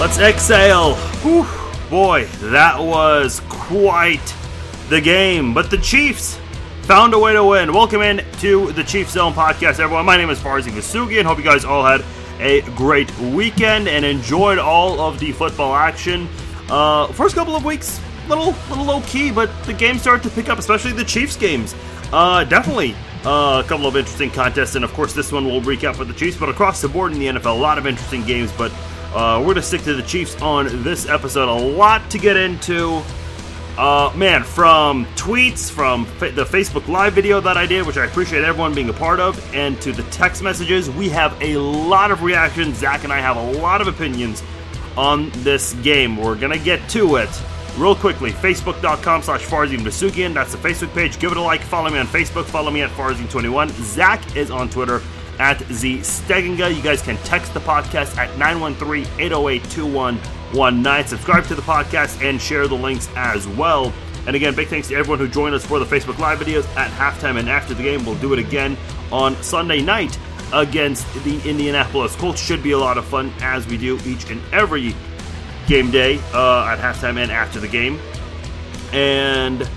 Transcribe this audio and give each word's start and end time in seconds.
Let's 0.00 0.18
exhale. 0.18 0.94
Whew, 1.20 1.46
boy, 1.90 2.24
that 2.44 2.82
was 2.82 3.42
quite 3.50 4.34
the 4.88 4.98
game. 4.98 5.52
But 5.52 5.70
the 5.70 5.76
Chiefs 5.76 6.38
found 6.84 7.12
a 7.12 7.18
way 7.18 7.34
to 7.34 7.44
win. 7.44 7.70
Welcome 7.70 8.00
in 8.00 8.24
to 8.38 8.72
the 8.72 8.82
Chiefs 8.82 9.12
Zone 9.12 9.34
podcast, 9.34 9.78
everyone. 9.78 10.06
My 10.06 10.16
name 10.16 10.30
is 10.30 10.38
Farzin 10.38 10.72
Vasugi, 10.72 11.18
and 11.18 11.28
hope 11.28 11.36
you 11.36 11.44
guys 11.44 11.66
all 11.66 11.84
had 11.84 12.02
a 12.38 12.62
great 12.76 13.14
weekend 13.18 13.88
and 13.88 14.06
enjoyed 14.06 14.56
all 14.56 15.02
of 15.02 15.20
the 15.20 15.32
football 15.32 15.74
action. 15.74 16.26
Uh, 16.70 17.08
first 17.08 17.34
couple 17.34 17.54
of 17.54 17.66
weeks, 17.66 18.00
little 18.26 18.54
little 18.70 18.86
low 18.86 19.02
key, 19.02 19.30
but 19.30 19.50
the 19.64 19.74
games 19.74 20.00
started 20.00 20.22
to 20.22 20.30
pick 20.30 20.48
up, 20.48 20.58
especially 20.58 20.92
the 20.92 21.04
Chiefs 21.04 21.36
games. 21.36 21.74
Uh, 22.10 22.42
definitely 22.44 22.94
uh, 23.26 23.60
a 23.62 23.68
couple 23.68 23.86
of 23.86 23.94
interesting 23.96 24.30
contests, 24.30 24.76
and 24.76 24.84
of 24.84 24.94
course, 24.94 25.12
this 25.12 25.30
one 25.30 25.44
will 25.44 25.60
recap 25.60 25.94
for 25.94 26.06
the 26.06 26.14
Chiefs. 26.14 26.38
But 26.38 26.48
across 26.48 26.80
the 26.80 26.88
board 26.88 27.12
in 27.12 27.18
the 27.18 27.26
NFL, 27.26 27.54
a 27.54 27.60
lot 27.60 27.76
of 27.76 27.86
interesting 27.86 28.24
games. 28.24 28.50
But 28.52 28.72
uh, 29.14 29.38
we're 29.38 29.46
going 29.46 29.56
to 29.56 29.62
stick 29.62 29.82
to 29.82 29.94
the 29.94 30.02
Chiefs 30.02 30.40
on 30.40 30.82
this 30.82 31.08
episode. 31.08 31.48
A 31.48 31.52
lot 31.52 32.08
to 32.10 32.18
get 32.18 32.36
into. 32.36 33.02
Uh, 33.78 34.12
man, 34.14 34.44
from 34.44 35.06
tweets, 35.16 35.70
from 35.70 36.04
fa- 36.04 36.30
the 36.32 36.44
Facebook 36.44 36.86
Live 36.86 37.14
video 37.14 37.40
that 37.40 37.56
I 37.56 37.66
did, 37.66 37.86
which 37.86 37.96
I 37.96 38.04
appreciate 38.04 38.44
everyone 38.44 38.74
being 38.74 38.90
a 38.90 38.92
part 38.92 39.20
of, 39.20 39.54
and 39.54 39.80
to 39.80 39.92
the 39.92 40.02
text 40.10 40.42
messages, 40.42 40.90
we 40.90 41.08
have 41.08 41.40
a 41.40 41.56
lot 41.56 42.10
of 42.10 42.22
reactions. 42.22 42.78
Zach 42.78 43.04
and 43.04 43.12
I 43.12 43.20
have 43.20 43.36
a 43.36 43.52
lot 43.52 43.80
of 43.80 43.86
opinions 43.86 44.42
on 44.96 45.30
this 45.36 45.72
game. 45.74 46.16
We're 46.16 46.34
going 46.34 46.52
to 46.52 46.62
get 46.62 46.86
to 46.90 47.16
it 47.16 47.30
real 47.78 47.94
quickly. 47.94 48.32
Facebook.com 48.32 49.22
slash 49.22 49.44
Farzin 49.46 49.78
Vasugian. 49.78 50.34
That's 50.34 50.52
the 50.52 50.58
Facebook 50.58 50.92
page. 50.92 51.18
Give 51.18 51.32
it 51.32 51.38
a 51.38 51.40
like. 51.40 51.62
Follow 51.62 51.90
me 51.90 51.98
on 51.98 52.06
Facebook. 52.06 52.44
Follow 52.44 52.70
me 52.70 52.82
at 52.82 52.90
Farzin21. 52.90 53.70
Zach 53.82 54.36
is 54.36 54.50
on 54.50 54.68
Twitter 54.68 55.00
at 55.40 55.60
Z 55.72 55.98
Steginga. 55.98 56.74
You 56.74 56.82
guys 56.82 57.02
can 57.02 57.16
text 57.18 57.52
the 57.54 57.60
podcast 57.60 58.16
at 58.16 58.36
913 58.38 59.06
808 59.18 59.64
2119. 59.64 61.08
Subscribe 61.08 61.44
to 61.46 61.54
the 61.54 61.62
podcast 61.62 62.22
and 62.22 62.40
share 62.40 62.68
the 62.68 62.76
links 62.76 63.08
as 63.16 63.48
well. 63.48 63.92
And 64.26 64.36
again, 64.36 64.54
big 64.54 64.68
thanks 64.68 64.88
to 64.88 64.94
everyone 64.94 65.18
who 65.18 65.26
joined 65.26 65.54
us 65.54 65.64
for 65.64 65.78
the 65.78 65.86
Facebook 65.86 66.18
Live 66.18 66.38
videos 66.38 66.68
at 66.76 66.90
halftime 66.92 67.38
and 67.38 67.48
after 67.48 67.72
the 67.72 67.82
game. 67.82 68.04
We'll 68.04 68.16
do 68.16 68.34
it 68.34 68.38
again 68.38 68.76
on 69.10 69.34
Sunday 69.42 69.80
night 69.80 70.16
against 70.52 71.12
the 71.24 71.40
Indianapolis 71.48 72.14
Colts. 72.16 72.40
Should 72.40 72.62
be 72.62 72.72
a 72.72 72.78
lot 72.78 72.98
of 72.98 73.06
fun 73.06 73.32
as 73.40 73.66
we 73.66 73.78
do 73.78 73.98
each 74.04 74.30
and 74.30 74.42
every 74.52 74.94
game 75.66 75.90
day 75.90 76.18
uh, 76.34 76.66
at 76.66 76.78
halftime 76.78 77.20
and 77.20 77.32
after 77.32 77.58
the 77.60 77.68
game. 77.68 77.98
And 78.92 79.68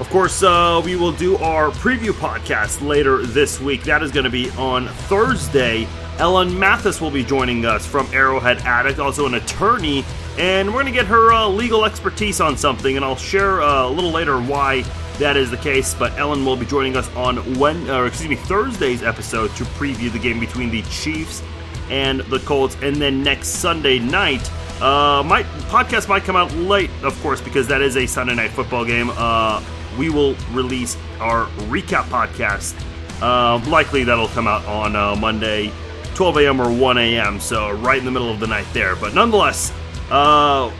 of 0.00 0.08
course, 0.08 0.42
uh, 0.42 0.80
we 0.82 0.96
will 0.96 1.12
do 1.12 1.36
our 1.36 1.68
preview 1.70 2.10
podcast 2.10 2.80
later 2.80 3.24
this 3.26 3.60
week. 3.60 3.82
That 3.82 4.02
is 4.02 4.10
going 4.10 4.24
to 4.24 4.30
be 4.30 4.50
on 4.52 4.88
Thursday. 4.88 5.86
Ellen 6.18 6.58
Mathis 6.58 7.02
will 7.02 7.10
be 7.10 7.22
joining 7.22 7.66
us 7.66 7.86
from 7.86 8.06
Arrowhead 8.12 8.58
Addict, 8.60 8.98
also 8.98 9.26
an 9.26 9.34
attorney, 9.34 10.04
and 10.38 10.68
we're 10.68 10.82
going 10.82 10.86
to 10.86 10.98
get 10.98 11.06
her 11.06 11.32
uh, 11.32 11.46
legal 11.48 11.84
expertise 11.84 12.40
on 12.40 12.56
something, 12.56 12.96
and 12.96 13.04
I'll 13.04 13.14
share 13.14 13.60
uh, 13.60 13.88
a 13.88 13.90
little 13.90 14.10
later 14.10 14.40
why 14.40 14.82
that 15.18 15.36
is 15.36 15.50
the 15.50 15.58
case. 15.58 15.92
But 15.92 16.18
Ellen 16.18 16.46
will 16.46 16.56
be 16.56 16.66
joining 16.66 16.96
us 16.96 17.08
on 17.14 17.36
when, 17.58 17.88
or 17.90 18.06
excuse 18.06 18.30
me, 18.30 18.36
Thursday's 18.36 19.02
episode 19.02 19.54
to 19.56 19.64
preview 19.64 20.10
the 20.10 20.18
game 20.18 20.40
between 20.40 20.70
the 20.70 20.80
Chiefs 20.84 21.42
and 21.90 22.20
the 22.20 22.38
Colts, 22.40 22.76
and 22.80 22.96
then 22.96 23.22
next 23.22 23.48
Sunday 23.48 23.98
night. 23.98 24.50
Uh, 24.80 25.22
my 25.22 25.42
podcast 25.68 26.08
might 26.08 26.24
come 26.24 26.36
out 26.36 26.50
late, 26.54 26.90
of 27.02 27.20
course, 27.20 27.42
because 27.42 27.68
that 27.68 27.82
is 27.82 27.98
a 27.98 28.06
Sunday 28.06 28.34
night 28.34 28.50
football 28.50 28.84
game. 28.84 29.10
Uh, 29.14 29.62
we 29.98 30.10
will 30.10 30.34
release 30.52 30.96
our 31.18 31.46
recap 31.68 32.04
podcast. 32.04 32.74
Uh, 33.22 33.58
likely 33.68 34.04
that'll 34.04 34.28
come 34.28 34.46
out 34.46 34.64
on 34.66 34.96
uh, 34.96 35.14
Monday, 35.16 35.72
12 36.14 36.38
a.m. 36.38 36.60
or 36.60 36.72
1 36.72 36.98
a.m. 36.98 37.40
So 37.40 37.72
right 37.72 37.98
in 37.98 38.04
the 38.04 38.10
middle 38.10 38.30
of 38.30 38.40
the 38.40 38.46
night 38.46 38.66
there. 38.72 38.96
But 38.96 39.14
nonetheless, 39.14 39.72
uh, 40.10 40.72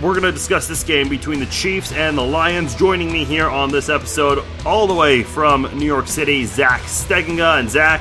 we're 0.00 0.12
going 0.12 0.22
to 0.22 0.32
discuss 0.32 0.66
this 0.66 0.82
game 0.82 1.08
between 1.08 1.40
the 1.40 1.46
Chiefs 1.46 1.92
and 1.92 2.16
the 2.16 2.22
Lions. 2.22 2.74
Joining 2.74 3.12
me 3.12 3.24
here 3.24 3.48
on 3.48 3.70
this 3.70 3.88
episode, 3.88 4.42
all 4.64 4.86
the 4.86 4.94
way 4.94 5.22
from 5.22 5.62
New 5.78 5.84
York 5.84 6.06
City, 6.06 6.46
Zach 6.46 6.80
Steginga. 6.82 7.58
And 7.60 7.68
Zach, 7.68 8.00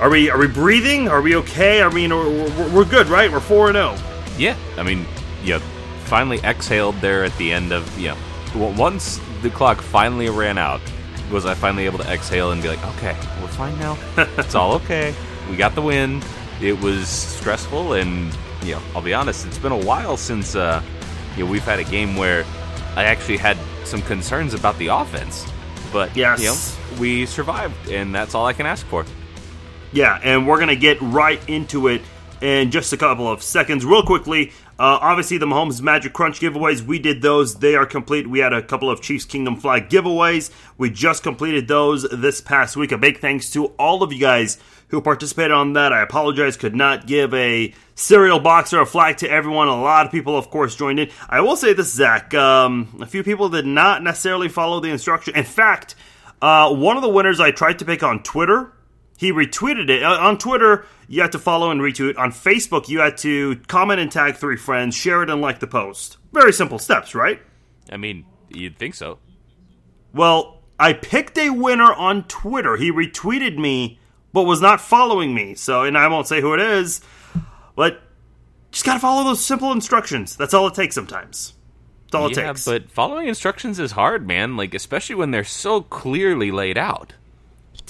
are 0.00 0.10
we 0.10 0.30
are 0.30 0.38
we 0.38 0.46
breathing? 0.46 1.08
Are 1.08 1.20
we 1.20 1.36
okay? 1.36 1.82
I 1.82 1.88
mean, 1.88 2.10
we're, 2.10 2.70
we're 2.72 2.84
good, 2.84 3.08
right? 3.08 3.30
We're 3.30 3.40
four 3.40 3.68
and 3.68 3.74
zero. 3.74 3.96
Yeah, 4.38 4.56
I 4.76 4.82
mean, 4.82 5.06
yeah, 5.42 5.58
finally 6.04 6.38
exhaled 6.44 6.96
there 7.00 7.24
at 7.24 7.36
the 7.36 7.52
end 7.52 7.72
of 7.72 7.98
yeah. 7.98 8.16
Once 8.54 9.18
the 9.42 9.50
clock 9.50 9.80
finally 9.80 10.28
ran 10.30 10.56
out, 10.56 10.80
was 11.30 11.44
I 11.44 11.54
finally 11.54 11.86
able 11.86 11.98
to 11.98 12.08
exhale 12.10 12.52
and 12.52 12.62
be 12.62 12.68
like, 12.68 12.84
okay, 12.96 13.16
we're 13.40 13.48
fine 13.48 13.78
now. 13.78 13.98
it's 14.16 14.54
all 14.54 14.72
okay. 14.74 15.14
We 15.50 15.56
got 15.56 15.74
the 15.74 15.82
win. 15.82 16.22
It 16.60 16.80
was 16.80 17.08
stressful, 17.08 17.94
and 17.94 18.32
you 18.62 18.76
know, 18.76 18.82
I'll 18.94 19.02
be 19.02 19.14
honest, 19.14 19.46
it's 19.46 19.58
been 19.58 19.72
a 19.72 19.84
while 19.84 20.16
since 20.16 20.54
uh, 20.54 20.82
you 21.36 21.44
know 21.44 21.50
we've 21.50 21.64
had 21.64 21.80
a 21.80 21.84
game 21.84 22.16
where 22.16 22.44
I 22.94 23.04
actually 23.04 23.38
had 23.38 23.56
some 23.84 24.02
concerns 24.02 24.54
about 24.54 24.78
the 24.78 24.86
offense. 24.88 25.44
But 25.92 26.16
yes. 26.16 26.40
you 26.40 26.46
know, 26.46 27.00
we 27.00 27.26
survived, 27.26 27.90
and 27.90 28.14
that's 28.14 28.34
all 28.34 28.46
I 28.46 28.52
can 28.52 28.66
ask 28.66 28.86
for. 28.86 29.04
Yeah, 29.92 30.18
and 30.22 30.46
we're 30.46 30.58
gonna 30.58 30.76
get 30.76 30.98
right 31.00 31.46
into 31.48 31.88
it 31.88 32.02
in 32.40 32.70
just 32.70 32.92
a 32.92 32.96
couple 32.96 33.28
of 33.28 33.42
seconds. 33.42 33.84
Real 33.84 34.02
quickly, 34.02 34.52
uh, 34.78 34.98
obviously 35.00 35.38
the 35.38 35.46
Mahomes 35.46 35.80
Magic 35.80 36.12
Crunch 36.12 36.40
giveaways, 36.40 36.82
we 36.82 36.98
did 36.98 37.22
those. 37.22 37.56
They 37.56 37.74
are 37.74 37.86
complete. 37.86 38.28
We 38.28 38.40
had 38.40 38.52
a 38.52 38.62
couple 38.62 38.90
of 38.90 39.00
Chiefs 39.00 39.24
Kingdom 39.24 39.56
Flag 39.56 39.88
giveaways. 39.88 40.50
We 40.78 40.90
just 40.90 41.22
completed 41.22 41.68
those 41.68 42.02
this 42.10 42.40
past 42.40 42.76
week. 42.76 42.92
A 42.92 42.98
big 42.98 43.18
thanks 43.18 43.50
to 43.50 43.66
all 43.78 44.02
of 44.02 44.12
you 44.12 44.18
guys 44.18 44.58
who 44.88 45.00
participated 45.00 45.52
on 45.52 45.72
that. 45.72 45.92
I 45.92 46.02
apologize, 46.02 46.56
could 46.56 46.74
not 46.74 47.06
give 47.06 47.32
a 47.32 47.72
cereal 47.94 48.40
box 48.40 48.72
or 48.72 48.80
a 48.80 48.86
flag 48.86 49.16
to 49.18 49.30
everyone. 49.30 49.68
A 49.68 49.80
lot 49.80 50.04
of 50.04 50.12
people, 50.12 50.36
of 50.36 50.50
course, 50.50 50.76
joined 50.76 51.00
in. 51.00 51.10
I 51.28 51.40
will 51.40 51.56
say 51.56 51.72
this, 51.72 51.92
Zach. 51.92 52.34
Um, 52.34 52.98
a 53.00 53.06
few 53.06 53.22
people 53.22 53.48
did 53.48 53.66
not 53.66 54.02
necessarily 54.02 54.48
follow 54.48 54.80
the 54.80 54.90
instruction. 54.90 55.34
In 55.34 55.44
fact, 55.44 55.94
uh, 56.42 56.74
one 56.74 56.96
of 56.96 57.02
the 57.02 57.08
winners 57.08 57.40
I 57.40 57.52
tried 57.52 57.78
to 57.78 57.84
pick 57.84 58.02
on 58.02 58.22
Twitter 58.22 58.72
he 59.22 59.30
retweeted 59.30 59.88
it 59.88 60.02
uh, 60.02 60.18
on 60.18 60.36
Twitter. 60.36 60.84
You 61.06 61.22
had 61.22 61.30
to 61.30 61.38
follow 61.38 61.70
and 61.70 61.80
retweet. 61.80 62.18
On 62.18 62.32
Facebook, 62.32 62.88
you 62.88 62.98
had 62.98 63.16
to 63.18 63.54
comment 63.68 64.00
and 64.00 64.10
tag 64.10 64.34
three 64.34 64.56
friends, 64.56 64.96
share 64.96 65.22
it, 65.22 65.30
and 65.30 65.40
like 65.40 65.60
the 65.60 65.68
post. 65.68 66.16
Very 66.32 66.52
simple 66.52 66.80
steps, 66.80 67.14
right? 67.14 67.40
I 67.88 67.98
mean, 67.98 68.24
you'd 68.48 68.76
think 68.76 68.96
so. 68.96 69.20
Well, 70.12 70.64
I 70.76 70.94
picked 70.94 71.38
a 71.38 71.50
winner 71.50 71.92
on 71.92 72.24
Twitter. 72.24 72.76
He 72.76 72.90
retweeted 72.90 73.56
me, 73.56 74.00
but 74.32 74.42
was 74.42 74.60
not 74.60 74.80
following 74.80 75.32
me. 75.36 75.54
So, 75.54 75.84
and 75.84 75.96
I 75.96 76.08
won't 76.08 76.26
say 76.26 76.40
who 76.40 76.52
it 76.54 76.60
is, 76.60 77.00
but 77.76 78.02
just 78.72 78.84
gotta 78.84 78.98
follow 78.98 79.22
those 79.22 79.44
simple 79.44 79.70
instructions. 79.70 80.34
That's 80.34 80.52
all 80.52 80.66
it 80.66 80.74
takes 80.74 80.96
sometimes. 80.96 81.52
That's 82.06 82.14
all 82.16 82.32
yeah, 82.32 82.40
it 82.40 82.54
takes. 82.54 82.64
but 82.64 82.90
following 82.90 83.28
instructions 83.28 83.78
is 83.78 83.92
hard, 83.92 84.26
man. 84.26 84.56
Like 84.56 84.74
especially 84.74 85.14
when 85.14 85.30
they're 85.30 85.44
so 85.44 85.82
clearly 85.82 86.50
laid 86.50 86.76
out 86.76 87.12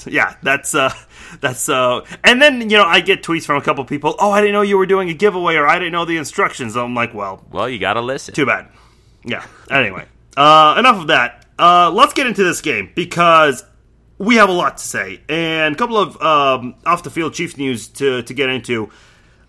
yeah, 0.06 0.36
that's 0.42 0.74
uh 0.74 0.92
that's 1.40 1.68
uh 1.68 2.00
and 2.24 2.40
then 2.40 2.60
you 2.62 2.76
know 2.76 2.84
I 2.84 3.00
get 3.00 3.22
tweets 3.22 3.44
from 3.44 3.56
a 3.56 3.62
couple 3.62 3.84
people, 3.84 4.14
"Oh, 4.18 4.30
I 4.30 4.40
didn't 4.40 4.52
know 4.52 4.62
you 4.62 4.78
were 4.78 4.86
doing 4.86 5.08
a 5.08 5.14
giveaway 5.14 5.56
or 5.56 5.66
I 5.66 5.78
didn't 5.78 5.92
know 5.92 6.04
the 6.04 6.16
instructions." 6.16 6.76
I'm 6.76 6.94
like, 6.94 7.14
"Well, 7.14 7.44
well, 7.50 7.68
you 7.68 7.78
got 7.78 7.94
to 7.94 8.00
listen." 8.00 8.34
Too 8.34 8.46
bad. 8.46 8.68
Yeah. 9.24 9.44
Anyway, 9.70 10.06
uh 10.36 10.76
enough 10.78 11.00
of 11.00 11.06
that. 11.08 11.46
Uh 11.58 11.90
let's 11.90 12.12
get 12.12 12.26
into 12.26 12.44
this 12.44 12.60
game 12.60 12.90
because 12.94 13.64
we 14.18 14.36
have 14.36 14.48
a 14.48 14.52
lot 14.52 14.78
to 14.78 14.84
say 14.84 15.20
and 15.28 15.74
a 15.74 15.78
couple 15.78 15.98
of 15.98 16.20
um 16.22 16.74
off 16.86 17.02
the 17.02 17.10
field 17.10 17.34
chief 17.34 17.56
news 17.56 17.88
to 17.88 18.22
to 18.22 18.34
get 18.34 18.48
into. 18.48 18.90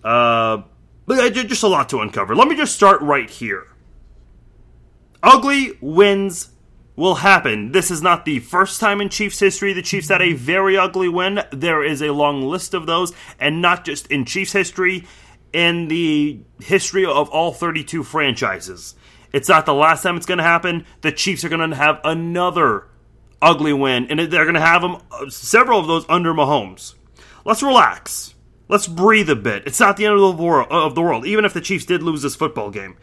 Uh 0.03 0.63
just 1.07 1.63
a 1.63 1.67
lot 1.67 1.89
to 1.89 1.99
uncover. 1.99 2.35
Let 2.35 2.47
me 2.47 2.55
just 2.55 2.75
start 2.75 3.01
right 3.01 3.29
here. 3.29 3.67
Ugly 5.21 5.77
wins 5.81 6.49
will 6.95 7.15
happen. 7.15 7.71
This 7.71 7.89
is 7.89 8.01
not 8.01 8.25
the 8.25 8.39
first 8.39 8.79
time 8.79 9.01
in 9.01 9.09
Chiefs 9.09 9.39
history 9.39 9.73
the 9.73 9.81
Chiefs 9.81 10.09
had 10.09 10.21
a 10.21 10.33
very 10.33 10.77
ugly 10.77 11.09
win. 11.09 11.41
There 11.51 11.83
is 11.83 12.01
a 12.01 12.13
long 12.13 12.41
list 12.43 12.73
of 12.73 12.85
those, 12.85 13.13
and 13.39 13.61
not 13.61 13.85
just 13.85 14.07
in 14.07 14.25
Chiefs 14.25 14.53
history, 14.53 15.07
in 15.51 15.87
the 15.87 16.39
history 16.59 17.05
of 17.05 17.29
all 17.29 17.51
32 17.51 18.03
franchises. 18.03 18.95
It's 19.31 19.49
not 19.49 19.65
the 19.65 19.73
last 19.73 20.03
time 20.03 20.17
it's 20.17 20.25
going 20.25 20.37
to 20.37 20.43
happen. 20.43 20.85
The 21.01 21.11
Chiefs 21.11 21.43
are 21.43 21.49
going 21.49 21.69
to 21.69 21.75
have 21.75 21.99
another 22.03 22.87
ugly 23.41 23.73
win, 23.73 24.07
and 24.09 24.19
they're 24.19 24.45
going 24.45 24.53
to 24.53 24.59
have 24.59 24.81
them 24.81 24.97
uh, 25.11 25.29
several 25.29 25.79
of 25.79 25.87
those 25.87 26.05
under 26.07 26.33
Mahomes. 26.33 26.93
Let's 27.43 27.63
relax. 27.63 28.35
Let's 28.69 28.87
breathe 28.87 29.29
a 29.29 29.35
bit. 29.35 29.63
It's 29.65 29.79
not 29.79 29.97
the 29.97 30.05
end 30.05 30.15
of 30.15 30.37
the 30.37 30.43
world, 30.43 30.67
of 30.71 30.95
the 30.95 31.01
world 31.01 31.25
even 31.25 31.45
if 31.45 31.53
the 31.53 31.61
Chiefs 31.61 31.85
did 31.85 32.01
lose 32.01 32.21
this 32.21 32.35
football 32.35 32.71
game. 32.71 32.97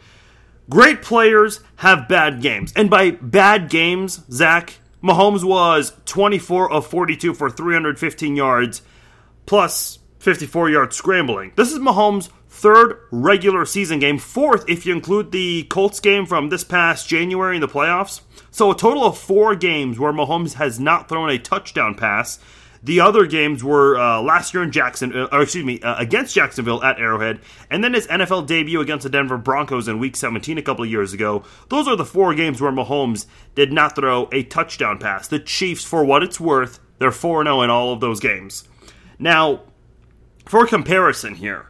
Great 0.69 1.01
players 1.01 1.59
have 1.77 2.07
bad 2.07 2.41
games. 2.41 2.71
And 2.75 2.89
by 2.89 3.11
bad 3.11 3.69
games, 3.69 4.21
Zach, 4.31 4.79
Mahomes 5.03 5.43
was 5.43 5.93
24 6.05 6.71
of 6.71 6.87
42 6.87 7.33
for 7.33 7.49
315 7.49 8.35
yards, 8.35 8.81
plus 9.45 9.99
54 10.19 10.69
yards 10.69 10.95
scrambling. 10.95 11.51
This 11.55 11.71
is 11.71 11.79
Mahomes' 11.79 12.29
third 12.47 12.99
regular 13.11 13.65
season 13.65 13.99
game, 13.99 14.19
fourth 14.19 14.69
if 14.69 14.85
you 14.85 14.93
include 14.93 15.31
the 15.31 15.63
Colts 15.63 15.99
game 15.99 16.25
from 16.25 16.49
this 16.49 16.63
past 16.63 17.09
January 17.09 17.55
in 17.55 17.61
the 17.61 17.67
playoffs. 17.67 18.21
So 18.51 18.69
a 18.69 18.75
total 18.75 19.03
of 19.03 19.17
four 19.17 19.55
games 19.55 19.97
where 19.97 20.13
Mahomes 20.13 20.53
has 20.53 20.79
not 20.79 21.09
thrown 21.09 21.29
a 21.29 21.39
touchdown 21.39 21.95
pass. 21.95 22.39
The 22.83 22.99
other 22.99 23.27
games 23.27 23.63
were 23.63 23.97
uh, 23.97 24.21
last 24.21 24.53
year 24.53 24.63
in 24.63 24.71
Jackson, 24.71 25.15
uh, 25.15 25.27
or 25.31 25.43
excuse 25.43 25.63
me, 25.63 25.79
uh, 25.81 25.97
against 25.99 26.33
Jacksonville 26.33 26.83
at 26.83 26.99
Arrowhead, 26.99 27.39
and 27.69 27.83
then 27.83 27.93
his 27.93 28.07
NFL 28.07 28.47
debut 28.47 28.81
against 28.81 29.03
the 29.03 29.09
Denver 29.09 29.37
Broncos 29.37 29.87
in 29.87 29.99
Week 29.99 30.15
17 30.15 30.57
a 30.57 30.61
couple 30.63 30.83
of 30.83 30.89
years 30.89 31.13
ago. 31.13 31.43
Those 31.69 31.87
are 31.87 31.95
the 31.95 32.05
four 32.05 32.33
games 32.33 32.59
where 32.59 32.71
Mahomes 32.71 33.27
did 33.53 33.71
not 33.71 33.95
throw 33.95 34.29
a 34.31 34.43
touchdown 34.43 34.97
pass. 34.97 35.27
The 35.27 35.39
Chiefs, 35.39 35.85
for 35.85 36.03
what 36.03 36.23
it's 36.23 36.39
worth, 36.39 36.79
they're 36.97 37.11
4 37.11 37.43
0 37.43 37.61
in 37.61 37.69
all 37.69 37.93
of 37.93 37.99
those 37.99 38.19
games. 38.19 38.67
Now, 39.19 39.61
for 40.45 40.65
comparison 40.65 41.35
here, 41.35 41.67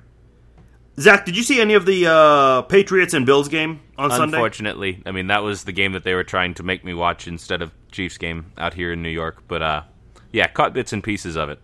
Zach, 1.00 1.26
did 1.26 1.36
you 1.36 1.44
see 1.44 1.60
any 1.60 1.74
of 1.74 1.86
the 1.86 2.08
uh, 2.08 2.62
Patriots 2.64 3.14
and 3.14 3.26
Bills 3.26 3.50
game 3.50 3.82
on 3.98 4.12
Sunday? 4.12 4.38
Unfortunately, 4.38 5.02
I 5.06 5.12
mean 5.12 5.28
that 5.28 5.44
was 5.44 5.64
the 5.64 5.72
game 5.72 5.94
that 5.94 6.04
they 6.04 6.14
were 6.14 6.24
trying 6.24 6.54
to 6.56 6.64
make 6.64 6.84
me 6.84 6.94
watch 6.94 7.28
instead 7.28 7.62
of 7.62 7.72
Chiefs 7.92 8.18
game 8.18 8.52
out 8.58 8.74
here 8.74 8.94
in 8.94 9.02
New 9.02 9.10
York. 9.10 9.44
But 9.48 9.62
uh, 9.62 9.84
yeah, 10.32 10.48
caught 10.48 10.74
bits 10.74 10.94
and 10.94 11.04
pieces 11.04 11.36
of 11.36 11.50
it. 11.50 11.60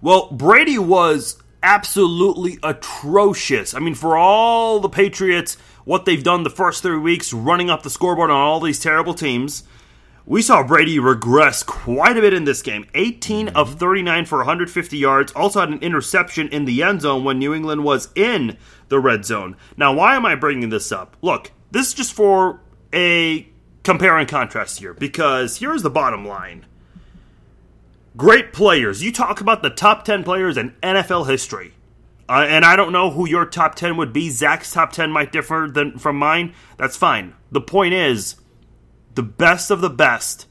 Well, 0.00 0.28
Brady 0.30 0.78
was 0.78 1.42
absolutely 1.62 2.58
atrocious. 2.62 3.74
I 3.74 3.80
mean, 3.80 3.94
for 3.94 4.16
all 4.16 4.80
the 4.80 4.88
Patriots, 4.88 5.56
what 5.84 6.04
they've 6.04 6.22
done 6.22 6.42
the 6.42 6.50
first 6.50 6.82
three 6.82 6.98
weeks, 6.98 7.32
running 7.32 7.70
up 7.70 7.82
the 7.82 7.90
scoreboard 7.90 8.30
on 8.30 8.36
all 8.36 8.60
these 8.60 8.80
terrible 8.80 9.14
teams, 9.14 9.64
we 10.28 10.42
saw 10.42 10.62
Brady 10.62 10.98
regress 10.98 11.62
quite 11.62 12.16
a 12.18 12.20
bit 12.20 12.34
in 12.34 12.44
this 12.44 12.60
game. 12.60 12.86
18 12.94 13.46
mm-hmm. 13.46 13.56
of 13.56 13.78
39 13.78 14.26
for 14.26 14.38
150 14.38 14.96
yards. 14.96 15.32
Also 15.32 15.60
had 15.60 15.70
an 15.70 15.80
interception 15.80 16.48
in 16.48 16.66
the 16.66 16.82
end 16.82 17.00
zone 17.00 17.24
when 17.24 17.38
New 17.38 17.54
England 17.54 17.82
was 17.82 18.10
in 18.14 18.58
the 18.88 19.00
red 19.00 19.24
zone. 19.24 19.56
Now, 19.76 19.94
why 19.94 20.16
am 20.16 20.26
I 20.26 20.34
bringing 20.34 20.68
this 20.68 20.92
up? 20.92 21.16
Look, 21.22 21.52
this 21.70 21.88
is 21.88 21.94
just 21.94 22.12
for 22.12 22.60
a 22.92 23.48
compare 23.82 24.18
and 24.18 24.28
contrast 24.28 24.78
here 24.78 24.92
because 24.92 25.58
here's 25.58 25.82
the 25.82 25.90
bottom 25.90 26.26
line. 26.26 26.66
Great 28.18 28.52
players. 28.52 29.00
You 29.00 29.12
talk 29.12 29.40
about 29.40 29.62
the 29.62 29.70
top 29.70 30.04
10 30.04 30.24
players 30.24 30.56
in 30.56 30.72
NFL 30.82 31.28
history. 31.28 31.72
Uh, 32.28 32.44
and 32.48 32.64
I 32.64 32.74
don't 32.74 32.90
know 32.90 33.10
who 33.10 33.28
your 33.28 33.46
top 33.46 33.76
10 33.76 33.96
would 33.96 34.12
be. 34.12 34.28
Zach's 34.28 34.72
top 34.72 34.90
10 34.90 35.12
might 35.12 35.30
differ 35.30 35.70
than 35.72 35.98
from 36.00 36.18
mine. 36.18 36.52
That's 36.76 36.96
fine. 36.96 37.34
The 37.52 37.60
point 37.60 37.94
is, 37.94 38.34
the 39.14 39.22
best 39.22 39.70
of 39.70 39.80
the 39.80 39.88
best 39.88 40.46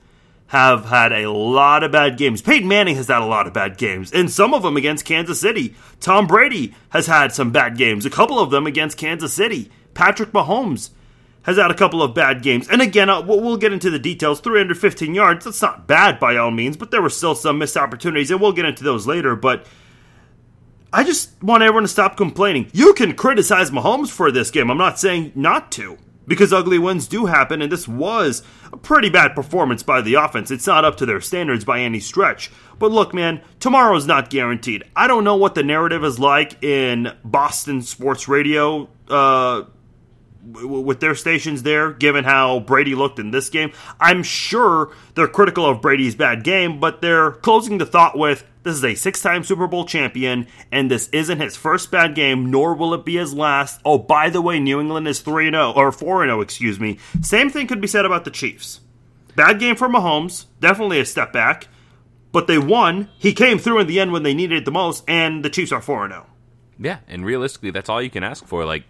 have 0.48 0.86
had 0.86 1.12
a 1.12 1.30
lot 1.30 1.84
of 1.84 1.92
bad 1.92 2.18
games. 2.18 2.42
Peyton 2.42 2.70
Manning 2.70 2.96
has 2.96 3.10
had 3.10 3.22
a 3.22 3.26
lot 3.26 3.48
of 3.48 3.54
bad 3.54 3.78
games, 3.78 4.14
and 4.14 4.32
some 4.32 4.54
of 4.54 4.64
them 4.64 4.78
against 4.78 5.04
Kansas 5.04 5.42
City. 5.42 5.76
Tom 6.00 6.26
Brady 6.26 6.74
has 6.92 7.08
had 7.08 7.34
some 7.34 7.52
bad 7.52 7.78
games, 7.78 8.06
a 8.06 8.10
couple 8.10 8.40
of 8.40 8.50
them 8.50 8.66
against 8.66 8.98
Kansas 8.98 9.34
City. 9.34 9.70
Patrick 9.94 10.32
Mahomes 10.32 10.92
has 11.48 11.58
had 11.58 11.72
a 11.72 11.74
couple 11.74 12.04
of 12.04 12.14
bad 12.14 12.44
games. 12.44 12.68
And 12.68 12.82
again, 12.82 13.10
uh, 13.10 13.22
we'll 13.22 13.58
get 13.58 13.72
into 13.72 13.90
the 13.90 13.98
details. 13.98 14.42
315 14.42 15.16
yards, 15.16 15.46
that's 15.46 15.62
not 15.62 15.88
bad 15.88 16.20
by 16.20 16.36
all 16.36 16.52
means, 16.52 16.76
but 16.76 16.92
there 16.92 17.02
were 17.02 17.10
still 17.10 17.34
some 17.34 17.58
missed 17.58 17.78
opportunities, 17.78 18.30
and 18.30 18.42
we'll 18.42 18.52
get 18.52 18.66
into 18.66 18.84
those 18.84 19.08
later. 19.08 19.36
But 19.36 19.66
I 20.92 21.06
just 21.06 21.42
want 21.42 21.64
everyone 21.64 21.84
to 21.84 21.88
stop 21.88 22.18
complaining. 22.18 22.70
You 22.74 22.94
can 22.94 23.16
criticize 23.16 23.72
Mahomes 23.72 24.10
for 24.10 24.30
this 24.30 24.52
game. 24.52 24.70
I'm 24.70 24.78
not 24.78 25.00
saying 25.00 25.32
not 25.36 25.72
to 25.74 25.98
because 26.28 26.52
ugly 26.52 26.78
wins 26.78 27.08
do 27.08 27.28
happen, 27.28 27.62
and 27.62 27.72
this 27.72 27.88
was 27.88 28.44
a 28.74 28.78
pretty 28.78 29.10
bad 29.10 29.34
performance 29.34 29.82
by 29.82 30.02
the 30.02 30.16
offense. 30.16 30.52
It's 30.52 30.68
not 30.68 30.84
up 30.84 30.98
to 30.98 31.06
their 31.06 31.22
standards 31.22 31.64
by 31.64 31.80
any 31.80 32.02
stretch. 32.02 32.52
But 32.78 32.92
look, 32.92 33.14
man, 33.14 33.42
tomorrow's 33.62 34.06
not 34.06 34.30
guaranteed. 34.30 34.84
I 34.98 35.08
don't 35.08 35.24
know 35.24 35.38
what 35.38 35.56
the 35.56 35.64
narrative 35.64 36.04
is 36.04 36.20
like 36.20 36.62
in 36.62 37.16
Boston 37.24 37.82
sports 37.82 38.28
radio. 38.28 38.90
Uh, 39.10 39.64
with 40.48 41.00
their 41.00 41.16
stations 41.16 41.64
there, 41.64 41.92
given 41.92 42.24
how 42.24 42.60
Brady 42.62 42.96
looked 42.96 43.20
in 43.20 43.32
this 43.32 43.50
game. 43.50 43.72
I'm 44.00 44.24
sure 44.24 44.92
they're 45.16 45.28
critical 45.28 45.66
of 45.66 45.82
Brady's 45.82 46.16
bad 46.16 46.44
game, 46.44 46.80
but 46.80 47.02
they're 47.02 47.32
closing 47.32 47.78
the 47.78 47.86
thought 47.86 48.18
with 48.18 48.46
this 48.68 48.76
is 48.76 48.84
a 48.84 48.96
six 48.96 49.22
time 49.22 49.46
Super 49.46 49.66
Bowl 49.66 49.86
champion, 49.86 50.46
and 50.74 50.92
this 50.92 51.08
isn't 51.10 51.40
his 51.40 51.56
first 51.56 51.90
bad 51.90 52.16
game, 52.16 52.52
nor 52.52 52.74
will 52.74 52.94
it 52.94 53.06
be 53.06 53.16
his 53.16 53.34
last. 53.34 53.80
Oh, 53.86 53.98
by 53.98 54.30
the 54.30 54.42
way, 54.42 54.60
New 54.60 54.82
England 54.82 55.08
is 55.08 55.22
3 55.22 55.52
0, 55.52 55.72
or 55.72 55.92
4 55.92 56.26
0, 56.26 56.42
excuse 56.42 56.78
me. 56.78 57.00
Same 57.22 57.50
thing 57.50 57.68
could 57.68 57.80
be 57.80 57.88
said 57.88 58.06
about 58.06 58.26
the 58.26 58.32
Chiefs. 58.32 58.82
Bad 59.38 59.60
game 59.60 59.78
for 59.78 59.88
Mahomes, 59.88 60.48
definitely 60.60 61.00
a 61.00 61.06
step 61.06 61.32
back, 61.32 61.70
but 62.34 62.48
they 62.48 62.58
won. 62.58 63.10
He 63.18 63.34
came 63.34 63.58
through 63.58 63.80
in 63.80 63.88
the 63.88 64.02
end 64.02 64.12
when 64.12 64.24
they 64.24 64.34
needed 64.34 64.58
it 64.58 64.66
the 64.66 64.72
most, 64.72 65.06
and 65.08 65.46
the 65.46 65.50
Chiefs 65.50 65.72
are 65.72 65.82
4 65.82 66.10
0. 66.10 66.26
Yeah, 66.78 66.98
and 67.08 67.26
realistically, 67.26 67.72
that's 67.72 67.88
all 67.88 68.02
you 68.02 68.10
can 68.10 68.24
ask 68.24 68.46
for. 68.46 68.66
Like, 68.66 68.84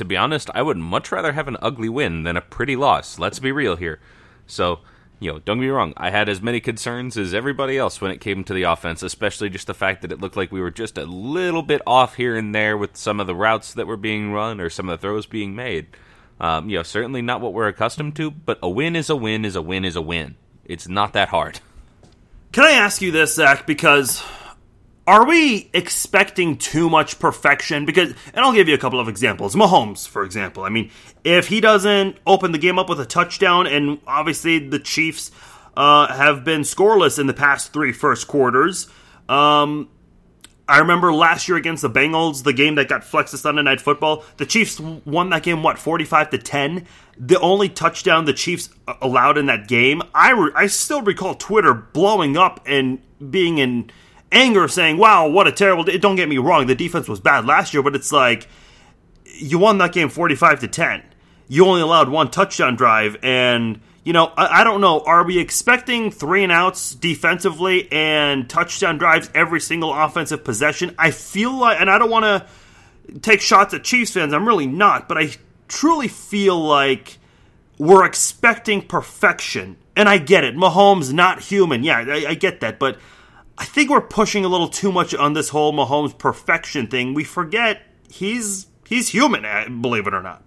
to 0.00 0.04
be 0.06 0.16
honest, 0.16 0.48
I 0.54 0.62
would 0.62 0.78
much 0.78 1.12
rather 1.12 1.32
have 1.32 1.46
an 1.46 1.58
ugly 1.60 1.90
win 1.90 2.22
than 2.22 2.34
a 2.34 2.40
pretty 2.40 2.74
loss. 2.74 3.18
Let's 3.18 3.38
be 3.38 3.52
real 3.52 3.76
here. 3.76 4.00
So, 4.46 4.78
you 5.18 5.30
know, 5.30 5.40
don't 5.40 5.58
get 5.58 5.64
me 5.64 5.68
wrong, 5.68 5.92
I 5.94 6.08
had 6.08 6.30
as 6.30 6.40
many 6.40 6.58
concerns 6.58 7.18
as 7.18 7.34
everybody 7.34 7.76
else 7.76 8.00
when 8.00 8.10
it 8.10 8.22
came 8.22 8.42
to 8.44 8.54
the 8.54 8.62
offense, 8.62 9.02
especially 9.02 9.50
just 9.50 9.66
the 9.66 9.74
fact 9.74 10.00
that 10.00 10.10
it 10.10 10.18
looked 10.18 10.38
like 10.38 10.50
we 10.50 10.62
were 10.62 10.70
just 10.70 10.96
a 10.96 11.04
little 11.04 11.62
bit 11.62 11.82
off 11.86 12.14
here 12.14 12.34
and 12.34 12.54
there 12.54 12.78
with 12.78 12.96
some 12.96 13.20
of 13.20 13.26
the 13.26 13.34
routes 13.34 13.74
that 13.74 13.86
were 13.86 13.98
being 13.98 14.32
run 14.32 14.58
or 14.58 14.70
some 14.70 14.88
of 14.88 14.98
the 14.98 15.06
throws 15.06 15.26
being 15.26 15.54
made. 15.54 15.88
Um, 16.40 16.70
you 16.70 16.78
know, 16.78 16.82
certainly 16.82 17.20
not 17.20 17.42
what 17.42 17.52
we're 17.52 17.68
accustomed 17.68 18.16
to, 18.16 18.30
but 18.30 18.58
a 18.62 18.70
win 18.70 18.96
is 18.96 19.10
a 19.10 19.16
win 19.16 19.44
is 19.44 19.54
a 19.54 19.60
win 19.60 19.84
is 19.84 19.96
a 19.96 20.02
win. 20.02 20.36
It's 20.64 20.88
not 20.88 21.12
that 21.12 21.28
hard. 21.28 21.60
Can 22.52 22.64
I 22.64 22.70
ask 22.70 23.02
you 23.02 23.10
this, 23.10 23.34
Zach? 23.34 23.66
Because 23.66 24.24
are 25.06 25.26
we 25.26 25.70
expecting 25.72 26.56
too 26.56 26.88
much 26.88 27.18
perfection? 27.18 27.84
Because, 27.84 28.14
and 28.34 28.44
I'll 28.44 28.52
give 28.52 28.68
you 28.68 28.74
a 28.74 28.78
couple 28.78 29.00
of 29.00 29.08
examples. 29.08 29.54
Mahomes, 29.56 30.06
for 30.06 30.24
example. 30.24 30.62
I 30.62 30.68
mean, 30.68 30.90
if 31.24 31.48
he 31.48 31.60
doesn't 31.60 32.18
open 32.26 32.52
the 32.52 32.58
game 32.58 32.78
up 32.78 32.88
with 32.88 33.00
a 33.00 33.06
touchdown, 33.06 33.66
and 33.66 34.00
obviously 34.06 34.58
the 34.58 34.78
Chiefs 34.78 35.30
uh, 35.76 36.12
have 36.12 36.44
been 36.44 36.62
scoreless 36.62 37.18
in 37.18 37.26
the 37.26 37.34
past 37.34 37.72
three 37.72 37.92
first 37.92 38.28
quarters. 38.28 38.88
Um, 39.28 39.88
I 40.68 40.78
remember 40.78 41.12
last 41.12 41.48
year 41.48 41.56
against 41.56 41.82
the 41.82 41.90
Bengals, 41.90 42.44
the 42.44 42.52
game 42.52 42.76
that 42.76 42.88
got 42.88 43.02
flexed 43.02 43.32
to 43.32 43.38
Sunday 43.38 43.62
Night 43.62 43.80
Football. 43.80 44.24
The 44.36 44.46
Chiefs 44.46 44.78
won 44.78 45.30
that 45.30 45.42
game, 45.42 45.64
what, 45.64 45.78
45 45.78 46.30
to 46.30 46.38
10? 46.38 46.86
The 47.18 47.40
only 47.40 47.68
touchdown 47.68 48.24
the 48.24 48.32
Chiefs 48.32 48.70
allowed 49.02 49.36
in 49.36 49.46
that 49.46 49.66
game. 49.66 50.02
I, 50.14 50.30
re- 50.30 50.52
I 50.54 50.68
still 50.68 51.02
recall 51.02 51.34
Twitter 51.34 51.74
blowing 51.74 52.36
up 52.36 52.60
and 52.66 53.00
being 53.30 53.58
in 53.58 53.90
anger 54.32 54.68
saying, 54.68 54.96
wow, 54.96 55.28
what 55.28 55.46
a 55.46 55.52
terrible 55.52 55.84
day. 55.84 55.98
Don't 55.98 56.16
get 56.16 56.28
me 56.28 56.38
wrong, 56.38 56.66
the 56.66 56.74
defense 56.74 57.08
was 57.08 57.20
bad 57.20 57.46
last 57.46 57.74
year, 57.74 57.82
but 57.82 57.94
it's 57.94 58.12
like 58.12 58.48
you 59.24 59.58
won 59.58 59.78
that 59.78 59.92
game 59.92 60.08
45 60.08 60.60
to 60.60 60.68
10. 60.68 61.02
You 61.48 61.66
only 61.66 61.80
allowed 61.82 62.08
one 62.08 62.30
touchdown 62.30 62.76
drive 62.76 63.16
and 63.22 63.80
you 64.04 64.14
know, 64.14 64.32
I, 64.36 64.60
I, 64.60 64.64
don't 64.64 64.80
know. 64.80 65.00
Are 65.00 65.24
we 65.24 65.38
expecting 65.38 66.10
three 66.10 66.42
and 66.42 66.50
outs 66.50 66.94
defensively 66.94 67.90
and 67.92 68.48
touchdown 68.48 68.96
drives 68.96 69.30
every 69.34 69.60
single 69.60 69.92
offensive 69.92 70.42
possession? 70.42 70.94
I 70.98 71.10
feel 71.10 71.52
like, 71.52 71.80
and 71.80 71.90
I 71.90 71.98
don't 71.98 72.10
want 72.10 72.24
to 72.24 73.20
take 73.20 73.40
shots 73.40 73.74
at 73.74 73.84
Chiefs 73.84 74.12
fans. 74.12 74.32
I'm 74.32 74.48
really 74.48 74.66
not, 74.66 75.06
but 75.06 75.18
I 75.18 75.32
truly 75.68 76.08
feel 76.08 76.58
like 76.58 77.18
we're 77.78 78.06
expecting 78.06 78.82
perfection. 78.82 79.76
And 79.96 80.08
I 80.08 80.16
get 80.16 80.44
it. 80.44 80.56
Mahomes 80.56 81.12
not 81.12 81.40
human. 81.40 81.84
Yeah, 81.84 81.98
I, 81.98 82.30
I 82.30 82.34
get 82.34 82.60
that, 82.60 82.78
but 82.78 82.98
I 83.60 83.64
think 83.64 83.90
we're 83.90 84.00
pushing 84.00 84.42
a 84.46 84.48
little 84.48 84.68
too 84.68 84.90
much 84.90 85.14
on 85.14 85.34
this 85.34 85.50
whole 85.50 85.74
Mahomes 85.74 86.16
perfection 86.16 86.86
thing. 86.86 87.12
We 87.12 87.24
forget 87.24 87.82
he's 88.10 88.68
he's 88.88 89.10
human, 89.10 89.44
eh, 89.44 89.68
believe 89.68 90.06
it 90.06 90.14
or 90.14 90.22
not. 90.22 90.42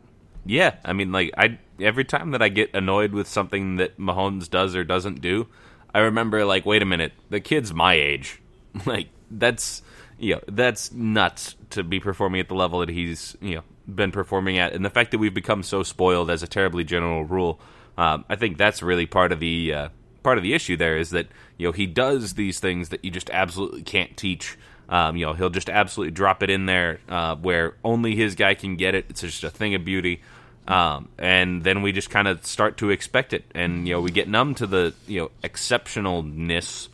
Yeah, 0.48 0.78
I 0.84 0.94
mean, 0.94 1.12
like 1.12 1.30
I 1.38 1.60
every 1.80 2.06
time 2.06 2.32
that 2.32 2.42
I 2.42 2.50
get 2.50 2.74
annoyed 2.74 3.14
with 3.14 3.28
something 3.28 3.76
that 3.76 4.00
Mahomes 4.00 4.50
does 4.50 4.76
or 4.76 4.84
doesn't 4.84 5.22
do, 5.22 5.48
I 5.94 6.00
remember 6.00 6.44
like, 6.44 6.66
wait 6.66 6.82
a 6.82 6.86
minute, 6.86 7.14
the 7.30 7.40
kid's 7.40 7.72
my 7.72 7.94
age. 7.94 8.42
like 8.88 9.10
that's 9.30 9.84
you 10.18 10.34
know 10.34 10.42
that's 10.48 10.92
nuts 10.92 11.56
to 11.70 11.84
be 11.84 12.00
performing 12.00 12.42
at 12.42 12.48
the 12.48 12.56
level 12.56 12.80
that 12.80 12.90
he's 12.90 13.38
you 13.42 13.56
know 13.58 13.64
been 13.94 14.12
performing 14.12 14.58
at, 14.58 14.74
and 14.74 14.84
the 14.84 14.90
fact 14.90 15.12
that 15.12 15.20
we've 15.20 15.36
become 15.36 15.62
so 15.62 15.84
spoiled 15.84 16.32
as 16.32 16.42
a 16.42 16.48
terribly 16.48 16.84
general 16.84 17.24
rule. 17.26 17.60
Um, 17.96 18.26
I 18.28 18.38
think 18.38 18.58
that's 18.58 18.82
really 18.82 19.06
part 19.06 19.32
of 19.32 19.40
the 19.40 19.72
uh, 19.72 19.90
part 20.24 20.38
of 20.38 20.44
the 20.44 20.54
issue 20.54 20.78
there 20.78 20.98
is 20.98 21.12
that 21.12 21.28
you 21.58 21.68
know 21.68 21.72
he 21.72 21.86
does 21.86 22.34
these 22.34 22.60
things 22.60 22.90
that 22.90 23.04
you 23.04 23.12
just 23.12 23.30
absolutely 23.30 23.84
can't 23.84 24.16
teach. 24.18 24.58
Um, 24.90 25.16
you 25.16 25.26
know 25.26 25.34
he'll 25.34 25.50
just 25.50 25.70
absolutely 25.70 26.12
drop 26.12 26.44
it 26.44 26.50
in 26.50 26.66
there 26.66 27.00
uh, 27.08 27.36
where 27.36 27.76
only 27.84 28.16
his 28.16 28.36
guy 28.36 28.54
can 28.54 28.76
get 28.76 28.96
it. 28.96 29.06
It's 29.10 29.22
just 29.22 29.44
a 29.44 29.50
thing 29.50 29.76
of 29.76 29.86
beauty. 29.86 30.22
Um, 30.66 31.10
and 31.18 31.64
then 31.64 31.82
we 31.82 31.92
just 31.92 32.10
kind 32.10 32.28
of 32.28 32.46
start 32.46 32.78
to 32.78 32.90
expect 32.90 33.34
it, 33.34 33.44
and 33.54 33.88
you 33.88 33.94
know 33.94 34.02
we 34.02 34.12
get 34.12 34.30
numb 34.30 34.56
to 34.56 34.68
the 34.68 34.94
you 35.08 35.22
know 35.22 35.32
exceptionalness 35.44 36.88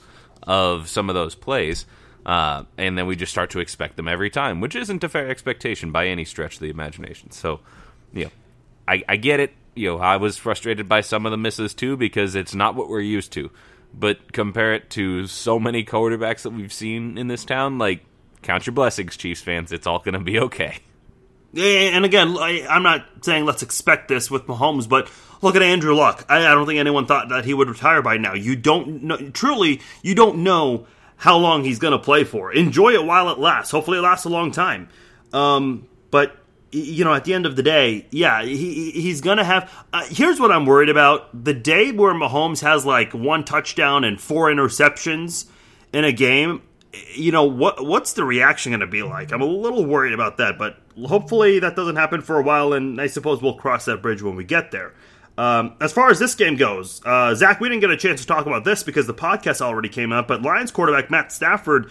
of 0.43 0.89
some 0.89 1.09
of 1.09 1.15
those 1.15 1.35
plays, 1.35 1.85
uh, 2.25 2.63
and 2.77 2.97
then 2.97 3.05
we 3.05 3.15
just 3.15 3.31
start 3.31 3.51
to 3.51 3.59
expect 3.59 3.95
them 3.95 4.07
every 4.07 4.29
time, 4.29 4.59
which 4.59 4.75
isn't 4.75 5.03
a 5.03 5.09
fair 5.09 5.29
expectation 5.29 5.91
by 5.91 6.07
any 6.07 6.25
stretch 6.25 6.55
of 6.55 6.61
the 6.61 6.69
imagination. 6.69 7.31
So, 7.31 7.59
you 8.13 8.25
know, 8.25 8.31
I, 8.87 9.03
I 9.07 9.15
get 9.17 9.39
it 9.39 9.53
you 9.75 9.89
know, 9.89 9.99
I 9.99 10.17
was 10.17 10.37
frustrated 10.37 10.87
by 10.89 11.01
some 11.01 11.25
of 11.25 11.31
the 11.31 11.37
misses 11.37 11.73
too 11.73 11.97
because 11.97 12.35
it's 12.35 12.55
not 12.55 12.75
what 12.75 12.89
we're 12.89 13.01
used 13.01 13.31
to. 13.33 13.51
But 13.93 14.33
compare 14.33 14.73
it 14.75 14.89
to 14.91 15.25
so 15.25 15.59
many 15.59 15.83
quarterbacks 15.83 16.43
that 16.43 16.51
we've 16.51 16.73
seen 16.73 17.17
in 17.17 17.27
this 17.27 17.43
town, 17.43 17.79
like 17.79 18.05
count 18.43 18.67
your 18.67 18.73
blessings, 18.73 19.17
Chiefs 19.17 19.41
fans. 19.41 19.71
It's 19.71 19.87
all 19.87 19.99
going 19.99 20.13
to 20.13 20.19
be 20.19 20.39
okay. 20.39 20.79
And 21.57 22.05
again, 22.05 22.37
I'm 22.37 22.83
not 22.83 23.05
saying 23.21 23.45
let's 23.45 23.63
expect 23.63 24.07
this 24.07 24.29
with 24.29 24.45
Mahomes, 24.45 24.87
but 24.87 25.09
look 25.41 25.55
at 25.55 25.63
Andrew 25.63 25.95
Luck. 25.95 26.25
I, 26.29 26.41
don't 26.41 26.67
think 26.67 26.79
anyone 26.79 27.07
thought 27.07 27.29
that 27.29 27.45
he 27.45 27.55
would 27.55 27.67
retire 27.67 28.03
by 28.03 28.17
now. 28.17 28.35
You 28.35 28.55
don't 28.55 29.03
know, 29.03 29.17
truly, 29.31 29.81
you 30.03 30.13
don't 30.13 30.43
know 30.43 30.85
how 31.17 31.37
long 31.37 31.63
he's 31.63 31.79
going 31.79 31.93
to 31.93 31.99
play 31.99 32.23
for. 32.23 32.51
Enjoy 32.51 32.91
it 32.91 33.03
while 33.03 33.29
it 33.29 33.39
lasts. 33.39 33.71
Hopefully, 33.71 33.97
it 33.97 34.01
lasts 34.01 34.25
a 34.25 34.29
long 34.29 34.51
time. 34.51 34.89
Um, 35.33 35.87
but 36.11 36.35
you 36.71 37.03
know, 37.03 37.13
at 37.13 37.23
the 37.23 37.33
end 37.33 37.45
of 37.45 37.55
the 37.55 37.63
day, 37.63 38.05
yeah, 38.11 38.43
he 38.43 38.91
he's 38.91 39.21
gonna 39.21 39.43
have. 39.43 39.71
Uh, 39.91 40.05
here's 40.07 40.39
what 40.39 40.51
I'm 40.51 40.65
worried 40.65 40.89
about: 40.89 41.43
the 41.43 41.53
day 41.53 41.91
where 41.91 42.13
Mahomes 42.13 42.61
has 42.61 42.85
like 42.85 43.13
one 43.13 43.43
touchdown 43.43 44.03
and 44.03 44.19
four 44.19 44.49
interceptions 44.49 45.47
in 45.93 46.03
a 46.03 46.11
game. 46.11 46.61
You 47.13 47.31
know 47.31 47.43
what? 47.43 47.85
What's 47.85 48.13
the 48.13 48.23
reaction 48.23 48.71
going 48.71 48.79
to 48.79 48.87
be 48.87 49.03
like? 49.03 49.31
I'm 49.31 49.41
a 49.41 49.45
little 49.45 49.85
worried 49.85 50.13
about 50.13 50.37
that, 50.37 50.57
but 50.57 50.77
hopefully 51.05 51.59
that 51.59 51.75
doesn't 51.75 51.95
happen 51.95 52.21
for 52.21 52.39
a 52.39 52.43
while, 52.43 52.73
and 52.73 52.99
I 52.99 53.07
suppose 53.07 53.41
we'll 53.41 53.55
cross 53.55 53.85
that 53.85 54.01
bridge 54.01 54.21
when 54.21 54.35
we 54.35 54.43
get 54.43 54.71
there. 54.71 54.93
Um, 55.37 55.75
as 55.79 55.93
far 55.93 56.09
as 56.09 56.19
this 56.19 56.35
game 56.35 56.57
goes, 56.57 57.01
uh, 57.05 57.33
Zach, 57.33 57.61
we 57.61 57.69
didn't 57.69 57.81
get 57.81 57.91
a 57.91 57.97
chance 57.97 58.21
to 58.21 58.27
talk 58.27 58.45
about 58.45 58.65
this 58.65 58.83
because 58.83 59.07
the 59.07 59.13
podcast 59.13 59.61
already 59.61 59.87
came 59.87 60.11
out, 60.11 60.27
but 60.27 60.41
Lions 60.41 60.69
quarterback 60.69 61.09
Matt 61.09 61.31
Stafford 61.31 61.89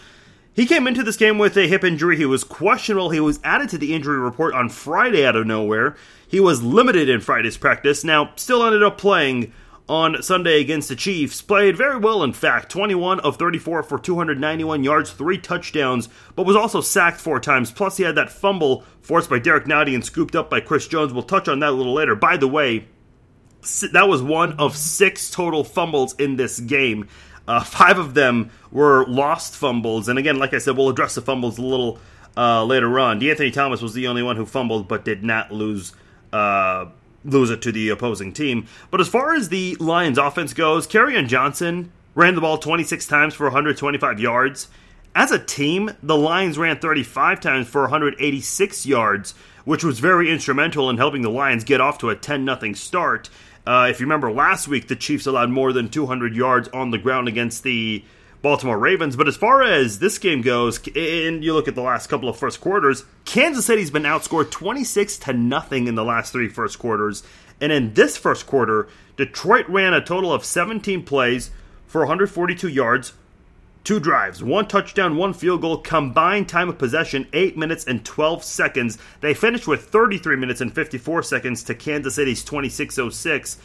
he 0.59 0.67
came 0.67 0.88
into 0.88 1.05
this 1.05 1.17
game 1.17 1.38
with 1.38 1.57
a 1.57 1.69
hip 1.69 1.85
injury. 1.85 2.17
He 2.17 2.27
was 2.27 2.43
questionable. 2.43 3.11
He 3.11 3.21
was 3.21 3.38
added 3.45 3.69
to 3.69 3.79
the 3.79 3.95
injury 3.95 4.19
report 4.19 4.55
on 4.55 4.69
Friday 4.69 5.25
out 5.25 5.37
of 5.37 5.47
nowhere. 5.47 5.95
He 6.27 6.41
was 6.41 6.65
limited 6.65 7.09
in 7.09 7.21
Friday's 7.21 7.57
practice. 7.57 8.03
Now, 8.03 8.33
still 8.35 8.65
ended 8.65 8.83
up 8.83 8.99
playing 8.99 9.53
on 9.88 10.21
Sunday 10.21 10.61
against 10.61 10.88
the 10.88 10.97
Chiefs. 10.97 11.41
Played 11.43 11.77
very 11.77 11.97
well, 11.97 12.25
in 12.25 12.33
fact. 12.33 12.73
21 12.73 13.21
of 13.21 13.37
34 13.37 13.85
for 13.85 14.00
291 14.00 14.83
yards, 14.83 15.12
three 15.12 15.38
touchdowns, 15.38 16.09
but 16.35 16.45
was 16.45 16.57
also 16.57 16.81
sacked 16.81 17.21
four 17.21 17.38
times. 17.38 17.71
Plus, 17.71 17.97
he 17.97 18.03
had 18.03 18.17
that 18.17 18.29
fumble 18.29 18.83
forced 19.00 19.31
by 19.31 19.38
Derrick 19.38 19.67
Nnadi 19.67 19.95
and 19.95 20.05
scooped 20.05 20.35
up 20.35 20.50
by 20.50 20.59
Chris 20.59 20.88
Jones. 20.88 21.12
We'll 21.12 21.23
touch 21.23 21.47
on 21.47 21.61
that 21.61 21.71
a 21.71 21.71
little 21.71 21.95
later. 21.95 22.17
By 22.17 22.37
the 22.37 22.49
way, 22.49 22.88
that 23.93 24.09
was 24.09 24.23
one 24.23 24.55
of 24.55 24.77
six 24.77 25.31
total 25.31 25.62
fumbles 25.62 26.15
in 26.15 26.35
this 26.35 26.59
game. 26.59 27.07
Uh, 27.49 27.64
five 27.64 27.99
of 27.99 28.14
them 28.14 28.50
were 28.71 29.07
lost 29.07 29.57
fumbles, 29.57 30.07
and 30.09 30.19
again, 30.19 30.38
like 30.38 30.55
I 30.55 30.59
said, 30.59 30.76
we'll 30.76 30.90
address 30.90 31.14
the 31.14 31.23
fumbles 31.23 31.59
a 31.59 31.62
little 31.62 31.99
uh, 32.37 32.62
later 32.64 33.00
on. 33.00 33.19
De'Anthony 33.19 33.52
Thomas 33.52 33.81
was 33.81 33.95
the 33.95 34.07
only 34.07 34.23
one 34.23 34.37
who 34.37 34.47
fumbled, 34.47 34.87
but 34.87 35.05
did 35.05 35.25
not 35.25 35.50
lose 35.50 35.93
uh, 36.33 36.87
lose 37.25 37.50
it 37.50 37.62
to 37.62 37.73
the 37.73 37.88
opposing 37.88 38.33
team. 38.33 38.67
But 38.90 39.00
as 39.00 39.09
far 39.09 39.35
as 39.35 39.49
the 39.49 39.76
Lions' 39.76 40.19
offense 40.19 40.52
goes, 40.52 40.87
Kerryon 40.87 41.26
Johnson 41.26 41.90
ran 42.14 42.35
the 42.35 42.40
ball 42.40 42.59
26 42.59 43.07
times 43.07 43.35
for 43.35 43.45
125 43.47 44.21
yards. 44.21 44.69
As 45.14 45.33
a 45.33 45.38
team, 45.38 45.90
the 46.02 46.17
Lions 46.17 46.59
ran 46.59 46.78
35 46.78 47.40
times 47.40 47.67
for 47.67 47.83
186 47.83 48.87
yards, 48.87 49.35
which 49.64 49.83
was 49.83 50.00
very 50.00 50.31
instrumental 50.31 50.88
in 50.90 50.99
helping 50.99 51.23
the 51.23 51.31
Lions 51.31 51.64
get 51.64 51.81
off 51.81 51.99
to 51.99 52.11
a 52.11 52.14
10 52.14 52.45
0 52.45 52.73
start. 52.75 53.31
Uh, 53.69 53.89
if 53.91 54.01
you 54.01 54.07
remember 54.07 54.33
last 54.33 54.67
week, 54.67 54.89
the 54.89 54.97
Chiefs 54.97 55.27
allowed 55.27 55.51
more 55.51 55.75
than 55.75 55.91
200 55.91 56.35
yards 56.35 56.69
on 56.69 56.91
the 56.91 56.97
ground 56.97 57.29
against 57.29 57.65
the 57.65 58.03
Baltimore 58.41 58.79
Ravens. 58.79 59.15
But 59.15 59.29
as 59.29 59.37
far 59.37 59.63
as 59.63 59.99
this 59.99 60.17
game 60.17 60.41
goes, 60.41 60.79
and 60.97 61.45
you 61.45 61.53
look 61.53 61.69
at 61.69 61.75
the 61.75 61.83
last 61.83 62.07
couple 62.07 62.31
of 62.31 62.39
first 62.39 62.63
quarters, 62.63 63.05
Kansas 63.27 63.67
City's 63.67 63.91
been 63.91 64.05
outscored 64.05 64.51
26 64.51 65.19
to 65.19 65.35
nothing 65.35 65.87
in 65.87 65.97
the 65.97 66.05
last 66.05 66.33
three 66.33 66.49
first 66.49 66.79
quarters. 66.79 67.23
And 67.61 67.71
in 67.71 67.93
this 67.93 68.17
first 68.17 68.47
quarter, 68.47 68.89
Detroit 69.19 69.69
ran 69.69 69.93
a 69.93 70.03
total 70.03 70.33
of 70.33 70.47
17 70.47 71.03
plays 71.03 71.51
for 71.87 72.01
142 72.01 72.69
yards, 72.69 73.13
Two 73.88 73.99
drives, 73.99 74.42
one 74.42 74.68
touchdown, 74.68 75.16
one 75.16 75.33
field 75.33 75.62
goal, 75.62 75.78
combined 75.78 76.47
time 76.47 76.68
of 76.68 76.76
possession 76.76 77.26
8 77.33 77.57
minutes 77.57 77.87
and 77.87 78.04
12 78.04 78.45
seconds. 78.45 78.99
They 79.23 79.33
finished 79.33 79.66
with 79.66 79.87
33 79.88 80.37
minutes 80.37 80.61
and 80.61 80.75
54 80.75 81.23
seconds 81.23 81.62
to 81.62 81.75
Kansas 81.75 82.16
City's 82.16 82.45
26.06. 82.45 83.57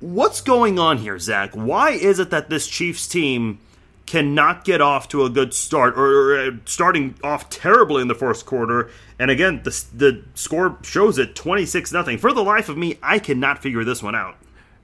What's 0.00 0.40
going 0.40 0.80
on 0.80 0.98
here, 0.98 1.16
Zach? 1.20 1.54
Why 1.54 1.90
is 1.90 2.18
it 2.18 2.30
that 2.30 2.50
this 2.50 2.66
Chiefs 2.66 3.06
team 3.06 3.60
cannot 4.04 4.64
get 4.64 4.80
off 4.80 5.06
to 5.10 5.24
a 5.24 5.30
good 5.30 5.54
start 5.54 5.96
or, 5.96 6.36
uh, 6.36 6.50
starting 6.64 7.14
off 7.22 7.48
terribly 7.48 8.02
in 8.02 8.08
the 8.08 8.16
first 8.16 8.44
quarter? 8.44 8.90
And 9.16 9.30
again, 9.30 9.60
the, 9.62 9.84
the 9.94 10.24
score 10.34 10.76
shows 10.82 11.18
it 11.18 11.36
26 11.36 11.92
nothing. 11.92 12.18
For 12.18 12.32
the 12.32 12.42
life 12.42 12.68
of 12.68 12.76
me, 12.76 12.98
I 13.00 13.20
cannot 13.20 13.62
figure 13.62 13.84
this 13.84 14.02
one 14.02 14.16
out. 14.16 14.41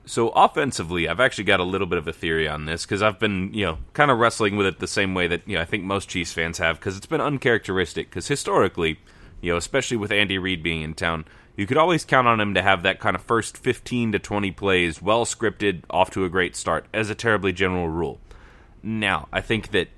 So 0.09 0.29
offensively, 0.29 1.07
I've 1.07 1.19
actually 1.19 1.43
got 1.43 1.59
a 1.59 1.63
little 1.63 1.85
bit 1.85 1.99
of 1.99 2.07
a 2.07 2.11
theory 2.11 2.47
on 2.47 2.65
this 2.65 2.83
because 2.83 3.03
I've 3.03 3.19
been, 3.19 3.53
you 3.53 3.63
know, 3.63 3.77
kind 3.93 4.09
of 4.09 4.17
wrestling 4.17 4.55
with 4.55 4.65
it 4.65 4.79
the 4.79 4.87
same 4.87 5.13
way 5.13 5.27
that 5.27 5.47
you 5.47 5.53
know 5.53 5.61
I 5.61 5.65
think 5.65 5.83
most 5.83 6.09
Chiefs 6.09 6.33
fans 6.33 6.57
have 6.57 6.79
because 6.79 6.97
it's 6.97 7.05
been 7.05 7.21
uncharacteristic. 7.21 8.09
Because 8.09 8.27
historically, 8.27 8.99
you 9.39 9.51
know, 9.51 9.57
especially 9.57 9.97
with 9.97 10.11
Andy 10.11 10.39
Reid 10.39 10.63
being 10.63 10.81
in 10.81 10.95
town, 10.95 11.25
you 11.55 11.67
could 11.67 11.77
always 11.77 12.05
count 12.05 12.27
on 12.27 12.39
him 12.39 12.55
to 12.55 12.63
have 12.63 12.81
that 12.81 12.99
kind 12.99 13.15
of 13.15 13.21
first 13.21 13.55
15 13.55 14.13
to 14.13 14.17
20 14.17 14.49
plays 14.49 14.99
well 14.99 15.25
scripted, 15.25 15.83
off 15.91 16.09
to 16.09 16.25
a 16.25 16.29
great 16.29 16.55
start, 16.55 16.87
as 16.91 17.11
a 17.11 17.15
terribly 17.15 17.53
general 17.53 17.87
rule. 17.87 18.19
Now, 18.81 19.27
I 19.31 19.41
think 19.41 19.69
that 19.73 19.89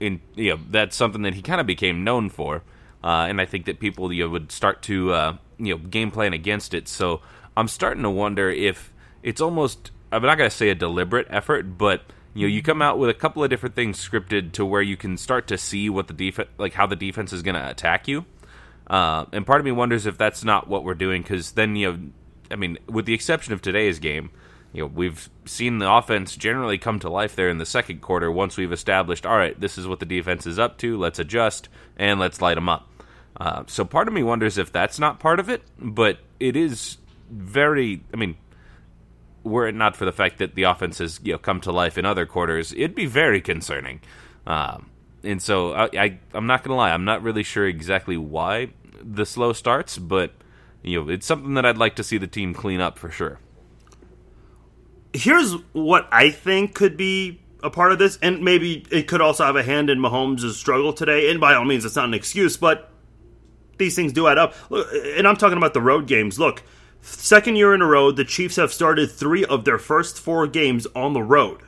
in 0.00 0.22
you 0.34 0.52
know 0.52 0.60
that's 0.70 0.96
something 0.96 1.20
that 1.22 1.34
he 1.34 1.42
kind 1.42 1.60
of 1.60 1.66
became 1.66 2.04
known 2.04 2.30
for, 2.30 2.62
uh, 3.04 3.26
and 3.28 3.38
I 3.38 3.44
think 3.44 3.66
that 3.66 3.80
people 3.80 4.14
you 4.14 4.24
know, 4.24 4.30
would 4.30 4.50
start 4.50 4.80
to 4.84 5.12
uh, 5.12 5.36
you 5.58 5.74
know 5.74 5.78
game 5.78 6.10
plan 6.10 6.32
against 6.32 6.72
it. 6.72 6.88
So 6.88 7.20
I'm 7.54 7.68
starting 7.68 8.02
to 8.04 8.10
wonder 8.10 8.48
if 8.48 8.91
it's 9.22 9.40
almost 9.40 9.90
I'm 10.10 10.22
not 10.22 10.36
going 10.36 10.50
to 10.50 10.56
say 10.56 10.68
a 10.68 10.74
deliberate 10.74 11.26
effort, 11.30 11.78
but 11.78 12.02
you 12.34 12.46
know 12.46 12.52
you 12.52 12.62
come 12.62 12.82
out 12.82 12.98
with 12.98 13.10
a 13.10 13.14
couple 13.14 13.42
of 13.42 13.50
different 13.50 13.74
things 13.74 13.98
scripted 13.98 14.52
to 14.52 14.64
where 14.64 14.82
you 14.82 14.96
can 14.96 15.16
start 15.16 15.46
to 15.48 15.58
see 15.58 15.88
what 15.88 16.08
the 16.08 16.14
defense 16.14 16.48
like 16.58 16.74
how 16.74 16.86
the 16.86 16.96
defense 16.96 17.32
is 17.32 17.42
going 17.42 17.54
to 17.54 17.70
attack 17.70 18.08
you. 18.08 18.24
Uh, 18.86 19.24
and 19.32 19.46
part 19.46 19.60
of 19.60 19.64
me 19.64 19.72
wonders 19.72 20.06
if 20.06 20.18
that's 20.18 20.44
not 20.44 20.68
what 20.68 20.84
we're 20.84 20.94
doing 20.94 21.22
because 21.22 21.52
then 21.52 21.76
you 21.76 21.92
know, 21.92 21.98
I 22.50 22.56
mean, 22.56 22.78
with 22.88 23.06
the 23.06 23.14
exception 23.14 23.52
of 23.52 23.62
today's 23.62 23.98
game, 23.98 24.30
you 24.72 24.82
know, 24.82 24.86
we've 24.86 25.30
seen 25.44 25.78
the 25.78 25.90
offense 25.90 26.36
generally 26.36 26.78
come 26.78 26.98
to 27.00 27.08
life 27.08 27.36
there 27.36 27.48
in 27.48 27.58
the 27.58 27.66
second 27.66 28.00
quarter 28.00 28.30
once 28.30 28.56
we've 28.56 28.72
established, 28.72 29.26
all 29.26 29.36
right, 29.36 29.58
this 29.58 29.78
is 29.78 29.86
what 29.86 30.00
the 30.00 30.06
defense 30.06 30.46
is 30.46 30.58
up 30.58 30.78
to. 30.78 30.98
Let's 30.98 31.18
adjust 31.18 31.68
and 31.96 32.18
let's 32.18 32.40
light 32.40 32.54
them 32.54 32.68
up. 32.68 32.88
Uh, 33.36 33.64
so 33.66 33.84
part 33.84 34.08
of 34.08 34.14
me 34.14 34.22
wonders 34.22 34.58
if 34.58 34.72
that's 34.72 34.98
not 34.98 35.20
part 35.20 35.40
of 35.40 35.48
it, 35.48 35.62
but 35.78 36.18
it 36.40 36.56
is 36.56 36.98
very. 37.30 38.02
I 38.12 38.16
mean, 38.16 38.36
were 39.44 39.66
it 39.66 39.74
not 39.74 39.96
for 39.96 40.04
the 40.04 40.12
fact 40.12 40.38
that 40.38 40.54
the 40.54 40.64
offense 40.64 40.98
has 40.98 41.20
you 41.22 41.32
know 41.32 41.38
come 41.38 41.60
to 41.62 41.72
life 41.72 41.98
in 41.98 42.04
other 42.04 42.26
quarters, 42.26 42.72
it'd 42.72 42.94
be 42.94 43.06
very 43.06 43.40
concerning. 43.40 44.00
Um, 44.46 44.90
and 45.22 45.40
so 45.40 45.72
I, 45.72 45.88
I 45.94 46.18
I'm 46.34 46.46
not 46.46 46.62
gonna 46.62 46.76
lie, 46.76 46.92
I'm 46.92 47.04
not 47.04 47.22
really 47.22 47.42
sure 47.42 47.66
exactly 47.66 48.16
why 48.16 48.70
the 49.02 49.26
slow 49.26 49.52
starts, 49.52 49.98
but 49.98 50.32
you 50.82 51.02
know 51.02 51.08
it's 51.10 51.26
something 51.26 51.54
that 51.54 51.66
I'd 51.66 51.78
like 51.78 51.96
to 51.96 52.04
see 52.04 52.18
the 52.18 52.26
team 52.26 52.54
clean 52.54 52.80
up 52.80 52.98
for 52.98 53.10
sure. 53.10 53.38
Here's 55.12 55.52
what 55.72 56.08
I 56.10 56.30
think 56.30 56.74
could 56.74 56.96
be 56.96 57.42
a 57.62 57.70
part 57.70 57.92
of 57.92 57.98
this, 57.98 58.18
and 58.22 58.42
maybe 58.42 58.84
it 58.90 59.06
could 59.06 59.20
also 59.20 59.44
have 59.44 59.56
a 59.56 59.62
hand 59.62 59.90
in 59.90 59.98
Mahomes' 59.98 60.52
struggle 60.52 60.92
today. 60.92 61.30
And 61.30 61.40
by 61.40 61.54
all 61.54 61.64
means, 61.64 61.84
it's 61.84 61.96
not 61.96 62.06
an 62.06 62.14
excuse, 62.14 62.56
but 62.56 62.90
these 63.78 63.94
things 63.94 64.12
do 64.12 64.26
add 64.26 64.38
up. 64.38 64.54
And 64.70 65.26
I'm 65.26 65.36
talking 65.36 65.58
about 65.58 65.74
the 65.74 65.80
road 65.80 66.06
games. 66.06 66.38
Look, 66.38 66.62
Second 67.02 67.56
year 67.56 67.74
in 67.74 67.82
a 67.82 67.86
row, 67.86 68.12
the 68.12 68.24
Chiefs 68.24 68.56
have 68.56 68.72
started 68.72 69.10
three 69.10 69.44
of 69.44 69.64
their 69.64 69.78
first 69.78 70.18
four 70.18 70.46
games 70.46 70.86
on 70.94 71.12
the 71.12 71.22
road. 71.22 71.60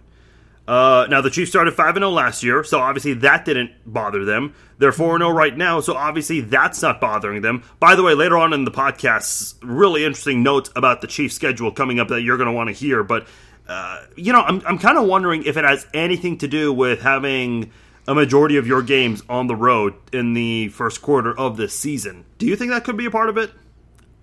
Uh, 0.66 1.06
now, 1.10 1.20
the 1.20 1.28
Chiefs 1.28 1.50
started 1.50 1.74
5 1.74 1.96
0 1.96 2.08
last 2.10 2.42
year, 2.42 2.64
so 2.64 2.78
obviously 2.78 3.12
that 3.14 3.44
didn't 3.44 3.72
bother 3.84 4.24
them. 4.24 4.54
They're 4.78 4.92
4 4.92 5.18
0 5.18 5.30
right 5.30 5.54
now, 5.54 5.80
so 5.80 5.94
obviously 5.94 6.40
that's 6.40 6.80
not 6.80 7.00
bothering 7.00 7.42
them. 7.42 7.64
By 7.80 7.96
the 7.96 8.02
way, 8.02 8.14
later 8.14 8.38
on 8.38 8.52
in 8.52 8.64
the 8.64 8.70
podcast, 8.70 9.56
really 9.60 10.04
interesting 10.04 10.42
notes 10.42 10.70
about 10.74 11.00
the 11.00 11.06
Chiefs' 11.06 11.34
schedule 11.34 11.70
coming 11.70 12.00
up 12.00 12.08
that 12.08 12.22
you're 12.22 12.38
going 12.38 12.48
to 12.48 12.52
want 12.52 12.68
to 12.68 12.72
hear. 12.72 13.02
But, 13.02 13.26
uh, 13.68 14.04
you 14.16 14.32
know, 14.32 14.40
I'm, 14.40 14.62
I'm 14.66 14.78
kind 14.78 14.96
of 14.96 15.06
wondering 15.06 15.42
if 15.44 15.56
it 15.56 15.64
has 15.64 15.86
anything 15.92 16.38
to 16.38 16.48
do 16.48 16.72
with 16.72 17.02
having 17.02 17.70
a 18.06 18.14
majority 18.14 18.56
of 18.56 18.66
your 18.66 18.82
games 18.82 19.22
on 19.28 19.48
the 19.48 19.56
road 19.56 19.94
in 20.12 20.32
the 20.32 20.68
first 20.68 21.02
quarter 21.02 21.36
of 21.36 21.56
this 21.56 21.78
season. 21.78 22.24
Do 22.38 22.46
you 22.46 22.56
think 22.56 22.70
that 22.70 22.84
could 22.84 22.96
be 22.96 23.06
a 23.06 23.10
part 23.10 23.28
of 23.28 23.36
it? 23.36 23.50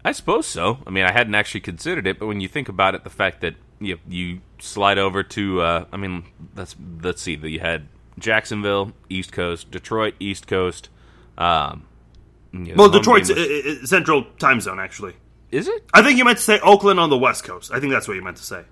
I 0.04 0.12
suppose 0.12 0.48
so. 0.48 0.80
I 0.86 0.90
mean, 0.90 1.06
I 1.06 1.12
hadn't 1.12 1.36
actually 1.36 1.62
considered 1.62 2.08
it, 2.08 2.20
but 2.20 2.28
when 2.28 2.42
you 2.42 2.48
think 2.48 2.70
about 2.70 2.96
it, 2.96 3.04
the 3.04 3.10
fact 3.10 3.42
that 3.42 3.56
you 3.80 4.00
you 4.08 4.42
slide 4.60 4.98
over 4.98 5.24
to, 5.24 5.62
uh, 5.62 5.86
I 5.92 5.98
mean, 5.98 6.24
let's 6.56 6.76
let's 7.02 7.22
see, 7.22 7.36
you 7.36 7.60
had 7.60 7.88
Jacksonville, 8.18 8.94
East 9.10 9.32
Coast, 9.32 9.72
Detroit, 9.72 10.16
East 10.20 10.48
Coast. 10.48 10.90
Um, 11.38 11.88
you 12.52 12.60
know, 12.60 12.76
well, 12.76 12.90
Detroit's 12.90 13.30
was, 13.30 13.90
Central 13.90 14.26
Time 14.38 14.60
Zone, 14.62 14.80
actually. 14.80 15.14
Is 15.52 15.68
it? 15.68 15.84
I 15.94 16.02
think 16.02 16.18
you 16.18 16.26
meant 16.26 16.38
to 16.38 16.44
say 16.44 16.60
Oakland 16.60 17.00
on 17.00 17.10
the 17.10 17.18
West 17.18 17.44
Coast. 17.44 17.72
I 17.72 17.80
think 17.80 17.92
that's 17.92 18.08
what 18.08 18.16
you 18.16 18.22
meant 18.22 18.38
to 18.38 18.44
say. 18.44 18.64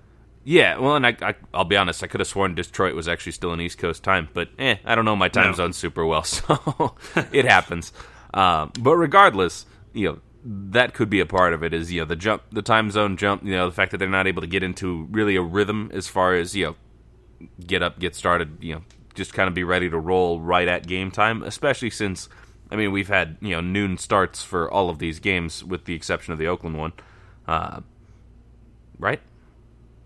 Yeah, 0.42 0.78
well, 0.78 0.96
and 0.96 1.06
I, 1.06 1.16
I, 1.20 1.34
will 1.52 1.64
be 1.64 1.76
honest, 1.76 2.02
I 2.02 2.06
could 2.06 2.20
have 2.20 2.26
sworn 2.26 2.54
Detroit 2.54 2.94
was 2.94 3.08
actually 3.08 3.32
still 3.32 3.52
in 3.52 3.60
East 3.60 3.76
Coast 3.76 4.02
time, 4.02 4.28
but 4.32 4.48
eh, 4.58 4.76
I 4.86 4.94
don't 4.94 5.04
know 5.04 5.14
my 5.14 5.28
time 5.28 5.50
no. 5.50 5.52
zone 5.52 5.72
super 5.74 6.06
well, 6.06 6.22
so 6.24 6.94
it 7.32 7.44
happens. 7.44 7.92
Um, 8.32 8.72
but 8.80 8.96
regardless, 8.96 9.66
you 9.92 10.08
know, 10.08 10.18
that 10.44 10.94
could 10.94 11.10
be 11.10 11.20
a 11.20 11.26
part 11.26 11.52
of 11.52 11.62
it. 11.62 11.74
Is 11.74 11.92
you 11.92 12.00
know 12.00 12.06
the 12.06 12.16
jump, 12.16 12.42
the 12.50 12.62
time 12.62 12.90
zone 12.90 13.16
jump. 13.16 13.44
You 13.44 13.52
know 13.52 13.66
the 13.66 13.74
fact 13.74 13.90
that 13.92 13.98
they're 13.98 14.08
not 14.08 14.26
able 14.26 14.40
to 14.40 14.48
get 14.48 14.62
into 14.62 15.06
really 15.10 15.36
a 15.36 15.42
rhythm 15.42 15.90
as 15.92 16.08
far 16.08 16.34
as 16.34 16.56
you 16.56 16.66
know 16.66 16.76
get 17.66 17.82
up, 17.82 17.98
get 17.98 18.14
started. 18.14 18.58
You 18.60 18.76
know, 18.76 18.82
just 19.14 19.34
kind 19.34 19.48
of 19.48 19.54
be 19.54 19.64
ready 19.64 19.90
to 19.90 19.98
roll 19.98 20.40
right 20.40 20.68
at 20.68 20.86
game 20.86 21.10
time. 21.10 21.42
Especially 21.42 21.90
since 21.90 22.28
I 22.70 22.76
mean, 22.76 22.92
we've 22.92 23.08
had 23.08 23.36
you 23.40 23.50
know 23.50 23.60
noon 23.60 23.98
starts 23.98 24.42
for 24.42 24.70
all 24.70 24.88
of 24.90 24.98
these 24.98 25.18
games, 25.18 25.64
with 25.64 25.84
the 25.84 25.94
exception 25.94 26.32
of 26.32 26.38
the 26.38 26.46
Oakland 26.46 26.78
one, 26.78 26.92
uh, 27.46 27.80
right? 28.98 29.20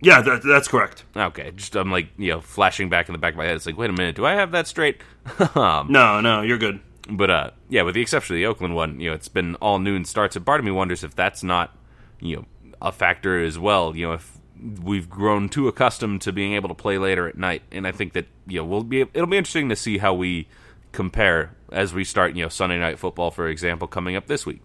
Yeah, 0.00 0.20
that, 0.22 0.42
that's 0.42 0.68
correct. 0.68 1.04
Okay, 1.16 1.50
just 1.52 1.76
I'm 1.76 1.90
like 1.90 2.08
you 2.16 2.30
know 2.30 2.40
flashing 2.40 2.88
back 2.88 3.08
in 3.08 3.12
the 3.12 3.18
back 3.18 3.34
of 3.34 3.38
my 3.38 3.44
head. 3.44 3.56
It's 3.56 3.66
like, 3.66 3.76
wait 3.76 3.90
a 3.90 3.92
minute, 3.92 4.16
do 4.16 4.24
I 4.24 4.34
have 4.34 4.52
that 4.52 4.66
straight? 4.66 5.00
um, 5.54 5.88
No, 5.90 6.20
no, 6.20 6.42
you're 6.42 6.58
good. 6.58 6.80
But 7.08 7.30
uh, 7.30 7.50
yeah, 7.68 7.82
with 7.82 7.94
the 7.94 8.00
exception 8.00 8.36
of 8.36 8.38
the 8.38 8.46
Oakland 8.46 8.74
one, 8.74 9.00
you 9.00 9.10
know, 9.10 9.14
it's 9.14 9.28
been 9.28 9.54
all 9.56 9.78
noon 9.78 10.04
starts. 10.04 10.36
And 10.36 10.44
part 10.44 10.60
of 10.60 10.64
me 10.64 10.70
wonders 10.70 11.04
if 11.04 11.14
that's 11.14 11.42
not 11.42 11.76
you 12.20 12.36
know 12.36 12.44
a 12.80 12.92
factor 12.92 13.42
as 13.42 13.58
well. 13.58 13.94
You 13.94 14.08
know, 14.08 14.12
if 14.14 14.38
we've 14.82 15.08
grown 15.08 15.48
too 15.48 15.68
accustomed 15.68 16.22
to 16.22 16.32
being 16.32 16.54
able 16.54 16.68
to 16.68 16.74
play 16.74 16.98
later 16.98 17.28
at 17.28 17.36
night, 17.36 17.62
and 17.70 17.86
I 17.86 17.92
think 17.92 18.14
that 18.14 18.26
you 18.46 18.58
know 18.58 18.64
we'll 18.64 18.84
be 18.84 19.02
it'll 19.02 19.26
be 19.26 19.36
interesting 19.36 19.68
to 19.68 19.76
see 19.76 19.98
how 19.98 20.14
we 20.14 20.48
compare 20.92 21.54
as 21.72 21.92
we 21.92 22.04
start 22.04 22.34
you 22.34 22.42
know 22.42 22.48
Sunday 22.48 22.78
night 22.78 22.98
football, 22.98 23.30
for 23.30 23.48
example, 23.48 23.86
coming 23.86 24.16
up 24.16 24.26
this 24.26 24.46
week. 24.46 24.60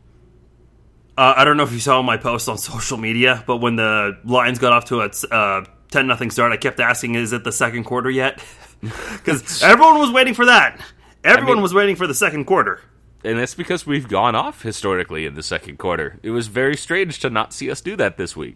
Uh, 1.17 1.33
I 1.35 1.43
don't 1.43 1.57
know 1.57 1.63
if 1.63 1.73
you 1.73 1.79
saw 1.79 2.01
my 2.01 2.15
post 2.15 2.47
on 2.47 2.57
social 2.57 2.97
media, 2.97 3.43
but 3.45 3.57
when 3.57 3.75
the 3.75 4.17
Lions 4.23 4.59
got 4.59 4.71
off 4.71 4.85
to 4.85 5.01
a 5.01 5.11
uh, 5.35 5.65
ten 5.91 6.07
nothing 6.07 6.31
start, 6.31 6.53
I 6.53 6.57
kept 6.57 6.79
asking, 6.79 7.15
"Is 7.15 7.33
it 7.33 7.43
the 7.43 7.51
second 7.51 7.83
quarter 7.83 8.09
yet?" 8.09 8.41
Because 8.81 9.61
everyone 9.63 9.99
was 9.99 10.09
waiting 10.09 10.33
for 10.33 10.45
that. 10.45 10.79
Everyone 11.23 11.55
mean- 11.55 11.63
was 11.63 11.73
waiting 11.73 11.95
for 11.95 12.07
the 12.07 12.13
second 12.13 12.45
quarter. 12.45 12.81
And 13.23 13.37
that's 13.37 13.53
because 13.53 13.85
we've 13.85 14.07
gone 14.07 14.33
off 14.33 14.61
historically 14.61 15.25
in 15.25 15.35
the 15.35 15.43
second 15.43 15.77
quarter. 15.77 16.17
It 16.23 16.31
was 16.31 16.47
very 16.47 16.77
strange 16.77 17.19
to 17.19 17.29
not 17.29 17.51
see 17.51 17.69
us 17.69 17.81
do 17.81 17.97
that 17.97 18.15
this 18.17 18.35
week. 18.37 18.55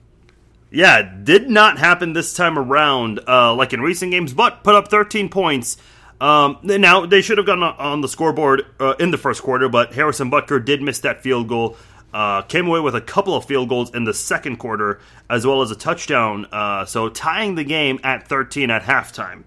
Yeah, 0.71 0.99
it 0.99 1.25
did 1.25 1.49
not 1.49 1.77
happen 1.77 2.13
this 2.13 2.33
time 2.33 2.57
around, 2.57 3.19
uh, 3.27 3.53
like 3.53 3.73
in 3.73 3.81
recent 3.81 4.11
games, 4.11 4.33
but 4.33 4.63
put 4.63 4.73
up 4.73 4.87
13 4.87 5.27
points. 5.29 5.77
Um, 6.21 6.57
now, 6.63 7.05
they 7.05 7.21
should 7.21 7.37
have 7.37 7.45
gone 7.45 7.61
on- 7.61 7.75
on 7.77 8.01
the 8.01 8.07
scoreboard 8.07 8.65
uh, 8.79 8.93
in 8.99 9.11
the 9.11 9.17
first 9.17 9.43
quarter, 9.43 9.67
but 9.67 9.93
Harrison 9.93 10.31
Butker 10.31 10.63
did 10.63 10.81
miss 10.81 10.99
that 10.99 11.21
field 11.21 11.49
goal. 11.49 11.75
Uh, 12.13 12.43
came 12.43 12.67
away 12.67 12.79
with 12.79 12.95
a 12.95 13.01
couple 13.01 13.35
of 13.35 13.43
field 13.43 13.67
goals 13.67 13.93
in 13.93 14.05
the 14.05 14.13
second 14.13 14.57
quarter, 14.57 14.99
as 15.29 15.45
well 15.45 15.61
as 15.61 15.71
a 15.71 15.75
touchdown. 15.75 16.45
Uh, 16.51 16.85
so 16.85 17.09
tying 17.09 17.55
the 17.55 17.63
game 17.63 17.99
at 18.03 18.27
13 18.27 18.69
at 18.71 18.83
halftime. 18.83 19.43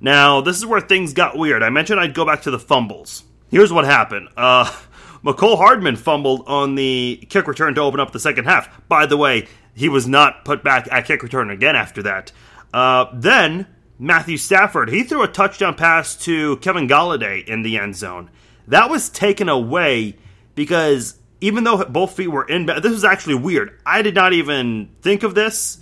Now, 0.00 0.40
this 0.40 0.56
is 0.56 0.66
where 0.66 0.80
things 0.80 1.12
got 1.12 1.36
weird. 1.36 1.62
I 1.62 1.70
mentioned 1.70 2.00
I'd 2.00 2.14
go 2.14 2.24
back 2.24 2.42
to 2.42 2.50
the 2.50 2.58
fumbles. 2.58 3.24
Here's 3.50 3.72
what 3.72 3.84
happened. 3.84 4.28
Uh, 4.36 4.64
Mecole 5.24 5.56
Hardman 5.56 5.96
fumbled 5.96 6.44
on 6.46 6.76
the 6.76 7.26
kick 7.28 7.48
return 7.48 7.74
to 7.74 7.80
open 7.80 8.00
up 8.00 8.12
the 8.12 8.20
second 8.20 8.44
half. 8.44 8.68
By 8.88 9.06
the 9.06 9.16
way, 9.16 9.48
he 9.74 9.88
was 9.88 10.06
not 10.06 10.44
put 10.44 10.62
back 10.62 10.88
at 10.90 11.06
kick 11.06 11.22
return 11.22 11.50
again 11.50 11.76
after 11.76 12.02
that. 12.04 12.32
Uh, 12.72 13.06
then, 13.12 13.66
Matthew 13.98 14.36
Stafford, 14.36 14.90
he 14.90 15.02
threw 15.02 15.22
a 15.22 15.28
touchdown 15.28 15.74
pass 15.74 16.14
to 16.24 16.56
Kevin 16.58 16.86
Golladay 16.86 17.44
in 17.46 17.62
the 17.62 17.78
end 17.78 17.96
zone. 17.96 18.30
That 18.68 18.90
was 18.90 19.08
taken 19.08 19.48
away 19.48 20.16
because 20.54 21.18
even 21.40 21.64
though 21.64 21.84
both 21.84 22.16
feet 22.16 22.28
were 22.28 22.44
in, 22.44 22.66
this 22.66 22.92
was 22.92 23.04
actually 23.04 23.36
weird. 23.36 23.78
I 23.86 24.02
did 24.02 24.14
not 24.14 24.32
even 24.32 24.90
think 25.02 25.22
of 25.22 25.34
this 25.34 25.78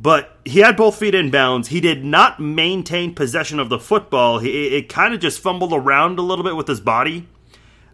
but 0.00 0.38
he 0.46 0.60
had 0.60 0.76
both 0.76 0.98
feet 0.98 1.14
in 1.14 1.30
bounds. 1.30 1.68
He 1.68 1.80
did 1.80 2.04
not 2.04 2.40
maintain 2.40 3.14
possession 3.14 3.60
of 3.60 3.68
the 3.68 3.78
football. 3.78 4.38
He, 4.38 4.68
it 4.68 4.88
kind 4.88 5.12
of 5.12 5.20
just 5.20 5.40
fumbled 5.40 5.74
around 5.74 6.18
a 6.18 6.22
little 6.22 6.44
bit 6.44 6.56
with 6.56 6.66
his 6.66 6.80
body. 6.80 7.28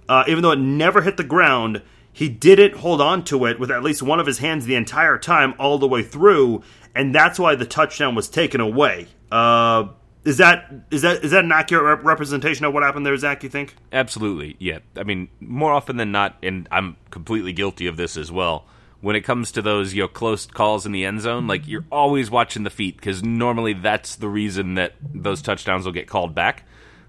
Uh, 0.09 0.23
even 0.29 0.43
though 0.43 0.53
it 0.53 0.61
never 0.61 1.03
hit 1.03 1.17
the 1.17 1.25
ground, 1.25 1.83
he 2.13 2.29
didn't 2.29 2.77
hold 2.77 3.01
on 3.01 3.25
to 3.25 3.45
it 3.47 3.59
with 3.59 3.73
at 3.73 3.83
least 3.83 4.05
one 4.05 4.21
of 4.21 4.27
his 4.27 4.39
hands 4.39 4.67
the 4.67 4.77
entire 4.77 5.19
time, 5.19 5.55
all 5.59 5.79
the 5.79 5.89
way 5.89 6.03
through, 6.05 6.63
and 6.95 7.13
that's 7.13 7.41
why 7.41 7.57
the 7.57 7.67
touchdown 7.67 8.15
was 8.15 8.29
taken 8.29 8.61
away. 8.61 9.09
Uh, 9.33 9.89
is 10.25 10.37
that 10.39 10.73
is 10.93 11.03
that 11.03 11.25
is 11.25 11.33
that 11.33 11.45
an 11.45 11.53
accurate 11.53 11.85
rep- 11.85 12.05
representation 12.05 12.65
of 12.65 12.73
what 12.73 12.85
happened 12.85 13.05
there, 13.05 13.17
Zach? 13.17 13.43
You 13.43 13.49
think? 13.49 13.75
Absolutely, 13.93 14.57
yeah. 14.61 14.79
I 14.97 15.03
mean, 15.03 15.29
more 15.41 15.73
often 15.73 15.97
than 15.97 16.13
not, 16.13 16.37
and 16.43 16.69
I'm 16.71 16.97
completely 17.11 17.53
guilty 17.53 17.87
of 17.87 17.97
this 17.97 18.17
as 18.17 18.31
well. 18.31 18.65
When 19.07 19.15
it 19.15 19.21
comes 19.21 19.53
to 19.53 19.63
those 19.63 19.95
you 19.95 20.03
know 20.03 20.09
close 20.09 20.47
calls 20.47 20.85
in 20.85 20.91
the 20.91 21.05
end 21.05 21.21
zone, 21.21 21.47
like 21.47 21.69
you're 21.69 21.85
always 21.93 22.29
watching 22.29 22.65
the 22.65 22.71
feet 22.71 22.97
because 22.97 23.23
normally 23.23 23.73
that's 23.73 24.17
the 24.17 24.29
reason 24.29 24.75
that 24.75 24.95
those 25.01 25.43
touchdowns 25.43 25.85
will 25.85 25.93
get 25.93 26.09
called 26.09 26.35
back. 26.35 26.65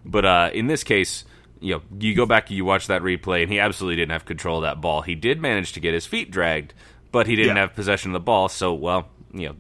But 0.06 0.24
uh, 0.24 0.52
in 0.54 0.68
this 0.68 0.84
case, 0.84 1.26
you 1.60 1.74
know, 1.74 1.82
you 2.00 2.14
go 2.14 2.28
back 2.28 2.50
and 2.50 2.56
you 2.56 2.66
watch 2.66 2.86
that 2.86 3.02
replay, 3.02 3.42
and 3.42 3.52
he 3.52 3.60
absolutely 3.60 3.96
didn't 3.96 4.12
have 4.12 4.26
control 4.26 4.58
of 4.58 4.62
that 4.62 4.80
ball. 4.80 5.02
He 5.02 5.16
did 5.16 5.42
manage 5.42 5.74
to 5.74 5.80
get 5.80 5.96
his 5.96 6.06
feet 6.06 6.30
dragged, 6.30 6.76
but 7.12 7.26
he 7.26 7.36
didn't 7.36 7.56
Yeah. 7.56 7.62
have 7.62 7.74
possession 7.74 8.12
of 8.12 8.14
the 8.14 8.20
ball. 8.24 8.48
So, 8.48 8.76
well, 8.76 9.08
you 9.34 9.50
know, 9.50 9.56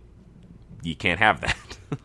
you 0.83 0.95
can't 0.95 1.19
have 1.19 1.41
that. 1.41 1.57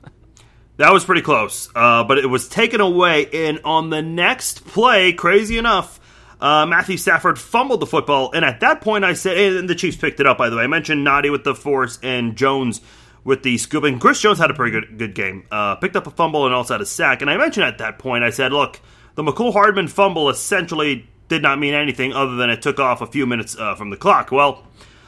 That 0.79 0.92
was 0.95 1.05
pretty 1.05 1.21
close, 1.21 1.68
uh, 1.77 2.03
but 2.05 2.16
it 2.16 2.27
was 2.27 2.49
taken 2.49 2.81
away. 2.81 3.27
And 3.27 3.61
on 3.64 3.90
the 3.90 4.01
next 4.01 4.64
play, 4.64 5.12
crazy 5.12 5.59
enough, 5.59 6.01
uh, 6.42 6.66
Matthew 6.66 6.96
Stafford 6.96 7.38
fumbled 7.38 7.81
the 7.81 7.87
football. 7.87 8.33
And 8.33 8.44
at 8.44 8.61
that 8.61 8.81
point, 8.81 9.05
I 9.05 9.14
said, 9.14 9.38
and 9.38 9.70
the 9.70 9.74
Chiefs 9.74 9.96
picked 9.96 10.20
it 10.20 10.26
up, 10.26 10.37
by 10.37 10.50
the 10.50 10.57
way. 10.57 10.64
I 10.64 10.66
mentioned 10.66 11.07
Nnadi 11.07 11.31
with 11.31 11.44
the 11.44 11.55
force 11.55 11.98
and 12.02 12.37
Jones 12.37 12.81
with 13.24 13.44
the 13.44 13.57
scoop. 13.59 13.85
And 13.85 14.00
Chris 14.00 14.20
Jones 14.20 14.38
had 14.38 14.50
a 14.50 14.55
pretty 14.55 14.72
good, 14.72 14.98
good 14.98 15.14
game. 15.14 15.46
Uh, 15.50 15.76
picked 15.76 15.94
up 15.94 16.07
a 16.07 16.11
fumble 16.11 16.44
and 16.44 16.55
also 16.55 16.74
had 16.74 16.81
a 16.81 16.87
sack. 16.87 17.22
And 17.22 17.31
I 17.31 17.37
mentioned 17.37 17.64
at 17.64 17.78
that 17.78 18.00
point, 18.00 18.24
I 18.24 18.31
said, 18.31 18.52
look, 18.52 18.81
the 19.14 19.22
Mecole 19.22 19.52
Hardman 19.52 19.87
fumble 19.87 20.28
essentially 20.28 21.09
did 21.28 21.42
not 21.42 21.59
mean 21.59 21.74
anything 21.74 22.12
other 22.12 22.35
than 22.35 22.50
it 22.50 22.61
took 22.61 22.81
off 22.81 23.00
a 23.00 23.07
few 23.07 23.24
minutes 23.24 23.57
uh, 23.57 23.74
from 23.76 23.90
the 23.90 23.96
clock. 23.96 24.33
Well, 24.33 24.66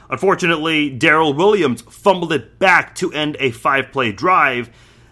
unfortunately, 0.09 0.89
Darrel 0.89 1.35
Williams 1.35 1.83
fumbled 1.83 2.33
it 2.33 2.59
back 2.59 2.95
to 2.97 3.13
end 3.13 3.37
a 3.41 3.51
five 3.51 3.91
play 3.91 4.13
drive. 4.13 4.71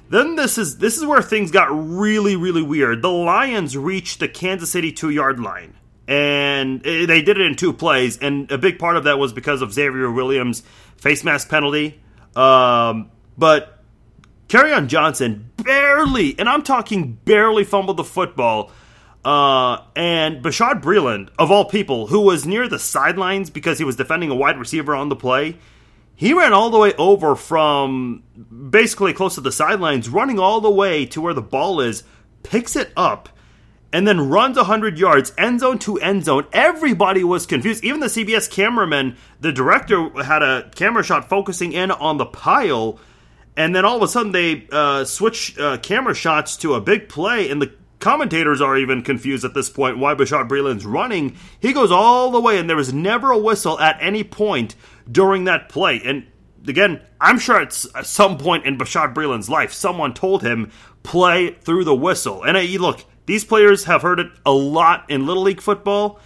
Then 0.08 0.36
this 0.36 0.56
is 0.56 0.78
this 0.78 0.98
is 0.98 1.04
where 1.04 1.20
things 1.20 1.50
got 1.50 1.68
really 1.72 2.36
really 2.36 2.62
weird. 2.62 3.02
The 3.02 3.10
Lions 3.10 3.76
reached 3.76 4.20
the 4.20 4.28
Kansas 4.28 4.70
City 4.70 4.92
two 4.92 5.10
yard 5.10 5.40
line, 5.40 5.74
and 6.12 6.82
they 6.82 7.22
did 7.22 7.40
it 7.40 7.40
in 7.40 7.54
two 7.54 7.72
plays. 7.72 8.18
And 8.18 8.50
a 8.52 8.58
big 8.58 8.78
part 8.78 8.98
of 8.98 9.04
that 9.04 9.18
was 9.18 9.32
because 9.32 9.62
of 9.62 9.72
Xavier 9.72 10.10
Williams' 10.12 10.62
face 10.98 11.24
mask 11.24 11.48
penalty. 11.48 12.02
Um, 12.36 13.10
but 13.38 13.78
on 14.54 14.88
Johnson 14.88 15.50
barely, 15.56 16.38
and 16.38 16.50
I'm 16.50 16.62
talking 16.62 17.14
barely, 17.24 17.64
fumbled 17.64 17.96
the 17.96 18.04
football. 18.04 18.70
Uh, 19.24 19.78
and 19.96 20.44
Bashaud 20.44 20.82
Breeland, 20.82 21.30
of 21.38 21.50
all 21.50 21.64
people, 21.64 22.08
who 22.08 22.20
was 22.20 22.44
near 22.44 22.68
the 22.68 22.78
sidelines 22.78 23.48
because 23.48 23.78
he 23.78 23.84
was 23.84 23.96
defending 23.96 24.30
a 24.30 24.34
wide 24.34 24.58
receiver 24.58 24.94
on 24.94 25.08
the 25.08 25.16
play, 25.16 25.56
he 26.14 26.34
ran 26.34 26.52
all 26.52 26.68
the 26.68 26.78
way 26.78 26.92
over 26.98 27.34
from 27.36 28.22
basically 28.68 29.14
close 29.14 29.36
to 29.36 29.40
the 29.40 29.52
sidelines, 29.52 30.10
running 30.10 30.38
all 30.38 30.60
the 30.60 30.70
way 30.70 31.06
to 31.06 31.22
where 31.22 31.32
the 31.32 31.40
ball 31.40 31.80
is, 31.80 32.04
picks 32.42 32.76
it 32.76 32.92
up, 32.98 33.30
and 33.92 34.08
then 34.08 34.30
runs 34.30 34.56
100 34.56 34.98
yards, 34.98 35.32
end 35.36 35.60
zone 35.60 35.78
to 35.80 35.98
end 35.98 36.24
zone. 36.24 36.46
Everybody 36.52 37.22
was 37.22 37.44
confused. 37.46 37.84
Even 37.84 38.00
the 38.00 38.06
CBS 38.06 38.50
cameraman, 38.50 39.16
the 39.40 39.52
director 39.52 40.08
had 40.22 40.42
a 40.42 40.70
camera 40.74 41.02
shot 41.02 41.28
focusing 41.28 41.72
in 41.72 41.90
on 41.90 42.16
the 42.16 42.26
pile, 42.26 42.98
and 43.56 43.74
then 43.74 43.84
all 43.84 43.96
of 43.96 44.02
a 44.02 44.08
sudden 44.08 44.32
they 44.32 44.66
uh, 44.72 45.04
switch 45.04 45.58
uh, 45.58 45.76
camera 45.78 46.14
shots 46.14 46.56
to 46.58 46.74
a 46.74 46.80
big 46.80 47.08
play, 47.08 47.50
and 47.50 47.60
the 47.60 47.72
commentators 47.98 48.60
are 48.60 48.76
even 48.76 49.02
confused 49.02 49.44
at 49.44 49.54
this 49.54 49.70
point 49.70 49.98
why 49.98 50.14
Bashaud 50.14 50.48
Breeland's 50.48 50.86
running. 50.86 51.36
He 51.60 51.72
goes 51.72 51.92
all 51.92 52.30
the 52.30 52.40
way, 52.40 52.58
and 52.58 52.68
there 52.68 52.76
was 52.76 52.92
never 52.92 53.30
a 53.30 53.38
whistle 53.38 53.78
at 53.78 53.96
any 54.00 54.24
point 54.24 54.74
during 55.10 55.44
that 55.44 55.68
play. 55.68 56.00
And 56.04 56.26
again, 56.66 57.00
I'm 57.20 57.38
sure 57.38 57.60
at 57.60 57.72
some 57.72 58.38
point 58.38 58.66
in 58.66 58.78
Bashaud 58.78 59.14
Breeland's 59.14 59.48
life, 59.48 59.72
someone 59.72 60.14
told 60.14 60.42
him 60.42 60.72
play 61.02 61.54
through 61.54 61.84
the 61.84 61.94
whistle. 61.94 62.42
And 62.42 62.56
you 62.68 62.80
look, 62.80 63.04
these 63.26 63.44
players 63.44 63.84
have 63.84 64.02
heard 64.02 64.20
it 64.20 64.30
a 64.44 64.52
lot 64.52 65.08
in 65.08 65.26
Little 65.26 65.44
League 65.44 65.60
football. 65.60 66.20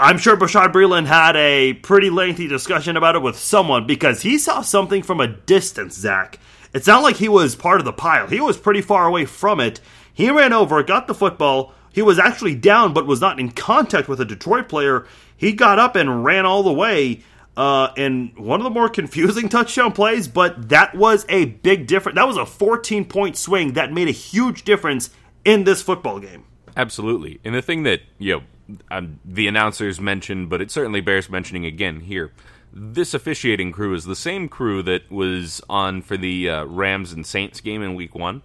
I'm 0.00 0.18
sure 0.18 0.36
Bashaud 0.36 0.72
Breeland 0.72 1.06
had 1.06 1.36
a 1.36 1.74
pretty 1.74 2.10
lengthy 2.10 2.48
discussion 2.48 2.96
about 2.96 3.14
it 3.14 3.22
with 3.22 3.38
someone 3.38 3.86
because 3.86 4.22
he 4.22 4.38
saw 4.38 4.60
something 4.60 5.02
from 5.02 5.20
a 5.20 5.28
distance, 5.28 5.94
Zach. 5.94 6.38
It's 6.72 6.88
not 6.88 7.02
like 7.02 7.16
he 7.16 7.28
was 7.28 7.54
part 7.54 7.80
of 7.80 7.84
the 7.84 7.92
pile. 7.92 8.26
He 8.26 8.40
was 8.40 8.56
pretty 8.56 8.80
far 8.80 9.06
away 9.06 9.24
from 9.24 9.60
it. 9.60 9.80
He 10.12 10.30
ran 10.30 10.52
over, 10.52 10.82
got 10.82 11.06
the 11.06 11.14
football. 11.14 11.72
He 11.92 12.02
was 12.02 12.18
actually 12.18 12.56
down, 12.56 12.92
but 12.92 13.06
was 13.06 13.20
not 13.20 13.38
in 13.38 13.52
contact 13.52 14.08
with 14.08 14.20
a 14.20 14.24
Detroit 14.24 14.68
player. 14.68 15.06
He 15.36 15.52
got 15.52 15.78
up 15.78 15.94
and 15.94 16.24
ran 16.24 16.44
all 16.44 16.64
the 16.64 16.72
way 16.72 17.22
uh, 17.56 17.90
in 17.96 18.32
one 18.36 18.60
of 18.60 18.64
the 18.64 18.70
more 18.70 18.88
confusing 18.88 19.48
touchdown 19.50 19.92
plays, 19.92 20.26
but 20.26 20.70
that 20.70 20.96
was 20.96 21.24
a 21.28 21.44
big 21.44 21.86
difference. 21.86 22.16
That 22.16 22.26
was 22.26 22.36
a 22.36 22.46
14 22.46 23.04
point 23.04 23.36
swing 23.36 23.74
that 23.74 23.92
made 23.92 24.08
a 24.08 24.12
huge 24.12 24.64
difference 24.64 25.10
in 25.44 25.64
this 25.64 25.82
football 25.82 26.20
game. 26.20 26.44
Absolutely. 26.76 27.40
And 27.44 27.54
the 27.54 27.62
thing 27.62 27.84
that, 27.84 28.00
you 28.18 28.34
know, 28.68 28.76
um, 28.90 29.20
the 29.24 29.46
announcers 29.46 30.00
mentioned, 30.00 30.48
but 30.48 30.60
it 30.60 30.70
certainly 30.70 31.00
bears 31.00 31.28
mentioning 31.28 31.64
again 31.64 32.00
here. 32.00 32.32
This 32.72 33.14
officiating 33.14 33.70
crew 33.72 33.94
is 33.94 34.04
the 34.04 34.16
same 34.16 34.48
crew 34.48 34.82
that 34.82 35.10
was 35.10 35.60
on 35.68 36.02
for 36.02 36.16
the 36.16 36.48
uh, 36.48 36.64
Rams 36.64 37.12
and 37.12 37.24
Saints 37.24 37.60
game 37.60 37.82
in 37.82 37.94
week 37.94 38.14
one, 38.14 38.42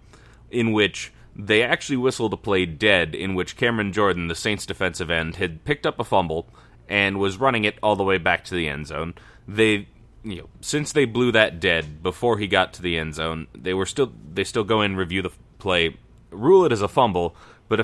in 0.50 0.72
which 0.72 1.12
they 1.34 1.62
actually 1.62 1.96
whistled 1.96 2.32
a 2.32 2.36
play 2.36 2.66
dead, 2.66 3.14
in 3.14 3.34
which 3.34 3.56
Cameron 3.56 3.92
Jordan, 3.92 4.28
the 4.28 4.34
Saints 4.34 4.66
defensive 4.66 5.10
end, 5.10 5.36
had 5.36 5.64
picked 5.64 5.86
up 5.86 5.98
a 5.98 6.04
fumble 6.04 6.48
and 6.88 7.18
was 7.18 7.38
running 7.38 7.64
it 7.64 7.78
all 7.82 7.96
the 7.96 8.04
way 8.04 8.18
back 8.18 8.44
to 8.44 8.54
the 8.54 8.68
end 8.68 8.86
zone. 8.86 9.14
They 9.48 9.88
you 10.22 10.36
know, 10.36 10.48
since 10.60 10.92
they 10.92 11.04
blew 11.04 11.32
that 11.32 11.60
dead 11.60 12.02
before 12.02 12.38
he 12.38 12.46
got 12.46 12.74
to 12.74 12.82
the 12.82 12.98
end 12.98 13.14
zone, 13.14 13.46
they 13.54 13.74
were 13.74 13.86
still 13.86 14.12
they 14.32 14.44
still 14.44 14.64
go 14.64 14.82
in 14.82 14.92
and 14.92 14.98
review 14.98 15.22
the 15.22 15.30
play, 15.58 15.96
rule 16.30 16.64
it 16.64 16.72
as 16.72 16.82
a 16.82 16.88
fumble, 16.88 17.34
but 17.68 17.80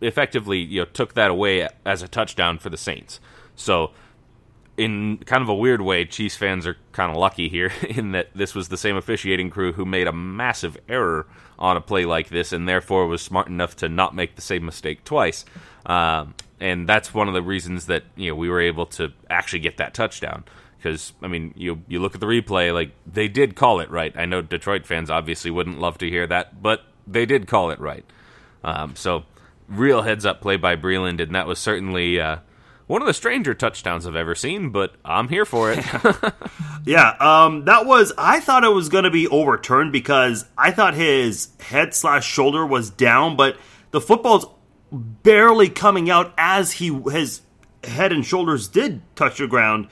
effectively 0.00 0.58
you 0.58 0.80
know 0.80 0.84
took 0.86 1.14
that 1.14 1.30
away 1.30 1.68
as 1.84 2.02
a 2.02 2.08
touchdown 2.08 2.58
for 2.58 2.70
the 2.70 2.76
Saints. 2.76 3.20
So 3.56 3.92
in 4.80 5.18
kind 5.18 5.42
of 5.42 5.48
a 5.50 5.54
weird 5.54 5.82
way, 5.82 6.06
Chiefs 6.06 6.36
fans 6.36 6.66
are 6.66 6.76
kind 6.92 7.10
of 7.10 7.16
lucky 7.18 7.50
here 7.50 7.70
in 7.88 8.12
that 8.12 8.28
this 8.34 8.54
was 8.54 8.68
the 8.68 8.78
same 8.78 8.96
officiating 8.96 9.50
crew 9.50 9.72
who 9.72 9.84
made 9.84 10.06
a 10.06 10.12
massive 10.12 10.78
error 10.88 11.26
on 11.58 11.76
a 11.76 11.80
play 11.82 12.06
like 12.06 12.30
this, 12.30 12.52
and 12.52 12.66
therefore 12.66 13.06
was 13.06 13.20
smart 13.20 13.48
enough 13.48 13.76
to 13.76 13.88
not 13.88 14.14
make 14.14 14.36
the 14.36 14.42
same 14.42 14.64
mistake 14.64 15.04
twice. 15.04 15.44
Um, 15.84 16.34
and 16.58 16.88
that's 16.88 17.12
one 17.12 17.28
of 17.28 17.34
the 17.34 17.42
reasons 17.42 17.86
that 17.86 18.04
you 18.16 18.30
know 18.30 18.34
we 18.34 18.48
were 18.48 18.60
able 18.60 18.86
to 18.86 19.12
actually 19.28 19.60
get 19.60 19.76
that 19.76 19.92
touchdown. 19.92 20.44
Because 20.78 21.12
I 21.22 21.28
mean, 21.28 21.52
you 21.56 21.82
you 21.86 22.00
look 22.00 22.14
at 22.14 22.20
the 22.22 22.26
replay, 22.26 22.72
like 22.72 22.92
they 23.06 23.28
did 23.28 23.56
call 23.56 23.80
it 23.80 23.90
right. 23.90 24.16
I 24.16 24.24
know 24.24 24.40
Detroit 24.40 24.86
fans 24.86 25.10
obviously 25.10 25.50
wouldn't 25.50 25.78
love 25.78 25.98
to 25.98 26.08
hear 26.08 26.26
that, 26.26 26.62
but 26.62 26.84
they 27.10 27.26
did 27.26 27.46
call 27.46 27.70
it 27.70 27.80
right. 27.80 28.04
Um, 28.62 28.94
so 28.96 29.24
real 29.68 30.02
heads 30.02 30.26
up 30.26 30.40
play 30.40 30.56
by 30.56 30.76
Breeland, 30.76 31.20
and 31.20 31.34
that 31.34 31.46
was 31.46 31.58
certainly 31.58 32.20
uh, 32.20 32.38
one 32.86 33.02
of 33.02 33.06
the 33.06 33.14
stranger 33.14 33.54
touchdowns 33.54 34.06
I've 34.06 34.16
ever 34.16 34.34
seen, 34.34 34.70
but 34.70 34.94
I'm 35.04 35.28
here 35.28 35.44
for 35.44 35.72
it. 35.72 35.78
yeah, 36.84 37.14
um, 37.20 37.64
that 37.66 37.86
was. 37.86 38.12
I 38.18 38.40
thought 38.40 38.64
it 38.64 38.72
was 38.72 38.88
going 38.88 39.04
to 39.04 39.10
be 39.10 39.28
overturned 39.28 39.92
because 39.92 40.44
I 40.58 40.72
thought 40.72 40.94
his 40.94 41.50
head 41.60 41.94
slash 41.94 42.26
shoulder 42.26 42.66
was 42.66 42.90
down, 42.90 43.36
but 43.36 43.56
the 43.92 44.00
football's 44.00 44.46
barely 44.90 45.68
coming 45.68 46.10
out 46.10 46.34
as 46.36 46.72
he 46.72 46.92
his 47.10 47.42
head 47.84 48.12
and 48.12 48.26
shoulders 48.26 48.68
did 48.68 49.02
touch 49.14 49.38
the 49.38 49.46
ground. 49.46 49.88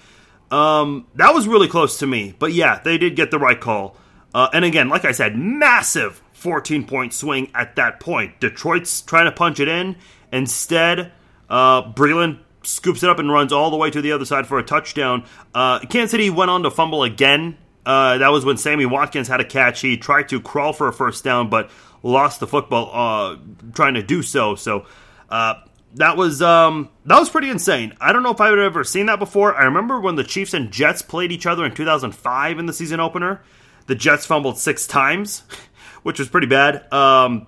Um, 0.50 1.07
that 1.14 1.35
was 1.35 1.46
really 1.46 1.68
close 1.68 1.98
to 1.98 2.07
me, 2.07 2.35
but 2.38 2.52
yeah, 2.52 2.81
they 2.83 2.98
did 2.98 3.16
get 3.16 3.31
the 3.31 3.38
right 3.38 3.61
call. 3.61 3.96
Uh, 4.35 4.48
and 4.52 4.64
again, 4.64 4.88
like 4.88 5.04
I 5.04 5.12
said, 5.12 5.37
massive 5.37 6.22
14 6.38 6.87
point 6.87 7.12
swing 7.12 7.51
at 7.55 7.77
that 7.77 8.01
point. 8.01 8.40
Detroit's 8.40 9.03
trying 9.03 9.27
to 9.27 9.33
punch 9.33 9.61
it 9.61 9.68
in. 9.68 9.96
Instead, 10.33 11.12
uh, 11.48 11.92
Breeland 11.92 12.40
scoops 12.62 13.03
it 13.03 13.11
up 13.11 13.18
and 13.18 13.31
runs 13.31 13.53
all 13.53 13.70
the 13.70 13.77
way 13.77 13.90
to 13.90 14.01
the 14.01 14.12
other 14.12 14.24
side 14.24 14.46
for 14.46 14.59
a 14.59 14.62
touchdown. 14.62 15.24
Uh, 15.55 15.81
Kansas 15.81 16.11
City 16.11 16.31
went 16.31 16.51
on 16.51 16.62
to 16.62 16.70
fumble 16.70 17.03
again. 17.03 17.57
Uh, 17.85 18.18
that 18.18 18.29
was 18.29 18.44
when 18.44 18.57
Sammy 18.57 18.87
Watkins 18.87 19.29
had 19.29 19.40
a 19.40 19.44
catch. 19.44 19.81
He 19.81 19.96
tried 19.96 20.29
to 20.29 20.40
crawl 20.40 20.72
for 20.72 20.88
a 20.88 20.92
first 20.92 21.24
down, 21.24 21.48
but 21.48 21.70
lost 22.03 22.40
the 22.40 22.46
football 22.46 22.90
uh, 22.92 23.37
trying 23.74 23.94
to 23.94 24.03
do 24.03 24.22
so. 24.22 24.55
So 24.55 24.87
uh, 25.31 25.55
that 25.94 26.16
was 26.16 26.42
um, 26.42 26.90
that 27.07 27.18
was 27.18 27.31
pretty 27.31 27.51
insane. 27.51 27.94
I 28.01 28.12
don't 28.12 28.22
know 28.22 28.31
if 28.31 28.40
I've 28.40 28.59
ever 28.59 28.85
seen 28.85 29.07
that 29.07 29.18
before. 29.18 29.55
I 29.55 29.64
remember 29.64 30.01
when 30.01 30.16
the 30.16 30.24
Chiefs 30.24 30.55
and 30.55 30.70
Jets 30.70 31.03
played 31.03 31.33
each 31.33 31.46
other 31.46 31.64
in 31.64 31.74
2005 31.74 32.59
in 32.59 32.66
the 32.66 32.72
season 32.72 33.01
opener. 33.01 33.42
The 33.87 33.94
Jets 33.94 34.27
fumbled 34.27 34.59
six 34.59 34.87
times, 34.87 35.44
which 36.02 36.18
was 36.18 36.28
pretty 36.28 36.46
bad. 36.46 36.90
Um, 36.92 37.46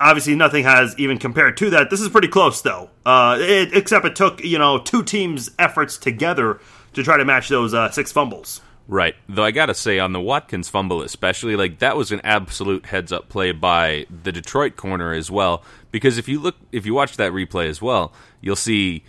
obviously, 0.00 0.34
nothing 0.34 0.64
has 0.64 0.98
even 0.98 1.18
compared 1.18 1.56
to 1.58 1.70
that. 1.70 1.90
This 1.90 2.00
is 2.00 2.08
pretty 2.08 2.28
close, 2.28 2.62
though. 2.62 2.90
Uh, 3.04 3.36
it, 3.40 3.74
except 3.74 4.04
it 4.04 4.16
took 4.16 4.42
you 4.42 4.58
know 4.58 4.78
two 4.78 5.02
teams' 5.02 5.50
efforts 5.58 5.96
together 5.98 6.60
to 6.94 7.02
try 7.02 7.16
to 7.16 7.24
match 7.24 7.48
those 7.48 7.74
uh, 7.74 7.90
six 7.90 8.12
fumbles. 8.12 8.60
Right. 8.88 9.14
Though 9.28 9.44
I 9.44 9.52
gotta 9.52 9.74
say, 9.74 10.00
on 10.00 10.12
the 10.12 10.20
Watkins 10.20 10.68
fumble 10.68 11.02
especially, 11.02 11.54
like 11.54 11.78
that 11.78 11.96
was 11.96 12.10
an 12.10 12.20
absolute 12.24 12.86
heads 12.86 13.12
up 13.12 13.28
play 13.28 13.52
by 13.52 14.06
the 14.24 14.32
Detroit 14.32 14.74
corner 14.74 15.12
as 15.12 15.30
well. 15.30 15.62
Because 15.92 16.18
if 16.18 16.28
you 16.28 16.40
look, 16.40 16.56
if 16.72 16.86
you 16.86 16.94
watch 16.94 17.16
that 17.16 17.32
replay 17.32 17.68
as 17.68 17.80
well, 17.80 18.12
you'll 18.40 18.56
see 18.56 19.04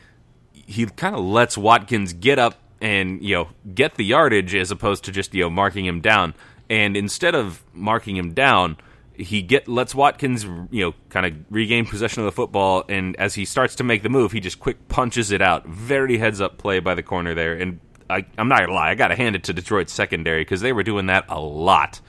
he 0.53 0.85
kind 0.85 1.15
of 1.15 1.21
lets 1.25 1.57
Watkins 1.57 2.13
get 2.13 2.37
up 2.37 2.59
and 2.79 3.23
you 3.23 3.35
know 3.35 3.47
get 3.73 3.95
the 3.95 4.05
yardage 4.05 4.53
as 4.53 4.69
opposed 4.69 5.05
to 5.05 5.11
just 5.11 5.33
you 5.33 5.43
know 5.43 5.49
marking 5.49 5.85
him 5.85 5.99
down. 5.99 6.35
And 6.71 6.95
instead 6.95 7.35
of 7.35 7.61
marking 7.73 8.15
him 8.15 8.33
down, 8.33 8.77
he 9.13 9.41
get 9.41 9.67
lets 9.67 9.93
Watkins 9.93 10.45
you 10.45 10.85
know 10.85 10.93
kind 11.09 11.25
of 11.25 11.33
regain 11.49 11.85
possession 11.85 12.21
of 12.21 12.25
the 12.25 12.31
football, 12.31 12.85
and 12.87 13.13
as 13.17 13.35
he 13.35 13.43
starts 13.43 13.75
to 13.75 13.83
make 13.83 14.03
the 14.03 14.09
move, 14.09 14.31
he 14.31 14.39
just 14.39 14.61
quick 14.61 14.87
punches 14.87 15.31
it 15.31 15.41
out. 15.41 15.65
Very 15.67 16.17
heads 16.17 16.39
up 16.39 16.57
play 16.57 16.79
by 16.79 16.95
the 16.95 17.03
corner 17.03 17.35
there, 17.35 17.55
and 17.55 17.81
I, 18.09 18.25
am 18.37 18.47
not 18.47 18.61
gonna 18.61 18.73
lie, 18.73 18.89
I 18.89 18.95
gotta 18.95 19.17
hand 19.17 19.35
it 19.35 19.43
to 19.43 19.53
Detroit's 19.53 19.91
secondary 19.91 20.41
because 20.41 20.61
they 20.61 20.71
were 20.71 20.81
doing 20.81 21.07
that 21.07 21.25
a 21.27 21.41
lot. 21.41 21.99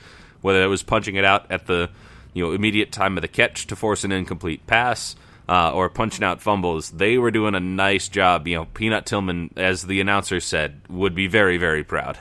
Whether 0.42 0.62
it 0.62 0.68
was 0.68 0.85
punching 0.85 1.16
it 1.16 1.25
out 1.25 1.51
at 1.51 1.66
the 1.66 1.90
you 2.33 2.46
know 2.46 2.53
immediate 2.53 2.92
time 2.92 3.18
of 3.18 3.22
the 3.22 3.29
catch 3.29 3.66
to 3.66 3.75
force 3.75 4.05
an 4.05 4.12
incomplete 4.12 4.64
pass, 4.68 5.16
uh, 5.48 5.72
or 5.72 5.88
punching 5.88 6.22
out 6.22 6.40
fumbles, 6.40 6.90
they 6.90 7.18
were 7.18 7.33
doing 7.33 7.57
a 7.57 7.61
nice 7.61 8.07
job. 8.07 8.46
You 8.46 8.59
know, 8.59 8.64
Peanut 8.66 9.07
Tillman, 9.07 9.55
as 9.57 9.83
the 9.83 10.01
announcer 10.01 10.38
said, 10.38 10.83
would 10.88 11.16
be 11.16 11.27
very 11.27 11.59
very 11.59 11.83
proud. 11.83 12.16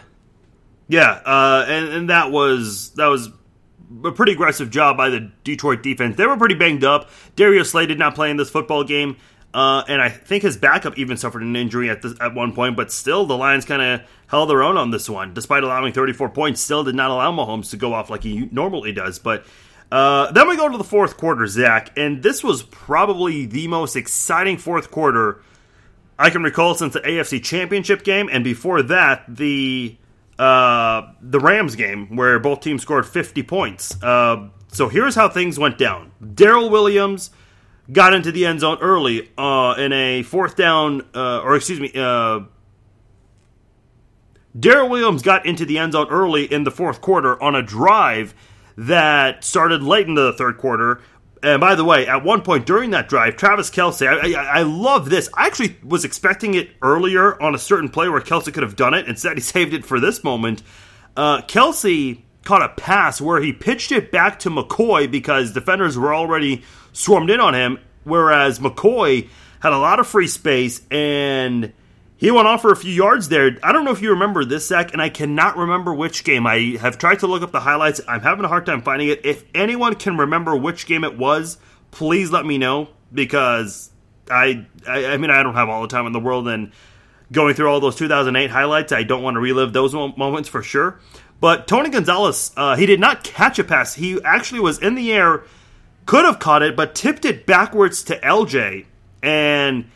Yeah, 0.91 1.21
uh, 1.25 1.63
and 1.69 1.87
and 1.87 2.09
that 2.09 2.31
was 2.31 2.89
that 2.95 3.07
was 3.07 3.29
a 4.03 4.11
pretty 4.11 4.33
aggressive 4.33 4.69
job 4.69 4.97
by 4.97 5.07
the 5.07 5.31
Detroit 5.45 5.83
defense. 5.83 6.17
They 6.17 6.25
were 6.25 6.35
pretty 6.35 6.55
banged 6.55 6.83
up. 6.83 7.09
Darius 7.37 7.71
Slay 7.71 7.85
did 7.85 7.97
not 7.97 8.13
play 8.13 8.29
in 8.29 8.35
this 8.35 8.49
football 8.49 8.83
game. 8.83 9.15
Uh, 9.53 9.83
and 9.87 10.01
I 10.01 10.09
think 10.09 10.43
his 10.43 10.57
backup 10.57 10.97
even 10.97 11.15
suffered 11.15 11.43
an 11.43 11.55
injury 11.55 11.89
at 11.89 12.01
this, 12.01 12.13
at 12.19 12.33
one 12.33 12.51
point, 12.53 12.75
but 12.75 12.91
still 12.91 13.25
the 13.25 13.37
Lions 13.37 13.63
kind 13.63 13.81
of 13.81 14.09
held 14.27 14.49
their 14.49 14.63
own 14.63 14.77
on 14.77 14.91
this 14.91 15.09
one, 15.09 15.33
despite 15.33 15.63
allowing 15.63 15.93
34 15.93 16.29
points. 16.29 16.59
Still 16.59 16.83
did 16.83 16.95
not 16.95 17.09
allow 17.09 17.31
Mahomes 17.31 17.69
to 17.69 17.77
go 17.77 17.93
off 17.93 18.09
like 18.09 18.23
he 18.23 18.49
normally 18.51 18.91
does. 18.91 19.17
But 19.17 19.45
uh, 19.93 20.31
then 20.31 20.49
we 20.49 20.57
go 20.57 20.67
to 20.67 20.77
the 20.77 20.83
fourth 20.83 21.15
quarter, 21.15 21.47
Zach, 21.47 21.97
and 21.97 22.21
this 22.21 22.43
was 22.43 22.63
probably 22.63 23.45
the 23.45 23.67
most 23.67 23.95
exciting 23.95 24.57
fourth 24.57 24.91
quarter 24.91 25.41
I 26.19 26.29
can 26.29 26.43
recall 26.43 26.75
since 26.75 26.93
the 26.93 26.99
AFC 26.99 27.41
Championship 27.41 28.03
game, 28.03 28.29
and 28.29 28.43
before 28.43 28.81
that 28.83 29.23
the 29.27 29.97
uh, 30.41 31.13
the 31.21 31.39
Rams 31.39 31.75
game 31.75 32.15
where 32.15 32.39
both 32.39 32.61
teams 32.61 32.81
scored 32.81 33.05
50 33.05 33.43
points. 33.43 34.01
Uh, 34.01 34.49
so 34.69 34.89
here's 34.89 35.13
how 35.13 35.29
things 35.29 35.59
went 35.59 35.77
down: 35.77 36.11
Darrel 36.33 36.71
Williams 36.71 37.29
got 37.91 38.13
into 38.13 38.31
the 38.31 38.45
end 38.47 38.61
zone 38.61 38.79
early 38.81 39.29
uh, 39.37 39.75
in 39.77 39.93
a 39.93 40.23
fourth 40.23 40.55
down, 40.55 41.03
uh, 41.13 41.41
or 41.41 41.55
excuse 41.55 41.79
me, 41.79 41.91
uh, 41.95 42.39
Darrel 44.59 44.89
Williams 44.89 45.21
got 45.21 45.45
into 45.45 45.63
the 45.63 45.77
end 45.77 45.93
zone 45.93 46.07
early 46.09 46.51
in 46.51 46.63
the 46.63 46.71
fourth 46.71 47.01
quarter 47.01 47.41
on 47.41 47.53
a 47.53 47.61
drive 47.61 48.33
that 48.75 49.43
started 49.43 49.83
late 49.83 50.07
in 50.07 50.15
the 50.15 50.33
third 50.33 50.57
quarter. 50.57 51.01
And 51.43 51.59
by 51.59 51.75
the 51.75 51.83
way, 51.83 52.07
at 52.07 52.23
one 52.23 52.41
point 52.41 52.65
during 52.65 52.91
that 52.91 53.09
drive, 53.09 53.35
Travis 53.35 53.71
Kelce, 53.71 54.07
I, 54.07 54.39
I, 54.39 54.59
I, 54.59 54.61
love 54.61 55.09
this. 55.09 55.27
I 55.33 55.47
actually 55.47 55.75
was 55.83 56.05
expecting 56.05 56.53
it 56.53 56.69
earlier 56.83 57.41
on 57.41 57.55
a 57.55 57.57
certain 57.57 57.89
play 57.89 58.09
where 58.09 58.21
Kelce 58.21 58.53
could 58.53 58.61
have 58.61 58.75
done 58.75 58.93
it. 58.93 59.07
Instead, 59.07 59.37
he 59.37 59.41
saved 59.41 59.73
it 59.73 59.83
for 59.83 59.99
this 59.99 60.23
moment. 60.23 60.61
Uh, 61.17 61.41
Kelce 61.41 62.21
caught 62.43 62.61
a 62.61 62.69
pass 62.69 63.19
where 63.19 63.41
he 63.41 63.53
pitched 63.53 63.91
it 63.91 64.11
back 64.11 64.39
to 64.39 64.49
McCoy 64.49 65.09
because 65.09 65.51
defenders 65.51 65.97
were 65.97 66.13
already 66.13 66.63
swarmed 66.93 67.29
in 67.29 67.39
on 67.39 67.53
him, 67.53 67.79
whereas 68.03 68.59
McCoy 68.59 69.27
had 69.61 69.73
a 69.73 69.77
lot 69.77 69.99
of 69.99 70.07
free 70.07 70.27
space 70.27 70.81
and 70.89 71.73
he 72.21 72.29
went 72.29 72.47
off 72.47 72.61
for 72.61 72.71
a 72.71 72.75
few 72.75 72.93
yards 72.93 73.29
there. 73.29 73.57
I 73.63 73.71
don't 73.71 73.83
know 73.83 73.91
if 73.91 73.99
you 73.99 74.11
remember 74.11 74.45
this, 74.45 74.67
Zach, 74.67 74.93
and 74.93 75.01
I 75.01 75.09
cannot 75.09 75.57
remember 75.57 75.91
which 75.91 76.23
game. 76.23 76.45
I 76.45 76.77
have 76.79 76.99
tried 76.99 77.17
to 77.19 77.27
look 77.27 77.41
up 77.41 77.51
the 77.51 77.59
highlights. 77.59 77.99
I'm 78.07 78.21
having 78.21 78.45
a 78.45 78.47
hard 78.47 78.67
time 78.67 78.83
finding 78.83 79.07
it. 79.07 79.25
If 79.25 79.43
anyone 79.55 79.95
can 79.95 80.15
remember 80.17 80.55
which 80.55 80.85
game 80.85 81.03
it 81.03 81.17
was, 81.17 81.57
please 81.89 82.29
let 82.29 82.45
me 82.45 82.59
know 82.59 82.89
because 83.11 83.89
I, 84.29 84.67
I, 84.87 85.07
I 85.07 85.17
mean, 85.17 85.31
I 85.31 85.41
don't 85.41 85.55
have 85.55 85.67
all 85.67 85.81
the 85.81 85.87
time 85.87 86.05
in 86.05 86.13
the 86.13 86.19
world 86.19 86.47
and 86.47 86.71
going 87.31 87.55
through 87.55 87.71
all 87.71 87.79
those 87.79 87.95
2008 87.95 88.51
highlights, 88.51 88.91
I 88.91 89.01
don't 89.01 89.23
want 89.23 89.33
to 89.33 89.39
relive 89.39 89.73
those 89.73 89.95
moments 89.95 90.47
for 90.47 90.61
sure. 90.61 90.99
But 91.39 91.67
Tony 91.67 91.89
Gonzalez, 91.89 92.51
uh, 92.55 92.75
he 92.75 92.85
did 92.85 92.99
not 92.99 93.23
catch 93.23 93.57
a 93.57 93.63
pass. 93.63 93.95
He 93.95 94.19
actually 94.23 94.59
was 94.59 94.77
in 94.77 94.93
the 94.93 95.11
air 95.11 95.43
could 96.05 96.25
have 96.25 96.37
caught 96.37 96.61
it, 96.61 96.75
but 96.75 96.93
tipped 96.93 97.25
it 97.25 97.47
backwards 97.47 98.03
to 98.03 98.19
LJ. 98.19 98.85
And 99.23 99.89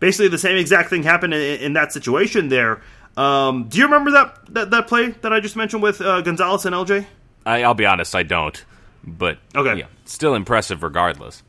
basically 0.00 0.28
the 0.28 0.38
same 0.38 0.56
exact 0.56 0.90
thing 0.90 1.02
happened 1.02 1.34
in, 1.34 1.60
in 1.60 1.72
that 1.74 1.92
situation 1.92 2.48
there. 2.48 2.80
Um, 3.16 3.68
do 3.68 3.78
you 3.78 3.84
remember 3.84 4.12
that, 4.12 4.38
that, 4.54 4.70
that 4.70 4.86
play 4.86 5.10
that 5.10 5.32
I 5.32 5.40
just 5.40 5.56
mentioned 5.56 5.82
with 5.82 6.00
uh, 6.00 6.20
Gonzalez 6.20 6.64
and 6.66 6.74
LJ? 6.74 7.06
I, 7.44 7.66
will 7.66 7.74
be 7.74 7.86
honest, 7.86 8.14
I 8.14 8.22
don't. 8.22 8.64
But 9.04 9.38
okay, 9.54 9.78
yeah, 9.78 9.86
still 10.04 10.34
impressive 10.34 10.82
regardless. 10.82 11.42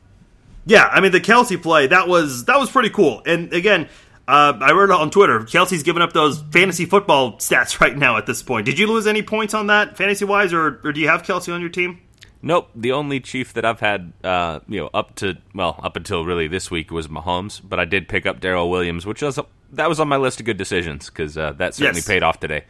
Yeah, 0.66 0.86
I 0.86 1.00
mean 1.00 1.12
the 1.12 1.20
Kelce 1.20 1.60
play 1.60 1.88
that 1.88 2.08
was 2.08 2.44
that 2.46 2.58
was 2.58 2.70
pretty 2.70 2.90
cool. 2.90 3.22
And 3.26 3.52
again, 3.52 3.88
uh, 4.26 4.56
I 4.60 4.72
wrote 4.72 4.90
on 4.90 5.10
Twitter, 5.10 5.40
Kelce's 5.40 5.82
giving 5.82 6.02
up 6.02 6.12
those 6.12 6.40
fantasy 6.52 6.86
football 6.86 7.34
stats 7.34 7.80
right 7.80 7.96
now 7.96 8.16
at 8.16 8.26
this 8.26 8.42
point. 8.42 8.66
Did 8.66 8.78
you 8.78 8.86
lose 8.86 9.06
any 9.06 9.22
points 9.22 9.54
on 9.54 9.66
that 9.66 9.96
fantasy 9.96 10.24
wise, 10.24 10.52
or, 10.52 10.80
or 10.84 10.92
do 10.92 11.00
you 11.00 11.08
have 11.08 11.22
Kelce 11.22 11.52
on 11.52 11.60
your 11.60 11.70
team? 11.70 12.00
Nope. 12.42 12.70
The 12.74 12.92
only 12.92 13.20
chief 13.20 13.52
that 13.52 13.64
I've 13.64 13.80
had, 13.80 14.12
uh, 14.24 14.60
you 14.66 14.80
know, 14.80 14.90
up 14.94 15.14
to 15.16 15.36
well, 15.54 15.78
up 15.82 15.96
until 15.96 16.24
really 16.24 16.48
this 16.48 16.70
week 16.70 16.90
was 16.90 17.08
Mahomes, 17.08 17.60
but 17.62 17.78
I 17.78 17.84
did 17.84 18.08
pick 18.08 18.26
up 18.26 18.40
Darrel 18.40 18.70
Williams, 18.70 19.04
which 19.04 19.22
was 19.22 19.38
that 19.72 19.88
was 19.88 20.00
on 20.00 20.08
my 20.08 20.16
list 20.16 20.40
of 20.40 20.46
good 20.46 20.56
decisions 20.56 21.10
because 21.10 21.36
uh, 21.36 21.52
that 21.52 21.74
certainly 21.74 21.98
yes. 21.98 22.08
paid 22.08 22.22
off 22.22 22.40
today. 22.40 22.64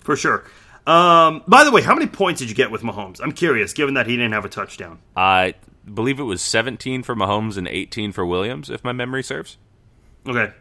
For 0.00 0.16
sure. 0.16 0.44
Um, 0.86 1.42
by 1.46 1.64
the 1.64 1.70
way, 1.70 1.82
how 1.82 1.94
many 1.94 2.06
points 2.06 2.40
did 2.40 2.48
you 2.48 2.54
get 2.54 2.70
with 2.70 2.82
Mahomes? 2.82 3.20
I'm 3.22 3.32
curious, 3.32 3.72
given 3.72 3.94
that 3.94 4.06
he 4.06 4.16
didn't 4.16 4.32
have 4.32 4.44
a 4.44 4.48
touchdown. 4.48 4.98
I 5.16 5.54
believe 5.92 6.18
it 6.18 6.24
was 6.24 6.42
17 6.42 7.02
for 7.02 7.14
Mahomes 7.14 7.56
and 7.56 7.68
18 7.68 8.12
for 8.12 8.24
Williams, 8.24 8.70
if 8.70 8.82
my 8.82 8.92
memory 8.92 9.22
serves. 9.22 9.56
Okay. 10.26 10.52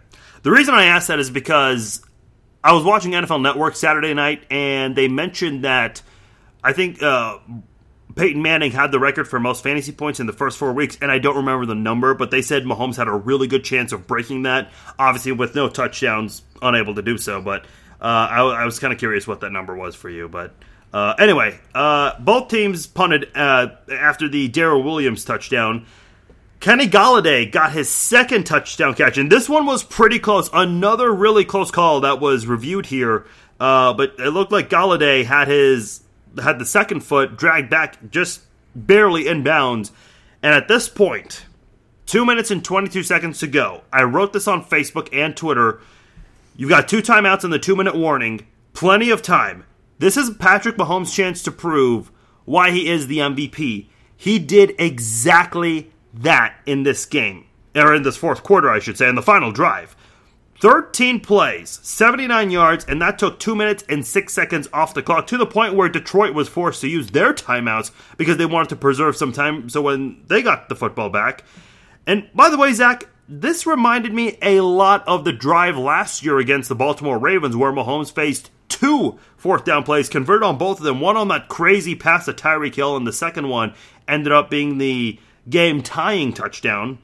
The 0.44 0.52
reason 0.52 0.74
I 0.74 0.86
asked 0.86 1.08
that 1.08 1.20
is 1.20 1.30
because 1.30 2.06
I 2.64 2.74
was 2.74 2.84
watching 2.84 3.12
NFL 3.12 3.42
Network 3.42 3.76
Saturday 3.76 4.14
night, 4.14 4.46
and 4.50 4.96
they 4.96 5.08
mentioned 5.08 5.64
that 5.64 6.02
I 6.64 6.74
think 6.74 7.02
uh, 7.02 7.40
Peyton 8.16 8.42
Manning 8.42 8.72
had 8.72 8.92
the 8.92 9.00
record 9.00 9.28
for 9.28 9.40
most 9.40 9.64
fantasy 9.64 9.92
points 9.92 10.20
in 10.20 10.26
the 10.26 10.34
first 10.34 10.58
four 10.58 10.74
weeks, 10.74 10.98
and 11.02 11.12
I 11.12 11.20
don't 11.20 11.38
remember 11.38 11.66
the 11.66 11.76
number, 11.76 12.14
but 12.14 12.32
they 12.32 12.42
said 12.42 12.64
Mahomes 12.64 12.98
had 12.98 13.08
a 13.08 13.14
really 13.14 13.48
good 13.48 13.64
chance 13.64 13.92
of 13.92 14.08
breaking 14.08 14.44
that. 14.44 14.72
Obviously, 14.98 15.32
with 15.32 15.56
no 15.56 15.70
touchdowns, 15.70 16.42
unable 16.62 16.96
to 16.96 17.02
do 17.02 17.18
so. 17.18 17.42
But 17.42 17.66
uh, 18.02 18.28
I, 18.32 18.42
I, 18.42 18.66
was 18.66 18.80
kind 18.80 18.92
of 18.92 19.00
curious 19.00 19.28
what 19.28 19.42
that 19.42 19.52
number 19.52 19.76
was 19.76 19.96
for 19.96 20.10
you. 20.10 20.28
But 20.28 20.54
uh, 20.92 21.14
anyway, 21.20 21.60
uh, 21.76 22.20
both 22.20 22.48
teams 22.48 22.88
punted 22.88 23.30
uh, 23.36 23.68
after 23.92 24.28
the 24.28 24.48
Darrel 24.48 24.84
Williams 24.84 25.24
touchdown. 25.24 25.86
Kenny 26.60 26.88
Golladay 26.88 27.50
got 27.50 27.72
his 27.72 27.90
second 27.90 28.46
touchdown 28.46 28.94
catch, 28.94 29.18
and 29.18 29.32
this 29.32 29.48
one 29.48 29.66
was 29.66 29.84
pretty 29.84 30.20
close. 30.20 30.50
Another 30.52 31.14
really 31.14 31.46
close 31.46 31.72
call 31.72 32.02
that 32.02 32.20
was 32.20 32.48
reviewed 32.48 32.88
here, 32.88 33.26
uh, 33.62 33.94
but 33.94 34.16
it 34.20 34.32
looked 34.32 34.52
like 34.52 34.70
Golladay 34.70 35.24
had 35.24 35.48
his 35.48 36.02
had 36.42 36.60
the 36.60 36.66
second 36.66 37.02
foot 37.02 37.38
dragged 37.38 37.70
back 37.70 38.10
just 38.10 38.42
barely 38.76 39.26
inbounds. 39.26 39.92
And 40.42 40.54
at 40.54 40.68
this 40.68 40.88
point, 40.88 41.46
two 42.06 42.26
minutes 42.26 42.52
and 42.52 42.64
22 42.64 43.04
seconds 43.04 43.40
to 43.40 43.48
go. 43.48 43.84
I 43.92 44.04
wrote 44.04 44.34
this 44.34 44.48
on 44.48 44.64
Facebook 44.64 45.10
and 45.12 45.36
Twitter. 45.36 45.82
You've 46.56 46.70
got 46.70 46.88
two 46.88 47.02
timeouts 47.02 47.44
and 47.44 47.54
the 47.54 47.60
two 47.60 47.76
minute 47.76 47.96
warning. 47.96 48.48
Plenty 48.74 49.10
of 49.10 49.22
time. 49.22 49.66
This 49.98 50.16
is 50.16 50.30
Patrick 50.30 50.78
Mahomes' 50.78 51.14
chance 51.14 51.44
to 51.44 51.52
prove 51.52 52.12
why 52.46 52.72
he 52.72 52.88
is 52.88 53.08
the 53.08 53.18
MVP. 53.18 53.88
He 54.16 54.40
did 54.40 54.74
exactly 54.80 55.92
that 56.14 56.56
in 56.66 56.84
this 56.84 57.06
game, 57.06 57.46
or 57.76 57.94
in 57.94 58.04
this 58.04 58.18
fourth 58.18 58.44
quarter, 58.44 58.70
I 58.70 58.80
should 58.80 58.98
say, 58.98 59.08
in 59.08 59.16
the 59.16 59.22
final 59.22 59.52
drive. 59.52 59.96
13 60.60 61.22
plays, 61.22 61.80
79 61.84 62.52
yards, 62.52 62.86
and 62.86 63.02
that 63.02 63.18
took 63.18 63.40
2 63.40 63.56
minutes 63.56 63.86
and 63.88 64.06
6 64.06 64.34
seconds 64.34 64.68
off 64.74 64.94
the 64.94 65.02
clock 65.02 65.28
to 65.28 65.38
the 65.38 65.46
point 65.46 65.74
where 65.74 65.88
Detroit 65.88 66.34
was 66.34 66.50
forced 66.50 66.82
to 66.82 66.90
use 66.90 67.12
their 67.12 67.34
timeouts 67.34 67.92
because 68.18 68.38
they 68.38 68.46
wanted 68.46 68.70
to 68.70 68.76
preserve 68.76 69.16
some 69.16 69.32
time 69.32 69.70
so 69.70 69.82
when 69.82 70.22
they 70.28 70.42
got 70.42 70.68
the 70.68 70.76
football 70.76 71.10
back. 71.10 71.46
And 72.06 72.30
by 72.34 72.50
the 72.50 72.58
way, 72.58 72.74
Zach, 72.74 73.08
this 73.28 73.66
reminded 73.66 74.14
me 74.14 74.38
a 74.42 74.60
lot 74.62 75.08
of 75.08 75.24
the 75.24 75.32
drive 75.32 75.78
last 75.78 76.24
year 76.26 76.40
against 76.40 76.68
the 76.68 76.76
Baltimore 76.76 77.18
Ravens 77.18 77.56
where 77.56 77.72
Mahomes 77.72 78.12
faced 78.12 78.52
two 78.68 79.18
fourth 79.38 79.64
down 79.64 79.84
plays, 79.84 80.10
converted 80.10 80.44
on 80.44 80.58
both 80.58 80.80
of 80.80 80.84
them. 80.84 81.00
One 81.00 81.16
on 81.16 81.30
that 81.30 81.48
crazy 81.48 81.96
pass 81.96 82.26
to 82.26 82.34
Tyreek 82.34 82.76
Hill, 82.76 82.98
and 82.98 83.08
the 83.08 83.14
second 83.14 83.48
one 83.48 83.74
ended 84.08 84.34
up 84.34 84.50
being 84.50 84.78
the 84.78 85.20
game 85.50 85.82
tying 85.84 86.34
touchdown. 86.34 87.00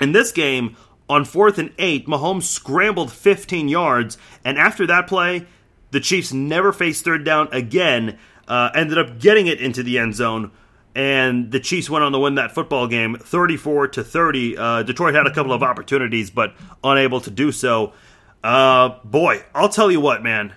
In 0.00 0.12
this 0.12 0.30
game, 0.30 0.76
on 1.08 1.24
fourth 1.24 1.58
and 1.58 1.72
eight, 1.78 2.06
Mahomes 2.06 2.44
scrambled 2.44 3.12
15 3.12 3.68
yards, 3.68 4.18
and 4.44 4.58
after 4.58 4.86
that 4.86 5.06
play, 5.06 5.46
the 5.90 6.00
Chiefs 6.00 6.32
never 6.32 6.72
faced 6.72 7.04
third 7.04 7.24
down 7.24 7.48
again. 7.52 8.18
Uh, 8.46 8.70
ended 8.74 8.98
up 8.98 9.18
getting 9.18 9.46
it 9.46 9.60
into 9.60 9.82
the 9.82 9.98
end 9.98 10.14
zone, 10.14 10.50
and 10.94 11.50
the 11.50 11.60
Chiefs 11.60 11.90
went 11.90 12.04
on 12.04 12.12
to 12.12 12.18
win 12.18 12.36
that 12.36 12.52
football 12.52 12.86
game, 12.86 13.16
34 13.16 13.88
to 13.88 14.04
30. 14.04 14.56
Uh, 14.56 14.82
Detroit 14.82 15.14
had 15.14 15.26
a 15.26 15.34
couple 15.34 15.52
of 15.52 15.62
opportunities, 15.62 16.30
but 16.30 16.54
unable 16.82 17.20
to 17.20 17.30
do 17.30 17.52
so. 17.52 17.92
Uh, 18.42 18.98
boy, 19.04 19.42
I'll 19.54 19.68
tell 19.68 19.90
you 19.90 20.00
what, 20.00 20.22
man. 20.22 20.54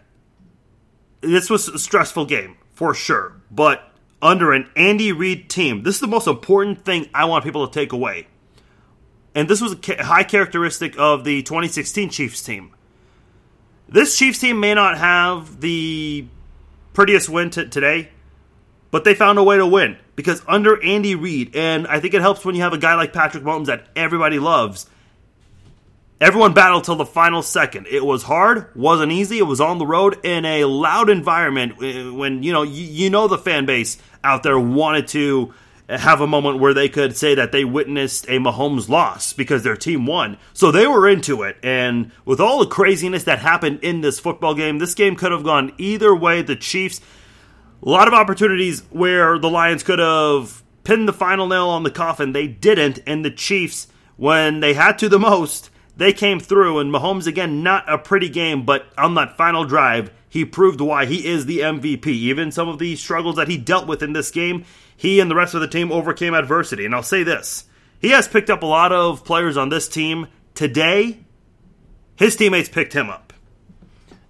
This 1.21 1.49
was 1.49 1.67
a 1.67 1.77
stressful 1.77 2.25
game 2.25 2.57
for 2.73 2.93
sure, 2.93 3.39
but 3.51 3.91
under 4.21 4.53
an 4.53 4.69
Andy 4.75 5.11
Reid 5.11 5.49
team, 5.49 5.83
this 5.83 5.95
is 5.95 6.01
the 6.01 6.07
most 6.07 6.27
important 6.27 6.83
thing 6.83 7.09
I 7.13 7.25
want 7.25 7.43
people 7.43 7.67
to 7.67 7.73
take 7.73 7.91
away 7.91 8.27
and 9.33 9.47
this 9.47 9.61
was 9.61 9.73
a 9.73 10.03
high 10.03 10.23
characteristic 10.23 10.95
of 10.97 11.23
the 11.23 11.43
2016 11.43 12.09
Chiefs 12.09 12.41
team. 12.41 12.73
This 13.87 14.17
Chiefs 14.17 14.39
team 14.39 14.59
may 14.59 14.73
not 14.73 14.97
have 14.97 15.61
the 15.61 16.25
prettiest 16.93 17.29
win 17.29 17.49
t- 17.49 17.67
today, 17.67 18.09
but 18.89 19.03
they 19.03 19.15
found 19.15 19.39
a 19.39 19.43
way 19.43 19.57
to 19.57 19.65
win 19.65 19.97
because 20.15 20.41
under 20.47 20.81
Andy 20.83 21.15
Reid, 21.15 21.55
and 21.55 21.87
I 21.87 21.99
think 21.99 22.13
it 22.13 22.21
helps 22.21 22.43
when 22.45 22.55
you 22.55 22.61
have 22.61 22.73
a 22.73 22.77
guy 22.77 22.95
like 22.95 23.13
Patrick 23.13 23.43
Mahomes 23.43 23.67
that 23.67 23.87
everybody 23.95 24.39
loves. 24.39 24.87
Everyone 26.19 26.53
battled 26.53 26.83
till 26.83 26.97
the 26.97 27.05
final 27.05 27.41
second. 27.41 27.87
It 27.87 28.05
was 28.05 28.21
hard, 28.21 28.67
wasn't 28.75 29.11
easy. 29.11 29.39
It 29.39 29.47
was 29.47 29.59
on 29.59 29.79
the 29.79 29.87
road 29.87 30.23
in 30.23 30.45
a 30.45 30.65
loud 30.65 31.09
environment 31.09 31.81
eh, 31.81 32.09
when 32.11 32.43
you 32.43 32.53
know 32.53 32.61
you, 32.61 32.83
you 32.83 33.09
know 33.09 33.27
the 33.27 33.39
fan 33.39 33.65
base 33.65 33.97
out 34.23 34.43
there 34.43 34.59
wanted 34.59 35.07
to 35.09 35.53
have 35.99 36.21
a 36.21 36.27
moment 36.27 36.59
where 36.59 36.73
they 36.73 36.87
could 36.89 37.15
say 37.15 37.35
that 37.35 37.51
they 37.51 37.65
witnessed 37.65 38.25
a 38.25 38.39
Mahomes 38.39 38.87
loss 38.87 39.33
because 39.33 39.63
their 39.63 39.75
team 39.75 40.05
won. 40.05 40.37
So 40.53 40.71
they 40.71 40.87
were 40.87 41.07
into 41.07 41.43
it. 41.43 41.57
And 41.61 42.11
with 42.25 42.39
all 42.39 42.59
the 42.59 42.67
craziness 42.67 43.25
that 43.25 43.39
happened 43.39 43.79
in 43.81 44.01
this 44.01 44.19
football 44.19 44.53
game, 44.53 44.79
this 44.79 44.95
game 44.95 45.15
could 45.15 45.31
have 45.31 45.43
gone 45.43 45.73
either 45.77 46.15
way. 46.15 46.41
The 46.41 46.55
Chiefs, 46.55 47.01
a 47.83 47.89
lot 47.89 48.07
of 48.07 48.13
opportunities 48.13 48.81
where 48.89 49.37
the 49.37 49.49
Lions 49.49 49.83
could 49.83 49.99
have 49.99 50.63
pinned 50.83 51.07
the 51.07 51.13
final 51.13 51.47
nail 51.47 51.67
on 51.67 51.83
the 51.83 51.91
coffin. 51.91 52.31
They 52.31 52.47
didn't. 52.47 52.99
And 53.05 53.25
the 53.25 53.31
Chiefs, 53.31 53.87
when 54.17 54.59
they 54.59 54.73
had 54.73 54.97
to 54.99 55.09
the 55.09 55.19
most, 55.19 55.69
they 55.97 56.13
came 56.13 56.39
through. 56.39 56.79
And 56.79 56.93
Mahomes, 56.93 57.27
again, 57.27 57.63
not 57.63 57.91
a 57.91 57.97
pretty 57.97 58.29
game, 58.29 58.65
but 58.65 58.87
on 58.97 59.15
that 59.15 59.37
final 59.37 59.65
drive, 59.65 60.11
he 60.29 60.45
proved 60.45 60.79
why 60.79 61.05
he 61.05 61.27
is 61.27 61.45
the 61.45 61.59
MVP. 61.59 62.07
Even 62.07 62.53
some 62.53 62.69
of 62.69 62.79
the 62.79 62.95
struggles 62.95 63.35
that 63.35 63.49
he 63.49 63.57
dealt 63.57 63.85
with 63.85 64.01
in 64.01 64.13
this 64.13 64.31
game, 64.31 64.63
he 65.01 65.19
and 65.19 65.31
the 65.31 65.35
rest 65.35 65.55
of 65.55 65.61
the 65.61 65.67
team 65.67 65.91
overcame 65.91 66.35
adversity. 66.35 66.85
And 66.85 66.93
I'll 66.93 67.01
say 67.01 67.23
this 67.23 67.65
he 67.99 68.09
has 68.09 68.27
picked 68.27 68.51
up 68.51 68.61
a 68.61 68.67
lot 68.67 68.91
of 68.91 69.25
players 69.25 69.57
on 69.57 69.69
this 69.69 69.89
team. 69.89 70.27
Today, 70.53 71.21
his 72.17 72.35
teammates 72.35 72.69
picked 72.69 72.93
him 72.93 73.09
up. 73.09 73.33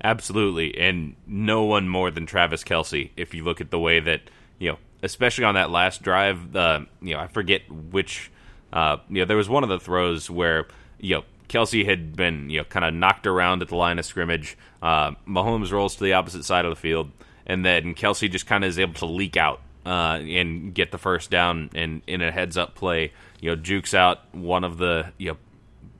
Absolutely. 0.01 0.77
And 0.77 1.17
no 1.27 1.63
one 1.63 1.89
more 1.89 2.09
than 2.09 2.25
Travis 2.25 2.63
Kelce, 2.63 3.09
if 3.17 3.33
you 3.33 3.43
look 3.43 3.59
at 3.59 3.69
the 3.69 3.77
way 3.77 3.99
that, 3.99 4.21
you 4.59 4.71
know, 4.71 4.77
especially 5.03 5.43
on 5.43 5.55
that 5.55 5.71
last 5.71 6.03
drive, 6.03 6.55
uh, 6.55 6.79
you 7.01 7.15
know, 7.15 7.19
I 7.19 7.27
forget 7.27 7.69
which, 7.69 8.31
uh, 8.71 8.95
you 9.09 9.19
know, 9.19 9.25
there 9.25 9.35
was 9.35 9.49
one 9.49 9.63
of 9.63 9.69
the 9.69 9.79
throws 9.79 10.29
where, 10.29 10.67
you 11.01 11.17
know, 11.17 11.23
Kelce 11.49 11.85
had 11.85 12.15
been, 12.15 12.49
you 12.49 12.59
know, 12.59 12.63
kind 12.63 12.85
of 12.85 12.93
knocked 12.93 13.27
around 13.27 13.61
at 13.61 13.67
the 13.67 13.75
line 13.75 13.99
of 13.99 14.05
scrimmage. 14.05 14.57
Uh, 14.81 15.11
Mahomes 15.27 15.73
rolls 15.73 15.97
to 15.97 16.03
the 16.05 16.13
opposite 16.13 16.45
side 16.45 16.63
of 16.63 16.69
the 16.69 16.79
field, 16.79 17.11
and 17.45 17.65
then 17.65 17.93
Kelce 17.93 18.31
just 18.31 18.45
kind 18.47 18.63
of 18.63 18.69
is 18.69 18.79
able 18.79 18.93
to 18.93 19.05
leak 19.05 19.35
out 19.35 19.59
uh, 19.85 20.19
and 20.21 20.73
get 20.73 20.91
the 20.91 20.97
first 20.97 21.29
down 21.29 21.69
and 21.73 22.01
in 22.07 22.21
a 22.21 22.31
heads 22.31 22.57
up 22.57 22.75
play, 22.75 23.11
you 23.39 23.49
know, 23.49 23.55
jukes 23.55 23.93
out 23.93 24.33
one 24.33 24.63
of 24.63 24.77
the 24.77 25.11
you 25.17 25.31
know 25.31 25.37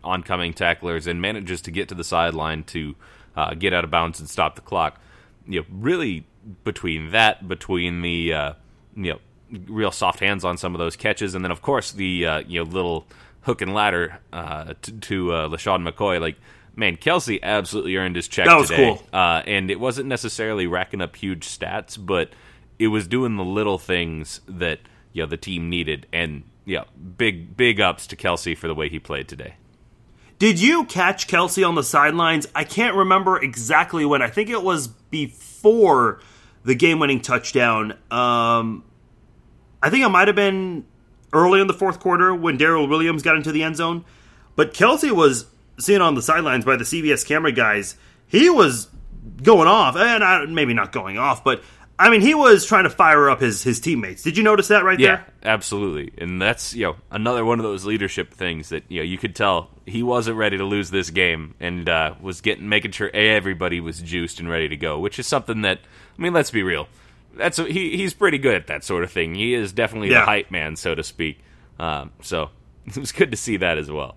oncoming 0.04 0.54
tacklers 0.54 1.08
and 1.08 1.22
manages 1.22 1.62
to 1.62 1.72
get 1.72 1.90
to 1.90 1.96
the 1.96 2.04
sideline 2.04 2.64
to 2.64 2.96
uh, 3.36 3.54
get 3.54 3.74
out 3.74 3.84
of 3.84 3.92
bounds 3.92 4.20
and 4.20 4.30
stop 4.30 4.56
the 4.56 4.62
clock. 4.62 5.00
You 5.48 5.62
know, 5.62 5.66
really 5.72 6.26
between 6.64 7.12
that, 7.12 7.48
between 7.48 8.02
the 8.02 8.34
uh, 8.34 8.54
you 8.96 9.14
know 9.14 9.20
real 9.68 9.92
soft 9.92 10.20
hands 10.20 10.46
on 10.46 10.58
some 10.58 10.76
of 10.76 10.80
those 10.80 10.96
catches, 10.96 11.36
and 11.36 11.44
then 11.44 11.52
of 11.52 11.62
course 11.62 11.92
the 11.92 12.26
uh, 12.26 12.40
you 12.48 12.64
know 12.64 12.70
little 12.70 13.08
hook 13.42 13.62
and 13.62 13.74
ladder 13.74 14.20
uh, 14.32 14.74
to, 14.82 14.92
to 14.92 15.34
uh, 15.34 15.48
LeSean 15.48 15.88
McCoy, 15.88 16.22
like 16.22 16.36
man, 16.76 16.98
Kelce 16.98 17.42
absolutely 17.42 17.96
earned 17.98 18.16
his 18.16 18.28
check 18.28 18.46
that 18.46 18.58
was 18.58 18.70
today. 18.70 18.96
Cool. 18.96 19.08
Uh, 19.12 19.42
and 19.46 19.70
it 19.70 19.80
wasn't 19.80 20.08
necessarily 20.08 20.68
racking 20.68 21.02
up 21.02 21.16
huge 21.16 21.48
stats, 21.48 21.98
but 22.00 22.30
it 22.82 22.88
was 22.88 23.08
doing 23.08 23.36
the 23.36 23.46
little 23.46 23.78
things 23.78 24.42
that 24.48 24.80
you 25.14 25.22
know 25.22 25.28
the 25.28 25.38
team 25.38 25.70
needed, 25.70 26.08
and 26.12 26.44
yeah, 26.66 26.86
big 27.18 27.56
big 27.56 27.80
ups 27.80 28.08
to 28.08 28.16
Kelce 28.16 28.58
for 28.58 28.68
the 28.68 28.74
way 28.74 28.90
he 28.90 28.98
played 28.98 29.28
today. 29.28 29.54
Did 30.40 30.60
you 30.60 30.86
catch 30.86 31.28
Kelce 31.28 31.66
on 31.68 31.76
the 31.76 31.84
sidelines? 31.84 32.48
I 32.56 32.64
can't 32.64 32.96
remember 32.96 33.38
exactly 33.38 34.04
when. 34.04 34.24
I 34.24 34.30
think 34.30 34.50
it 34.50 34.64
was 34.64 34.88
before 34.88 36.20
the 36.64 36.74
game-winning 36.74 37.22
touchdown. 37.22 37.92
Um, 38.10 38.84
I 39.84 39.92
think 39.92 40.04
it 40.04 40.10
might 40.10 40.28
have 40.28 40.36
been 40.36 40.88
early 41.32 41.62
in 41.62 41.68
the 41.68 41.76
fourth 41.76 42.00
quarter 42.00 42.34
when 42.34 42.58
Darrel 42.58 42.88
Williams 42.88 43.22
got 43.22 43.36
into 43.36 43.52
the 43.52 43.62
end 43.62 43.76
zone. 43.76 44.04
But 44.56 44.74
Kelce 44.74 45.12
was 45.12 45.46
seen 45.78 46.02
on 46.02 46.16
the 46.16 46.24
sidelines 46.24 46.66
by 46.66 46.76
the 46.76 46.86
CBS 46.86 47.24
camera 47.24 47.52
guys. 47.52 47.96
He 48.26 48.50
was 48.50 48.88
going 49.44 49.68
off, 49.68 49.96
and 49.96 50.24
I, 50.24 50.46
maybe 50.46 50.74
not 50.74 50.92
going 50.92 51.20
off, 51.20 51.44
but 51.44 51.62
I 52.00 52.10
mean, 52.10 52.22
he 52.22 52.34
was 52.34 52.66
trying 52.66 52.86
to 52.86 52.90
fire 52.90 53.30
up 53.30 53.42
his 53.42 53.64
his 53.64 53.80
teammates. 53.80 54.24
Did 54.24 54.36
you 54.36 54.44
notice 54.44 54.70
that 54.70 54.84
right 54.84 55.00
yeah, 55.00 55.08
there? 55.18 55.26
Yeah, 55.44 55.54
absolutely. 55.54 56.12
And 56.18 56.42
that's 56.42 56.74
you 56.74 56.84
know 56.84 56.96
another 57.12 57.46
one 57.46 57.60
of 57.60 57.64
those 57.64 57.86
leadership 57.86 58.34
things 58.34 58.70
that 58.70 58.84
you 58.90 59.00
know 59.00 59.04
you 59.04 59.18
could 59.18 59.36
tell 59.36 59.70
he 59.86 60.02
wasn't 60.02 60.38
ready 60.38 60.58
to 60.58 60.64
lose 60.64 60.90
this 60.90 61.10
game 61.12 61.54
and 61.60 61.88
uh, 61.88 62.16
was 62.20 62.42
getting 62.42 62.68
making 62.70 62.92
sure 62.92 63.10
everybody 63.14 63.80
was 63.80 64.02
juiced 64.02 64.40
and 64.40 64.50
ready 64.50 64.68
to 64.70 64.78
go, 64.78 64.98
which 65.00 65.20
is 65.20 65.28
something 65.28 65.62
that 65.62 65.80
I 66.18 66.22
mean, 66.22 66.34
let's 66.34 66.52
be 66.52 66.64
real. 66.64 66.88
That's 67.36 67.60
a, 67.60 67.66
he 67.66 67.96
he's 67.98 68.14
pretty 68.14 68.40
good 68.40 68.56
at 68.56 68.68
that 68.68 68.84
sort 68.84 69.04
of 69.04 69.12
thing. 69.12 69.36
He 69.36 69.54
is 69.54 69.72
definitely 69.72 70.10
Yeah. 70.10 70.22
the 70.22 70.26
hype 70.26 70.50
man, 70.52 70.76
so 70.76 70.96
to 70.96 71.04
speak. 71.04 71.40
Um, 71.80 72.12
so 72.22 72.50
it 72.88 72.98
was 72.98 73.12
good 73.12 73.30
to 73.32 73.38
see 73.38 73.58
that 73.58 73.78
as 73.78 73.92
well. 73.92 74.16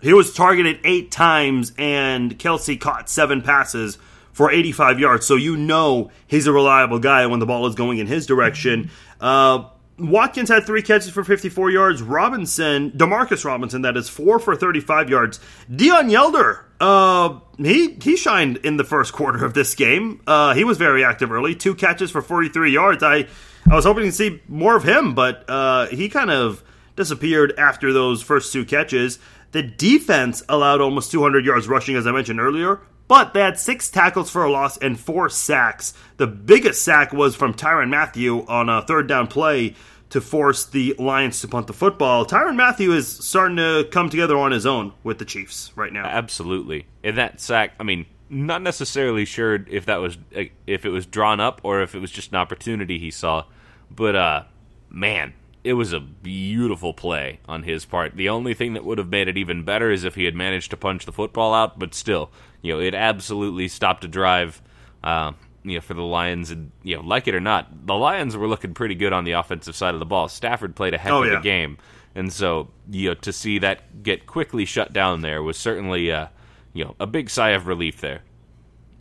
He 0.00 0.14
was 0.14 0.32
targeted 0.32 0.78
eight 0.84 1.10
times, 1.10 1.72
and 1.76 2.38
Kelce 2.38 2.80
caught 2.80 3.10
seven 3.10 3.42
passes 3.42 3.98
for 4.32 4.50
85 4.50 5.00
yards. 5.00 5.26
So 5.26 5.36
you 5.36 5.56
know 5.56 6.10
he's 6.26 6.46
a 6.46 6.52
reliable 6.52 6.98
guy 6.98 7.26
when 7.26 7.40
the 7.40 7.46
ball 7.46 7.66
is 7.66 7.74
going 7.74 7.98
in 7.98 8.06
his 8.06 8.26
direction. 8.26 8.90
Uh, 9.20 9.64
Watkins 10.00 10.48
had 10.48 10.64
three 10.64 10.82
catches 10.82 11.10
for 11.10 11.24
54 11.24 11.70
yards. 11.70 12.02
Robinson, 12.02 12.90
Demarcus 12.92 13.44
Robinson, 13.44 13.82
that 13.82 13.96
is 13.96 14.08
four 14.08 14.38
for 14.38 14.56
35 14.56 15.10
yards. 15.10 15.40
Deon 15.70 16.10
Yelder, 16.10 16.64
uh, 16.80 17.38
he 17.58 17.98
he 18.02 18.16
shined 18.16 18.56
in 18.58 18.76
the 18.78 18.84
first 18.84 19.12
quarter 19.12 19.44
of 19.44 19.54
this 19.54 19.74
game. 19.74 20.20
Uh, 20.26 20.54
he 20.54 20.64
was 20.64 20.78
very 20.78 21.04
active 21.04 21.30
early. 21.30 21.54
Two 21.54 21.74
catches 21.74 22.10
for 22.10 22.22
43 22.22 22.72
yards. 22.72 23.02
I 23.02 23.26
I 23.70 23.74
was 23.74 23.84
hoping 23.84 24.04
to 24.04 24.12
see 24.12 24.40
more 24.48 24.76
of 24.76 24.84
him, 24.84 25.14
but 25.14 25.44
uh, 25.48 25.86
he 25.88 26.08
kind 26.08 26.30
of 26.30 26.64
disappeared 26.96 27.52
after 27.58 27.92
those 27.92 28.22
first 28.22 28.52
two 28.52 28.64
catches. 28.64 29.18
The 29.52 29.62
defense 29.62 30.42
allowed 30.48 30.80
almost 30.80 31.10
200 31.10 31.44
yards 31.44 31.68
rushing, 31.68 31.96
as 31.96 32.06
I 32.06 32.12
mentioned 32.12 32.40
earlier, 32.40 32.80
but 33.10 33.34
they 33.34 33.40
had 33.40 33.58
six 33.58 33.90
tackles 33.90 34.30
for 34.30 34.44
a 34.44 34.52
loss 34.52 34.76
and 34.76 34.98
four 34.98 35.28
sacks. 35.28 35.94
The 36.18 36.28
biggest 36.28 36.84
sack 36.84 37.12
was 37.12 37.34
from 37.34 37.54
Tyrann 37.54 37.88
Mathieu 37.88 38.46
on 38.46 38.68
a 38.68 38.82
third 38.82 39.08
down 39.08 39.26
play 39.26 39.74
to 40.10 40.20
force 40.20 40.64
the 40.64 40.94
Lions 40.96 41.40
to 41.40 41.48
punt 41.48 41.66
the 41.66 41.72
football. 41.72 42.24
Tyrann 42.24 42.54
Mathieu 42.54 42.92
is 42.92 43.08
starting 43.08 43.56
to 43.56 43.88
come 43.90 44.10
together 44.10 44.38
on 44.38 44.52
his 44.52 44.64
own 44.64 44.92
with 45.02 45.18
the 45.18 45.24
Chiefs 45.24 45.72
right 45.74 45.92
now. 45.92 46.04
Absolutely. 46.04 46.86
And 47.02 47.18
that 47.18 47.40
sack, 47.40 47.72
I 47.80 47.82
mean, 47.82 48.06
not 48.28 48.62
necessarily 48.62 49.24
sure 49.24 49.66
if 49.68 49.86
that 49.86 49.96
was 49.96 50.16
if 50.30 50.84
it 50.84 50.90
was 50.90 51.04
drawn 51.04 51.40
up 51.40 51.60
or 51.64 51.82
if 51.82 51.96
it 51.96 51.98
was 51.98 52.12
just 52.12 52.30
an 52.30 52.36
opportunity 52.36 53.00
he 53.00 53.10
saw, 53.10 53.42
but 53.90 54.14
uh 54.14 54.44
man, 54.88 55.34
it 55.64 55.72
was 55.72 55.92
a 55.92 55.98
beautiful 55.98 56.94
play 56.94 57.40
on 57.48 57.64
his 57.64 57.84
part. 57.84 58.16
The 58.16 58.28
only 58.28 58.54
thing 58.54 58.74
that 58.74 58.84
would 58.84 58.98
have 58.98 59.08
made 59.08 59.26
it 59.26 59.36
even 59.36 59.64
better 59.64 59.90
is 59.90 60.04
if 60.04 60.14
he 60.14 60.26
had 60.26 60.36
managed 60.36 60.70
to 60.70 60.76
punch 60.76 61.06
the 61.06 61.12
football 61.12 61.52
out, 61.52 61.76
but 61.76 61.92
still, 61.92 62.30
you 62.62 62.72
know, 62.74 62.80
it 62.80 62.94
absolutely 62.94 63.68
stopped 63.68 64.04
a 64.04 64.08
drive. 64.08 64.60
Uh, 65.02 65.32
you 65.62 65.74
know, 65.74 65.80
for 65.82 65.92
the 65.94 66.02
Lions, 66.02 66.50
and 66.50 66.70
you 66.82 66.96
know, 66.96 67.02
like 67.02 67.28
it 67.28 67.34
or 67.34 67.40
not, 67.40 67.86
the 67.86 67.94
Lions 67.94 68.34
were 68.36 68.48
looking 68.48 68.72
pretty 68.72 68.94
good 68.94 69.12
on 69.12 69.24
the 69.24 69.32
offensive 69.32 69.76
side 69.76 69.92
of 69.92 70.00
the 70.00 70.06
ball. 70.06 70.26
Stafford 70.28 70.74
played 70.74 70.94
a 70.94 70.98
heck 70.98 71.12
Oh, 71.12 71.22
of 71.22 71.30
yeah. 71.30 71.38
a 71.38 71.42
game, 71.42 71.76
and 72.14 72.32
so 72.32 72.68
you 72.90 73.08
know, 73.10 73.14
to 73.16 73.32
see 73.32 73.58
that 73.58 74.02
get 74.02 74.26
quickly 74.26 74.64
shut 74.64 74.92
down 74.94 75.20
there 75.20 75.42
was 75.42 75.58
certainly, 75.58 76.10
uh, 76.10 76.28
you 76.72 76.84
know, 76.84 76.96
a 76.98 77.06
big 77.06 77.28
sigh 77.28 77.50
of 77.50 77.66
relief 77.66 78.00
there. 78.00 78.22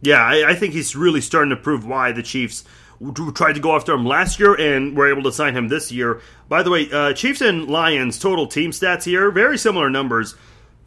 Yeah, 0.02 0.22
I, 0.22 0.50
I 0.52 0.56
think 0.56 0.74
he's 0.74 0.96
really 0.98 1.22
starting 1.22 1.50
to 1.52 1.56
prove 1.56 1.86
why 1.86 2.12
the 2.12 2.24
Chiefs 2.24 2.66
tried 3.36 3.54
to 3.54 3.62
go 3.62 3.76
after 3.76 3.94
him 3.94 4.06
last 4.06 4.40
year 4.40 4.54
and 4.56 4.96
were 4.98 5.10
able 5.10 5.24
to 5.24 5.32
sign 5.32 5.56
him 5.56 5.70
this 5.70 5.92
year. 5.94 6.22
By 6.50 6.64
the 6.64 6.72
way, 6.72 6.90
uh, 6.92 7.14
Chiefs 7.14 7.40
and 7.40 7.70
Lions 7.70 8.20
total 8.20 8.48
team 8.48 8.72
stats 8.72 9.04
here, 9.06 9.32
very 9.32 9.58
similar 9.58 9.90
numbers. 9.90 10.36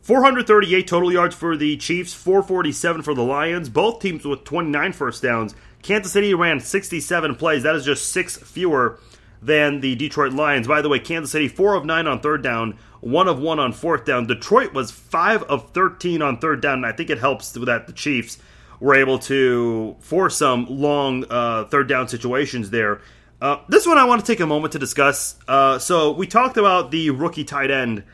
438 0.03 0.87
total 0.89 1.13
yards 1.13 1.35
for 1.35 1.57
the 1.57 1.77
Chiefs, 1.77 2.13
447 2.13 3.03
for 3.03 3.15
the 3.15 3.23
Lions. 3.23 3.69
Both 3.69 4.01
teams 4.01 4.25
with 4.25 4.43
29 4.43 4.93
first 4.93 5.23
downs. 5.23 5.55
Kansas 5.83 6.13
City 6.13 6.35
ran 6.35 6.59
67 6.59 7.37
plays. 7.37 7.63
That 7.63 7.77
is 7.77 7.85
just 7.85 8.09
six 8.11 8.37
fewer 8.37 8.99
than 9.41 9.81
the 9.81 9.95
Detroit 9.95 10.33
Lions. 10.33 10.67
By 10.67 10.83
the 10.83 10.89
way, 10.89 10.99
Kansas 10.99 11.31
City 11.31 11.47
4 11.47 11.75
of 11.75 11.85
9 11.85 12.07
on 12.09 12.21
third 12.21 12.43
down, 12.43 12.79
1 13.01 13.29
of 13.29 13.39
1 13.39 13.59
on 13.61 13.73
fourth 13.73 14.05
down. 14.05 14.27
Detroit 14.27 14.73
was 14.73 14.91
5 14.91 15.45
of 15.45 15.71
13 15.71 16.21
on 16.21 16.39
third 16.39 16.61
down, 16.61 16.75
and 16.75 16.87
I 16.87 16.93
think 16.93 17.09
it 17.09 17.19
helps 17.19 17.53
that 17.53 17.87
the 17.87 17.93
Chiefs 17.93 18.39
were 18.81 18.97
able 18.97 19.21
to 19.21 19.97
force 20.01 20.37
some 20.37 20.67
long 20.69 21.25
uh, 21.31 21.65
third 21.67 21.89
down 21.89 22.09
situations 22.09 22.71
there. 22.71 23.01
Uh, 23.41 23.59
this 23.69 23.87
one 23.87 23.99
I 23.99 24.05
want 24.05 24.25
to 24.25 24.27
take 24.27 24.41
a 24.41 24.47
moment 24.47 24.73
to 24.73 24.79
discuss. 24.79 25.37
Uh, 25.47 25.79
so 25.79 26.13
we 26.13 26.27
talked 26.27 26.57
about 26.57 26.91
the 26.91 27.11
rookie 27.11 27.45
tight 27.45 27.71
end 27.71 28.05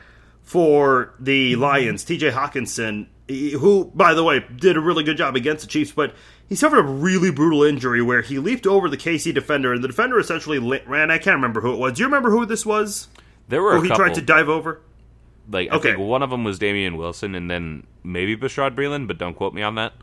for 0.49 1.13
the 1.19 1.55
Lions, 1.57 2.03
TJ 2.03 2.31
Hockenson, 2.31 3.05
who, 3.59 3.91
by 3.93 4.15
the 4.15 4.23
way, 4.23 4.43
did 4.55 4.75
a 4.77 4.79
really 4.79 5.03
good 5.03 5.15
job 5.15 5.35
against 5.35 5.61
the 5.61 5.69
Chiefs, 5.69 5.91
but 5.91 6.15
he 6.47 6.55
suffered 6.55 6.79
a 6.79 6.83
really 6.83 7.29
brutal 7.29 7.63
injury 7.63 8.01
where 8.01 8.23
he 8.23 8.39
leaped 8.39 8.65
over 8.65 8.89
the 8.89 8.97
KC 8.97 9.31
defender, 9.31 9.71
and 9.73 9.83
the 9.83 9.87
defender 9.87 10.17
essentially 10.17 10.57
ran. 10.57 11.11
I 11.11 11.19
can't 11.19 11.35
remember 11.35 11.61
who 11.61 11.71
it 11.73 11.77
was. 11.77 11.93
Do 11.93 11.99
you 12.01 12.07
remember 12.07 12.31
who 12.31 12.47
this 12.47 12.65
was? 12.65 13.09
There 13.47 13.61
were 13.61 13.75
Who 13.75 13.83
he 13.83 13.89
couple, 13.89 14.05
tried 14.05 14.15
to 14.15 14.21
dive 14.21 14.49
over? 14.49 14.81
like 15.51 15.71
I 15.71 15.75
Okay. 15.75 15.89
think 15.89 15.99
one 15.99 16.23
of 16.23 16.31
them 16.31 16.43
was 16.43 16.57
Damien 16.57 16.97
Wilson, 16.97 17.35
and 17.35 17.47
then 17.47 17.85
maybe 18.03 18.35
Bashaud 18.35 18.73
Breeland, 18.75 19.05
but 19.05 19.19
don't 19.19 19.35
quote 19.35 19.53
me 19.53 19.61
on 19.61 19.75
that. 19.75 19.93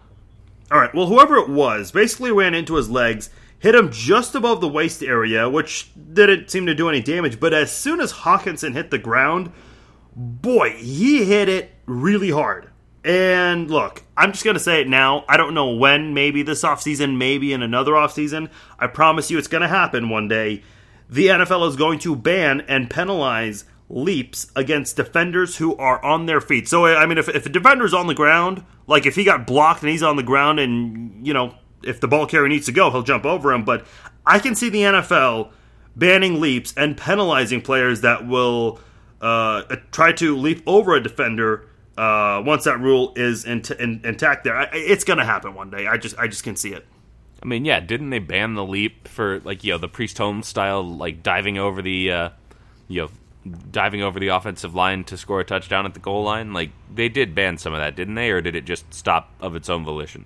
All 0.71 0.79
right. 0.79 0.95
Well, 0.95 1.07
whoever 1.07 1.35
it 1.39 1.49
was 1.49 1.91
basically 1.91 2.31
ran 2.31 2.55
into 2.55 2.77
his 2.77 2.89
legs, 2.89 3.31
hit 3.59 3.75
him 3.75 3.91
just 3.91 4.37
above 4.37 4.61
the 4.61 4.69
waist 4.69 5.03
area, 5.03 5.51
which 5.51 5.91
didn't 6.13 6.51
seem 6.53 6.67
to 6.67 6.75
do 6.75 6.89
any 6.89 7.01
damage. 7.01 7.41
But 7.41 7.53
as 7.53 7.73
soon 7.73 8.01
as 8.01 8.13
Hockenson 8.13 8.75
hit 8.75 8.93
the 8.93 8.99
ground, 8.99 9.51
boy, 10.17 10.71
he 10.79 11.25
hit 11.25 11.49
it 11.49 11.71
really 11.85 12.31
hard. 12.31 12.71
And 13.05 13.71
look, 13.71 14.03
I'm 14.17 14.33
just 14.33 14.45
going 14.45 14.57
to 14.57 14.63
say 14.63 14.81
it 14.81 14.89
now. 14.89 15.25
I 15.29 15.37
don't 15.37 15.55
know 15.55 15.71
when, 15.71 16.13
maybe 16.13 16.43
this 16.43 16.65
offseason, 16.65 17.17
maybe 17.19 17.53
in 17.53 17.63
another 17.63 17.93
offseason. 17.93 18.51
I 18.81 18.89
promise 18.89 19.31
you 19.31 19.39
it's 19.39 19.47
going 19.47 19.63
to 19.63 19.69
happen 19.69 20.09
one 20.09 20.27
day. 20.27 20.65
The 21.09 21.29
NFL 21.29 21.69
is 21.69 21.77
going 21.77 22.01
to 22.01 22.17
ban 22.17 22.63
and 22.63 22.91
penalize 22.91 23.65
leaps 23.89 24.51
against 24.57 24.97
defenders 24.97 25.59
who 25.59 25.77
are 25.77 26.05
on 26.05 26.27
their 26.27 26.41
feet. 26.41 26.67
So, 26.67 26.87
I 26.87 27.07
mean, 27.07 27.19
if, 27.19 27.29
if 27.29 27.47
a 27.47 27.49
defender's 27.49 27.95
on 27.95 28.09
the 28.09 28.15
ground, 28.15 28.65
like 28.89 29.07
if 29.07 29.15
he 29.15 29.23
got 29.23 29.47
blocked 29.47 29.83
and 29.83 29.91
he's 29.91 30.03
on 30.03 30.17
the 30.17 30.25
ground 30.25 30.59
and, 30.59 31.25
you 31.25 31.33
know, 31.33 31.55
if 31.85 32.01
the 32.01 32.09
ball 32.09 32.27
carrier 32.27 32.49
needs 32.49 32.67
to 32.67 32.73
go, 32.73 32.91
he'll 32.91 33.05
jump 33.05 33.25
over 33.25 33.53
him. 33.53 33.65
But 33.65 33.87
I 34.27 34.41
can 34.41 34.57
see 34.57 34.69
the 34.69 34.81
NFL 34.81 35.53
banning 35.95 36.41
leaps 36.41 36.75
and 36.77 36.97
penalizing 36.97 37.63
players 37.63 38.01
that 38.01 38.27
will 38.27 38.81
uh, 39.21 39.63
try 39.93 40.13
to 40.13 40.37
leap 40.37 40.63
over 40.67 40.95
a 40.95 41.03
defender 41.03 41.69
uh, 41.97 42.43
once 42.45 42.65
that 42.65 42.79
rule 42.81 43.13
is 43.17 43.45
in, 43.45 43.63
in, 43.79 44.01
intact. 44.05 44.45
There, 44.45 44.57
I, 44.57 44.69
it's 44.73 45.05
going 45.05 45.19
to 45.19 45.25
happen 45.25 45.55
one 45.55 45.71
day. 45.71 45.87
I 45.87 45.97
just, 45.97 46.19
I 46.19 46.29
just 46.29 46.45
can 46.45 46.57
see 46.57 46.73
it. 46.73 46.87
I 47.43 47.47
mean, 47.47 47.65
yeah, 47.65 47.81
didn't 47.81 48.11
they 48.11 48.19
ban 48.19 48.55
the 48.55 48.65
leap 48.65 49.09
for 49.09 49.41
like 49.41 49.63
you 49.63 49.73
know 49.73 49.79
the 49.79 49.89
Priest 49.89 50.19
Holmes 50.19 50.47
style, 50.47 50.83
like 50.83 51.23
diving 51.23 51.59
over 51.59 51.83
the, 51.83 52.11
uh, 52.11 52.29
you 52.89 53.03
know, 53.03 53.11
diving 53.71 54.03
over 54.03 54.19
the 54.19 54.29
offensive 54.29 54.75
line 54.75 55.05
to 55.05 55.17
score 55.17 55.41
a 55.41 55.45
touchdown 55.45 55.87
at 55.87 55.95
the 55.95 56.01
goal 56.01 56.23
line? 56.25 56.53
Like 56.53 56.71
they 56.93 57.09
did 57.09 57.35
ban 57.35 57.59
some 57.59 57.73
of 57.73 57.79
that, 57.79 57.95
didn't 57.95 58.15
they, 58.15 58.31
or 58.31 58.41
did 58.41 58.57
it 58.57 58.65
just 58.65 58.93
stop 58.93 59.33
of 59.41 59.55
its 59.55 59.69
own 59.69 59.85
volition? 59.85 60.25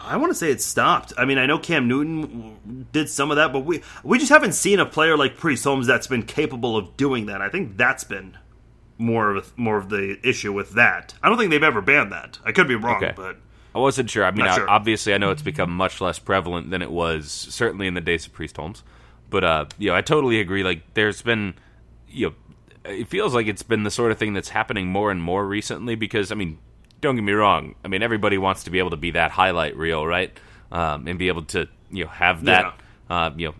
I 0.00 0.16
want 0.16 0.30
to 0.30 0.34
say 0.34 0.50
it 0.50 0.60
stopped. 0.62 1.12
I 1.18 1.24
mean, 1.24 1.38
I 1.38 1.46
know 1.46 1.58
Cam 1.58 1.88
Newton 1.88 2.86
did 2.92 3.08
some 3.08 3.30
of 3.30 3.36
that, 3.36 3.52
but 3.52 3.60
we 3.60 3.82
we 4.04 4.18
just 4.18 4.30
haven't 4.30 4.52
seen 4.52 4.78
a 4.80 4.86
player 4.86 5.16
like 5.16 5.36
Priest 5.36 5.64
Holmes 5.64 5.86
that's 5.86 6.06
been 6.06 6.22
capable 6.22 6.76
of 6.76 6.96
doing 6.96 7.26
that. 7.26 7.42
I 7.42 7.48
think 7.48 7.76
that's 7.76 8.04
been 8.04 8.36
more 8.96 9.34
of 9.36 9.44
a, 9.56 9.60
more 9.60 9.76
of 9.76 9.88
the 9.90 10.18
issue 10.22 10.52
with 10.52 10.72
that. 10.72 11.14
I 11.22 11.28
don't 11.28 11.38
think 11.38 11.50
they've 11.50 11.62
ever 11.62 11.80
banned 11.80 12.12
that. 12.12 12.38
I 12.44 12.52
could 12.52 12.68
be 12.68 12.74
wrong, 12.74 12.96
Okay. 13.02 13.12
but 13.14 13.36
I 13.74 13.78
wasn't 13.78 14.10
sure. 14.10 14.24
I 14.24 14.30
mean, 14.30 14.46
I- 14.46 14.54
sure. 14.56 14.68
obviously, 14.70 15.14
I 15.14 15.18
know 15.18 15.30
it's 15.30 15.42
become 15.42 15.70
much 15.70 16.00
less 16.00 16.18
prevalent 16.18 16.70
than 16.70 16.82
it 16.82 16.90
was 16.90 17.30
certainly 17.30 17.86
in 17.86 17.94
the 17.94 18.00
days 18.00 18.26
of 18.26 18.32
Priest 18.32 18.56
Holmes. 18.56 18.82
But 19.30 19.44
uh, 19.44 19.64
you 19.78 19.90
know, 19.90 19.94
I 19.96 20.00
totally 20.00 20.40
agree. 20.40 20.62
Like, 20.62 20.94
there's 20.94 21.22
been, 21.22 21.54
you 22.08 22.28
know, 22.28 22.34
it 22.90 23.08
feels 23.08 23.34
like 23.34 23.46
it's 23.46 23.62
been 23.62 23.82
the 23.82 23.90
sort 23.90 24.10
of 24.10 24.18
thing 24.18 24.32
that's 24.32 24.48
happening 24.48 24.86
more 24.88 25.10
and 25.10 25.20
more 25.22 25.46
recently. 25.46 25.94
Because 25.96 26.32
I 26.32 26.34
mean, 26.34 26.58
don't 27.00 27.14
get 27.14 27.24
me 27.24 27.32
wrong. 27.32 27.74
I 27.84 27.88
mean, 27.88 28.02
everybody 28.02 28.38
wants 28.38 28.64
to 28.64 28.70
be 28.70 28.78
able 28.78 28.90
to 28.90 28.96
be 28.96 29.12
that 29.12 29.30
highlight 29.30 29.76
reel, 29.76 30.06
right? 30.06 30.36
Um, 30.70 31.06
and 31.06 31.18
be 31.18 31.28
able 31.28 31.44
to, 31.44 31.68
you 31.90 32.04
know, 32.04 32.10
have 32.10 32.44
that, 32.44 32.80
uh, 33.08 33.30
you 33.36 33.48
know. 33.48 33.54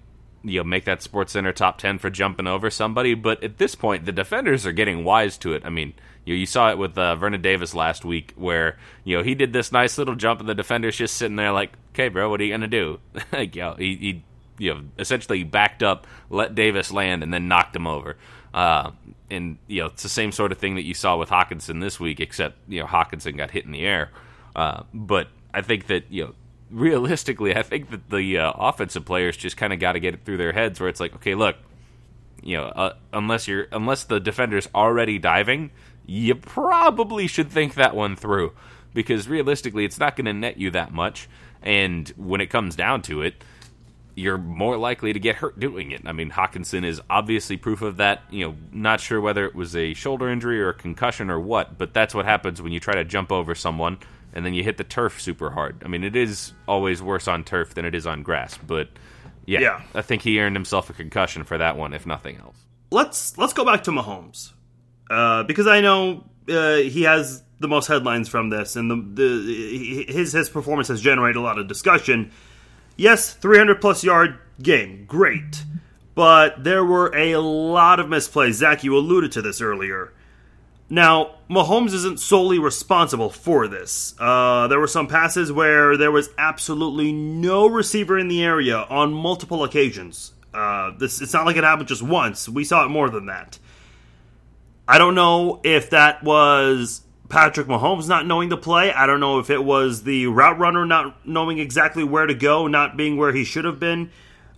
You 0.44 0.61
know, 0.61 0.64
make 0.64 0.85
that 0.85 1.03
Sports 1.03 1.33
Center 1.33 1.53
top 1.53 1.79
ten 1.79 1.98
for 1.98 2.11
jumping 2.11 2.46
over 2.46 2.70
somebody, 2.70 3.14
but 3.14 3.42
at 3.42 3.59
this 3.59 3.74
point, 3.74 4.07
the 4.07 4.12
defenders 4.12 4.64
are 4.66 4.72
getting 4.72 5.05
wise 5.05 5.37
to 5.38 5.53
it. 5.53 5.64
I 5.64 5.68
mean, 5.68 5.94
you, 6.24 6.37
you 6.37 6.46
saw 6.46 6.70
it 6.70 6.79
with 6.79 6.96
uh, 6.96 7.16
Vernon 7.16 7.42
Davis 7.42 7.74
last 7.74 8.05
week, 8.05 8.35
where 8.37 8.77
you 9.03 9.16
know 9.16 9.24
he 9.24 9.35
did 9.35 9.53
this 9.53 9.72
nice 9.72 9.98
little 9.98 10.14
jump, 10.14 10.38
and 10.40 10.48
the 10.48 10.55
defender's 10.55 10.96
just 10.96 11.16
sitting 11.16 11.37
there 11.37 11.53
like, 11.53 11.72
"Okay, 11.92 12.09
bro, 12.09 12.31
what 12.31 12.40
are 12.40 12.44
you 12.44 12.53
gonna 12.53 12.68
do?" 12.68 13.01
like, 13.33 13.57
know, 13.57 13.74
he, 13.77 13.96
he, 13.96 14.24
you 14.59 14.75
know, 14.75 14.83
essentially 14.99 15.44
backed 15.44 15.83
up, 15.83 16.07
let 16.31 16.55
Davis 16.55 16.92
land, 16.92 17.23
and 17.23 17.33
then 17.33 17.49
knocked 17.49 17.75
him 17.75 17.87
over. 17.87 18.16
Uh, 18.53 18.90
and 19.31 19.59
you 19.66 19.81
know, 19.81 19.87
it's 19.87 20.03
the 20.03 20.09
same 20.09 20.33
sort 20.33 20.53
of 20.53 20.59
thing 20.59 20.75
that 20.77 20.85
you 20.85 20.94
saw 20.94 21.16
with 21.16 21.29
Hockenson 21.29 21.81
this 21.81 22.01
week, 22.01 22.21
except 22.21 22.59
you 22.68 22.81
know 22.81 22.87
Hockenson 22.87 23.37
got 23.37 23.51
hit 23.51 23.64
in 23.64 23.73
the 23.73 23.85
air. 23.85 24.11
Uh, 24.57 24.83
but 24.92 25.29
I 25.53 25.62
think 25.62 25.87
that 25.87 26.05
you 26.11 26.25
know 26.25 26.35
realistically, 26.71 27.55
I 27.55 27.62
think 27.62 27.90
that 27.90 28.11
the 28.11 28.38
uh, 28.38 28.53
offensive 28.53 29.05
players 29.05 29.37
just 29.37 29.57
kind 29.57 29.73
of 29.73 29.81
got 29.81 29.92
to 29.92 30.01
get 30.01 30.14
it 30.14 30.25
through 30.25 30.38
their 30.38 30.53
heads 30.53 30.81
where 30.81 30.88
it's 30.88 31.01
like, 31.01 31.14
okay, 31.16 31.35
look, 31.35 31.57
you 32.42 32.57
know, 32.57 32.64
uh, 32.64 32.94
unless 33.12 33.49
you're 33.49 33.66
unless 33.73 34.05
the 34.05 34.21
defender's 34.21 34.68
already 34.75 35.18
diving, 35.18 35.71
you 36.07 36.35
probably 36.35 37.27
should 37.27 37.51
think 37.51 37.75
that 37.75 37.94
one 37.94 38.16
through 38.16 38.53
because 38.94 39.29
realistically, 39.29 39.85
it's 39.85 39.99
not 39.99 40.16
going 40.16 40.25
to 40.25 40.33
net 40.33 40.59
you 40.59 40.71
that 40.71 40.92
much. 40.92 41.29
And 41.62 42.09
when 42.16 42.40
it 42.40 42.47
comes 42.47 42.77
down 42.77 43.03
to 43.03 43.23
it, 43.23 43.42
you're 44.18 44.38
more 44.38 44.76
likely 44.76 45.12
to 45.12 45.20
get 45.20 45.37
hurt 45.37 45.59
doing 45.59 45.90
it. 45.92 46.02
I 46.04 46.12
mean, 46.12 46.31
Hockenson 46.31 46.85
is 46.85 47.00
obviously 47.09 47.57
proof 47.57 47.83
of 47.83 47.96
that. 47.98 48.22
You 48.31 48.48
know, 48.48 48.57
not 48.72 49.00
sure 49.00 49.20
whether 49.20 49.45
it 49.47 49.55
was 49.55 49.76
a 49.76 49.95
shoulder 49.95 50.28
injury 50.28 50.61
or 50.61 50.70
a 50.70 50.74
concussion 50.74 51.30
or 51.30 51.38
what, 51.40 51.78
but 51.78 51.95
that's 51.95 52.14
what 52.14 52.24
happens 52.24 52.61
when 52.61 52.72
you 52.72 52.80
try 52.80 52.95
to 52.95 53.05
jump 53.05 53.30
over 53.32 53.55
someone 53.55 53.99
and 54.32 54.45
then 54.45 54.55
you 54.55 54.62
hit 54.62 54.76
the 54.76 54.84
turf 54.84 55.20
super 55.20 55.51
hard. 55.51 55.82
I 55.84 55.88
mean, 55.88 56.05
it 56.05 56.14
is 56.16 56.53
always 56.66 57.01
worse 57.01 57.26
on 57.28 57.45
turf 57.45 57.74
than 57.74 57.84
it 57.84 57.95
is 57.95 58.07
on 58.07 58.22
grass, 58.22 58.59
but 58.59 58.88
yeah, 59.47 59.61
Yeah. 59.61 59.80
I 59.95 60.03
think 60.03 60.22
he 60.22 60.38
earned 60.40 60.57
himself 60.57 60.90
a 60.90 60.93
concussion 60.93 61.45
for 61.45 61.57
that 61.57 61.76
one, 61.76 61.95
if 61.95 62.05
nothing 62.05 62.36
else. 62.36 62.57
let's 62.90 63.38
let's 63.38 63.53
go 63.55 63.64
back 63.64 63.84
to 63.84 63.90
Mahomes 63.90 64.53
uh, 65.11 65.45
because 65.45 65.66
I 65.66 65.80
know 65.80 66.24
uh, 66.49 66.76
he 66.76 67.03
has 67.05 67.43
the 67.61 67.68
most 67.68 67.86
headlines 67.86 68.28
from 68.28 68.51
this, 68.51 68.76
and 68.76 68.90
the, 68.90 69.22
the 69.22 70.12
his 70.12 70.32
his 70.32 70.49
performance 70.49 70.88
has 70.88 71.01
generated 71.01 71.36
a 71.36 71.40
lot 71.40 71.59
of 71.59 71.66
discussion. 71.68 72.30
Yes, 72.99 73.32
300 73.32 73.80
plus 73.80 74.03
yard 74.03 74.40
game, 74.61 75.05
great, 75.07 75.64
but 76.16 76.64
there 76.64 76.84
were 76.84 77.14
a 77.14 77.36
lot 77.36 78.01
of 78.01 78.09
misplays. 78.09 78.55
Zach, 78.55 78.82
you 78.82 78.96
alluded 78.96 79.30
to 79.32 79.40
this 79.40 79.61
earlier. 79.61 80.12
Now, 80.90 81.36
Mahomes 81.49 81.92
isn't 81.92 82.18
solely 82.18 82.59
responsible 82.59 83.30
for 83.30 83.68
this. 83.68 84.14
Uh, 84.18 84.66
there 84.66 84.80
were 84.80 84.88
some 84.88 85.07
passes 85.07 85.53
where 85.53 85.96
there 85.96 86.11
was 86.11 86.30
absolutely 86.38 87.12
no 87.12 87.68
receiver 87.68 88.18
in 88.18 88.26
the 88.26 88.42
area 88.42 88.78
on 88.90 89.12
multiple 89.12 89.62
occasions. 89.62 90.32
Uh, 90.53 90.90
this 90.99 91.20
it's 91.20 91.32
not 91.32 91.46
like 91.46 91.57
it 91.57 91.62
happened 91.62 91.88
just 91.88 92.03
once. 92.03 92.49
We 92.49 92.64
saw 92.64 92.84
it 92.84 92.88
more 92.88 93.11
than 93.11 93.26
that. 93.26 93.61
I 94.88 94.99
don't 94.99 95.14
know 95.14 95.61
if 95.62 95.90
that 95.90 96.24
was 96.24 97.03
Patrick 97.29 97.66
Mahomes 97.66 98.09
not 98.09 98.26
knowing 98.26 98.49
the 98.49 98.57
play. 98.57 98.93
I 98.93 99.07
don't 99.07 99.20
know 99.20 99.39
if 99.39 99.51
it 99.51 99.62
was 99.62 100.05
the 100.05 100.26
route 100.26 100.59
runner 100.59 100.87
not 100.87 101.26
knowing 101.26 101.59
exactly 101.59 102.03
where 102.05 102.26
to 102.26 102.35
go, 102.35 102.66
not 102.66 102.97
being 102.97 103.16
where 103.16 103.33
he 103.33 103.45
should 103.45 103.64
have 103.64 103.79
been. 103.79 104.11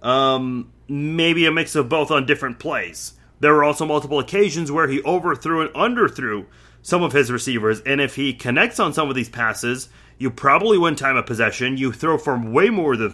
Um, 0.03 0.73
maybe 0.89 1.47
a 1.47 1.53
mix 1.53 1.75
of 1.75 1.89
both 1.89 2.11
on 2.11 2.27
different 2.27 2.59
plays. 2.59 3.14
There 3.41 3.55
were 3.55 3.64
also 3.64 3.87
multiple 3.87 4.18
occasions 4.18 4.71
where 4.71 4.89
he 4.89 5.03
overthrew 5.03 5.62
and 5.62 5.71
underthrew 5.71 6.47
some 6.83 7.03
of 7.03 7.12
his 7.12 7.31
receivers, 7.31 7.81
and 7.83 8.01
if 8.01 8.16
he 8.16 8.33
connects 8.33 8.81
on 8.81 8.95
some 8.95 9.09
of 9.09 9.14
these 9.14 9.29
passes, 9.29 9.89
you 10.18 10.31
probably 10.31 10.79
win 10.79 10.97
time 10.97 11.16
of 11.16 11.27
possession. 11.27 11.77
You 11.77 11.93
throw 11.93 12.18
for 12.18 12.39
way 12.39 12.71
more 12.71 12.97
than 12.97 13.11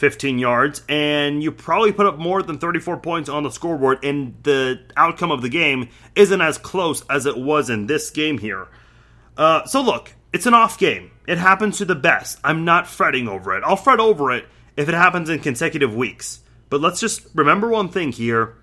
315 0.00 0.38
yards, 0.38 0.82
and 0.88 1.42
you 1.42 1.52
probably 1.52 1.92
put 1.92 2.06
up 2.06 2.18
more 2.18 2.42
than 2.42 2.58
34 2.58 2.96
points 2.98 3.28
on 3.28 3.42
the 3.42 3.50
scoreboard, 3.50 4.02
and 4.02 4.34
the 4.42 4.80
outcome 4.96 5.30
of 5.30 5.42
the 5.42 5.50
game 5.50 5.90
isn't 6.16 6.40
as 6.40 6.56
close 6.56 7.04
as 7.10 7.26
it 7.26 7.36
was 7.36 7.68
in 7.68 7.86
this 7.86 8.10
game 8.10 8.38
here. 8.38 8.66
Uh, 9.36 9.64
so, 9.66 9.82
look, 9.82 10.14
it's 10.32 10.46
an 10.46 10.54
off 10.54 10.78
game. 10.78 11.10
It 11.26 11.36
happens 11.36 11.78
to 11.78 11.84
the 11.84 11.94
best. 11.94 12.38
I'm 12.42 12.64
not 12.64 12.86
fretting 12.86 13.28
over 13.28 13.56
it. 13.56 13.62
I'll 13.62 13.76
fret 13.76 14.00
over 14.00 14.32
it 14.32 14.46
if 14.74 14.88
it 14.88 14.94
happens 14.94 15.28
in 15.28 15.40
consecutive 15.40 15.94
weeks. 15.94 16.40
But 16.70 16.80
let's 16.80 16.98
just 16.98 17.26
remember 17.34 17.68
one 17.68 17.90
thing 17.90 18.12
here. 18.12 18.56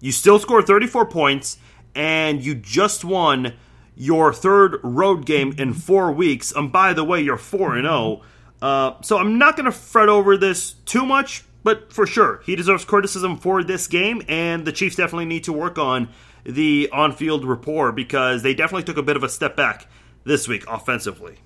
You 0.00 0.12
still 0.12 0.38
scored 0.38 0.66
34 0.66 1.06
points, 1.06 1.58
and 1.94 2.40
you 2.40 2.54
just 2.54 3.04
won 3.04 3.54
your 3.96 4.32
third 4.32 4.78
road 4.84 5.26
game 5.26 5.54
in 5.58 5.74
four 5.74 6.12
weeks. 6.12 6.52
And 6.52 6.70
by 6.70 6.92
the 6.92 7.04
way, 7.04 7.20
you're 7.20 7.36
4 7.36 7.76
and 7.76 7.84
0. 7.84 8.22
Uh, 8.62 8.94
so 9.02 9.18
I'm 9.18 9.38
not 9.38 9.56
going 9.56 9.66
to 9.66 9.72
fret 9.72 10.08
over 10.08 10.36
this 10.36 10.74
too 10.86 11.04
much, 11.04 11.44
but 11.64 11.92
for 11.92 12.06
sure, 12.06 12.40
he 12.46 12.54
deserves 12.54 12.84
criticism 12.84 13.36
for 13.36 13.64
this 13.64 13.88
game, 13.88 14.22
and 14.28 14.64
the 14.64 14.72
Chiefs 14.72 14.94
definitely 14.94 15.24
need 15.24 15.44
to 15.44 15.52
work 15.52 15.78
on 15.78 16.08
the 16.44 16.88
on 16.92 17.12
field 17.12 17.44
rapport 17.44 17.90
because 17.90 18.42
they 18.42 18.54
definitely 18.54 18.84
took 18.84 18.96
a 18.96 19.02
bit 19.02 19.16
of 19.16 19.24
a 19.24 19.28
step 19.28 19.56
back 19.56 19.88
this 20.24 20.46
week 20.46 20.64
offensively. 20.68 21.36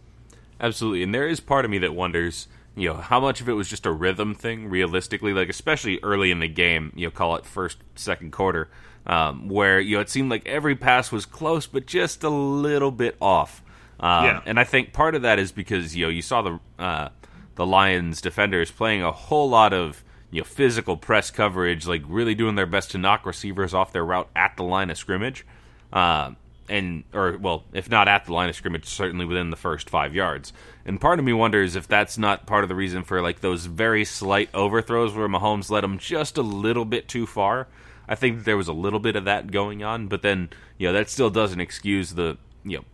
Absolutely. 0.61 1.03
And 1.03 1.15
there 1.15 1.27
is 1.27 1.41
part 1.41 1.65
of 1.65 1.71
me 1.71 1.79
that 1.79 1.95
wonders 1.95 2.49
you 2.77 2.89
know 2.91 2.97
how 2.97 3.19
much 3.19 3.41
of 3.41 3.49
it 3.49 3.55
was 3.55 3.69
just 3.69 3.87
a 3.87 3.91
rhythm 3.91 4.35
thing 4.35 4.69
realistically 4.69 5.33
like 5.33 5.49
especially 5.49 5.99
early 6.03 6.31
in 6.31 6.41
the 6.41 6.49
game 6.49 6.93
you 6.95 7.07
know 7.07 7.11
call 7.11 7.35
it 7.37 7.47
first 7.47 7.79
second 7.95 8.33
quarter 8.33 8.69
um, 9.07 9.49
where 9.49 9.81
you 9.81 9.97
know 9.97 10.03
it 10.03 10.11
seemed 10.11 10.31
like 10.31 10.47
every 10.47 10.77
pass 10.77 11.11
was 11.11 11.25
close 11.25 11.67
but 11.67 11.87
just 11.87 12.23
a 12.23 12.29
little 12.29 12.91
bit 12.91 13.17
off 13.21 13.63
um, 14.01 14.25
yeah. 14.25 14.41
and 14.47 14.59
i 14.59 14.65
think 14.65 14.93
part 14.93 15.15
of 15.15 15.23
that 15.23 15.39
is 15.39 15.53
because 15.53 15.97
you 15.97 16.05
know 16.05 16.11
you 16.11 16.23
saw 16.23 16.43
the 16.43 16.61
uh, 16.79 17.09
the 17.55 17.67
lions 17.67 18.21
defenders 18.21 18.71
playing 18.71 19.03
a 19.03 19.13
whole 19.13 19.49
lot 19.49 19.73
of 19.73 20.05
you 20.31 20.41
know 20.41 20.45
physical 20.45 20.97
press 20.97 21.31
coverage 21.31 21.87
like 21.87 22.03
really 22.07 22.35
doing 22.35 22.55
their 22.55 22.67
best 22.67 22.91
to 22.91 22.99
knock 22.99 23.25
receivers 23.25 23.73
off 23.73 23.93
their 23.93 24.05
route 24.05 24.29
at 24.37 24.57
the 24.57 24.63
line 24.63 24.91
of 24.91 24.99
scrimmage 24.99 25.45
um, 25.93 26.37
and 26.69 27.05
or 27.13 27.39
well, 27.39 27.65
if 27.73 27.91
not 27.91 28.09
at 28.09 28.25
the 28.25 28.33
line 28.33 28.49
of 28.49 28.57
scrimmage, 28.57 28.87
certainly 28.87 29.25
within 29.25 29.51
the 29.51 29.57
first 29.57 29.89
five 29.89 30.15
yards. 30.15 30.53
And 30.85 31.01
part 31.01 31.19
of 31.19 31.25
me 31.25 31.33
wonders 31.33 31.77
if 31.77 31.87
that's 31.87 32.19
not 32.19 32.47
part 32.47 32.65
of 32.65 32.69
the 32.69 32.75
reason 32.75 33.03
for 33.03 33.23
like 33.23 33.41
those 33.41 33.67
very 33.67 34.05
slight 34.05 34.51
overthrows 34.55 35.15
where 35.15 35.29
Mahomes 35.29 35.71
led 35.71 35.85
them 35.85 35.99
just 35.99 36.39
a 36.39 36.43
little 36.43 36.85
bit 36.85 37.09
too 37.09 37.27
far. 37.27 37.69
I 38.09 38.15
think 38.15 38.45
there 38.45 38.57
was 38.57 38.69
a 38.69 38.73
little 38.73 39.01
bit 39.01 39.17
of 39.17 39.25
that 39.25 39.51
going 39.51 39.83
on, 39.83 40.07
but 40.09 40.23
then 40.23 40.51
you 40.79 40.89
know 40.89 40.93
that 40.93 41.11
still 41.11 41.31
doesn't 41.31 41.61
excuse 41.61 42.13
the 42.13 42.39
you 42.65 42.79
know 42.79 42.85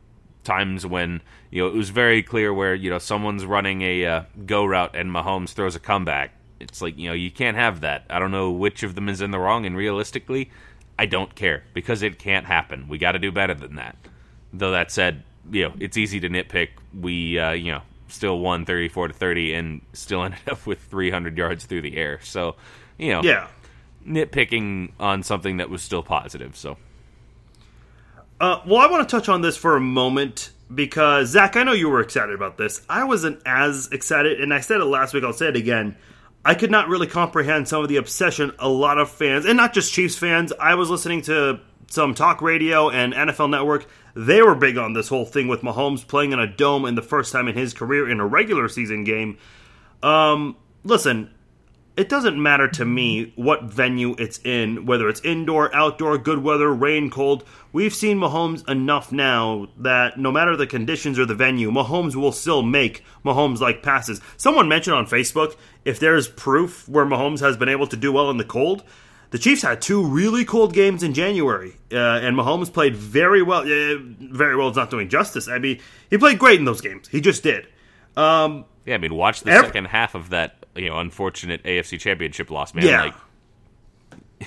times 0.45 0.87
when 0.87 1.21
you 1.51 1.63
know 1.63 1.69
it 1.69 1.75
was 1.75 1.91
very 1.91 2.23
clear 2.23 2.53
where 2.53 2.75
you 2.75 2.91
know 2.91 2.99
someone's 2.99 3.45
running 3.45 3.83
a 3.83 4.05
uh, 4.05 4.23
go 4.47 4.65
route 4.65 4.95
and 4.95 5.11
Mahomes 5.11 5.51
throws 5.51 5.77
a 5.77 5.81
comeback. 5.81 6.33
It's 6.61 6.81
like 6.81 6.99
you 6.99 7.09
know 7.09 7.15
you 7.15 7.31
can't 7.31 7.57
have 7.57 7.81
that. 7.81 8.05
I 8.11 8.19
don't 8.19 8.31
know 8.31 8.51
which 8.51 8.83
of 8.83 8.95
them 8.95 9.09
is 9.09 9.21
in 9.21 9.31
the 9.31 9.39
wrong, 9.39 9.67
and 9.67 9.77
realistically, 9.77 10.51
I 10.99 11.07
don't 11.07 11.35
care 11.35 11.65
because 11.75 12.03
it 12.03 12.19
can't 12.19 12.47
happen. 12.47 12.89
We 12.89 12.99
got 12.99 13.13
to 13.13 13.19
do 13.19 13.33
better 13.33 13.55
than 13.55 13.77
that. 13.77 13.97
Though 14.53 14.73
that 14.73 14.91
said, 14.91 15.25
you 15.51 15.65
know, 15.65 15.75
it's 15.81 15.97
easy 15.97 16.21
to 16.21 16.29
nitpick. 16.29 16.69
We, 16.99 17.39
uh, 17.39 17.53
you 17.53 17.73
know, 17.73 17.83
still 18.09 18.39
won 18.39 18.65
34 18.65 19.09
to 19.09 19.15
30 19.15 19.55
and 19.55 19.81
still 19.93 20.23
ended 20.25 20.49
up 20.49 20.67
with 20.67 20.81
300 20.81 21.37
yards 21.37 21.65
through 21.65 21.83
the 21.83 21.97
air. 21.97 22.21
So, 22.23 22.57
you 22.99 23.11
know, 23.11 23.23
yeah, 23.23 23.49
nitpicking 24.07 24.93
on 25.01 25.23
something 25.23 25.57
that 25.57 25.71
was 25.71 25.83
still 25.83 26.03
positive. 26.03 26.57
So, 26.57 26.77
uh, 28.43 28.61
well, 28.67 28.81
I 28.81 28.89
want 28.89 29.09
to 29.09 29.17
touch 29.17 29.29
on 29.29 29.41
this 29.41 29.57
for 29.57 29.77
a 29.77 29.81
moment 29.81 30.51
because 30.75 31.29
Zach, 31.29 31.55
I 31.55 31.63
know 31.63 31.73
you 31.73 31.89
were 31.89 32.01
excited 32.01 32.35
about 32.35 32.59
this. 32.59 32.83
I 32.89 33.05
wasn't 33.05 33.41
as 33.47 33.89
excited, 33.93 34.41
and 34.41 34.53
I 34.53 34.59
said 34.59 34.81
it 34.81 34.85
last 34.85 35.15
week. 35.15 35.23
I'll 35.23 35.33
say 35.33 35.47
it 35.47 35.55
again. 35.55 35.97
I 36.45 36.57
could 36.57 36.73
not 36.73 36.89
really 36.89 37.07
comprehend 37.07 37.69
some 37.69 37.85
of 37.85 37.89
the 37.89 37.99
obsession 37.99 38.53
a 38.59 38.69
lot 38.69 38.99
of 38.99 39.09
fans, 39.09 39.47
and 39.47 39.57
not 39.57 39.73
just 39.73 39.93
Chiefs 39.93 40.19
fans. 40.19 40.53
I 40.59 40.75
was 40.75 40.91
listening 40.91 41.23
to 41.23 41.61
some 41.87 42.17
talk 42.17 42.43
radio 42.43 42.91
and 42.91 43.15
NFL 43.15 43.49
Network. 43.49 43.87
They 44.17 44.43
were 44.43 44.57
big 44.57 44.77
on 44.77 44.93
this 44.93 45.07
whole 45.07 45.25
thing 45.25 45.47
with 45.47 45.61
Mahomes 45.61 46.05
playing 46.05 46.33
in 46.33 46.41
a 46.41 46.47
dome 46.49 46.85
in 46.85 46.97
the 46.97 47.03
first 47.03 47.33
time 47.33 47.47
in 47.47 47.55
his 47.55 47.73
career 47.73 48.11
in 48.11 48.19
a 48.19 48.27
regular 48.27 48.69
season 48.69 49.05
game. 49.05 49.39
Um, 50.03 50.57
listen, 50.83 51.31
it 51.97 52.09
doesn't 52.09 52.43
matter 52.43 52.69
to 52.69 52.85
me 52.85 53.33
what 53.37 53.65
venue 53.65 54.15
it's 54.19 54.39
in, 54.45 54.87
whether 54.87 55.09
it's 55.09 55.21
indoor, 55.21 55.75
outdoor, 55.75 56.17
good 56.19 56.43
weather, 56.43 56.73
rain, 56.73 57.11
cold. 57.11 57.45
We've 57.73 57.95
seen 57.95 58.19
Mahomes 58.19 58.67
enough 58.69 59.13
now 59.13 59.69
that 59.79 60.19
no 60.19 60.33
matter 60.33 60.57
the 60.57 60.67
conditions 60.67 61.19
or 61.19 61.27
the 61.27 61.35
venue, 61.35 61.71
Mahomes 61.71 62.15
will 62.17 62.33
still 62.33 62.63
make 62.63 63.05
Mahomes 63.25 63.61
like 63.61 63.83
passes. 63.83 64.21
Someone 64.37 64.69
mentioned 64.69 64.97
on 64.97 65.07
Facebook 65.07 65.57
if 65.85 66.01
there's 66.01 66.29
proof 66.29 66.89
where 66.89 67.05
Mahomes 67.05 67.41
has 67.41 67.57
been 67.57 67.69
able 67.69 67.87
to 67.89 67.97
do 67.97 68.13
well 68.13 68.31
in 68.31 68.39
the 68.39 68.45
cold. 68.45 68.83
The 69.31 69.39
Chiefs 69.39 69.63
had 69.63 69.81
two 69.81 70.05
really 70.07 70.45
cold 70.45 70.75
games 70.75 71.03
in 71.03 71.15
January, 71.15 71.75
uh, 71.91 71.97
and 71.97 72.37
Mahomes 72.37 72.71
played 72.71 72.95
very 72.95 73.43
well. 73.43 73.63
Uh, 73.63 73.97
very 73.99 74.57
well 74.57 74.69
is 74.69 74.77
not 74.77 74.91
doing 74.91 75.09
justice. 75.09 75.49
I 75.49 75.59
mean, 75.59 75.81
he 76.11 76.19
played 76.19 76.39
great 76.39 76.59
in 76.59 76.67
those 76.67 76.83
games. 76.83 77.09
He 77.09 77.23
just 77.23 77.43
did. 77.43 77.67
Um, 78.15 78.67
yeah, 78.85 78.95
I 78.95 78.99
mean, 78.99 79.15
watch 79.15 79.41
the 79.41 79.53
every- 79.53 79.69
second 79.69 79.87
half 79.87 80.15
of 80.15 80.31
that 80.31 80.62
you 80.77 80.89
know 80.89 80.99
unfortunate 80.99 81.63
AFC 81.65 81.99
Championship 81.99 82.51
loss, 82.51 82.75
man. 82.75 82.87
Yeah. 82.87 83.03
Like 83.03 83.15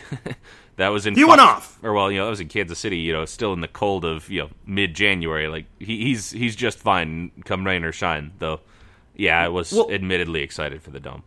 that 0.77 0.89
was 0.89 1.05
in 1.05 1.15
he 1.15 1.23
went 1.23 1.41
off, 1.41 1.77
or 1.83 1.93
well, 1.93 2.11
you 2.11 2.17
know, 2.17 2.25
that 2.25 2.31
was 2.31 2.39
in 2.39 2.47
Kansas 2.47 2.79
City. 2.79 2.97
You 2.97 3.13
know, 3.13 3.25
still 3.25 3.53
in 3.53 3.61
the 3.61 3.67
cold 3.67 4.05
of 4.05 4.29
you 4.29 4.41
know 4.41 4.49
mid 4.65 4.93
January. 4.93 5.47
Like 5.47 5.65
he, 5.79 6.03
he's 6.03 6.31
he's 6.31 6.55
just 6.55 6.77
fine, 6.77 7.31
come 7.45 7.65
rain 7.65 7.83
or 7.83 7.91
shine. 7.91 8.33
Though, 8.39 8.61
yeah, 9.15 9.39
I 9.39 9.49
was 9.49 9.71
well, 9.71 9.91
admittedly 9.91 10.41
excited 10.41 10.81
for 10.81 10.91
the 10.91 10.99
dome. 10.99 11.23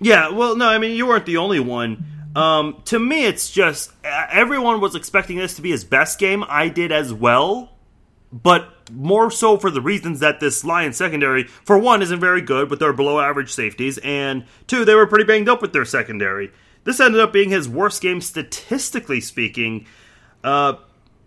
Yeah, 0.00 0.30
well, 0.30 0.56
no, 0.56 0.68
I 0.68 0.78
mean 0.78 0.96
you 0.96 1.06
weren't 1.06 1.26
the 1.26 1.38
only 1.38 1.60
one. 1.60 2.04
Um, 2.36 2.82
to 2.86 2.98
me, 2.98 3.24
it's 3.24 3.50
just 3.50 3.92
everyone 4.04 4.80
was 4.80 4.94
expecting 4.94 5.38
this 5.38 5.56
to 5.56 5.62
be 5.62 5.70
his 5.70 5.84
best 5.84 6.18
game. 6.18 6.44
I 6.46 6.68
did 6.68 6.92
as 6.92 7.12
well 7.12 7.72
but 8.32 8.68
more 8.90 9.30
so 9.30 9.56
for 9.56 9.70
the 9.70 9.80
reasons 9.80 10.20
that 10.20 10.40
this 10.40 10.64
Lions 10.64 10.96
secondary, 10.96 11.44
for 11.44 11.78
one, 11.78 12.02
isn't 12.02 12.20
very 12.20 12.40
good 12.40 12.70
with 12.70 12.78
their 12.78 12.92
below 12.92 13.20
average 13.20 13.52
safeties, 13.52 13.98
and 13.98 14.44
two, 14.66 14.84
they 14.84 14.94
were 14.94 15.06
pretty 15.06 15.24
banged 15.24 15.48
up 15.48 15.62
with 15.62 15.72
their 15.72 15.84
secondary. 15.84 16.50
This 16.84 17.00
ended 17.00 17.20
up 17.20 17.32
being 17.32 17.50
his 17.50 17.68
worst 17.68 18.00
game 18.00 18.20
statistically 18.20 19.20
speaking. 19.20 19.86
Uh, 20.42 20.74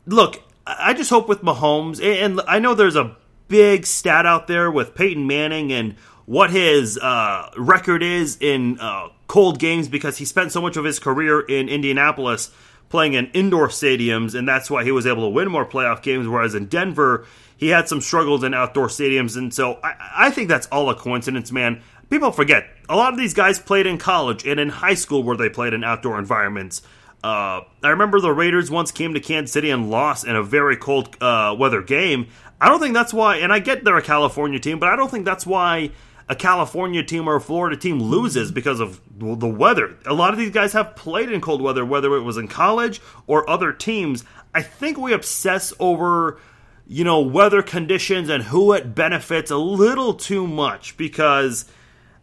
look, 0.05 0.43
I 0.65 0.93
just 0.93 1.09
hope 1.09 1.27
with 1.27 1.41
Mahomes, 1.41 2.01
and 2.03 2.41
I 2.47 2.59
know 2.59 2.73
there's 2.73 2.95
a 2.95 3.15
big 3.47 3.85
stat 3.85 4.25
out 4.25 4.47
there 4.47 4.71
with 4.71 4.95
Peyton 4.95 5.27
Manning 5.27 5.71
and 5.71 5.95
what 6.25 6.51
his 6.51 6.97
uh, 6.97 7.49
record 7.57 8.01
is 8.01 8.37
in 8.39 8.79
uh, 8.79 9.09
cold 9.27 9.59
games 9.59 9.89
because 9.89 10.17
he 10.17 10.25
spent 10.25 10.51
so 10.51 10.61
much 10.61 10.77
of 10.77 10.85
his 10.85 10.99
career 10.99 11.41
in 11.41 11.67
Indianapolis 11.67 12.51
playing 12.91 13.13
in 13.13 13.27
indoor 13.27 13.69
stadiums, 13.69 14.35
and 14.35 14.47
that's 14.47 14.69
why 14.69 14.83
he 14.83 14.91
was 14.91 15.07
able 15.07 15.23
to 15.23 15.29
win 15.29 15.49
more 15.49 15.65
playoff 15.65 16.03
games. 16.03 16.27
Whereas 16.27 16.53
in 16.53 16.67
Denver, 16.67 17.25
he 17.57 17.69
had 17.69 17.87
some 17.87 18.01
struggles 18.01 18.43
in 18.43 18.53
outdoor 18.53 18.87
stadiums, 18.87 19.35
and 19.35 19.53
so 19.53 19.79
I, 19.83 19.95
I 20.27 20.29
think 20.29 20.49
that's 20.49 20.67
all 20.67 20.89
a 20.89 20.95
coincidence, 20.95 21.51
man. 21.51 21.81
People 22.09 22.31
forget 22.31 22.67
a 22.89 22.95
lot 22.95 23.13
of 23.13 23.19
these 23.19 23.33
guys 23.33 23.57
played 23.57 23.87
in 23.87 23.97
college 23.97 24.45
and 24.45 24.59
in 24.59 24.69
high 24.69 24.93
school 24.93 25.23
where 25.23 25.37
they 25.37 25.49
played 25.49 25.73
in 25.73 25.83
outdoor 25.83 26.19
environments. 26.19 26.81
Uh, 27.23 27.61
I 27.83 27.89
remember 27.89 28.19
the 28.19 28.33
Raiders 28.33 28.69
once 28.69 28.91
came 28.91 29.13
to 29.13 29.19
Kansas 29.19 29.53
City 29.53 29.69
and 29.69 29.89
lost 29.89 30.25
in 30.25 30.35
a 30.35 30.43
very 30.43 30.75
cold 30.75 31.15
uh, 31.21 31.55
weather 31.57 31.81
game. 31.81 32.27
I 32.59 32.67
don't 32.67 32.79
think 32.79 32.93
that's 32.93 33.13
why, 33.13 33.37
and 33.37 33.53
I 33.53 33.59
get 33.59 33.83
they're 33.83 33.97
a 33.97 34.01
California 34.01 34.59
team, 34.59 34.79
but 34.79 34.89
I 34.89 34.95
don't 34.95 35.09
think 35.09 35.25
that's 35.25 35.45
why 35.45 35.91
a 36.31 36.35
California 36.35 37.03
team 37.03 37.27
or 37.27 37.35
a 37.35 37.41
Florida 37.41 37.75
team 37.75 38.01
loses 38.01 38.53
because 38.53 38.79
of 38.79 39.01
the 39.17 39.49
weather. 39.49 39.97
A 40.05 40.13
lot 40.13 40.31
of 40.31 40.39
these 40.39 40.51
guys 40.51 40.71
have 40.71 40.95
played 40.95 41.29
in 41.29 41.41
cold 41.41 41.61
weather, 41.61 41.83
whether 41.85 42.15
it 42.15 42.21
was 42.21 42.37
in 42.37 42.47
college 42.47 43.01
or 43.27 43.47
other 43.49 43.73
teams. 43.73 44.23
I 44.55 44.61
think 44.61 44.97
we 44.97 45.11
obsess 45.11 45.73
over, 45.77 46.39
you 46.87 47.03
know, 47.03 47.19
weather 47.19 47.61
conditions 47.61 48.29
and 48.29 48.43
who 48.43 48.71
it 48.71 48.95
benefits 48.95 49.51
a 49.51 49.57
little 49.57 50.13
too 50.13 50.47
much 50.47 50.95
because 50.95 51.65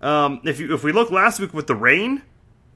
um, 0.00 0.40
if 0.42 0.58
you 0.58 0.72
if 0.72 0.82
we 0.82 0.90
look 0.90 1.10
last 1.10 1.38
week 1.38 1.52
with 1.52 1.66
the 1.66 1.76
rain, 1.76 2.22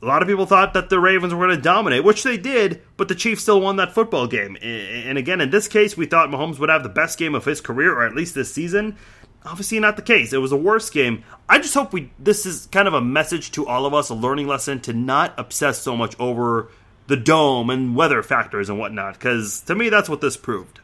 a 0.02 0.04
lot 0.04 0.20
of 0.20 0.28
people 0.28 0.44
thought 0.44 0.74
that 0.74 0.90
the 0.90 1.00
Ravens 1.00 1.32
were 1.32 1.46
going 1.46 1.56
to 1.56 1.62
dominate, 1.62 2.04
which 2.04 2.24
they 2.24 2.36
did, 2.36 2.82
but 2.98 3.08
the 3.08 3.14
Chiefs 3.14 3.40
still 3.40 3.62
won 3.62 3.76
that 3.76 3.94
football 3.94 4.26
game. 4.26 4.58
And 4.60 5.16
again, 5.16 5.40
in 5.40 5.48
this 5.48 5.66
case, 5.66 5.96
we 5.96 6.04
thought 6.04 6.28
Mahomes 6.28 6.58
would 6.58 6.68
have 6.68 6.82
the 6.82 6.90
best 6.90 7.18
game 7.18 7.34
of 7.34 7.46
his 7.46 7.62
career, 7.62 7.94
or 7.94 8.04
at 8.04 8.14
least 8.14 8.34
this 8.34 8.52
season. 8.52 8.98
Obviously 9.44 9.80
not 9.80 9.96
the 9.96 10.02
case. 10.02 10.32
It 10.32 10.38
was 10.38 10.52
a 10.52 10.56
worse 10.56 10.90
game. 10.90 11.24
I 11.48 11.58
just 11.58 11.74
hope 11.74 11.92
we 11.92 12.10
this 12.18 12.46
is 12.46 12.66
kind 12.66 12.88
of 12.88 12.94
a 12.94 13.00
message 13.00 13.52
to 13.52 13.66
all 13.66 13.86
of 13.86 13.94
us, 13.94 14.08
a 14.08 14.14
learning 14.14 14.46
lesson 14.46 14.80
to 14.80 14.92
not 14.92 15.34
obsess 15.36 15.78
so 15.78 15.96
much 15.96 16.18
over 16.18 16.68
the 17.06 17.16
dome 17.16 17.70
and 17.70 17.94
weather 17.96 18.22
factors 18.22 18.68
and 18.68 18.78
whatnot. 18.78 19.14
Because 19.14 19.60
to 19.62 19.74
me, 19.74 19.88
that's 19.88 20.08
what 20.08 20.20
this 20.20 20.36
proved. 20.36 20.80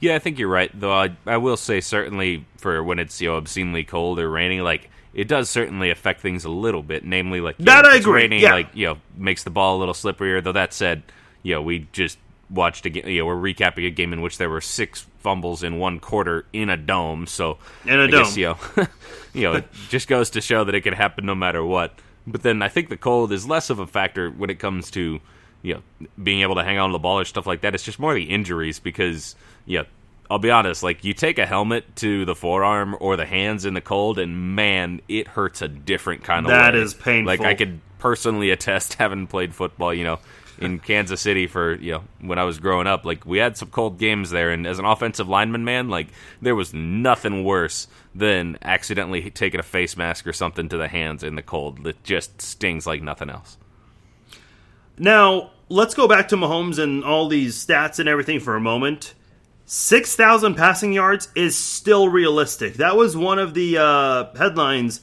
Yeah, 0.00 0.14
I 0.14 0.18
think 0.18 0.38
you're 0.38 0.48
right. 0.48 0.70
Though 0.78 0.92
I, 0.92 1.16
I 1.24 1.38
will 1.38 1.56
say 1.56 1.80
certainly 1.80 2.44
for 2.58 2.82
when 2.82 2.98
it's 2.98 3.20
you 3.20 3.28
know 3.28 3.36
obscenely 3.36 3.84
cold 3.84 4.18
or 4.18 4.30
raining, 4.30 4.60
like 4.60 4.90
it 5.14 5.28
does 5.28 5.48
certainly 5.48 5.90
affect 5.90 6.20
things 6.20 6.44
a 6.44 6.50
little 6.50 6.82
bit. 6.82 7.04
Namely, 7.04 7.40
like 7.40 7.56
that 7.58 7.84
know, 7.84 7.90
I 7.90 7.96
agree. 7.96 8.22
Raining, 8.22 8.40
yeah. 8.40 8.52
like 8.52 8.68
you 8.74 8.86
know 8.86 8.98
makes 9.16 9.44
the 9.44 9.50
ball 9.50 9.76
a 9.76 9.78
little 9.78 9.94
slipperier. 9.94 10.42
Though 10.42 10.52
that 10.52 10.74
said, 10.74 11.02
you 11.42 11.54
know 11.54 11.62
we 11.62 11.88
just 11.92 12.18
watched 12.50 12.86
a 12.86 12.90
game. 12.90 13.06
You 13.08 13.20
know 13.20 13.26
we're 13.26 13.36
recapping 13.36 13.86
a 13.86 13.90
game 13.90 14.12
in 14.12 14.20
which 14.20 14.38
there 14.38 14.50
were 14.50 14.60
six 14.60 15.06
fumbles 15.18 15.62
in 15.62 15.78
one 15.78 15.98
quarter 16.00 16.46
in 16.52 16.70
a 16.70 16.76
dome. 16.76 17.26
So 17.26 17.58
in 17.84 17.98
a 17.98 18.04
I 18.04 18.06
dome, 18.06 18.22
guess, 18.22 18.36
you 18.36 18.46
know, 18.46 18.58
you 19.34 19.42
know, 19.42 19.52
it 19.54 19.64
just 19.88 20.08
goes 20.08 20.30
to 20.30 20.40
show 20.40 20.64
that 20.64 20.74
it 20.74 20.82
can 20.82 20.94
happen 20.94 21.26
no 21.26 21.34
matter 21.34 21.64
what. 21.64 21.94
But 22.26 22.42
then 22.42 22.62
I 22.62 22.68
think 22.68 22.88
the 22.88 22.96
cold 22.96 23.32
is 23.32 23.46
less 23.46 23.70
of 23.70 23.78
a 23.78 23.86
factor 23.86 24.30
when 24.30 24.50
it 24.50 24.58
comes 24.58 24.90
to 24.92 25.20
you 25.62 25.74
know 25.74 25.82
being 26.22 26.42
able 26.42 26.56
to 26.56 26.64
hang 26.64 26.78
on 26.78 26.90
to 26.90 26.92
the 26.92 26.98
ball 26.98 27.18
or 27.20 27.24
stuff 27.24 27.46
like 27.46 27.60
that. 27.62 27.74
It's 27.74 27.84
just 27.84 27.98
more 27.98 28.14
the 28.14 28.24
injuries 28.24 28.78
because 28.80 29.34
you 29.64 29.78
know, 29.78 29.84
I'll 30.30 30.38
be 30.40 30.50
honest, 30.50 30.82
like 30.82 31.04
you 31.04 31.14
take 31.14 31.38
a 31.38 31.46
helmet 31.46 31.96
to 31.96 32.24
the 32.24 32.34
forearm 32.34 32.96
or 33.00 33.16
the 33.16 33.26
hands 33.26 33.64
in 33.64 33.74
the 33.74 33.80
cold, 33.80 34.18
and 34.18 34.54
man, 34.56 35.00
it 35.08 35.28
hurts 35.28 35.62
a 35.62 35.68
different 35.68 36.24
kind 36.24 36.46
of 36.46 36.50
That 36.50 36.74
way. 36.74 36.80
is 36.80 36.94
painful. 36.94 37.26
Like 37.26 37.40
I 37.40 37.54
could 37.54 37.80
personally 37.98 38.50
attest, 38.52 38.94
having 38.94 39.26
played 39.28 39.54
football, 39.54 39.94
you 39.94 40.02
know, 40.04 40.18
in 40.58 40.78
Kansas 40.78 41.20
City 41.20 41.46
for 41.46 41.74
you 41.76 41.92
know 41.92 42.04
when 42.20 42.38
I 42.38 42.44
was 42.44 42.58
growing 42.58 42.86
up, 42.86 43.04
like 43.04 43.26
we 43.26 43.38
had 43.38 43.56
some 43.56 43.70
cold 43.70 43.98
games 43.98 44.30
there, 44.30 44.50
and 44.50 44.66
as 44.66 44.78
an 44.78 44.84
offensive 44.84 45.28
lineman, 45.28 45.64
man, 45.64 45.88
like 45.88 46.08
there 46.40 46.54
was 46.54 46.72
nothing 46.72 47.44
worse 47.44 47.88
than 48.14 48.58
accidentally 48.62 49.30
taking 49.30 49.60
a 49.60 49.64
face 49.64 49.96
mask 49.96 50.26
or 50.26 50.32
something 50.32 50.68
to 50.68 50.76
the 50.76 50.88
hands 50.88 51.22
in 51.22 51.34
the 51.34 51.42
cold. 51.42 51.84
That 51.84 52.02
just 52.04 52.40
stings 52.40 52.86
like 52.86 53.02
nothing 53.02 53.30
else. 53.30 53.56
Now, 54.98 55.50
let's 55.68 55.94
go 55.94 56.08
back 56.08 56.28
to 56.28 56.36
Mahomes 56.36 56.78
and 56.78 57.04
all 57.04 57.28
these 57.28 57.64
stats 57.64 57.98
and 57.98 58.08
everything 58.08 58.40
for 58.40 58.56
a 58.56 58.60
moment. 58.60 59.14
6,000 59.66 60.54
passing 60.54 60.92
yards 60.92 61.28
is 61.34 61.58
still 61.58 62.08
realistic. 62.08 62.74
That 62.74 62.96
was 62.96 63.16
one 63.16 63.38
of 63.38 63.52
the 63.52 63.78
uh, 63.78 64.34
headlines 64.36 65.00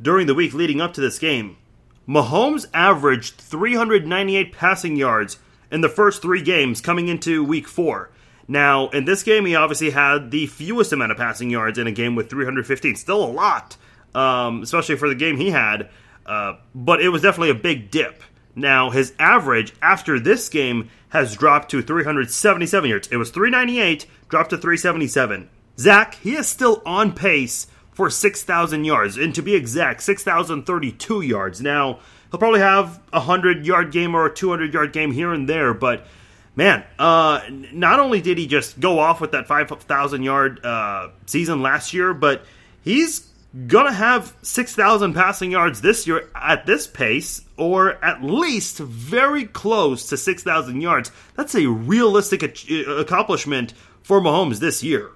during 0.00 0.26
the 0.26 0.34
week 0.34 0.54
leading 0.54 0.80
up 0.80 0.94
to 0.94 1.00
this 1.00 1.18
game. 1.18 1.58
Mahomes 2.08 2.66
averaged 2.72 3.34
398 3.34 4.52
passing 4.52 4.96
yards 4.96 5.38
in 5.70 5.80
the 5.80 5.88
first 5.88 6.22
three 6.22 6.42
games 6.42 6.80
coming 6.80 7.08
into 7.08 7.42
week 7.42 7.66
four. 7.66 8.10
Now, 8.48 8.88
in 8.90 9.04
this 9.04 9.22
game, 9.22 9.44
he 9.44 9.56
obviously 9.56 9.90
had 9.90 10.30
the 10.30 10.46
fewest 10.46 10.92
amount 10.92 11.10
of 11.10 11.18
passing 11.18 11.50
yards 11.50 11.78
in 11.78 11.86
a 11.86 11.92
game 11.92 12.14
with 12.14 12.30
315. 12.30 12.94
Still 12.94 13.24
a 13.24 13.26
lot, 13.26 13.76
um, 14.14 14.62
especially 14.62 14.96
for 14.96 15.08
the 15.08 15.16
game 15.16 15.36
he 15.36 15.50
had, 15.50 15.88
uh, 16.24 16.54
but 16.74 17.00
it 17.00 17.08
was 17.08 17.22
definitely 17.22 17.50
a 17.50 17.54
big 17.54 17.90
dip. 17.90 18.22
Now, 18.54 18.90
his 18.90 19.12
average 19.18 19.74
after 19.82 20.20
this 20.20 20.48
game 20.48 20.88
has 21.08 21.36
dropped 21.36 21.70
to 21.72 21.82
377 21.82 22.88
yards. 22.88 23.08
It 23.08 23.16
was 23.16 23.30
398, 23.30 24.06
dropped 24.28 24.50
to 24.50 24.56
377. 24.56 25.50
Zach, 25.78 26.14
he 26.14 26.36
is 26.36 26.46
still 26.46 26.82
on 26.86 27.12
pace 27.12 27.66
for 27.96 28.10
6,000 28.10 28.84
yards, 28.84 29.16
and 29.16 29.34
to 29.34 29.42
be 29.42 29.54
exact, 29.54 30.02
6,032 30.02 31.22
yards. 31.22 31.62
Now, 31.62 32.00
he'll 32.30 32.38
probably 32.38 32.60
have 32.60 33.00
a 33.10 33.20
100 33.20 33.64
yard 33.64 33.90
game 33.90 34.14
or 34.14 34.26
a 34.26 34.34
200 34.34 34.74
yard 34.74 34.92
game 34.92 35.12
here 35.12 35.32
and 35.32 35.48
there, 35.48 35.72
but 35.72 36.06
man, 36.54 36.84
uh, 36.98 37.40
not 37.72 37.98
only 37.98 38.20
did 38.20 38.36
he 38.36 38.46
just 38.46 38.78
go 38.78 38.98
off 38.98 39.18
with 39.22 39.32
that 39.32 39.46
5,000 39.46 40.22
yard 40.22 40.62
uh, 40.62 41.08
season 41.24 41.62
last 41.62 41.94
year, 41.94 42.12
but 42.12 42.44
he's 42.82 43.26
gonna 43.66 43.94
have 43.94 44.36
6,000 44.42 45.14
passing 45.14 45.52
yards 45.52 45.80
this 45.80 46.06
year 46.06 46.28
at 46.34 46.66
this 46.66 46.86
pace, 46.86 47.40
or 47.56 47.92
at 48.04 48.22
least 48.22 48.76
very 48.76 49.46
close 49.46 50.06
to 50.10 50.18
6,000 50.18 50.82
yards. 50.82 51.10
That's 51.34 51.54
a 51.54 51.66
realistic 51.66 52.42
accomplishment 52.42 53.72
for 54.02 54.20
Mahomes 54.20 54.58
this 54.58 54.82
year. 54.82 55.12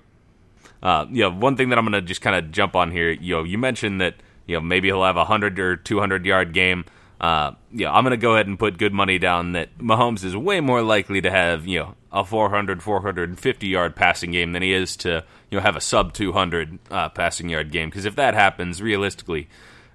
Uh, 0.82 1.06
you 1.10 1.22
know, 1.22 1.30
one 1.30 1.56
thing 1.56 1.68
that 1.70 1.78
I'm 1.78 1.84
going 1.84 2.00
to 2.00 2.06
just 2.06 2.20
kind 2.20 2.36
of 2.36 2.50
jump 2.50 2.74
on 2.74 2.90
here, 2.90 3.10
you 3.10 3.36
know, 3.36 3.44
you 3.44 3.58
mentioned 3.58 4.00
that, 4.00 4.14
you 4.46 4.56
know, 4.56 4.60
maybe 4.60 4.88
he'll 4.88 5.04
have 5.04 5.16
a 5.16 5.20
100 5.20 5.58
or 5.58 5.76
200 5.76 6.24
yard 6.24 6.52
game. 6.52 6.84
Uh, 7.20 7.52
yeah, 7.70 7.92
I'm 7.92 8.02
going 8.02 8.12
to 8.12 8.16
go 8.16 8.34
ahead 8.34 8.46
and 8.46 8.58
put 8.58 8.78
good 8.78 8.94
money 8.94 9.18
down 9.18 9.52
that 9.52 9.76
Mahomes 9.76 10.24
is 10.24 10.34
way 10.34 10.60
more 10.60 10.80
likely 10.80 11.20
to 11.20 11.30
have, 11.30 11.66
you 11.66 11.80
know, 11.80 11.94
a 12.10 12.24
400, 12.24 12.82
450 12.82 13.66
yard 13.66 13.94
passing 13.94 14.32
game 14.32 14.52
than 14.52 14.62
he 14.62 14.72
is 14.72 14.96
to, 14.98 15.24
you 15.50 15.58
know, 15.58 15.62
have 15.62 15.76
a 15.76 15.80
sub 15.80 16.14
200 16.14 16.78
uh, 16.90 17.08
passing 17.10 17.50
yard 17.50 17.70
game. 17.70 17.90
Because 17.90 18.06
if 18.06 18.16
that 18.16 18.32
happens, 18.32 18.80
realistically, 18.80 19.48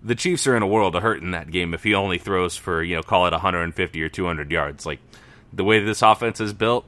the 0.03 0.13
Chiefs 0.13 0.45
are 0.45 0.55
in 0.55 0.61
a 0.61 0.67
world 0.67 0.95
of 0.95 1.01
hurt 1.01 1.23
in 1.23 1.31
that 1.31 1.49
game 1.49 1.73
if 1.73 1.83
he 1.83 1.95
only 1.95 2.19
throws 2.19 2.55
for, 2.55 2.83
you 2.83 2.95
know, 2.95 3.01
call 3.01 3.25
it 3.25 3.31
150 3.31 4.03
or 4.03 4.09
200 4.09 4.51
yards. 4.51 4.86
Like, 4.86 4.99
the 5.51 5.63
way 5.63 5.83
this 5.83 6.03
offense 6.03 6.39
is 6.39 6.53
built, 6.53 6.86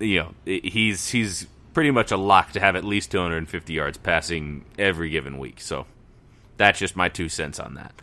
you 0.00 0.18
know, 0.18 0.34
he's 0.44 1.10
he's 1.10 1.46
pretty 1.74 1.90
much 1.90 2.10
a 2.10 2.16
lock 2.16 2.52
to 2.52 2.60
have 2.60 2.76
at 2.76 2.84
least 2.84 3.10
250 3.10 3.72
yards 3.72 3.98
passing 3.98 4.64
every 4.78 5.10
given 5.10 5.38
week. 5.38 5.60
So 5.60 5.86
that's 6.56 6.78
just 6.78 6.96
my 6.96 7.08
two 7.08 7.28
cents 7.28 7.58
on 7.58 7.74
that. 7.74 8.02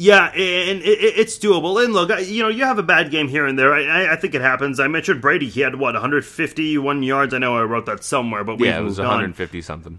Yeah, 0.00 0.26
and 0.26 0.80
it's 0.84 1.36
doable. 1.38 1.84
And 1.84 1.92
look, 1.92 2.08
you 2.24 2.40
know, 2.40 2.48
you 2.48 2.64
have 2.64 2.78
a 2.78 2.84
bad 2.84 3.10
game 3.10 3.26
here 3.26 3.46
and 3.46 3.58
there. 3.58 3.74
I, 3.74 4.12
I 4.12 4.16
think 4.16 4.36
it 4.36 4.40
happens. 4.40 4.78
I 4.78 4.86
mentioned 4.86 5.20
Brady. 5.20 5.48
He 5.48 5.60
had 5.60 5.74
what 5.74 5.94
151 5.94 7.02
yards. 7.02 7.34
I 7.34 7.38
know 7.38 7.56
I 7.56 7.62
wrote 7.62 7.86
that 7.86 8.04
somewhere, 8.04 8.44
but 8.44 8.60
yeah, 8.60 8.78
it 8.78 8.82
was 8.82 8.98
150 8.98 9.58
on. 9.58 9.62
something. 9.62 9.98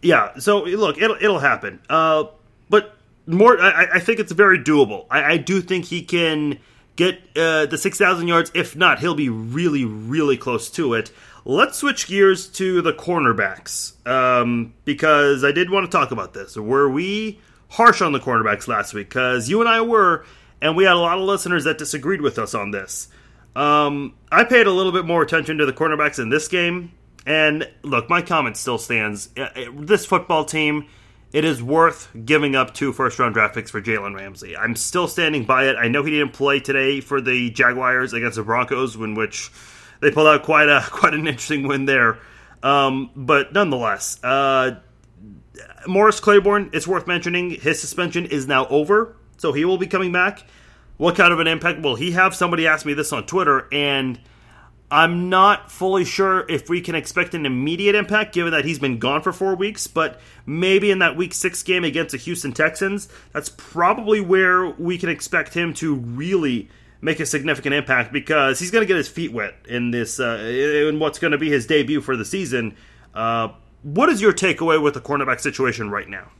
Yeah. 0.00 0.38
So 0.38 0.62
look, 0.62 0.96
it'll 0.96 1.16
it'll 1.16 1.38
happen. 1.38 1.80
Uh, 1.90 2.24
but 2.70 2.96
more, 3.26 3.60
I, 3.60 3.88
I 3.94 4.00
think 4.00 4.20
it's 4.20 4.32
very 4.32 4.58
doable. 4.58 5.04
I, 5.10 5.32
I 5.32 5.36
do 5.36 5.60
think 5.60 5.84
he 5.84 6.00
can 6.00 6.58
get 6.96 7.20
uh, 7.36 7.66
the 7.66 7.76
6,000 7.76 8.26
yards. 8.26 8.50
If 8.54 8.74
not, 8.74 9.00
he'll 9.00 9.14
be 9.14 9.28
really, 9.28 9.84
really 9.84 10.38
close 10.38 10.70
to 10.70 10.94
it. 10.94 11.12
Let's 11.48 11.78
switch 11.78 12.08
gears 12.08 12.48
to 12.54 12.82
the 12.82 12.92
cornerbacks 12.92 14.04
um, 14.04 14.74
because 14.84 15.44
I 15.44 15.52
did 15.52 15.70
want 15.70 15.88
to 15.88 15.96
talk 15.96 16.10
about 16.10 16.34
this. 16.34 16.56
Were 16.56 16.90
we 16.90 17.38
harsh 17.68 18.02
on 18.02 18.10
the 18.10 18.18
cornerbacks 18.18 18.66
last 18.66 18.92
week? 18.92 19.10
Because 19.10 19.48
you 19.48 19.60
and 19.60 19.68
I 19.68 19.82
were, 19.82 20.26
and 20.60 20.76
we 20.76 20.82
had 20.82 20.94
a 20.94 20.98
lot 20.98 21.18
of 21.18 21.24
listeners 21.24 21.62
that 21.62 21.78
disagreed 21.78 22.20
with 22.20 22.40
us 22.40 22.52
on 22.52 22.72
this. 22.72 23.06
Um, 23.54 24.14
I 24.32 24.42
paid 24.42 24.66
a 24.66 24.72
little 24.72 24.90
bit 24.90 25.04
more 25.04 25.22
attention 25.22 25.58
to 25.58 25.66
the 25.66 25.72
cornerbacks 25.72 26.18
in 26.18 26.30
this 26.30 26.48
game, 26.48 26.90
and 27.24 27.70
look, 27.84 28.10
my 28.10 28.22
comment 28.22 28.56
still 28.56 28.76
stands. 28.76 29.28
This 29.72 30.04
football 30.04 30.44
team, 30.44 30.88
it 31.32 31.44
is 31.44 31.62
worth 31.62 32.08
giving 32.24 32.56
up 32.56 32.74
two 32.74 32.92
first 32.92 33.20
round 33.20 33.34
draft 33.34 33.54
picks 33.54 33.70
for 33.70 33.80
Jalen 33.80 34.16
Ramsey. 34.16 34.56
I'm 34.56 34.74
still 34.74 35.06
standing 35.06 35.44
by 35.44 35.68
it. 35.68 35.76
I 35.76 35.86
know 35.86 36.02
he 36.02 36.10
didn't 36.10 36.32
play 36.32 36.58
today 36.58 37.00
for 37.00 37.20
the 37.20 37.50
Jaguars 37.50 38.14
against 38.14 38.34
the 38.34 38.42
Broncos, 38.42 38.96
in 38.96 39.14
which 39.14 39.52
they 40.00 40.10
pulled 40.10 40.26
out 40.26 40.42
quite 40.42 40.68
a 40.68 40.84
quite 40.90 41.14
an 41.14 41.26
interesting 41.26 41.66
win 41.66 41.86
there. 41.86 42.18
Um, 42.62 43.10
but 43.14 43.52
nonetheless, 43.52 44.22
uh, 44.24 44.80
Morris 45.86 46.20
Claiborne, 46.20 46.70
it's 46.72 46.86
worth 46.86 47.06
mentioning, 47.06 47.50
his 47.50 47.80
suspension 47.80 48.26
is 48.26 48.46
now 48.46 48.66
over, 48.66 49.16
so 49.36 49.52
he 49.52 49.64
will 49.64 49.78
be 49.78 49.86
coming 49.86 50.12
back. 50.12 50.44
What 50.96 51.14
kind 51.14 51.32
of 51.32 51.40
an 51.40 51.46
impact 51.46 51.82
will 51.82 51.94
he 51.94 52.12
have? 52.12 52.34
Somebody 52.34 52.66
asked 52.66 52.86
me 52.86 52.94
this 52.94 53.12
on 53.12 53.26
Twitter, 53.26 53.68
and 53.70 54.18
I'm 54.90 55.28
not 55.28 55.70
fully 55.70 56.04
sure 56.04 56.48
if 56.48 56.68
we 56.68 56.80
can 56.80 56.94
expect 56.94 57.34
an 57.34 57.44
immediate 57.44 57.94
impact 57.94 58.32
given 58.32 58.52
that 58.52 58.64
he's 58.64 58.78
been 58.78 58.98
gone 58.98 59.20
for 59.20 59.32
four 59.32 59.54
weeks, 59.54 59.86
but 59.86 60.20
maybe 60.46 60.90
in 60.90 61.00
that 61.00 61.16
week 61.16 61.34
six 61.34 61.62
game 61.62 61.84
against 61.84 62.12
the 62.12 62.18
Houston 62.18 62.52
Texans, 62.52 63.08
that's 63.32 63.50
probably 63.50 64.20
where 64.20 64.66
we 64.70 64.96
can 64.96 65.08
expect 65.08 65.54
him 65.54 65.74
to 65.74 65.94
really 65.94 66.68
make 67.00 67.20
a 67.20 67.26
significant 67.26 67.74
impact 67.74 68.12
because 68.12 68.58
he's 68.58 68.70
going 68.70 68.82
to 68.82 68.86
get 68.86 68.96
his 68.96 69.08
feet 69.08 69.32
wet 69.32 69.54
in 69.68 69.90
this 69.90 70.18
uh, 70.20 70.38
in 70.88 70.98
what's 70.98 71.18
going 71.18 71.32
to 71.32 71.38
be 71.38 71.50
his 71.50 71.66
debut 71.66 72.00
for 72.00 72.16
the 72.16 72.24
season. 72.24 72.76
Uh, 73.14 73.48
what 73.82 74.08
is 74.08 74.20
your 74.20 74.32
takeaway 74.32 74.82
with 74.82 74.94
the 74.94 75.00
cornerback 75.00 75.40
situation 75.40 75.90
right 75.90 76.08
now? 76.08 76.30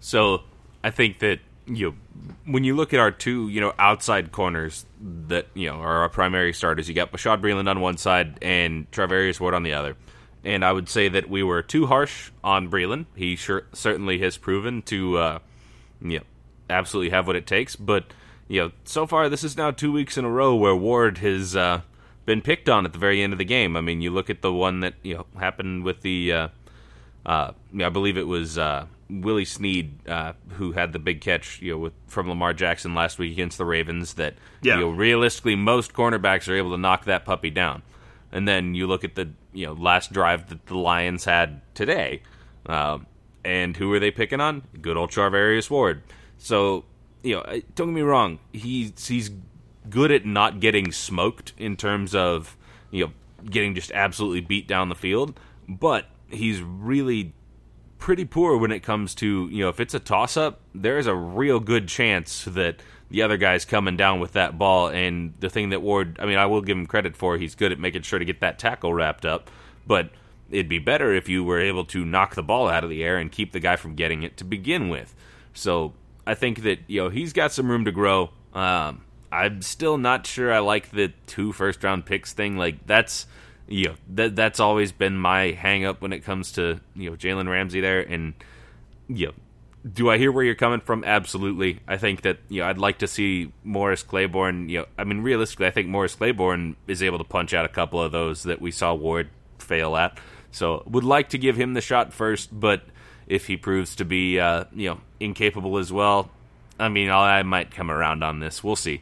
So 0.00 0.42
I 0.82 0.90
think 0.90 1.20
that 1.20 1.40
you 1.66 1.90
know, 1.90 2.34
when 2.46 2.64
you 2.64 2.74
look 2.74 2.92
at 2.92 3.00
our 3.00 3.10
two 3.10 3.48
you 3.48 3.60
know 3.60 3.72
outside 3.78 4.32
corners 4.32 4.84
that 5.00 5.46
you 5.54 5.68
know 5.68 5.76
are 5.76 5.98
our 5.98 6.08
primary 6.08 6.52
starters, 6.52 6.88
you 6.88 6.94
got 6.94 7.12
Bashaud 7.12 7.40
Breeland 7.40 7.68
on 7.68 7.80
one 7.80 7.96
side 7.96 8.38
and 8.42 8.90
Charvarius 8.90 9.40
Ward 9.40 9.54
on 9.54 9.62
the 9.62 9.74
other. 9.74 9.96
And 10.42 10.64
I 10.64 10.72
would 10.72 10.88
say 10.88 11.08
that 11.08 11.28
we 11.28 11.42
were 11.42 11.62
too 11.62 11.86
harsh 11.86 12.30
on 12.42 12.70
Breeland. 12.70 13.04
He 13.14 13.36
sure, 13.36 13.64
certainly 13.74 14.20
has 14.20 14.38
proven 14.38 14.80
to, 14.82 15.18
uh, 15.18 15.38
you 16.00 16.20
know, 16.20 16.24
absolutely 16.70 17.10
have 17.10 17.26
what 17.26 17.36
it 17.36 17.46
takes. 17.46 17.76
But 17.76 18.06
you 18.50 18.60
know, 18.60 18.72
so 18.84 19.06
far 19.06 19.28
this 19.28 19.44
is 19.44 19.56
now 19.56 19.70
two 19.70 19.92
weeks 19.92 20.18
in 20.18 20.24
a 20.24 20.28
row 20.28 20.56
where 20.56 20.74
Ward 20.74 21.18
has 21.18 21.54
uh, 21.54 21.82
been 22.26 22.42
picked 22.42 22.68
on 22.68 22.84
at 22.84 22.92
the 22.92 22.98
very 22.98 23.22
end 23.22 23.32
of 23.32 23.38
the 23.38 23.44
game. 23.44 23.76
I 23.76 23.80
mean, 23.80 24.00
you 24.00 24.10
look 24.10 24.28
at 24.28 24.42
the 24.42 24.52
one 24.52 24.80
that 24.80 24.94
you 25.04 25.14
know 25.14 25.26
happened 25.38 25.84
with 25.84 26.00
the, 26.00 26.32
uh, 26.32 26.48
uh, 27.24 27.52
I 27.80 27.88
believe 27.90 28.16
it 28.18 28.26
was 28.26 28.58
uh, 28.58 28.86
Willie 29.08 29.44
Snead 29.44 30.08
uh, 30.08 30.32
who 30.54 30.72
had 30.72 30.92
the 30.92 30.98
big 30.98 31.20
catch, 31.20 31.62
you 31.62 31.72
know, 31.72 31.78
with, 31.78 31.92
from 32.08 32.28
Lamar 32.28 32.52
Jackson 32.52 32.92
last 32.92 33.20
week 33.20 33.30
against 33.32 33.56
the 33.56 33.64
Ravens. 33.64 34.14
That 34.14 34.34
yeah. 34.62 34.74
you 34.74 34.80
know, 34.80 34.90
realistically, 34.90 35.54
most 35.54 35.92
cornerbacks 35.92 36.48
are 36.48 36.56
able 36.56 36.72
to 36.72 36.78
knock 36.78 37.04
that 37.04 37.24
puppy 37.24 37.50
down. 37.50 37.82
And 38.32 38.48
then 38.48 38.74
you 38.74 38.88
look 38.88 39.04
at 39.04 39.14
the 39.14 39.30
you 39.52 39.66
know 39.66 39.74
last 39.74 40.12
drive 40.12 40.48
that 40.48 40.66
the 40.66 40.76
Lions 40.76 41.24
had 41.24 41.60
today. 41.74 42.22
Uh, 42.66 42.98
And 43.44 43.76
who 43.76 43.92
are 43.94 44.00
they 44.00 44.10
picking 44.10 44.40
on? 44.40 44.62
Good 44.82 44.96
old 44.96 45.10
Charvarius 45.10 45.70
Ward. 45.70 46.02
So, 46.36 46.84
you 47.22 47.36
know, 47.36 47.60
don't 47.74 47.88
get 47.88 47.94
me 47.94 48.02
wrong. 48.02 48.38
He's 48.52 49.06
he's 49.06 49.30
good 49.88 50.10
at 50.10 50.24
not 50.24 50.60
getting 50.60 50.92
smoked 50.92 51.52
in 51.56 51.76
terms 51.76 52.14
of 52.14 52.56
you 52.90 53.06
know 53.06 53.12
getting 53.48 53.74
just 53.74 53.90
absolutely 53.92 54.40
beat 54.40 54.66
down 54.66 54.88
the 54.88 54.94
field, 54.94 55.38
but 55.68 56.06
he's 56.28 56.60
really 56.62 57.32
pretty 57.98 58.24
poor 58.24 58.56
when 58.56 58.72
it 58.72 58.80
comes 58.80 59.14
to 59.14 59.48
you 59.50 59.62
know 59.62 59.68
if 59.68 59.80
it's 59.80 59.94
a 59.94 60.00
toss 60.00 60.36
up, 60.36 60.60
there's 60.74 61.06
a 61.06 61.14
real 61.14 61.60
good 61.60 61.88
chance 61.88 62.44
that 62.44 62.80
the 63.10 63.22
other 63.22 63.36
guy's 63.36 63.64
coming 63.64 63.96
down 63.96 64.20
with 64.20 64.32
that 64.32 64.56
ball. 64.56 64.88
And 64.88 65.34
the 65.40 65.50
thing 65.50 65.70
that 65.70 65.82
Ward, 65.82 66.16
I 66.20 66.26
mean, 66.26 66.38
I 66.38 66.46
will 66.46 66.62
give 66.62 66.78
him 66.78 66.86
credit 66.86 67.16
for, 67.16 67.36
he's 67.36 67.54
good 67.54 67.72
at 67.72 67.78
making 67.78 68.02
sure 68.02 68.18
to 68.18 68.24
get 68.24 68.40
that 68.40 68.58
tackle 68.58 68.94
wrapped 68.94 69.26
up, 69.26 69.50
but 69.86 70.10
it'd 70.50 70.68
be 70.68 70.78
better 70.78 71.12
if 71.12 71.28
you 71.28 71.44
were 71.44 71.60
able 71.60 71.84
to 71.86 72.04
knock 72.04 72.34
the 72.34 72.42
ball 72.42 72.68
out 72.68 72.84
of 72.84 72.90
the 72.90 73.02
air 73.02 73.16
and 73.18 73.30
keep 73.32 73.52
the 73.52 73.60
guy 73.60 73.76
from 73.76 73.94
getting 73.94 74.22
it 74.22 74.36
to 74.36 74.44
begin 74.44 74.88
with. 74.88 75.14
So 75.52 75.94
I 76.30 76.34
think 76.34 76.62
that 76.62 76.78
you 76.86 77.02
know 77.02 77.08
he's 77.08 77.32
got 77.32 77.50
some 77.50 77.68
room 77.68 77.86
to 77.86 77.92
grow. 77.92 78.30
Um, 78.54 79.02
I'm 79.32 79.62
still 79.62 79.98
not 79.98 80.28
sure 80.28 80.52
I 80.52 80.60
like 80.60 80.92
the 80.92 81.12
two 81.26 81.52
first 81.52 81.82
round 81.82 82.06
picks 82.06 82.32
thing. 82.32 82.56
Like 82.56 82.86
that's 82.86 83.26
you 83.66 83.88
know 83.88 83.94
that 84.14 84.36
that's 84.36 84.60
always 84.60 84.92
been 84.92 85.18
my 85.18 85.50
hang 85.50 85.84
up 85.84 86.00
when 86.00 86.12
it 86.12 86.20
comes 86.20 86.52
to 86.52 86.80
you 86.94 87.10
know 87.10 87.16
Jalen 87.16 87.48
Ramsey 87.48 87.80
there 87.80 88.00
and 88.00 88.34
you 89.08 89.26
know 89.26 89.32
do 89.92 90.08
I 90.08 90.18
hear 90.18 90.30
where 90.30 90.44
you're 90.44 90.54
coming 90.54 90.80
from? 90.80 91.02
Absolutely. 91.02 91.80
I 91.88 91.96
think 91.96 92.22
that 92.22 92.38
you 92.48 92.60
know 92.60 92.68
I'd 92.68 92.78
like 92.78 92.98
to 92.98 93.08
see 93.08 93.52
Morris 93.64 94.04
Claiborne. 94.04 94.68
You 94.68 94.80
know, 94.80 94.86
I 94.96 95.02
mean, 95.02 95.22
realistically, 95.22 95.66
I 95.66 95.72
think 95.72 95.88
Morris 95.88 96.14
Claiborne 96.14 96.76
is 96.86 97.02
able 97.02 97.18
to 97.18 97.24
punch 97.24 97.54
out 97.54 97.64
a 97.64 97.68
couple 97.68 98.00
of 98.00 98.12
those 98.12 98.44
that 98.44 98.60
we 98.60 98.70
saw 98.70 98.94
Ward 98.94 99.30
fail 99.58 99.96
at. 99.96 100.16
So, 100.52 100.84
would 100.86 101.04
like 101.04 101.30
to 101.30 101.38
give 101.38 101.56
him 101.56 101.74
the 101.74 101.80
shot 101.80 102.12
first, 102.12 102.50
but 102.52 102.82
if 103.30 103.46
he 103.46 103.56
proves 103.56 103.94
to 103.96 104.04
be 104.04 104.38
uh, 104.38 104.64
you 104.74 104.90
know 104.90 105.00
incapable 105.20 105.78
as 105.78 105.92
well, 105.92 106.28
I 106.78 106.88
mean, 106.88 107.10
I 107.10 107.42
might 107.44 107.70
come 107.70 107.90
around 107.90 108.22
on 108.22 108.40
this. 108.40 108.62
We'll 108.62 108.76
see. 108.76 109.00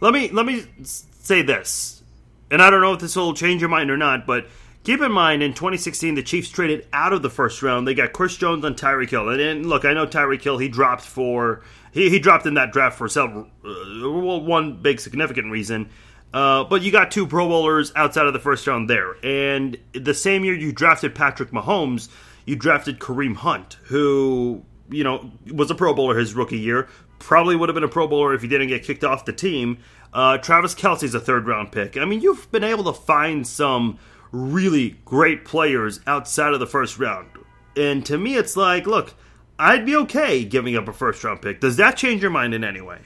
Let 0.00 0.14
me 0.14 0.30
let 0.30 0.46
me 0.46 0.64
say 0.82 1.42
this, 1.42 2.02
and 2.50 2.62
I 2.62 2.70
don't 2.70 2.80
know 2.80 2.94
if 2.94 3.00
this 3.00 3.16
will 3.16 3.34
change 3.34 3.60
your 3.60 3.68
mind 3.68 3.90
or 3.90 3.96
not, 3.96 4.26
but 4.26 4.46
keep 4.84 5.02
in 5.02 5.12
mind 5.12 5.42
in 5.42 5.52
2016 5.52 6.14
the 6.14 6.22
Chiefs 6.22 6.48
traded 6.48 6.86
out 6.92 7.12
of 7.12 7.22
the 7.22 7.28
first 7.28 7.62
round. 7.62 7.86
They 7.86 7.94
got 7.94 8.12
Chris 8.12 8.36
Jones 8.36 8.64
on 8.64 8.74
Tyreek 8.76 9.10
Hill, 9.10 9.28
and, 9.28 9.40
and 9.40 9.66
look, 9.66 9.84
I 9.84 9.92
know 9.92 10.06
Tyreek 10.06 10.42
Hill 10.42 10.58
he 10.58 10.68
dropped 10.68 11.02
for 11.02 11.62
he, 11.92 12.08
he 12.08 12.18
dropped 12.20 12.46
in 12.46 12.54
that 12.54 12.72
draft 12.72 12.96
for 12.96 13.08
several 13.08 13.48
uh, 13.64 14.08
well, 14.08 14.40
one 14.40 14.80
big 14.80 15.00
significant 15.00 15.50
reason. 15.50 15.90
Uh, 16.32 16.62
but 16.62 16.82
you 16.82 16.92
got 16.92 17.10
two 17.10 17.26
Pro 17.26 17.48
Bowlers 17.48 17.92
outside 17.96 18.26
of 18.26 18.32
the 18.32 18.38
first 18.38 18.64
round 18.68 18.88
there, 18.88 19.16
and 19.24 19.76
the 19.92 20.14
same 20.14 20.44
year 20.44 20.54
you 20.54 20.70
drafted 20.70 21.12
Patrick 21.12 21.50
Mahomes, 21.50 22.08
you 22.50 22.56
drafted 22.56 22.98
Kareem 22.98 23.36
Hunt, 23.36 23.78
who 23.84 24.64
you 24.90 25.04
know 25.04 25.30
was 25.52 25.70
a 25.70 25.74
Pro 25.76 25.94
Bowler 25.94 26.18
his 26.18 26.34
rookie 26.34 26.58
year, 26.58 26.88
probably 27.20 27.54
would 27.54 27.68
have 27.68 27.74
been 27.74 27.84
a 27.84 27.88
Pro 27.88 28.08
Bowler 28.08 28.34
if 28.34 28.42
he 28.42 28.48
didn't 28.48 28.66
get 28.66 28.82
kicked 28.82 29.04
off 29.04 29.24
the 29.24 29.32
team. 29.32 29.78
Uh, 30.12 30.36
Travis 30.38 30.74
Kelce's 30.74 31.14
a 31.14 31.20
third 31.20 31.46
round 31.46 31.70
pick. 31.70 31.96
I 31.96 32.04
mean, 32.04 32.20
you've 32.20 32.50
been 32.50 32.64
able 32.64 32.92
to 32.92 32.92
find 32.92 33.46
some 33.46 33.98
really 34.32 34.98
great 35.04 35.44
players 35.44 36.00
outside 36.08 36.52
of 36.52 36.58
the 36.58 36.66
first 36.66 36.98
round. 36.98 37.28
And 37.76 38.04
to 38.06 38.18
me, 38.18 38.34
it's 38.34 38.56
like, 38.56 38.84
look, 38.84 39.14
I'd 39.56 39.86
be 39.86 39.94
okay 39.94 40.44
giving 40.44 40.76
up 40.76 40.88
a 40.88 40.92
first 40.92 41.22
round 41.22 41.42
pick. 41.42 41.60
Does 41.60 41.76
that 41.76 41.96
change 41.96 42.20
your 42.20 42.32
mind 42.32 42.52
in 42.52 42.64
any 42.64 42.80
way? 42.80 42.98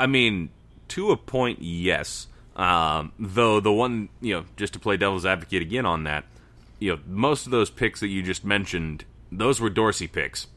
I 0.00 0.06
mean, 0.06 0.48
to 0.88 1.10
a 1.10 1.18
point, 1.18 1.58
yes. 1.60 2.26
Um, 2.56 3.12
though 3.18 3.60
the 3.60 3.72
one, 3.72 4.08
you 4.22 4.34
know, 4.34 4.44
just 4.56 4.72
to 4.72 4.78
play 4.78 4.96
devil's 4.96 5.26
advocate 5.26 5.60
again 5.60 5.84
on 5.84 6.04
that, 6.04 6.24
you 6.82 6.96
know, 6.96 7.00
most 7.06 7.46
of 7.46 7.52
those 7.52 7.70
picks 7.70 8.00
that 8.00 8.08
you 8.08 8.24
just 8.24 8.44
mentioned, 8.44 9.04
those 9.30 9.60
were 9.60 9.70
Dorsey 9.70 10.08
picks. 10.08 10.48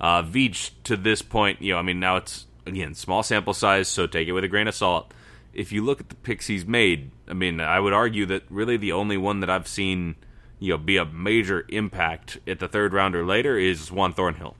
Uh, 0.00 0.20
Veach 0.20 0.72
to 0.82 0.96
this 0.96 1.22
point, 1.22 1.62
you 1.62 1.72
know, 1.72 1.78
I 1.78 1.82
mean, 1.82 2.00
now 2.00 2.16
it's 2.16 2.46
again 2.66 2.94
small 2.94 3.22
sample 3.22 3.54
size, 3.54 3.86
so 3.86 4.08
take 4.08 4.26
it 4.26 4.32
with 4.32 4.42
a 4.42 4.48
grain 4.48 4.66
of 4.66 4.74
salt. 4.74 5.14
If 5.54 5.70
you 5.70 5.84
look 5.84 6.00
at 6.00 6.08
the 6.08 6.16
picks 6.16 6.48
he's 6.48 6.66
made, 6.66 7.12
I 7.28 7.34
mean, 7.34 7.60
I 7.60 7.78
would 7.78 7.92
argue 7.92 8.26
that 8.26 8.42
really 8.50 8.76
the 8.76 8.90
only 8.90 9.16
one 9.16 9.38
that 9.40 9.48
I've 9.48 9.68
seen, 9.68 10.16
you 10.58 10.72
know, 10.72 10.78
be 10.78 10.96
a 10.96 11.04
major 11.04 11.64
impact 11.68 12.38
at 12.48 12.58
the 12.58 12.66
third 12.66 12.92
round 12.92 13.14
or 13.14 13.24
later 13.24 13.56
is 13.56 13.92
Juan 13.92 14.12
Thornhill. 14.12 14.56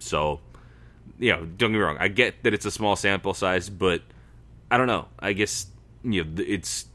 So, 0.00 0.40
you 1.20 1.32
know, 1.32 1.44
don't 1.44 1.70
get 1.70 1.78
me 1.78 1.78
wrong, 1.78 1.98
I 2.00 2.08
get 2.08 2.42
that 2.42 2.52
it's 2.52 2.66
a 2.66 2.72
small 2.72 2.96
sample 2.96 3.32
size, 3.32 3.70
but 3.70 4.02
I 4.72 4.76
don't 4.76 4.88
know. 4.88 5.06
I 5.20 5.34
guess 5.34 5.66
you 6.02 6.24
know 6.24 6.42
it's 6.44 6.86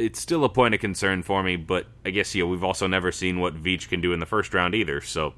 it's 0.00 0.20
still 0.20 0.44
a 0.44 0.48
point 0.48 0.74
of 0.74 0.80
concern 0.80 1.22
for 1.22 1.42
me, 1.42 1.56
but 1.56 1.86
I 2.04 2.10
guess 2.10 2.34
know 2.34 2.48
we've 2.48 2.64
also 2.64 2.86
never 2.86 3.12
seen 3.12 3.38
what 3.38 3.54
Veach 3.54 3.88
can 3.88 4.00
do 4.00 4.12
in 4.12 4.20
the 4.20 4.26
first 4.26 4.54
round 4.54 4.74
either. 4.74 5.00
So 5.00 5.34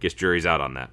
guess 0.00 0.14
jury's 0.14 0.46
out 0.46 0.60
on 0.60 0.74
that. 0.74 0.90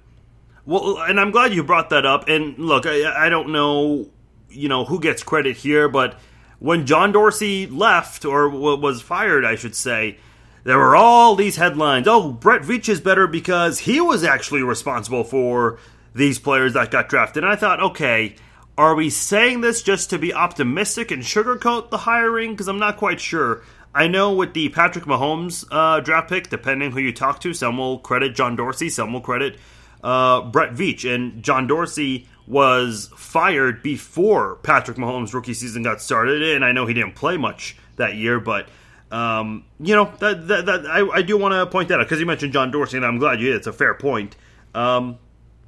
Well, 0.66 0.98
and 0.98 1.20
I'm 1.20 1.30
glad 1.30 1.52
you 1.52 1.62
brought 1.62 1.90
that 1.90 2.06
up. 2.06 2.28
And 2.28 2.58
look, 2.58 2.86
I, 2.86 3.26
I 3.26 3.28
don't 3.28 3.50
know, 3.50 4.08
you 4.48 4.68
know, 4.68 4.84
who 4.84 4.98
gets 4.98 5.22
credit 5.22 5.58
here, 5.58 5.88
but 5.88 6.18
when 6.58 6.86
John 6.86 7.12
Dorsey 7.12 7.66
left 7.66 8.24
or 8.24 8.48
was 8.48 9.02
fired, 9.02 9.44
I 9.44 9.56
should 9.56 9.74
say, 9.74 10.16
there 10.62 10.78
were 10.78 10.96
all 10.96 11.34
these 11.34 11.56
headlines. 11.56 12.08
Oh, 12.08 12.32
Brett 12.32 12.62
Veach 12.62 12.88
is 12.88 13.00
better 13.00 13.26
because 13.26 13.80
he 13.80 14.00
was 14.00 14.24
actually 14.24 14.62
responsible 14.62 15.24
for 15.24 15.78
these 16.14 16.38
players 16.38 16.72
that 16.72 16.90
got 16.90 17.10
drafted. 17.10 17.44
And 17.44 17.52
I 17.52 17.56
thought, 17.56 17.82
okay, 17.82 18.36
are 18.76 18.94
we 18.94 19.10
saying 19.10 19.60
this 19.60 19.82
just 19.82 20.10
to 20.10 20.18
be 20.18 20.34
optimistic 20.34 21.10
and 21.10 21.22
sugarcoat 21.22 21.90
the 21.90 21.98
hiring? 21.98 22.52
Because 22.52 22.68
I'm 22.68 22.78
not 22.78 22.96
quite 22.96 23.20
sure. 23.20 23.62
I 23.94 24.08
know 24.08 24.32
with 24.32 24.54
the 24.54 24.68
Patrick 24.70 25.04
Mahomes 25.04 25.64
uh, 25.70 26.00
draft 26.00 26.28
pick, 26.28 26.50
depending 26.50 26.90
who 26.90 26.98
you 26.98 27.12
talk 27.12 27.40
to, 27.40 27.54
some 27.54 27.78
will 27.78 27.98
credit 28.00 28.34
John 28.34 28.56
Dorsey, 28.56 28.88
some 28.90 29.12
will 29.12 29.20
credit 29.20 29.58
uh, 30.02 30.42
Brett 30.42 30.72
Veach. 30.72 31.08
And 31.12 31.42
John 31.42 31.68
Dorsey 31.68 32.26
was 32.48 33.10
fired 33.16 33.82
before 33.82 34.56
Patrick 34.56 34.96
Mahomes' 34.96 35.32
rookie 35.32 35.54
season 35.54 35.84
got 35.84 36.00
started. 36.00 36.42
And 36.42 36.64
I 36.64 36.72
know 36.72 36.86
he 36.86 36.94
didn't 36.94 37.14
play 37.14 37.36
much 37.36 37.76
that 37.96 38.14
year, 38.16 38.40
but. 38.40 38.68
Um, 39.12 39.64
you 39.78 39.94
know 39.94 40.12
that, 40.18 40.48
that, 40.48 40.66
that 40.66 40.86
I, 40.86 41.06
I 41.08 41.22
do 41.22 41.36
want 41.36 41.52
to 41.52 41.66
point 41.66 41.88
that 41.90 42.00
out 42.00 42.06
because 42.06 42.18
you 42.18 42.26
mentioned 42.26 42.52
John 42.52 42.72
Dorsey, 42.72 42.96
and 42.96 43.06
I'm 43.06 43.18
glad 43.18 43.38
you 43.38 43.48
did. 43.48 43.56
It's 43.56 43.66
a 43.68 43.72
fair 43.72 43.94
point. 43.94 44.34
Um, 44.74 45.18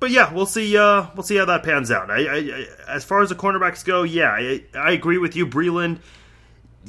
but 0.00 0.10
yeah, 0.10 0.32
we'll 0.32 0.46
see. 0.46 0.76
Uh, 0.76 1.06
we'll 1.14 1.22
see 1.22 1.36
how 1.36 1.44
that 1.46 1.62
pans 1.62 1.90
out. 1.90 2.10
I, 2.10 2.26
I, 2.26 2.66
as 2.88 3.04
far 3.04 3.22
as 3.22 3.28
the 3.28 3.34
cornerbacks 3.34 3.84
go, 3.84 4.02
yeah, 4.02 4.30
I, 4.30 4.62
I 4.74 4.92
agree 4.92 5.18
with 5.18 5.36
you, 5.36 5.46
Breeland 5.46 5.98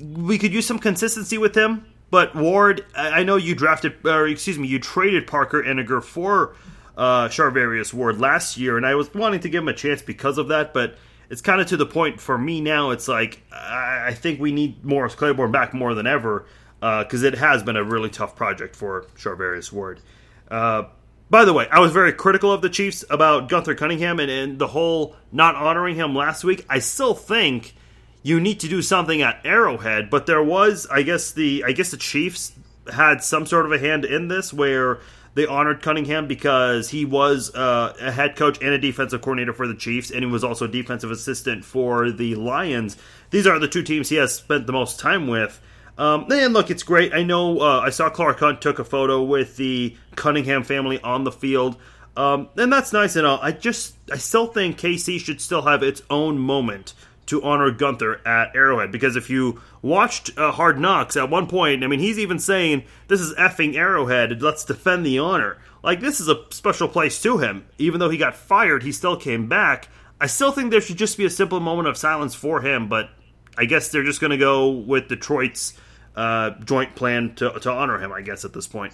we 0.01 0.37
could 0.37 0.53
use 0.53 0.65
some 0.65 0.79
consistency 0.79 1.37
with 1.37 1.55
him. 1.55 1.85
But 2.09 2.35
Ward, 2.35 2.85
I 2.95 3.23
know 3.23 3.35
you 3.35 3.53
drafted, 3.53 4.05
or 4.05 4.27
excuse 4.27 4.57
me, 4.57 4.67
you 4.67 4.79
traded 4.79 5.27
Parker 5.27 5.61
Ehinger 5.61 6.01
for 6.01 6.55
uh, 6.95 7.27
Charvarius 7.27 7.93
Ward 7.93 8.17
last 8.17 8.55
year, 8.55 8.77
and 8.77 8.85
I 8.85 8.95
was 8.95 9.13
wanting 9.13 9.41
to 9.41 9.49
give 9.49 9.63
him 9.63 9.67
a 9.67 9.73
chance 9.73 10.01
because 10.01 10.37
of 10.37 10.47
that. 10.47 10.73
But 10.73 10.97
it's 11.29 11.41
kind 11.41 11.59
of 11.59 11.67
to 11.67 11.75
the 11.75 11.85
point 11.85 12.21
for 12.21 12.37
me 12.37 12.61
now. 12.61 12.91
It's 12.91 13.09
like 13.09 13.43
I 13.51 14.13
think 14.13 14.39
we 14.39 14.53
need 14.53 14.85
Morris 14.85 15.15
Claiborne 15.15 15.51
back 15.51 15.73
more 15.73 15.93
than 15.93 16.07
ever 16.07 16.45
because 16.79 17.25
uh, 17.25 17.27
it 17.27 17.35
has 17.35 17.61
been 17.61 17.75
a 17.75 17.83
really 17.83 18.09
tough 18.09 18.37
project 18.37 18.73
for 18.73 19.05
Charvarius 19.17 19.73
Ward. 19.73 19.99
Uh, 20.49 20.83
by 21.29 21.45
the 21.45 21.53
way, 21.53 21.67
I 21.69 21.79
was 21.79 21.91
very 21.91 22.13
critical 22.13 22.51
of 22.51 22.61
the 22.61 22.69
Chiefs 22.69 23.03
about 23.09 23.49
Gunther 23.49 23.75
Cunningham 23.75 24.19
and, 24.19 24.31
and 24.31 24.59
the 24.59 24.67
whole 24.67 25.15
not 25.31 25.55
honoring 25.55 25.95
him 25.95 26.15
last 26.15 26.43
week. 26.43 26.65
I 26.69 26.79
still 26.79 27.13
think 27.13 27.75
you 28.23 28.39
need 28.39 28.59
to 28.61 28.67
do 28.67 28.81
something 28.81 29.21
at 29.21 29.39
Arrowhead. 29.45 30.09
But 30.09 30.25
there 30.25 30.43
was, 30.43 30.87
I 30.91 31.01
guess 31.01 31.31
the 31.31 31.63
I 31.65 31.71
guess 31.71 31.91
the 31.91 31.97
Chiefs 31.97 32.53
had 32.91 33.23
some 33.23 33.45
sort 33.45 33.65
of 33.65 33.71
a 33.71 33.79
hand 33.79 34.05
in 34.05 34.27
this 34.27 34.53
where 34.53 34.99
they 35.33 35.45
honored 35.45 35.81
Cunningham 35.81 36.27
because 36.27 36.89
he 36.89 37.05
was 37.05 37.53
uh, 37.53 37.93
a 38.01 38.11
head 38.11 38.35
coach 38.35 38.57
and 38.61 38.69
a 38.69 38.79
defensive 38.79 39.21
coordinator 39.21 39.53
for 39.53 39.67
the 39.67 39.75
Chiefs, 39.75 40.09
and 40.09 40.21
he 40.21 40.25
was 40.25 40.43
also 40.43 40.65
a 40.65 40.67
defensive 40.67 41.11
assistant 41.11 41.63
for 41.63 42.09
the 42.09 42.35
Lions. 42.35 42.97
These 43.29 43.45
are 43.45 43.59
the 43.59 43.67
two 43.67 43.83
teams 43.83 44.09
he 44.09 44.15
has 44.15 44.33
spent 44.33 44.65
the 44.65 44.73
most 44.73 44.99
time 44.99 45.27
with. 45.27 45.61
Um, 45.97 46.27
and 46.31 46.53
look, 46.53 46.69
it's 46.69 46.83
great. 46.83 47.13
I 47.13 47.23
know 47.23 47.59
uh, 47.59 47.79
I 47.79 47.89
saw 47.89 48.09
Clark 48.09 48.39
Hunt 48.39 48.61
took 48.61 48.79
a 48.79 48.83
photo 48.83 49.23
with 49.23 49.57
the 49.57 49.95
Cunningham 50.15 50.63
family 50.63 51.01
on 51.01 51.23
the 51.23 51.31
field. 51.31 51.77
Um, 52.15 52.49
and 52.55 52.71
that's 52.71 52.93
nice 52.93 53.15
and 53.15 53.25
all. 53.25 53.39
I 53.41 53.51
just, 53.51 53.95
I 54.11 54.17
still 54.17 54.47
think 54.47 54.79
KC 54.79 55.19
should 55.19 55.41
still 55.41 55.63
have 55.63 55.83
its 55.83 56.01
own 56.09 56.37
moment 56.37 56.93
to 57.27 57.43
honor 57.43 57.71
Gunther 57.71 58.21
at 58.25 58.55
Arrowhead. 58.55 58.91
Because 58.91 59.15
if 59.15 59.29
you 59.29 59.61
watched 59.81 60.37
uh, 60.37 60.51
Hard 60.51 60.79
Knocks 60.79 61.15
at 61.17 61.29
one 61.29 61.47
point, 61.47 61.83
I 61.83 61.87
mean, 61.87 61.99
he's 61.99 62.19
even 62.19 62.39
saying, 62.39 62.83
This 63.07 63.21
is 63.21 63.33
effing 63.35 63.75
Arrowhead, 63.75 64.41
let's 64.41 64.65
defend 64.65 65.05
the 65.05 65.19
honor. 65.19 65.57
Like, 65.83 65.99
this 65.99 66.19
is 66.19 66.27
a 66.27 66.43
special 66.49 66.87
place 66.87 67.21
to 67.21 67.37
him. 67.37 67.67
Even 67.77 67.99
though 67.99 68.09
he 68.09 68.17
got 68.17 68.35
fired, 68.35 68.83
he 68.83 68.91
still 68.91 69.15
came 69.15 69.47
back. 69.47 69.89
I 70.19 70.27
still 70.27 70.51
think 70.51 70.71
there 70.71 70.81
should 70.81 70.97
just 70.97 71.17
be 71.17 71.25
a 71.25 71.29
simple 71.29 71.59
moment 71.59 71.87
of 71.87 71.97
silence 71.97 72.33
for 72.33 72.61
him, 72.61 72.89
but 72.89 73.11
I 73.57 73.65
guess 73.65 73.89
they're 73.89 74.03
just 74.03 74.19
going 74.19 74.31
to 74.31 74.37
go 74.37 74.69
with 74.69 75.07
Detroit's 75.07 75.73
uh, 76.17 76.49
joint 76.65 76.95
plan 76.95 77.33
to, 77.35 77.51
to 77.61 77.71
honor 77.71 77.99
him, 77.99 78.11
I 78.11 78.21
guess, 78.21 78.43
at 78.43 78.51
this 78.51 78.67
point. 78.67 78.93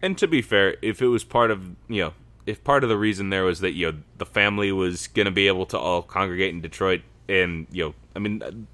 And 0.00 0.16
to 0.16 0.26
be 0.26 0.40
fair, 0.40 0.76
if 0.80 1.02
it 1.02 1.08
was 1.08 1.24
part 1.24 1.50
of, 1.50 1.76
you 1.88 2.02
know, 2.02 2.14
if 2.46 2.64
part 2.64 2.82
of 2.82 2.88
the 2.88 2.96
reason 2.96 3.28
there 3.28 3.44
was 3.44 3.60
that, 3.60 3.72
you 3.72 3.92
know, 3.92 3.98
the 4.16 4.26
family 4.26 4.72
was 4.72 5.08
going 5.08 5.26
to 5.26 5.30
be 5.30 5.46
able 5.46 5.66
to 5.66 5.78
all 5.78 6.02
congregate 6.02 6.54
in 6.54 6.60
Detroit, 6.60 7.02
and 7.28 7.66
you 7.70 7.84
know, 7.84 7.94
I 8.16 8.18
mean, 8.18 8.66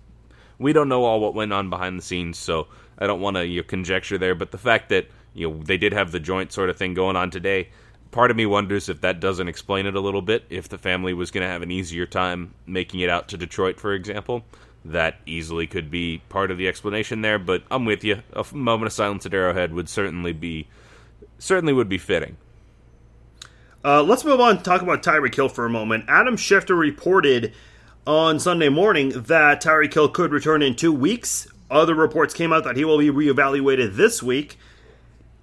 we 0.59 0.73
don't 0.73 0.89
know 0.89 1.05
all 1.05 1.21
what 1.21 1.35
went 1.35 1.53
on 1.53 1.69
behind 1.69 1.99
the 1.99 2.03
scenes, 2.03 2.39
so 2.39 2.69
I 2.99 3.07
don't 3.07 3.21
want 3.21 3.37
to 3.37 3.47
you 3.47 3.61
know, 3.61 3.67
conjecture 3.67 4.19
there. 4.19 4.35
But 4.35 4.53
the 4.53 4.59
fact 4.59 4.89
that 4.89 5.09
You 5.35 5.51
know, 5.51 5.63
they 5.63 5.77
did 5.77 5.93
have 5.93 6.11
the 6.11 6.21
joint 6.21 6.53
sort 6.53 6.71
of 6.71 6.77
thing 6.77 6.95
going 6.95 7.15
on 7.17 7.31
today. 7.31 7.69
Part 8.11 8.31
of 8.31 8.37
me 8.37 8.47
wonders 8.47 8.89
if 8.89 9.03
that 9.03 9.21
doesn't 9.21 9.49
explain 9.49 9.87
it 9.87 9.95
a 9.95 10.01
little 10.01 10.23
bit. 10.23 10.45
If 10.49 10.69
the 10.69 10.79
family 10.79 11.13
was 11.13 11.31
going 11.31 11.43
to 11.47 11.53
have 11.53 11.63
an 11.63 11.71
easier 11.71 12.07
time 12.07 12.55
making 12.67 13.01
it 13.01 13.11
out 13.11 13.29
to 13.29 13.37
Detroit, 13.37 13.79
for 13.79 13.93
example, 13.93 14.45
that 14.85 15.17
easily 15.27 15.67
could 15.67 15.91
be 15.91 16.23
part 16.29 16.51
of 16.51 16.59
the 16.59 16.69
explanation 16.69 17.23
there. 17.23 17.39
But 17.39 17.63
I'm 17.71 17.85
with 17.85 18.05
you. 18.05 18.23
A 18.33 18.45
moment 18.53 18.87
of 18.87 18.93
silence 18.93 19.27
at 19.27 19.35
Arrowhead 19.35 19.73
would 19.73 19.89
certainly 19.89 20.33
be 20.33 20.67
certainly 21.39 21.73
would 21.73 21.89
be 21.89 21.99
fitting. 21.99 22.37
Uh, 23.85 24.03
let's 24.03 24.25
move 24.25 24.41
on 24.41 24.57
and 24.57 24.65
talk 24.65 24.83
about 24.83 25.03
Tyreek 25.03 25.35
Hill 25.35 25.49
for 25.49 25.65
a 25.65 25.71
moment. 25.71 26.05
Adam 26.09 26.37
Schefter 26.37 26.79
reported 26.79 27.53
on 28.07 28.41
Sunday 28.41 28.69
morning 28.69 29.11
that 29.11 29.63
Tyreek 29.63 29.95
Hill 29.95 30.09
could 30.09 30.33
return 30.33 30.63
in 30.63 30.75
two 30.75 30.93
weeks. 30.93 31.47
Other 31.71 31.95
reports 31.95 32.35
came 32.35 32.53
out 32.53 32.65
that 32.65 32.77
he 32.77 32.85
will 32.85 32.99
be 32.99 33.11
reevaluated 33.11 33.97
this 33.97 34.23
week. 34.23 34.59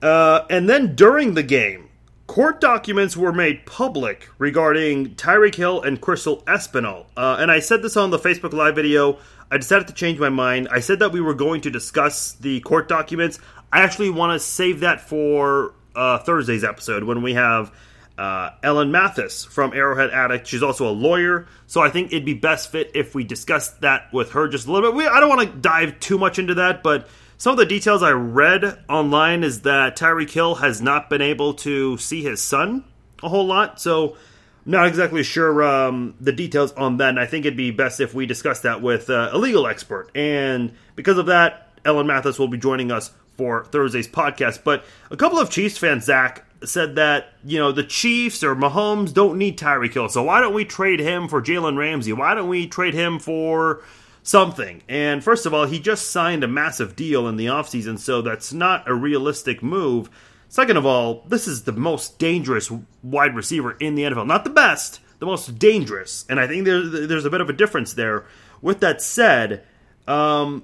Uh, 0.01 0.45
and 0.49 0.69
then 0.69 0.95
during 0.95 1.33
the 1.33 1.43
game, 1.43 1.84
court 2.27 2.59
documents 2.59 3.15
were 3.15 3.31
made 3.31 3.65
public 3.65 4.29
regarding 4.37 5.15
Tyreek 5.15 5.55
Hill 5.55 5.81
and 5.81 6.01
Crystal 6.01 6.41
Espinal. 6.43 7.05
Uh, 7.15 7.37
and 7.39 7.51
I 7.51 7.59
said 7.59 7.81
this 7.81 7.95
on 7.95 8.09
the 8.09 8.19
Facebook 8.19 8.53
Live 8.53 8.75
video. 8.75 9.19
I 9.51 9.57
decided 9.57 9.87
to 9.87 9.93
change 9.93 10.19
my 10.19 10.29
mind. 10.29 10.67
I 10.71 10.79
said 10.79 10.99
that 10.99 11.11
we 11.11 11.21
were 11.21 11.35
going 11.35 11.61
to 11.61 11.69
discuss 11.69 12.33
the 12.33 12.59
court 12.61 12.87
documents. 12.87 13.39
I 13.71 13.81
actually 13.81 14.09
want 14.09 14.33
to 14.33 14.45
save 14.45 14.79
that 14.79 15.01
for 15.01 15.73
uh, 15.95 16.19
Thursday's 16.19 16.63
episode 16.63 17.03
when 17.03 17.21
we 17.21 17.35
have 17.35 17.71
uh, 18.17 18.51
Ellen 18.63 18.91
Mathis 18.91 19.45
from 19.45 19.73
Arrowhead 19.73 20.09
Addict. 20.09 20.47
She's 20.47 20.63
also 20.63 20.89
a 20.89 20.91
lawyer, 20.91 21.47
so 21.67 21.81
I 21.81 21.89
think 21.89 22.07
it'd 22.07 22.25
be 22.25 22.33
best 22.33 22.71
fit 22.71 22.91
if 22.93 23.13
we 23.13 23.23
discuss 23.23 23.69
that 23.79 24.11
with 24.13 24.31
her 24.31 24.47
just 24.47 24.67
a 24.67 24.71
little 24.71 24.89
bit. 24.89 24.97
We, 24.97 25.05
I 25.05 25.19
don't 25.19 25.29
want 25.29 25.41
to 25.49 25.57
dive 25.57 25.99
too 25.99 26.17
much 26.17 26.39
into 26.39 26.55
that, 26.55 26.81
but 26.81 27.07
some 27.37 27.51
of 27.51 27.57
the 27.57 27.65
details 27.65 28.01
I 28.01 28.11
read 28.11 28.83
online 28.89 29.43
is 29.43 29.61
that 29.61 29.97
Tyreek 29.97 30.31
Hill 30.31 30.55
has 30.55 30.81
not 30.81 31.09
been 31.09 31.21
able 31.21 31.53
to 31.55 31.97
see 31.97 32.23
his 32.23 32.41
son 32.41 32.85
a 33.21 33.29
whole 33.29 33.45
lot, 33.45 33.79
so 33.79 34.17
not 34.65 34.87
exactly 34.87 35.23
sure 35.23 35.63
um, 35.63 36.15
the 36.19 36.31
details 36.31 36.71
on 36.73 36.97
that. 36.97 37.09
And 37.09 37.19
I 37.19 37.25
think 37.25 37.45
it'd 37.45 37.57
be 37.57 37.71
best 37.71 37.99
if 37.99 38.13
we 38.13 38.25
discuss 38.25 38.61
that 38.61 38.81
with 38.81 39.09
uh, 39.09 39.29
a 39.31 39.37
legal 39.37 39.67
expert. 39.67 40.09
And 40.15 40.73
because 40.95 41.17
of 41.17 41.27
that, 41.27 41.69
Ellen 41.83 42.07
Mathis 42.07 42.39
will 42.39 42.47
be 42.47 42.57
joining 42.57 42.91
us 42.91 43.11
for 43.37 43.65
Thursday's 43.65 44.07
podcast. 44.07 44.63
But 44.63 44.85
a 45.11 45.17
couple 45.17 45.37
of 45.37 45.49
Chiefs 45.49 45.77
fans, 45.77 46.05
Zach, 46.05 46.45
said 46.63 46.95
that 46.95 47.33
you 47.43 47.59
know 47.59 47.71
the 47.71 47.83
Chiefs 47.83 48.43
or 48.43 48.55
Mahomes 48.55 49.13
don't 49.13 49.37
need 49.37 49.57
Tyreek 49.57 49.93
Hill, 49.93 50.09
so 50.09 50.23
why 50.23 50.41
don't 50.41 50.53
we 50.53 50.65
trade 50.65 50.99
him 50.99 51.27
for 51.27 51.41
Jalen 51.41 51.77
Ramsey? 51.77 52.13
Why 52.13 52.33
don't 52.33 52.49
we 52.49 52.65
trade 52.65 52.93
him 52.93 53.19
for 53.19 53.83
something? 54.25 54.81
And 54.89 55.23
first 55.23 55.45
of 55.45 55.53
all, 55.53 55.65
he 55.65 55.79
just 55.79 56.11
signed 56.11 56.43
a 56.43 56.47
massive 56.47 56.97
deal 56.97 57.27
in 57.27 57.37
the 57.37 57.45
offseason, 57.45 57.97
so 57.97 58.21
that's 58.21 58.51
not 58.51 58.89
a 58.89 58.93
realistic 58.93 59.63
move. 59.63 60.09
Second 60.49 60.77
of 60.77 60.85
all, 60.85 61.23
this 61.27 61.47
is 61.47 61.63
the 61.63 61.71
most 61.71 62.19
dangerous 62.19 62.71
wide 63.01 63.35
receiver 63.35 63.73
in 63.79 63.95
the 63.95 64.03
NFL. 64.03 64.27
Not 64.27 64.43
the 64.43 64.49
best, 64.49 64.99
the 65.19 65.25
most 65.25 65.57
dangerous. 65.57 66.25
And 66.27 66.39
I 66.39 66.47
think 66.47 66.65
there's, 66.65 67.07
there's 67.07 67.25
a 67.25 67.29
bit 67.29 67.41
of 67.41 67.49
a 67.49 67.53
difference 67.53 67.93
there. 67.93 68.25
With 68.61 68.79
that 68.79 69.01
said, 69.01 69.63
um, 70.07 70.63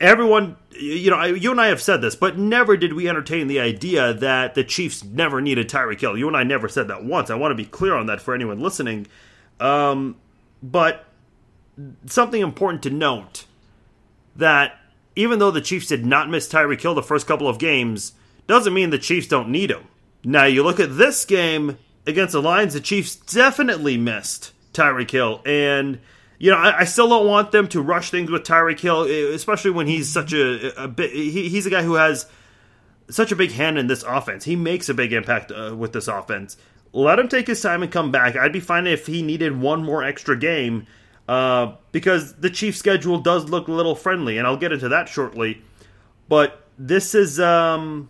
everyone, 0.00 0.56
you 0.70 1.10
know, 1.10 1.22
you 1.24 1.50
and 1.50 1.60
I 1.60 1.68
have 1.68 1.80
said 1.80 2.02
this, 2.02 2.14
but 2.14 2.38
never 2.38 2.76
did 2.76 2.92
we 2.92 3.08
entertain 3.08 3.46
the 3.46 3.60
idea 3.60 4.12
that 4.12 4.54
the 4.54 4.64
Chiefs 4.64 5.04
never 5.04 5.40
needed 5.40 5.68
Tyreek 5.68 6.00
Hill. 6.00 6.16
You 6.16 6.28
and 6.28 6.36
I 6.36 6.42
never 6.42 6.68
said 6.68 6.88
that 6.88 7.04
once. 7.04 7.30
I 7.30 7.36
want 7.36 7.52
to 7.52 7.56
be 7.56 7.64
clear 7.64 7.94
on 7.94 8.06
that 8.06 8.20
for 8.20 8.34
anyone 8.34 8.60
listening. 8.60 9.06
Um, 9.60 10.16
but 10.62 11.05
something 12.06 12.40
important 12.40 12.82
to 12.84 12.90
note 12.90 13.44
that 14.34 14.78
even 15.14 15.38
though 15.38 15.50
the 15.50 15.60
Chiefs 15.60 15.86
did 15.86 16.04
not 16.04 16.30
miss 16.30 16.48
Tyreek 16.48 16.80
Hill 16.80 16.94
the 16.94 17.02
first 17.02 17.26
couple 17.26 17.48
of 17.48 17.58
games, 17.58 18.12
doesn't 18.46 18.74
mean 18.74 18.90
the 18.90 18.98
Chiefs 18.98 19.26
don't 19.26 19.48
need 19.48 19.70
him. 19.70 19.88
Now 20.24 20.44
you 20.44 20.62
look 20.62 20.80
at 20.80 20.96
this 20.96 21.24
game 21.24 21.78
against 22.06 22.32
the 22.32 22.42
Lions, 22.42 22.74
the 22.74 22.80
Chiefs 22.80 23.16
definitely 23.16 23.96
missed 23.96 24.52
Tyreek 24.72 25.10
Hill, 25.10 25.40
and 25.44 26.00
you 26.38 26.50
know, 26.50 26.58
I, 26.58 26.80
I, 26.80 26.84
still 26.84 27.08
don't 27.08 27.26
want 27.26 27.50
them 27.50 27.66
to 27.68 27.80
rush 27.80 28.10
things 28.10 28.30
with 28.30 28.42
Tyreek 28.42 28.80
Hill, 28.80 29.02
especially 29.34 29.70
when 29.70 29.86
he's 29.86 30.12
such 30.12 30.34
a, 30.34 30.82
a 30.82 30.86
bit. 30.86 31.12
He, 31.12 31.48
he's 31.48 31.64
a 31.64 31.70
guy 31.70 31.82
who 31.82 31.94
has 31.94 32.26
such 33.08 33.32
a 33.32 33.36
big 33.36 33.52
hand 33.52 33.78
in 33.78 33.86
this 33.86 34.02
offense. 34.02 34.44
He 34.44 34.56
makes 34.56 34.88
a 34.88 34.94
big 34.94 35.12
impact 35.12 35.50
uh, 35.50 35.74
with 35.74 35.92
this 35.92 36.08
offense. 36.08 36.56
Let 36.92 37.18
him 37.18 37.28
take 37.28 37.46
his 37.46 37.60
time 37.60 37.82
and 37.82 37.90
come 37.90 38.10
back. 38.10 38.36
I'd 38.36 38.52
be 38.52 38.60
fine 38.60 38.86
if 38.86 39.06
he 39.06 39.22
needed 39.22 39.58
one 39.58 39.82
more 39.82 40.04
extra 40.04 40.36
game 40.38 40.86
uh, 41.28 41.74
because 41.92 42.34
the 42.36 42.50
Chiefs' 42.50 42.78
schedule 42.78 43.18
does 43.18 43.48
look 43.48 43.68
a 43.68 43.72
little 43.72 43.94
friendly, 43.94 44.38
and 44.38 44.46
I'll 44.46 44.56
get 44.56 44.72
into 44.72 44.88
that 44.88 45.08
shortly. 45.08 45.62
But 46.28 46.66
this 46.78 47.14
is 47.14 47.40
um, 47.40 48.08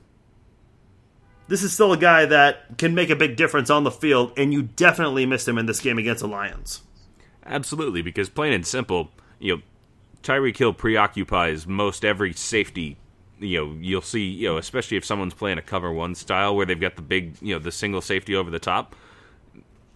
this 1.49 1.63
is 1.63 1.73
still 1.73 1.93
a 1.93 1.99
guy 1.99 2.27
that 2.27 2.79
can 2.79 2.95
make 2.95 3.11
a 3.11 3.17
big 3.17 3.37
difference 3.37 3.71
on 3.71 3.85
the 3.85 3.91
field, 3.91 4.33
and 4.37 4.53
you 4.53 4.63
definitely 4.63 5.27
missed 5.27 5.47
him 5.47 5.59
in 5.59 5.67
this 5.67 5.81
game 5.81 5.99
against 5.99 6.23
the 6.23 6.29
Lions. 6.29 6.83
Absolutely, 7.45 8.03
because 8.03 8.29
plain 8.29 8.53
and 8.53 8.67
simple, 8.67 9.11
you 9.39 9.57
know, 9.57 9.63
Tyreek 10.23 10.57
Hill 10.57 10.73
preoccupies 10.73 11.67
most 11.67 12.05
every 12.05 12.33
safety. 12.33 12.97
You 13.39 13.59
know, 13.59 13.77
you'll 13.81 14.03
see, 14.03 14.25
you 14.25 14.49
know, 14.49 14.57
especially 14.57 14.97
if 14.97 15.05
someone's 15.05 15.35
playing 15.35 15.59
a 15.59 15.63
cover 15.63 15.93
one 15.93 16.15
style 16.15 16.57
where 16.57 16.67
they've 16.67 16.81
got 16.81 16.97
the 16.97 17.03
big, 17.03 17.37
you 17.41 17.55
know, 17.55 17.61
the 17.61 17.71
single 17.71 18.01
safety 18.01 18.35
over 18.35 18.51
the 18.51 18.59
top. 18.59 18.97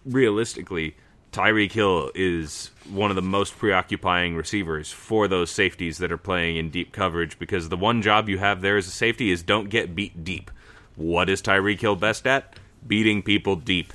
Realistically, 0.05 0.95
Tyreek 1.31 1.71
Hill 1.71 2.11
is 2.15 2.71
one 2.91 3.09
of 3.09 3.15
the 3.15 3.21
most 3.21 3.57
preoccupying 3.57 4.35
receivers 4.35 4.91
for 4.91 5.27
those 5.27 5.49
safeties 5.49 5.97
that 5.99 6.11
are 6.11 6.17
playing 6.17 6.57
in 6.57 6.69
deep 6.69 6.91
coverage 6.91 7.39
because 7.39 7.69
the 7.69 7.77
one 7.77 8.01
job 8.01 8.27
you 8.27 8.37
have 8.37 8.61
there 8.61 8.77
as 8.77 8.87
a 8.87 8.91
safety 8.91 9.31
is 9.31 9.41
don't 9.41 9.69
get 9.69 9.95
beat 9.95 10.23
deep. 10.23 10.51
What 10.95 11.29
is 11.29 11.41
Tyreek 11.41 11.79
Hill 11.79 11.95
best 11.95 12.27
at? 12.27 12.59
Beating 12.85 13.21
people 13.21 13.55
deep. 13.55 13.93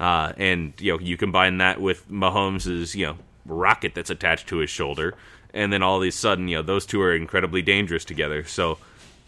Uh, 0.00 0.32
and 0.36 0.72
you 0.78 0.92
know, 0.92 0.98
you 0.98 1.16
combine 1.16 1.58
that 1.58 1.80
with 1.80 2.08
Mahomes's 2.10 2.94
you 2.94 3.06
know 3.06 3.16
rocket 3.44 3.94
that's 3.94 4.10
attached 4.10 4.46
to 4.48 4.58
his 4.58 4.70
shoulder, 4.70 5.14
and 5.52 5.72
then 5.72 5.82
all 5.82 5.96
of 5.96 6.06
a 6.06 6.10
sudden, 6.10 6.48
you 6.48 6.56
know, 6.56 6.62
those 6.62 6.86
two 6.86 7.00
are 7.02 7.14
incredibly 7.14 7.62
dangerous 7.62 8.04
together. 8.04 8.44
So, 8.44 8.78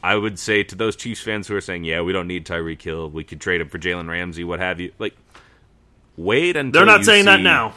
I 0.02 0.14
would 0.14 0.38
say 0.38 0.62
to 0.62 0.76
those 0.76 0.94
Chiefs 0.94 1.22
fans 1.22 1.48
who 1.48 1.56
are 1.56 1.60
saying, 1.60 1.84
"Yeah, 1.84 2.02
we 2.02 2.12
don't 2.12 2.28
need 2.28 2.46
Tyreek 2.46 2.80
Hill. 2.82 3.10
We 3.10 3.24
could 3.24 3.40
trade 3.40 3.60
him 3.60 3.68
for 3.68 3.78
Jalen 3.78 4.08
Ramsey, 4.08 4.44
what 4.44 4.60
have 4.60 4.78
you." 4.80 4.92
Like, 4.98 5.16
wait 6.16 6.56
until 6.56 6.80
they're 6.80 6.86
not 6.86 7.04
saying 7.04 7.24
see, 7.24 7.30
that 7.30 7.40
now. 7.40 7.74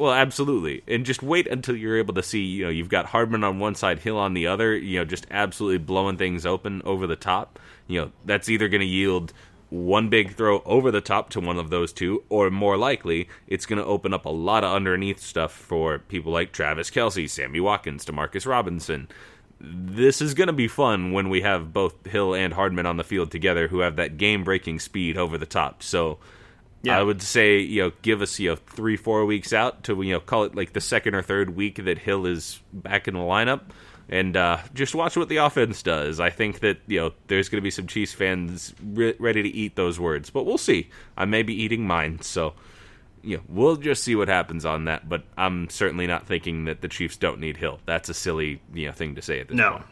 Well, 0.00 0.14
absolutely, 0.14 0.82
and 0.88 1.04
just 1.04 1.22
wait 1.22 1.46
until 1.46 1.76
you're 1.76 1.98
able 1.98 2.14
to 2.14 2.22
see. 2.22 2.42
You 2.42 2.64
know, 2.64 2.70
you've 2.70 2.88
got 2.88 3.04
Hardman 3.04 3.44
on 3.44 3.58
one 3.58 3.74
side, 3.74 3.98
Hill 3.98 4.16
on 4.16 4.32
the 4.32 4.46
other. 4.46 4.74
You 4.74 4.98
know, 4.98 5.04
just 5.04 5.26
absolutely 5.30 5.76
blowing 5.76 6.16
things 6.16 6.46
open 6.46 6.80
over 6.86 7.06
the 7.06 7.16
top. 7.16 7.58
You 7.86 8.00
know, 8.00 8.12
that's 8.24 8.48
either 8.48 8.66
going 8.70 8.80
to 8.80 8.86
yield 8.86 9.34
one 9.68 10.08
big 10.08 10.36
throw 10.36 10.62
over 10.64 10.90
the 10.90 11.02
top 11.02 11.28
to 11.30 11.40
one 11.40 11.58
of 11.58 11.68
those 11.68 11.92
two, 11.92 12.24
or 12.30 12.48
more 12.48 12.78
likely, 12.78 13.28
it's 13.46 13.66
going 13.66 13.78
to 13.78 13.84
open 13.84 14.14
up 14.14 14.24
a 14.24 14.30
lot 14.30 14.64
of 14.64 14.72
underneath 14.72 15.20
stuff 15.20 15.52
for 15.52 15.98
people 15.98 16.32
like 16.32 16.52
Travis 16.52 16.90
Kelce, 16.90 17.28
Sammy 17.28 17.60
Watkins, 17.60 18.06
Demarcus 18.06 18.46
Robinson. 18.46 19.06
This 19.60 20.22
is 20.22 20.32
going 20.32 20.46
to 20.46 20.54
be 20.54 20.66
fun 20.66 21.12
when 21.12 21.28
we 21.28 21.42
have 21.42 21.74
both 21.74 22.06
Hill 22.06 22.34
and 22.34 22.54
Hardman 22.54 22.86
on 22.86 22.96
the 22.96 23.04
field 23.04 23.30
together 23.30 23.68
who 23.68 23.80
have 23.80 23.96
that 23.96 24.16
game 24.16 24.44
breaking 24.44 24.78
speed 24.78 25.18
over 25.18 25.36
the 25.36 25.44
top. 25.44 25.82
So 25.82 26.18
yeah. 26.82 26.98
I 26.98 27.02
would 27.02 27.22
say, 27.22 27.58
you 27.58 27.82
know, 27.82 27.92
give 28.02 28.22
us, 28.22 28.38
you 28.38 28.50
know, 28.50 28.56
three, 28.56 28.96
four 28.96 29.24
weeks 29.26 29.52
out 29.52 29.84
to, 29.84 30.00
you 30.02 30.12
know, 30.12 30.20
call 30.20 30.44
it 30.44 30.54
like 30.54 30.72
the 30.72 30.80
second 30.80 31.14
or 31.14 31.22
third 31.22 31.56
week 31.56 31.84
that 31.84 31.98
Hill 31.98 32.26
is 32.26 32.60
back 32.72 33.08
in 33.08 33.14
the 33.14 33.20
lineup 33.20 33.62
and 34.10 34.36
uh, 34.36 34.58
just 34.74 34.94
watch 34.94 35.16
what 35.16 35.28
the 35.28 35.36
offense 35.36 35.82
does. 35.82 36.20
I 36.20 36.30
think 36.30 36.60
that 36.60 36.78
you 36.86 37.00
know 37.00 37.12
there's 37.28 37.48
going 37.48 37.60
to 37.60 37.62
be 37.62 37.70
some 37.70 37.86
Chiefs 37.86 38.12
fans 38.12 38.74
re- 38.84 39.14
ready 39.18 39.42
to 39.42 39.48
eat 39.48 39.76
those 39.76 39.98
words, 39.98 40.28
but 40.28 40.44
we'll 40.44 40.58
see. 40.58 40.90
I 41.16 41.24
may 41.24 41.42
be 41.42 41.54
eating 41.54 41.86
mine, 41.86 42.20
so 42.20 42.54
you 43.22 43.36
know 43.36 43.42
we'll 43.48 43.76
just 43.76 44.02
see 44.02 44.16
what 44.16 44.28
happens 44.28 44.66
on 44.66 44.84
that. 44.84 45.08
But 45.08 45.22
I'm 45.38 45.70
certainly 45.70 46.08
not 46.08 46.26
thinking 46.26 46.64
that 46.64 46.80
the 46.82 46.88
Chiefs 46.88 47.16
don't 47.16 47.38
need 47.38 47.56
Hill. 47.56 47.78
That's 47.86 48.08
a 48.08 48.14
silly 48.14 48.60
you 48.74 48.86
know 48.86 48.92
thing 48.92 49.14
to 49.14 49.22
say 49.22 49.40
at 49.40 49.48
this 49.48 49.56
no. 49.56 49.72
point. 49.72 49.84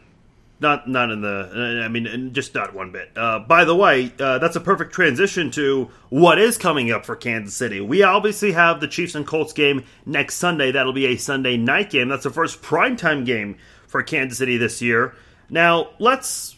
Not, 0.61 0.89
not 0.89 1.09
in 1.09 1.21
the. 1.21 1.81
I 1.85 1.87
mean, 1.87 2.33
just 2.33 2.53
not 2.53 2.73
one 2.73 2.91
bit. 2.91 3.11
Uh, 3.15 3.39
by 3.39 3.63
the 3.63 3.75
way, 3.75 4.11
uh, 4.19 4.39
that's 4.39 4.57
a 4.57 4.59
perfect 4.59 4.91
transition 4.91 5.51
to 5.51 5.89
what 6.09 6.37
is 6.37 6.57
coming 6.57 6.91
up 6.91 7.05
for 7.05 7.15
Kansas 7.15 7.55
City. 7.55 7.79
We 7.79 8.03
obviously 8.03 8.51
have 8.51 8.81
the 8.81 8.87
Chiefs 8.87 9.15
and 9.15 9.25
Colts 9.25 9.53
game 9.53 9.85
next 10.05 10.35
Sunday. 10.35 10.71
That'll 10.71 10.91
be 10.91 11.05
a 11.05 11.15
Sunday 11.15 11.55
night 11.55 11.89
game. 11.89 12.09
That's 12.09 12.25
the 12.25 12.29
first 12.29 12.61
primetime 12.61 13.25
game 13.25 13.57
for 13.87 14.03
Kansas 14.03 14.37
City 14.37 14.57
this 14.57 14.81
year. 14.81 15.15
Now 15.49 15.91
let's 15.97 16.57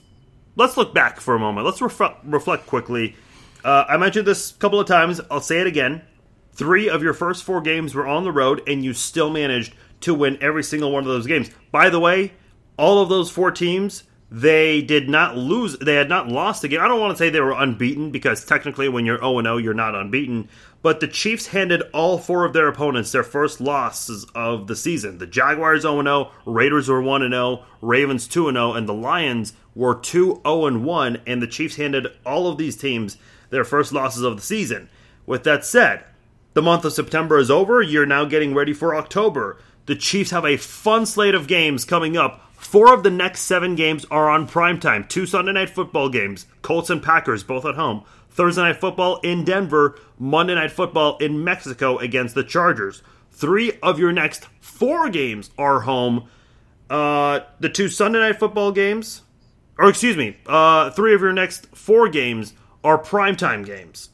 let's 0.56 0.78
look 0.78 0.94
back 0.96 1.20
for 1.20 1.36
a 1.36 1.40
moment. 1.40 1.66
Let's 1.66 1.82
ref- 1.82 2.18
reflect 2.24 2.66
quickly. 2.66 3.16
Uh, 3.64 3.86
I 3.88 3.98
mentioned 3.98 4.26
this 4.26 4.52
a 4.52 4.56
couple 4.56 4.80
of 4.80 4.88
times. 4.88 5.22
I'll 5.30 5.42
say 5.42 5.60
it 5.60 5.68
again. 5.68 6.02
Three 6.54 6.90
of 6.90 7.04
your 7.04 7.14
first 7.14 7.44
four 7.44 7.62
games 7.62 7.94
were 7.94 8.08
on 8.08 8.24
the 8.24 8.32
road, 8.32 8.62
and 8.68 8.84
you 8.84 8.94
still 8.94 9.30
managed 9.30 9.74
to 10.02 10.14
win 10.14 10.38
every 10.42 10.64
single 10.64 10.92
one 10.92 11.04
of 11.04 11.10
those 11.10 11.28
games. 11.28 11.50
By 11.72 11.90
the 11.90 12.00
way, 12.00 12.34
all 12.82 13.00
of 13.00 13.10
those 13.10 13.30
four 13.30 13.52
teams 13.52 14.04
they 14.34 14.82
did 14.82 15.10
not 15.10 15.38
lose. 15.38 15.78
They 15.78 15.96
had 15.96 16.08
not 16.08 16.30
lost 16.30 16.64
a 16.64 16.70
game. 16.70 16.80
I 16.80 16.88
don't 16.88 17.02
want 17.02 17.12
to 17.12 17.18
say 17.18 17.30
they 17.30 17.42
were 17.42 17.52
unbeaten 17.52 18.12
because 18.12 18.46
technically, 18.46 18.88
when 18.88 19.06
you're 19.06 19.20
0 19.20 19.42
0, 19.42 19.58
you're 19.58 19.74
not 19.74 19.94
unbeaten. 19.94 20.48
But 20.82 21.02
the 21.02 21.08
Chiefs 21.08 21.48
handed 21.48 21.84
all 21.94 22.18
four 22.18 22.46
of 22.46 22.54
their 22.54 22.70
opponents 22.70 23.12
their 23.12 23.24
first 23.24 23.60
losses 23.60 24.26
of 24.34 24.68
the 24.68 24.76
season. 24.78 25.18
The 25.18 25.28
Jaguars 25.28 25.82
0 25.82 26.02
0, 26.02 26.32
Raiders 26.46 26.88
were 26.88 27.02
1 27.02 27.30
0, 27.30 27.66
Ravens 27.82 28.26
2 28.26 28.52
0, 28.52 28.74
and 28.74 28.88
the 28.88 28.94
Lions 28.94 29.52
were 29.76 29.96
2 29.96 30.42
0 30.44 30.80
1, 30.80 31.22
and 31.28 31.42
the 31.42 31.48
Chiefs 31.48 31.76
handed 31.76 32.08
all 32.26 32.48
of 32.48 32.58
these 32.58 32.78
teams 32.78 33.18
their 33.50 33.66
first 33.66 33.92
losses 33.92 34.24
of 34.24 34.38
the 34.38 34.42
season. 34.42 34.90
With 35.26 35.44
that 35.44 35.66
said, 35.66 36.06
the 36.54 36.62
month 36.62 36.86
of 36.86 36.94
September 36.94 37.38
is 37.38 37.52
over. 37.52 37.82
You're 37.82 38.06
now 38.06 38.24
getting 38.24 38.56
ready 38.56 38.74
for 38.74 38.96
October. 38.96 39.58
The 39.88 39.96
Chiefs 39.96 40.32
have 40.32 40.46
a 40.46 40.56
fun 40.56 41.06
slate 41.06 41.36
of 41.36 41.48
games 41.48 41.84
coming 41.84 42.16
up. 42.16 42.51
Four 42.62 42.94
of 42.94 43.02
the 43.02 43.10
next 43.10 43.42
seven 43.42 43.76
games 43.76 44.06
are 44.12 44.30
on 44.30 44.48
primetime. 44.48 45.10
Two 45.10 45.26
Sunday 45.26 45.52
night 45.52 45.72
football 45.72 46.10
games, 46.10 46.46
Colts 46.62 46.92
and 46.92 47.02
Packers, 47.02 47.44
both 47.44 47.66
at 47.66 47.76
home. 47.76 48.04
Thursday 48.30 48.62
night 48.62 48.80
football 48.80 49.20
in 49.24 49.44
Denver, 49.44 50.00
Monday 50.20 50.54
night 50.54 50.72
football 50.72 51.18
in 51.18 51.44
Mexico 51.44 51.98
against 51.98 52.36
the 52.36 52.44
Chargers. 52.44 53.02
Three 53.32 53.74
of 53.82 53.98
your 53.98 54.14
next 54.14 54.46
four 54.62 55.10
games 55.10 55.50
are 55.58 55.82
home. 55.82 56.30
Uh, 56.88 57.42
the 57.60 57.68
two 57.68 57.90
Sunday 57.90 58.20
night 58.20 58.40
football 58.40 58.72
games, 58.72 59.24
or 59.78 59.90
excuse 59.90 60.16
me, 60.16 60.38
uh, 60.46 60.92
three 60.92 61.16
of 61.16 61.22
your 61.22 61.34
next 61.34 61.66
four 61.76 62.10
games 62.10 62.54
are 62.84 63.02
primetime 63.02 63.66
games. 63.66 64.10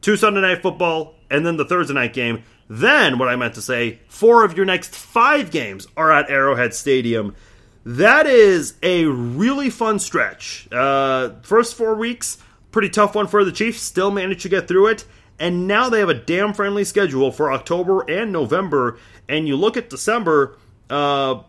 Two 0.00 0.16
Sunday 0.16 0.40
night 0.40 0.62
football, 0.62 1.16
and 1.30 1.44
then 1.46 1.58
the 1.58 1.66
Thursday 1.66 1.94
night 1.94 2.14
game. 2.14 2.42
Then, 2.66 3.18
what 3.18 3.28
I 3.28 3.36
meant 3.36 3.54
to 3.54 3.62
say, 3.62 4.00
four 4.08 4.42
of 4.42 4.56
your 4.56 4.64
next 4.64 4.96
five 4.96 5.50
games 5.50 5.86
are 5.98 6.10
at 6.10 6.30
Arrowhead 6.30 6.72
Stadium. 6.72 7.36
That 7.84 8.26
is 8.26 8.74
a 8.82 9.04
really 9.04 9.68
fun 9.68 9.98
stretch. 9.98 10.68
Uh, 10.72 11.30
first 11.42 11.74
four 11.74 11.94
weeks, 11.94 12.38
pretty 12.72 12.88
tough 12.88 13.14
one 13.14 13.26
for 13.26 13.44
the 13.44 13.52
Chiefs. 13.52 13.82
Still 13.82 14.10
managed 14.10 14.42
to 14.42 14.48
get 14.48 14.66
through 14.66 14.88
it. 14.88 15.04
And 15.38 15.66
now 15.66 15.88
they 15.88 15.98
have 15.98 16.08
a 16.08 16.14
damn 16.14 16.54
friendly 16.54 16.84
schedule 16.84 17.30
for 17.30 17.52
October 17.52 18.02
and 18.08 18.32
November. 18.32 18.98
And 19.28 19.46
you 19.48 19.56
look 19.56 19.76
at 19.76 19.90
December, 19.90 20.56
uh, 20.88 21.40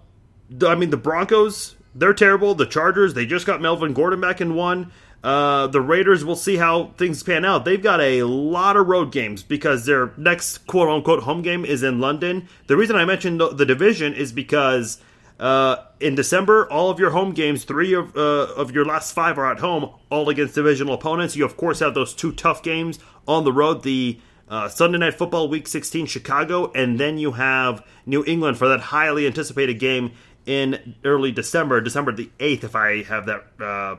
I 0.65 0.75
mean, 0.75 0.89
the 0.89 0.97
Broncos, 0.97 1.75
they're 1.93 2.13
terrible. 2.13 2.55
The 2.55 2.65
Chargers, 2.65 3.13
they 3.13 3.25
just 3.25 3.45
got 3.45 3.61
Melvin 3.61 3.93
Gordon 3.93 4.19
back 4.19 4.41
in 4.41 4.55
one. 4.55 4.91
Uh, 5.23 5.67
the 5.67 5.81
Raiders, 5.81 6.23
we'll 6.23 6.36
see 6.36 6.57
how 6.57 6.91
things 6.97 7.23
pan 7.23 7.45
out. 7.45 7.65
They've 7.65 7.81
got 7.81 7.99
a 7.99 8.23
lot 8.23 8.77
of 8.77 8.88
road 8.88 9.11
games 9.11 9.41
because 9.41 9.86
their 9.86 10.11
next 10.17 10.67
quote 10.67 10.89
unquote 10.89 11.23
home 11.23 11.41
game 11.41 11.65
is 11.65 11.81
in 11.81 11.99
London. 11.99 12.47
The 12.67 12.77
reason 12.77 12.95
I 12.95 13.05
mentioned 13.05 13.39
the, 13.39 13.49
the 13.49 13.65
division 13.65 14.13
is 14.13 14.31
because 14.31 14.99
uh, 15.39 15.77
in 15.99 16.15
December, 16.15 16.69
all 16.71 16.89
of 16.89 16.99
your 16.99 17.09
home 17.09 17.33
games, 17.33 17.63
three 17.63 17.93
of, 17.93 18.15
uh, 18.15 18.53
of 18.55 18.71
your 18.71 18.86
last 18.86 19.13
five 19.13 19.38
are 19.38 19.51
at 19.51 19.59
home, 19.59 19.89
all 20.09 20.29
against 20.29 20.55
divisional 20.55 20.93
opponents. 20.93 21.36
You, 21.36 21.45
of 21.45 21.57
course, 21.57 21.79
have 21.79 21.93
those 21.93 22.13
two 22.13 22.31
tough 22.31 22.63
games 22.63 22.99
on 23.27 23.43
the 23.43 23.51
road 23.51 23.83
the 23.83 24.19
uh, 24.47 24.69
Sunday 24.69 24.97
Night 24.97 25.15
Football 25.15 25.49
Week 25.49 25.67
16 25.67 26.05
Chicago, 26.05 26.71
and 26.73 26.99
then 26.99 27.17
you 27.17 27.33
have 27.33 27.86
New 28.05 28.23
England 28.25 28.57
for 28.57 28.67
that 28.69 28.79
highly 28.79 29.25
anticipated 29.25 29.79
game 29.79 30.13
in 30.45 30.95
early 31.03 31.31
December, 31.31 31.81
December 31.81 32.11
the 32.11 32.29
8th, 32.39 32.63
if 32.63 32.75
I 32.75 33.03
have 33.03 33.25
that 33.25 33.43
uh, 33.59 33.95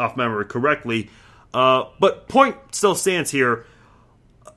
off 0.00 0.16
memory 0.16 0.46
correctly. 0.46 1.10
Uh, 1.52 1.84
but 1.98 2.28
point 2.28 2.56
still 2.72 2.94
stands 2.94 3.30
here. 3.30 3.66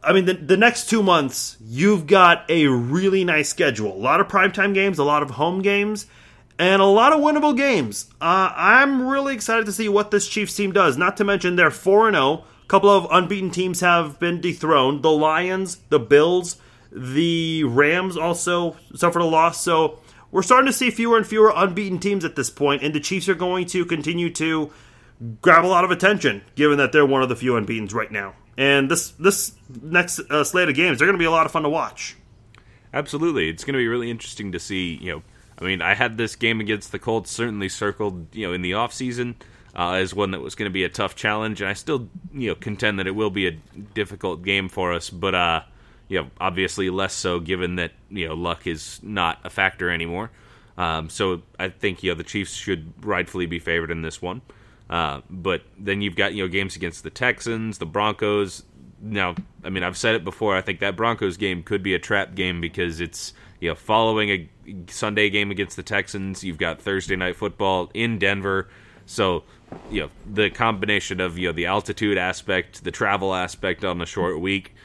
I 0.01 0.13
mean, 0.13 0.25
the, 0.25 0.33
the 0.33 0.57
next 0.57 0.89
two 0.89 1.03
months, 1.03 1.57
you've 1.61 2.07
got 2.07 2.49
a 2.49 2.67
really 2.67 3.23
nice 3.23 3.49
schedule. 3.49 3.93
A 3.93 3.97
lot 3.97 4.19
of 4.19 4.27
primetime 4.27 4.73
games, 4.73 4.99
a 4.99 5.03
lot 5.03 5.23
of 5.23 5.31
home 5.31 5.61
games, 5.61 6.07
and 6.59 6.81
a 6.81 6.85
lot 6.85 7.13
of 7.13 7.19
winnable 7.19 7.55
games. 7.55 8.09
Uh, 8.21 8.51
I'm 8.55 9.07
really 9.07 9.33
excited 9.33 9.65
to 9.65 9.71
see 9.71 9.89
what 9.89 10.11
this 10.11 10.27
Chiefs 10.27 10.55
team 10.55 10.71
does. 10.71 10.97
Not 10.97 11.17
to 11.17 11.23
mention 11.23 11.55
they're 11.55 11.71
4 11.71 12.11
0. 12.11 12.33
A 12.63 12.67
couple 12.67 12.89
of 12.89 13.07
unbeaten 13.11 13.51
teams 13.51 13.81
have 13.81 14.19
been 14.19 14.41
dethroned. 14.41 15.03
The 15.03 15.11
Lions, 15.11 15.77
the 15.89 15.99
Bills, 15.99 16.57
the 16.91 17.63
Rams 17.63 18.17
also 18.17 18.77
suffered 18.95 19.21
a 19.21 19.25
loss. 19.25 19.61
So 19.61 19.99
we're 20.31 20.41
starting 20.41 20.67
to 20.67 20.73
see 20.73 20.89
fewer 20.89 21.17
and 21.17 21.27
fewer 21.27 21.51
unbeaten 21.55 21.99
teams 21.99 22.25
at 22.25 22.35
this 22.35 22.49
point, 22.49 22.81
and 22.83 22.93
the 22.93 22.99
Chiefs 22.99 23.29
are 23.29 23.35
going 23.35 23.65
to 23.67 23.85
continue 23.85 24.29
to 24.31 24.71
grab 25.41 25.65
a 25.65 25.67
lot 25.67 25.83
of 25.83 25.91
attention, 25.91 26.41
given 26.55 26.77
that 26.77 26.91
they're 26.91 27.05
one 27.05 27.21
of 27.21 27.29
the 27.29 27.35
few 27.35 27.55
unbeaten's 27.55 27.93
right 27.93 28.11
now. 28.11 28.35
And 28.57 28.89
this 28.89 29.09
this 29.11 29.53
next 29.81 30.19
uh, 30.29 30.43
slate 30.43 30.69
of 30.69 30.75
games, 30.75 30.99
they're 30.99 31.07
going 31.07 31.17
to 31.17 31.21
be 31.21 31.25
a 31.25 31.31
lot 31.31 31.45
of 31.45 31.51
fun 31.51 31.63
to 31.63 31.69
watch. 31.69 32.15
Absolutely, 32.93 33.49
it's 33.49 33.63
going 33.63 33.73
to 33.73 33.79
be 33.79 33.87
really 33.87 34.11
interesting 34.11 34.51
to 34.51 34.59
see. 34.59 34.95
You 35.01 35.11
know, 35.11 35.23
I 35.59 35.63
mean, 35.63 35.81
I 35.81 35.93
had 35.93 36.17
this 36.17 36.35
game 36.35 36.59
against 36.59 36.91
the 36.91 36.99
Colts 36.99 37.31
certainly 37.31 37.69
circled, 37.69 38.33
you 38.35 38.47
know, 38.47 38.53
in 38.53 38.61
the 38.61 38.73
off 38.73 38.93
season 38.93 39.35
uh, 39.75 39.93
as 39.93 40.13
one 40.13 40.31
that 40.31 40.41
was 40.41 40.55
going 40.55 40.69
to 40.69 40.73
be 40.73 40.83
a 40.83 40.89
tough 40.89 41.15
challenge, 41.15 41.61
and 41.61 41.69
I 41.69 41.73
still, 41.73 42.09
you 42.33 42.49
know, 42.49 42.55
contend 42.55 42.99
that 42.99 43.07
it 43.07 43.15
will 43.15 43.29
be 43.29 43.47
a 43.47 43.51
difficult 43.51 44.43
game 44.43 44.69
for 44.69 44.93
us. 44.93 45.09
But, 45.09 45.35
uh, 45.35 45.61
you 46.07 46.21
know, 46.21 46.29
obviously 46.39 46.89
less 46.89 47.13
so 47.13 47.39
given 47.39 47.77
that 47.77 47.91
you 48.09 48.27
know 48.27 48.35
luck 48.35 48.67
is 48.67 48.99
not 49.01 49.39
a 49.43 49.49
factor 49.49 49.89
anymore. 49.89 50.31
Um, 50.77 51.09
so 51.09 51.41
I 51.59 51.69
think 51.69 52.03
you 52.03 52.11
know 52.11 52.15
the 52.15 52.23
Chiefs 52.23 52.53
should 52.53 52.93
rightfully 53.05 53.45
be 53.45 53.59
favored 53.59 53.91
in 53.91 54.01
this 54.01 54.21
one. 54.21 54.41
Uh, 54.89 55.21
but 55.29 55.63
then 55.77 56.01
you've 56.01 56.15
got 56.15 56.33
you 56.33 56.43
know 56.43 56.47
games 56.47 56.75
against 56.75 57.03
the 57.03 57.09
Texans, 57.09 57.77
the 57.77 57.85
Broncos. 57.85 58.63
Now, 59.01 59.35
I 59.63 59.69
mean, 59.69 59.83
I've 59.83 59.97
said 59.97 60.15
it 60.15 60.23
before. 60.23 60.55
I 60.55 60.61
think 60.61 60.79
that 60.79 60.95
Broncos 60.95 61.35
game 61.35 61.63
could 61.63 61.83
be 61.83 61.93
a 61.93 61.99
trap 61.99 62.35
game 62.35 62.61
because 62.61 63.01
it's 63.01 63.33
you 63.63 63.69
know 63.69 63.75
following 63.75 64.29
a 64.29 64.49
Sunday 64.91 65.29
game 65.29 65.49
against 65.49 65.77
the 65.77 65.83
Texans. 65.83 66.43
You've 66.43 66.57
got 66.57 66.81
Thursday 66.81 67.15
night 67.15 67.37
football 67.37 67.89
in 67.93 68.19
Denver, 68.19 68.67
so 69.05 69.45
you 69.89 70.01
know 70.01 70.09
the 70.29 70.49
combination 70.49 71.21
of 71.21 71.37
you 71.37 71.47
know 71.47 71.53
the 71.53 71.65
altitude 71.65 72.17
aspect, 72.17 72.83
the 72.83 72.91
travel 72.91 73.33
aspect 73.33 73.85
on 73.85 74.01
a 74.01 74.05
short 74.05 74.41
week. 74.41 74.75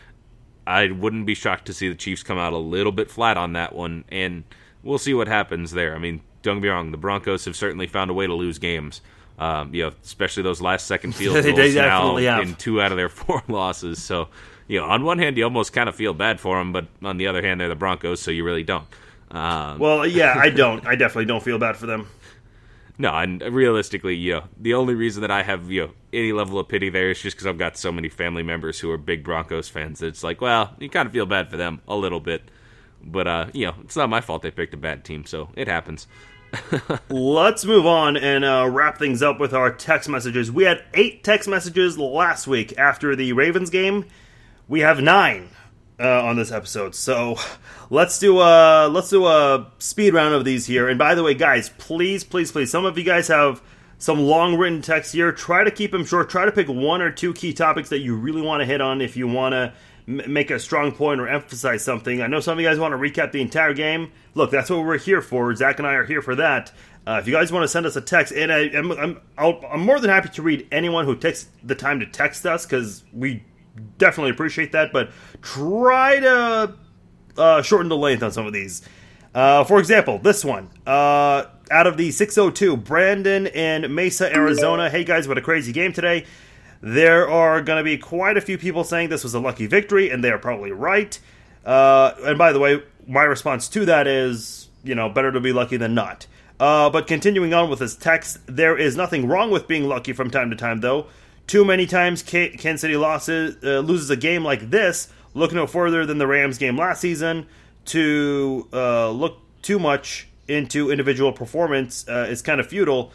I 0.65 0.93
wouldn't 0.93 1.27
be 1.27 1.35
shocked 1.35 1.67
to 1.67 1.75
see 1.75 1.89
the 1.89 1.97
Chiefs 1.97 2.23
come 2.23 2.39
out 2.39 2.53
a 2.53 2.59
little 2.59 2.93
bit 2.93 3.11
flat 3.11 3.37
on 3.37 3.55
that 3.55 3.75
one, 3.75 4.05
and 4.11 4.45
we'll 4.85 4.99
see 4.99 5.13
what 5.13 5.27
happens 5.27 5.73
there. 5.73 5.97
I 5.97 5.99
mean, 5.99 6.21
don't 6.43 6.59
get 6.59 6.63
me 6.63 6.69
wrong, 6.69 6.93
the 6.93 6.99
Broncos 6.99 7.47
have 7.47 7.57
certainly 7.57 7.89
found 7.89 8.13
a 8.13 8.15
way 8.15 8.29
to 8.29 8.35
lose 8.35 8.61
games. 8.61 9.01
Um, 9.41 9.75
you 9.75 9.85
know, 9.85 9.93
especially 10.05 10.45
those 10.45 10.61
last 10.61 10.87
second 10.87 11.13
field 11.17 11.43
goals 11.43 11.75
now 11.75 12.17
have. 12.17 12.43
in 12.43 12.55
two 12.55 12.81
out 12.81 12.93
of 12.93 12.97
their 12.97 13.09
four 13.09 13.43
losses. 13.49 14.01
So, 14.01 14.29
you 14.69 14.79
know, 14.79 14.87
on 14.87 15.05
one 15.05 15.19
hand, 15.19 15.37
you 15.37 15.45
almost 15.45 15.73
kind 15.73 15.89
of 15.89 15.97
feel 15.97 16.15
bad 16.15 16.39
for 16.39 16.59
them, 16.59 16.73
but 16.73 16.87
on 17.03 17.17
the 17.17 17.27
other 17.27 17.43
hand, 17.43 17.61
they're 17.61 17.69
the 17.69 17.75
Broncos, 17.75 18.21
so 18.21 18.31
you 18.31 18.45
really 18.45 18.63
don't. 18.63 18.87
Um, 19.31 19.79
well, 19.79 20.07
yeah, 20.07 20.35
I 20.37 20.51
don't. 20.63 20.87
I 20.87 20.95
definitely 20.95 21.25
don't 21.25 21.43
feel 21.43 21.59
bad 21.59 21.77
for 21.77 21.87
them. 21.87 22.09
No, 22.99 23.15
and 23.15 23.41
realistically, 23.41 24.17
you 24.17 24.35
know, 24.35 24.45
the 24.61 24.75
only 24.75 24.95
reason 24.95 25.23
that 25.23 25.31
I 25.31 25.43
have 25.43 25.71
you 25.71 25.87
know 25.87 25.93
any 26.13 26.33
level 26.33 26.59
of 26.59 26.69
pity 26.69 26.91
there 26.91 27.11
is 27.11 27.21
just 27.21 27.37
because 27.37 27.47
I've 27.47 27.59
got 27.59 27.77
so 27.77 27.91
many 27.91 28.09
family 28.09 28.43
members 28.43 28.81
who 28.81 28.91
are 28.91 28.99
big 28.99 29.25
Broncos 29.25 29.69
fans. 29.69 30.03
It's 30.03 30.23
like, 30.23 30.41
well, 30.41 30.75
you 30.79 30.91
kind 30.91 31.07
of 31.07 31.13
feel 31.13 31.27
bad 31.27 31.51
for 31.51 31.57
them 31.57 31.81
a 31.89 31.97
little 31.97 32.21
bit, 32.21 32.43
but 33.03 33.27
uh, 33.27 33.47
you 33.55 33.67
know, 33.67 33.75
it's 33.85 33.97
not 33.97 34.11
my 34.11 34.21
fault 34.21 34.43
they 34.43 34.51
picked 34.51 34.75
a 34.75 34.79
bad 34.79 35.05
team, 35.05 35.25
so 35.25 35.49
it 35.55 35.69
happens. 35.69 36.07
Let's 37.09 37.65
move 37.65 37.87
on 37.87 38.17
and 38.17 38.45
uh, 38.45 38.69
wrap 38.71 38.99
things 38.99 39.23
up 39.23 39.39
with 39.39 39.53
our 39.53 39.71
text 39.71 40.09
messages. 40.09 40.51
We 40.51 40.65
had 40.65 40.83
eight 40.95 41.23
text 41.23 41.49
messages 41.49 41.99
last 41.99 42.47
week 42.47 42.77
after 42.79 43.15
the 43.15 43.33
Ravens 43.33 43.71
game. 43.71 44.07
We 44.69 44.81
have 44.81 45.01
nine 45.01 45.49
uh, 45.99 46.25
on 46.25 46.37
this 46.37 46.53
episode, 46.53 46.95
so 46.95 47.37
let's 47.91 48.19
do 48.19 48.39
a 48.41 48.87
let's 48.87 49.09
do 49.09 49.27
a 49.27 49.73
speed 49.79 50.13
round 50.13 50.35
of 50.35 50.45
these 50.45 50.67
here. 50.67 50.91
And 50.91 50.99
by 50.99 51.15
the 51.15 51.23
way, 51.23 51.33
guys, 51.33 51.71
please, 51.79 52.23
please, 52.23 52.53
please, 52.53 52.71
some 52.71 52.85
of 52.85 52.99
you 52.99 53.05
guys 53.05 53.29
have 53.29 53.63
some 53.97 54.21
long 54.21 54.59
written 54.59 54.83
text 54.83 55.15
here. 55.15 55.33
Try 55.33 55.65
to 55.65 55.71
keep 55.71 55.91
them 55.91 56.05
short. 56.05 56.29
Try 56.29 56.45
to 56.45 56.53
pick 56.53 56.69
one 56.69 57.01
or 57.01 57.11
two 57.11 57.33
key 57.33 57.55
topics 57.55 57.89
that 57.89 58.01
you 58.01 58.15
really 58.15 58.43
want 58.43 58.61
to 58.61 58.67
hit 58.67 58.83
on 58.83 59.01
if 59.01 59.17
you 59.17 59.27
want 59.27 59.55
to 59.55 59.73
make 60.07 60.51
a 60.51 60.61
strong 60.61 60.93
point 60.93 61.19
or 61.19 61.29
emphasize 61.29 61.83
something. 61.83 62.21
I 62.21 62.27
know 62.27 62.41
some 62.41 62.59
of 62.59 62.61
you 62.61 62.69
guys 62.69 62.79
want 62.79 62.93
to 62.93 62.99
recap 62.99 63.33
the 63.33 63.41
entire 63.41 63.73
game. 63.73 64.13
Look, 64.35 64.51
that's 64.51 64.69
what 64.69 64.81
we're 64.81 64.99
here 64.99 65.23
for. 65.23 65.55
Zach 65.55 65.79
and 65.79 65.89
I 65.89 65.95
are 65.95 66.05
here 66.05 66.21
for 66.21 66.35
that. 66.35 66.73
Uh, 67.07 67.19
if 67.23 67.27
you 67.27 67.33
guys 67.33 67.51
want 67.51 67.65
to 67.65 67.69
send 67.69 67.87
us 67.87 67.97
a 67.97 68.03
text, 68.03 68.35
and 68.35 68.53
I, 68.53 68.59
am 68.69 68.93
I'm, 68.93 69.21
I'm, 69.39 69.65
I'm 69.65 69.81
more 69.81 69.99
than 69.99 70.11
happy 70.11 70.29
to 70.29 70.43
read 70.43 70.69
anyone 70.71 71.07
who 71.07 71.17
takes 71.17 71.49
the 71.65 71.75
time 71.75 72.01
to 72.01 72.07
text 72.07 72.45
us 72.45 72.67
because 72.67 73.03
we 73.15 73.43
definitely 73.99 74.31
appreciate 74.31 74.73
that. 74.73 74.93
But 74.93 75.11
try 75.43 76.21
to 76.21 76.75
uh, 77.37 77.63
shorten 77.63 77.89
the 77.89 77.97
length 77.97 78.23
on 78.23 78.33
some 78.33 78.47
of 78.47 78.53
these. 78.53 78.83
Uh, 79.35 79.65
for 79.65 79.79
example, 79.79 80.19
this 80.19 80.45
one 80.45 80.71
uh, 80.87 81.45
out 81.71 81.87
of 81.87 81.97
the 81.97 82.11
602, 82.11 82.77
Brandon 82.77 83.47
in 83.47 83.95
Mesa, 83.95 84.35
Arizona. 84.35 84.91
Hey 84.91 85.05
guys, 85.05 85.29
what 85.29 85.39
a 85.39 85.43
crazy 85.43 85.73
game 85.73 85.93
today. 85.93 86.25
There 86.81 87.29
are 87.29 87.61
going 87.61 87.79
to 87.79 87.85
be 87.85 87.99
quite 87.99 88.37
a 88.37 88.41
few 88.41 88.57
people 88.57 88.85
saying 88.85 89.09
this 89.09 89.25
was 89.25 89.35
a 89.35 89.41
lucky 89.41 89.67
victory, 89.67 90.11
and 90.11 90.23
they 90.23 90.31
are 90.31 90.39
probably 90.39 90.71
right. 90.71 91.19
Uh, 91.65 92.15
and 92.21 92.39
by 92.39 92.53
the 92.53 92.61
way, 92.61 92.83
my 93.07 93.23
response 93.25 93.69
to 93.69 93.85
that 93.87 94.07
is, 94.07 94.69
you 94.85 94.95
know, 94.95 95.09
better 95.09 95.33
to 95.33 95.41
be 95.41 95.53
lucky 95.53 95.77
than 95.77 95.95
not. 95.95 96.27
Uh, 96.61 96.91
but 96.91 97.07
continuing 97.07 97.55
on 97.55 97.71
with 97.71 97.81
his 97.81 97.97
text, 97.97 98.39
there 98.47 98.77
is 98.77 98.97
nothing 98.97 99.29
wrong 99.29 99.51
with 99.51 99.67
being 99.69 99.89
lucky 99.89 100.13
from 100.13 100.31
time 100.31 100.51
to 100.51 100.57
time, 100.57 100.81
though. 100.81 101.07
Too 101.49 101.65
many 101.65 101.87
times 101.87 102.23
Kansas 102.23 102.83
City 102.83 102.99
losses, 102.99 103.57
uh, 103.65 103.79
loses 103.79 104.11
a 104.11 104.17
game 104.17 104.45
like 104.45 104.69
this. 104.69 105.09
Look 105.33 105.55
no 105.55 105.67
further 105.67 106.05
than 106.05 106.19
the 106.19 106.27
Rams 106.27 106.59
game 106.59 106.77
last 106.77 107.01
season. 107.01 107.47
To 107.87 108.69
uh, 108.71 109.11
look 109.11 109.39
too 109.63 109.79
much 109.79 110.29
into 110.47 110.91
individual 110.91 111.33
performance 111.33 112.07
uh, 112.07 112.27
is 112.29 112.43
kind 112.43 112.61
of 112.61 112.67
futile 112.67 113.13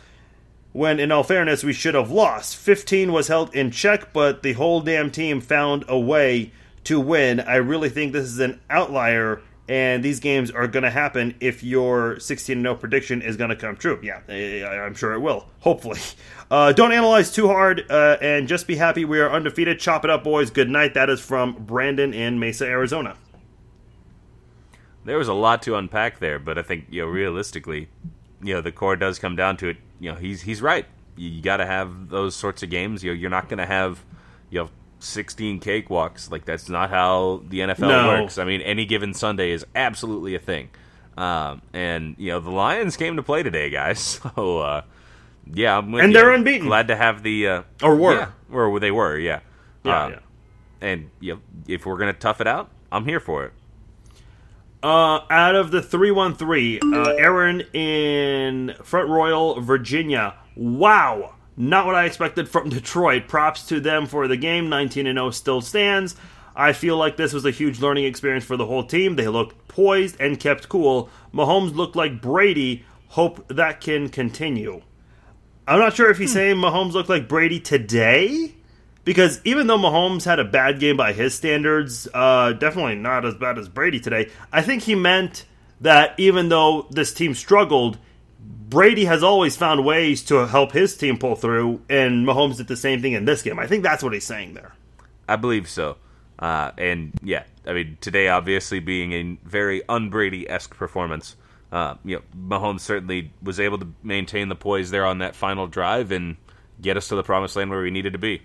when 0.72 1.00
in 1.00 1.12
all 1.12 1.22
fairness 1.22 1.64
we 1.64 1.74
should 1.74 1.94
have 1.94 2.10
lost. 2.10 2.58
15 2.58 3.12
was 3.12 3.28
held 3.28 3.54
in 3.56 3.70
check, 3.70 4.12
but 4.12 4.42
the 4.42 4.54
whole 4.54 4.82
damn 4.82 5.12
team 5.12 5.40
found 5.40 5.86
a 5.88 6.00
way 6.00 6.52
to 6.86 7.00
win. 7.00 7.40
I 7.40 7.58
really 7.58 7.90
think 7.90 8.14
this 8.14 8.26
is 8.26 8.40
an 8.40 8.60
outlier 8.68 9.42
and 9.68 10.04
these 10.04 10.20
games 10.20 10.52
are 10.52 10.68
going 10.68 10.84
to 10.84 10.90
happen 10.90 11.36
if 11.40 11.64
your 11.64 12.20
16 12.20 12.62
0 12.62 12.76
prediction 12.76 13.22
is 13.22 13.38
going 13.38 13.50
to 13.50 13.56
come 13.56 13.76
true. 13.76 14.00
Yeah, 14.04 14.20
I'm 14.86 14.94
sure 14.94 15.14
it 15.14 15.20
will. 15.20 15.48
Hopefully. 15.60 16.00
Uh, 16.52 16.72
don't 16.72 16.92
analyze 16.92 17.32
too 17.32 17.48
hard 17.48 17.84
uh, 17.90 18.16
and 18.22 18.48
just 18.48 18.68
be 18.68 18.76
happy 18.76 19.06
we 19.06 19.20
are 19.20 19.32
undefeated. 19.32 19.80
Chop 19.80 20.04
it 20.04 20.12
up, 20.12 20.24
boys. 20.24 20.52
Good 20.52 20.70
night. 20.70 20.94
That 20.94 21.10
is 21.10 21.20
from 21.20 21.54
Brandon 21.54 22.14
in 22.14 22.38
Mesa, 22.38 22.66
Arizona. 22.66 23.18
There 25.04 25.18
was 25.18 25.28
a 25.28 25.34
lot 25.34 25.64
to 25.64 25.76
unpack 25.76 26.20
there, 26.20 26.38
but 26.38 26.60
I 26.60 26.62
think 26.62 26.86
you 26.92 27.02
know 27.02 27.08
realistically, 27.08 27.90
you 28.44 28.54
know 28.54 28.62
the 28.62 28.72
core 28.72 28.96
does 28.96 29.18
come 29.18 29.36
down 29.36 29.58
to 29.58 29.70
it. 29.70 29.78
You 30.00 30.12
know 30.12 30.18
he's 30.18 30.44
he's 30.44 30.62
right. 30.62 30.86
You, 31.16 31.30
you 31.30 31.42
got 31.42 31.58
to 31.58 31.66
have 31.66 32.10
those 32.10 32.36
sorts 32.36 32.62
of 32.62 32.70
games. 32.70 33.04
You 33.04 33.12
know 33.12 33.16
you're 33.16 33.32
not 33.32 33.50
going 33.50 33.58
to 33.58 33.66
have 33.66 34.06
you 34.52 34.60
know 34.60 34.70
16 35.04 35.60
cakewalks. 35.60 36.32
Like 36.32 36.46
that's 36.46 36.70
not 36.70 36.90
how 36.90 37.44
the 37.48 37.60
NFL 37.60 37.80
no. 37.80 38.08
works. 38.22 38.38
I 38.38 38.46
mean, 38.46 38.62
any 38.62 38.86
given 38.86 39.14
Sunday 39.14 39.52
is 39.52 39.66
absolutely 39.76 40.36
a 40.36 40.40
thing. 40.40 40.70
Um, 41.18 41.62
and 41.74 42.16
you 42.18 42.32
know 42.32 42.40
the 42.40 42.50
Lions 42.50 42.98
came 42.98 43.18
to 43.18 43.24
play 43.24 43.44
today, 43.44 43.70
guys. 43.70 44.20
So 44.36 44.60
uh, 44.60 44.82
yeah, 45.52 45.78
I'm 45.78 45.94
and 45.96 46.08
you. 46.08 46.14
they're 46.14 46.32
unbeaten. 46.32 46.68
Glad 46.68 46.88
to 46.88 46.96
have 46.96 47.22
the 47.22 47.48
uh, 47.48 47.64
or 47.82 47.96
were 47.96 48.14
yeah, 48.14 48.30
or 48.52 48.80
they 48.80 48.92
were, 48.92 49.18
yeah, 49.18 49.42
yeah, 49.84 50.04
uh, 50.04 50.10
yeah. 50.10 50.20
And 50.82 51.10
you 51.20 51.34
know, 51.36 51.42
if 51.68 51.86
we're 51.86 51.98
gonna 51.98 52.14
tough 52.14 52.42
it 52.42 52.48
out, 52.48 52.70
I'm 52.92 53.06
here 53.06 53.20
for 53.20 53.46
it. 53.46 53.54
Uh, 54.82 55.22
out 55.30 55.56
of 55.56 55.72
the 55.72 55.82
313, 55.82 56.94
uh, 56.94 57.16
Aaron 57.18 57.62
in 57.72 58.76
Front 58.84 59.08
Royal, 59.08 59.62
Virginia. 59.62 60.36
Wow. 60.58 61.36
Not 61.56 61.86
what 61.86 61.96
I 61.96 62.06
expected 62.06 62.50
from 62.50 62.70
Detroit. 62.70 63.28
Props 63.28 63.68
to 63.68 63.80
them 63.80 64.06
for 64.06 64.28
the 64.28 64.38
game. 64.38 64.70
19 64.70 65.06
0 65.06 65.30
still 65.32 65.62
stands. 65.62 66.16
I 66.56 66.74
feel 66.74 66.98
like 66.98 67.18
this 67.18 67.34
was 67.34 67.46
a 67.46 67.52
huge 67.52 67.80
learning 67.80 68.06
experience 68.06 68.46
for 68.46 68.58
the 68.58 68.66
whole 68.66 68.84
team. 68.84 69.16
They 69.16 69.28
looked 69.28 69.68
poised 69.68 70.18
and 70.20 70.40
kept 70.40 70.70
cool. 70.70 71.10
Mahomes 71.34 71.76
looked 71.76 71.96
like 71.96 72.22
Brady. 72.22 72.86
Hope 73.10 73.48
that 73.48 73.82
can 73.82 74.10
continue. 74.10 74.82
I'm 75.68 75.80
not 75.80 75.96
sure 75.96 76.10
if 76.10 76.18
he's 76.18 76.32
hmm. 76.32 76.36
saying 76.36 76.56
Mahomes 76.58 76.94
looked 76.94 77.10
like 77.10 77.28
Brady 77.28 77.60
today, 77.60 78.54
because 79.06 79.40
even 79.44 79.68
though 79.68 79.78
Mahomes 79.78 80.26
had 80.26 80.40
a 80.40 80.44
bad 80.44 80.80
game 80.80 80.98
by 80.98 81.14
his 81.14 81.34
standards, 81.34 82.08
uh, 82.14 82.54
definitely 82.54 82.96
not 82.96 83.26
as 83.26 83.36
bad 83.36 83.58
as 83.58 83.70
Brady 83.70 84.00
today. 84.00 84.30
I 84.52 84.62
think 84.62 84.84
he 84.84 84.96
meant 84.96 85.46
that 85.82 86.16
even 86.18 86.50
though 86.50 86.88
this 86.92 87.14
team 87.14 87.34
struggled, 87.34 87.98
Brady 88.44 89.06
has 89.06 89.24
always 89.24 89.56
found 89.56 89.86
ways 89.86 90.24
to 90.24 90.48
help 90.48 90.72
his 90.72 90.98
team 90.98 91.18
pull 91.18 91.36
through, 91.36 91.82
and 91.90 92.26
Mahomes 92.26 92.58
did 92.58 92.68
the 92.68 92.76
same 92.76 93.02
thing 93.02 93.14
in 93.14 93.26
this 93.26 93.42
game. 93.42 93.60
I 93.60 93.68
think 93.68 93.84
that's 93.84 94.04
what 94.04 94.14
he's 94.14 94.26
saying 94.26 94.56
there. 94.56 94.74
I 95.28 95.36
believe 95.36 95.70
so. 95.70 95.98
Uh, 96.40 96.72
and 96.78 97.14
yeah, 97.22 97.44
I 97.66 97.74
mean, 97.74 97.98
today 98.02 98.28
obviously 98.28 98.80
being 98.80 99.14
a 99.14 99.48
very 99.48 99.82
unBrady 99.82 100.50
esque 100.50 100.76
performance, 100.76 101.36
uh, 101.72 101.96
you 102.04 102.18
know, 102.18 102.22
Mahomes 102.36 102.82
certainly 102.82 103.32
was 103.42 103.60
able 103.60 103.78
to 103.80 103.88
maintain 104.02 104.50
the 104.50 104.56
poise 104.56 104.92
there 104.92 105.06
on 105.06 105.20
that 105.20 105.36
final 105.36 105.68
drive 105.68 106.12
and 106.12 106.38
get 106.82 106.98
us 106.98 107.08
to 107.10 107.16
the 107.16 107.24
promised 107.24 107.56
land 107.56 107.70
where 107.70 107.82
we 107.82 107.92
needed 107.92 108.14
to 108.14 108.20
be. 108.20 108.42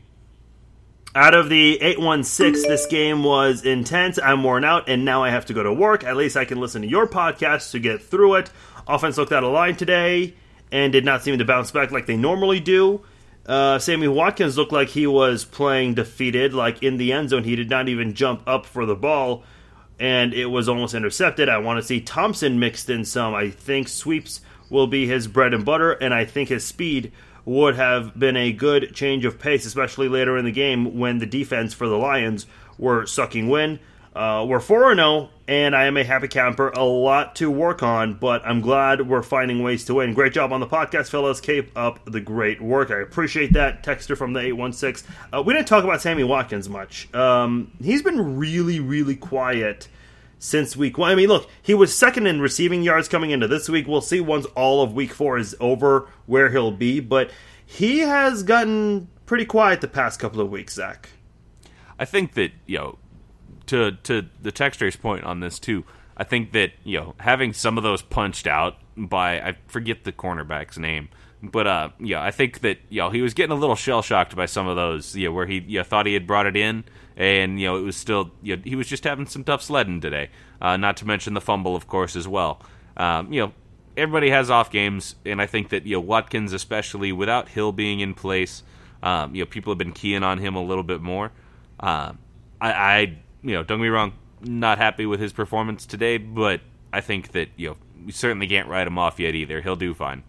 Out 1.14 1.34
of 1.34 1.48
the 1.48 1.80
816, 1.80 2.68
this 2.68 2.86
game 2.86 3.24
was 3.24 3.64
intense. 3.64 4.18
I'm 4.22 4.44
worn 4.44 4.62
out, 4.62 4.88
and 4.88 5.04
now 5.04 5.24
I 5.24 5.30
have 5.30 5.46
to 5.46 5.54
go 5.54 5.62
to 5.62 5.72
work. 5.72 6.04
At 6.04 6.16
least 6.16 6.36
I 6.36 6.44
can 6.44 6.60
listen 6.60 6.82
to 6.82 6.88
your 6.88 7.06
podcast 7.06 7.70
to 7.72 7.78
get 7.78 8.02
through 8.02 8.36
it. 8.36 8.50
Offense 8.88 9.18
looked 9.18 9.32
out 9.32 9.44
of 9.44 9.52
line 9.52 9.76
today 9.76 10.34
and 10.72 10.92
did 10.92 11.04
not 11.04 11.22
seem 11.22 11.38
to 11.38 11.44
bounce 11.44 11.70
back 11.70 11.90
like 11.90 12.06
they 12.06 12.16
normally 12.16 12.60
do. 12.60 13.02
Uh, 13.46 13.78
Sammy 13.78 14.08
Watkins 14.08 14.58
looked 14.58 14.72
like 14.72 14.88
he 14.88 15.06
was 15.06 15.44
playing 15.44 15.94
defeated, 15.94 16.52
like 16.52 16.82
in 16.82 16.98
the 16.98 17.12
end 17.12 17.30
zone. 17.30 17.44
He 17.44 17.56
did 17.56 17.70
not 17.70 17.88
even 17.88 18.14
jump 18.14 18.42
up 18.46 18.66
for 18.66 18.84
the 18.84 18.94
ball, 18.94 19.42
and 19.98 20.34
it 20.34 20.46
was 20.46 20.68
almost 20.68 20.94
intercepted. 20.94 21.48
I 21.48 21.58
want 21.58 21.78
to 21.78 21.86
see 21.86 22.00
Thompson 22.00 22.58
mixed 22.58 22.90
in 22.90 23.04
some. 23.04 23.34
I 23.34 23.48
think 23.48 23.88
sweeps 23.88 24.42
will 24.68 24.86
be 24.86 25.06
his 25.06 25.28
bread 25.28 25.54
and 25.54 25.64
butter, 25.64 25.92
and 25.92 26.12
I 26.12 26.26
think 26.26 26.50
his 26.50 26.64
speed 26.66 27.10
would 27.46 27.76
have 27.76 28.18
been 28.18 28.36
a 28.36 28.52
good 28.52 28.94
change 28.94 29.24
of 29.24 29.38
pace, 29.38 29.64
especially 29.64 30.08
later 30.08 30.36
in 30.36 30.44
the 30.44 30.52
game 30.52 30.98
when 30.98 31.18
the 31.18 31.24
defense 31.24 31.72
for 31.72 31.88
the 31.88 31.96
Lions 31.96 32.46
were 32.76 33.06
sucking 33.06 33.48
wind. 33.48 33.78
Uh, 34.18 34.44
we're 34.44 34.58
4 34.58 34.96
0, 34.96 35.30
and 35.46 35.76
I 35.76 35.84
am 35.84 35.96
a 35.96 36.02
happy 36.02 36.26
camper. 36.26 36.70
A 36.70 36.82
lot 36.82 37.36
to 37.36 37.48
work 37.48 37.84
on, 37.84 38.14
but 38.14 38.44
I'm 38.44 38.60
glad 38.60 39.08
we're 39.08 39.22
finding 39.22 39.62
ways 39.62 39.84
to 39.84 39.94
win. 39.94 40.12
Great 40.12 40.32
job 40.32 40.52
on 40.52 40.58
the 40.58 40.66
podcast, 40.66 41.08
fellas. 41.08 41.40
Keep 41.40 41.78
up 41.78 42.04
the 42.04 42.20
great 42.20 42.60
work. 42.60 42.90
I 42.90 42.98
appreciate 42.98 43.52
that. 43.52 43.84
Texter 43.84 44.16
from 44.16 44.32
the 44.32 44.40
816. 44.40 45.08
Uh, 45.32 45.40
we 45.42 45.54
didn't 45.54 45.68
talk 45.68 45.84
about 45.84 46.02
Sammy 46.02 46.24
Watkins 46.24 46.68
much. 46.68 47.14
Um, 47.14 47.70
he's 47.80 48.02
been 48.02 48.36
really, 48.36 48.80
really 48.80 49.14
quiet 49.14 49.86
since 50.40 50.76
week 50.76 50.98
one. 50.98 51.12
I 51.12 51.14
mean, 51.14 51.28
look, 51.28 51.48
he 51.62 51.74
was 51.74 51.96
second 51.96 52.26
in 52.26 52.40
receiving 52.40 52.82
yards 52.82 53.06
coming 53.06 53.30
into 53.30 53.46
this 53.46 53.68
week. 53.68 53.86
We'll 53.86 54.00
see 54.00 54.20
once 54.20 54.46
all 54.56 54.82
of 54.82 54.94
week 54.94 55.12
four 55.12 55.38
is 55.38 55.54
over 55.60 56.08
where 56.26 56.50
he'll 56.50 56.72
be, 56.72 56.98
but 56.98 57.30
he 57.64 58.00
has 58.00 58.42
gotten 58.42 59.06
pretty 59.26 59.44
quiet 59.44 59.80
the 59.80 59.86
past 59.86 60.18
couple 60.18 60.40
of 60.40 60.50
weeks, 60.50 60.74
Zach. 60.74 61.08
I 62.00 62.04
think 62.04 62.34
that, 62.34 62.50
you 62.66 62.78
know, 62.78 62.98
to 63.68 63.92
to 63.92 64.26
the 64.40 64.52
texter's 64.52 64.96
point 64.96 65.24
on 65.24 65.40
this 65.40 65.58
too. 65.58 65.84
I 66.16 66.24
think 66.24 66.52
that 66.52 66.72
you 66.84 66.98
know 66.98 67.14
having 67.18 67.52
some 67.52 67.78
of 67.78 67.84
those 67.84 68.02
punched 68.02 68.46
out 68.46 68.76
by 68.96 69.40
I 69.40 69.56
forget 69.68 70.04
the 70.04 70.12
cornerback's 70.12 70.76
name, 70.76 71.08
but 71.42 71.66
uh, 71.66 71.90
yeah, 72.00 72.22
I 72.22 72.30
think 72.30 72.60
that 72.60 72.78
you 72.88 73.00
know 73.00 73.10
he 73.10 73.22
was 73.22 73.34
getting 73.34 73.52
a 73.52 73.60
little 73.60 73.76
shell 73.76 74.02
shocked 74.02 74.34
by 74.34 74.46
some 74.46 74.66
of 74.66 74.76
those, 74.76 75.14
you 75.14 75.28
know, 75.28 75.32
where 75.32 75.46
he 75.46 75.60
you 75.60 75.78
know, 75.78 75.84
thought 75.84 76.06
he 76.06 76.14
had 76.14 76.26
brought 76.26 76.46
it 76.46 76.56
in, 76.56 76.84
and 77.16 77.60
you 77.60 77.66
know 77.66 77.76
it 77.76 77.82
was 77.82 77.96
still 77.96 78.32
you 78.42 78.56
know, 78.56 78.62
he 78.64 78.74
was 78.74 78.88
just 78.88 79.04
having 79.04 79.26
some 79.26 79.44
tough 79.44 79.62
sledding 79.62 80.00
today. 80.00 80.30
Uh, 80.60 80.76
not 80.76 80.96
to 80.96 81.06
mention 81.06 81.34
the 81.34 81.40
fumble, 81.40 81.76
of 81.76 81.86
course, 81.86 82.16
as 82.16 82.26
well. 82.26 82.60
Um, 82.96 83.32
you 83.32 83.40
know, 83.40 83.52
everybody 83.96 84.30
has 84.30 84.50
off 84.50 84.70
games, 84.70 85.14
and 85.24 85.40
I 85.40 85.46
think 85.46 85.68
that 85.68 85.86
you 85.86 85.96
know 85.96 86.00
Watkins, 86.00 86.52
especially 86.52 87.12
without 87.12 87.50
Hill 87.50 87.70
being 87.70 88.00
in 88.00 88.14
place, 88.14 88.64
um, 89.04 89.34
you 89.34 89.42
know 89.42 89.46
people 89.46 89.70
have 89.70 89.78
been 89.78 89.92
keying 89.92 90.24
on 90.24 90.38
him 90.38 90.56
a 90.56 90.62
little 90.62 90.82
bit 90.82 91.00
more. 91.00 91.30
Um, 91.78 92.18
I, 92.60 92.72
I 92.72 93.18
you 93.42 93.52
know, 93.52 93.62
don't 93.62 93.78
get 93.78 93.84
me 93.84 93.88
wrong, 93.88 94.12
not 94.40 94.78
happy 94.78 95.06
with 95.06 95.20
his 95.20 95.32
performance 95.32 95.86
today, 95.86 96.18
but 96.18 96.60
I 96.92 97.00
think 97.00 97.32
that 97.32 97.48
you 97.56 97.70
know 97.70 97.76
we 98.04 98.12
certainly 98.12 98.46
can't 98.46 98.68
write 98.68 98.86
him 98.86 98.98
off 98.98 99.18
yet 99.20 99.34
either. 99.34 99.60
He'll 99.60 99.76
do 99.76 99.94
fine. 99.94 100.22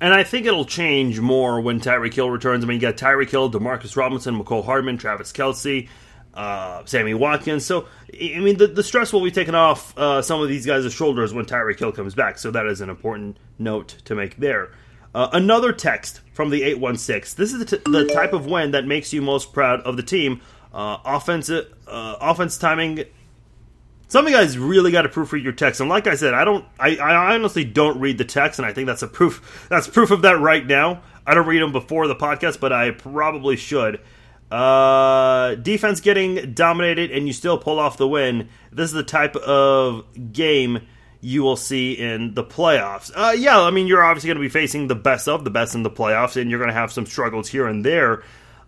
And 0.00 0.14
I 0.14 0.24
think 0.24 0.46
it'll 0.46 0.64
change 0.64 1.20
more 1.20 1.60
when 1.60 1.78
Tyreek 1.78 2.14
Hill 2.14 2.30
returns. 2.30 2.64
I 2.64 2.66
mean, 2.66 2.76
you 2.76 2.80
got 2.80 2.96
Tyreek 2.96 3.30
Hill, 3.30 3.50
Demarcus 3.50 3.96
Robinson, 3.96 4.38
Mecole 4.42 4.64
Hardman, 4.64 4.96
Travis 4.96 5.30
Kelce, 5.30 5.88
uh, 6.32 6.82
Sammy 6.86 7.12
Watkins. 7.12 7.66
So, 7.66 7.86
I 8.14 8.38
mean, 8.38 8.56
the, 8.56 8.66
the 8.66 8.82
stress 8.82 9.12
will 9.12 9.22
be 9.22 9.30
taken 9.30 9.54
off 9.54 9.96
uh, 9.98 10.22
some 10.22 10.40
of 10.40 10.48
these 10.48 10.64
guys' 10.64 10.90
shoulders 10.92 11.34
when 11.34 11.44
Tyreek 11.44 11.78
Hill 11.78 11.92
comes 11.92 12.14
back. 12.14 12.38
So 12.38 12.50
that 12.50 12.64
is 12.66 12.80
an 12.80 12.88
important 12.88 13.36
note 13.58 13.88
to 14.06 14.14
make 14.14 14.36
there. 14.36 14.70
Uh, 15.14 15.28
another 15.32 15.72
text 15.72 16.20
from 16.32 16.48
the 16.50 16.62
816. 16.62 17.36
This 17.36 17.52
is 17.52 17.58
the, 17.58 17.76
t- 17.76 17.90
the 17.90 18.06
type 18.06 18.32
of 18.32 18.46
win 18.46 18.70
that 18.70 18.86
makes 18.86 19.12
you 19.12 19.20
most 19.20 19.52
proud 19.52 19.80
of 19.80 19.96
the 19.96 20.02
team. 20.02 20.40
Uh, 20.72 20.98
offensive 21.04 21.72
uh, 21.86 22.16
offense 22.20 22.56
timing. 22.58 23.04
Some 24.08 24.26
of 24.26 24.30
you 24.30 24.36
guys 24.36 24.58
really 24.58 24.90
got 24.92 25.02
to 25.02 25.08
proofread 25.08 25.42
your 25.42 25.52
text, 25.52 25.80
and 25.80 25.88
like 25.88 26.06
I 26.06 26.14
said, 26.14 26.34
I 26.34 26.44
don't. 26.44 26.64
I, 26.78 26.96
I 26.96 27.34
honestly 27.34 27.64
don't 27.64 28.00
read 28.00 28.18
the 28.18 28.24
text, 28.24 28.58
and 28.58 28.66
I 28.66 28.72
think 28.72 28.86
that's 28.86 29.02
a 29.02 29.08
proof. 29.08 29.66
That's 29.68 29.88
proof 29.88 30.10
of 30.10 30.22
that 30.22 30.40
right 30.40 30.64
now. 30.64 31.02
I 31.26 31.34
don't 31.34 31.46
read 31.46 31.62
them 31.62 31.72
before 31.72 32.06
the 32.06 32.16
podcast, 32.16 32.60
but 32.60 32.72
I 32.72 32.90
probably 32.90 33.56
should. 33.56 34.00
Uh, 34.50 35.54
defense 35.56 36.00
getting 36.00 36.54
dominated, 36.54 37.12
and 37.12 37.26
you 37.26 37.32
still 37.32 37.58
pull 37.58 37.78
off 37.78 37.98
the 37.98 38.08
win. 38.08 38.48
This 38.72 38.86
is 38.86 38.92
the 38.92 39.04
type 39.04 39.36
of 39.36 40.04
game 40.32 40.86
you 41.20 41.42
will 41.42 41.56
see 41.56 41.92
in 41.92 42.34
the 42.34 42.42
playoffs. 42.42 43.12
Uh, 43.14 43.32
yeah, 43.32 43.60
I 43.60 43.70
mean, 43.70 43.86
you're 43.86 44.02
obviously 44.02 44.28
going 44.28 44.38
to 44.38 44.42
be 44.42 44.48
facing 44.48 44.88
the 44.88 44.94
best 44.94 45.28
of 45.28 45.44
the 45.44 45.50
best 45.50 45.74
in 45.74 45.82
the 45.82 45.90
playoffs, 45.90 46.40
and 46.40 46.50
you're 46.50 46.58
going 46.58 46.70
to 46.70 46.74
have 46.74 46.92
some 46.92 47.06
struggles 47.06 47.48
here 47.48 47.66
and 47.66 47.84
there. 47.84 48.22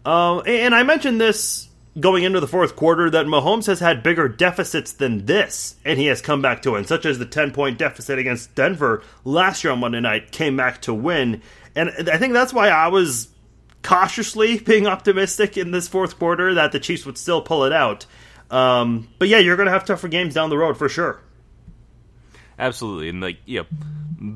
Uh, 0.04 0.40
and 0.40 0.74
I 0.74 0.82
mentioned 0.82 1.20
this 1.20 1.68
going 1.98 2.24
into 2.24 2.40
the 2.40 2.48
fourth 2.48 2.74
quarter 2.74 3.10
that 3.10 3.26
Mahomes 3.26 3.66
has 3.66 3.80
had 3.80 4.02
bigger 4.02 4.28
deficits 4.28 4.92
than 4.92 5.26
this, 5.26 5.76
and 5.84 5.98
he 5.98 6.06
has 6.06 6.22
come 6.22 6.40
back 6.40 6.62
to 6.62 6.72
win, 6.72 6.84
such 6.84 7.04
as 7.04 7.18
the 7.18 7.26
10 7.26 7.52
point 7.52 7.78
deficit 7.78 8.18
against 8.18 8.54
Denver 8.54 9.02
last 9.24 9.62
year 9.62 9.72
on 9.72 9.80
Monday 9.80 10.00
night, 10.00 10.32
came 10.32 10.56
back 10.56 10.80
to 10.82 10.94
win. 10.94 11.42
And 11.74 11.90
I 12.10 12.18
think 12.18 12.32
that's 12.32 12.52
why 12.52 12.68
I 12.68 12.88
was 12.88 13.28
cautiously 13.82 14.58
being 14.60 14.86
optimistic 14.86 15.56
in 15.56 15.70
this 15.70 15.88
fourth 15.88 16.18
quarter 16.18 16.54
that 16.54 16.72
the 16.72 16.80
Chiefs 16.80 17.04
would 17.04 17.18
still 17.18 17.42
pull 17.42 17.64
it 17.64 17.72
out. 17.72 18.06
Um, 18.50 19.08
but 19.18 19.28
yeah, 19.28 19.38
you're 19.38 19.56
going 19.56 19.66
to 19.66 19.72
have 19.72 19.84
tougher 19.84 20.08
games 20.08 20.34
down 20.34 20.50
the 20.50 20.58
road 20.58 20.76
for 20.76 20.88
sure. 20.88 21.20
Absolutely. 22.58 23.08
And, 23.08 23.20
like, 23.20 23.38
you 23.46 23.60
know, 23.60 23.66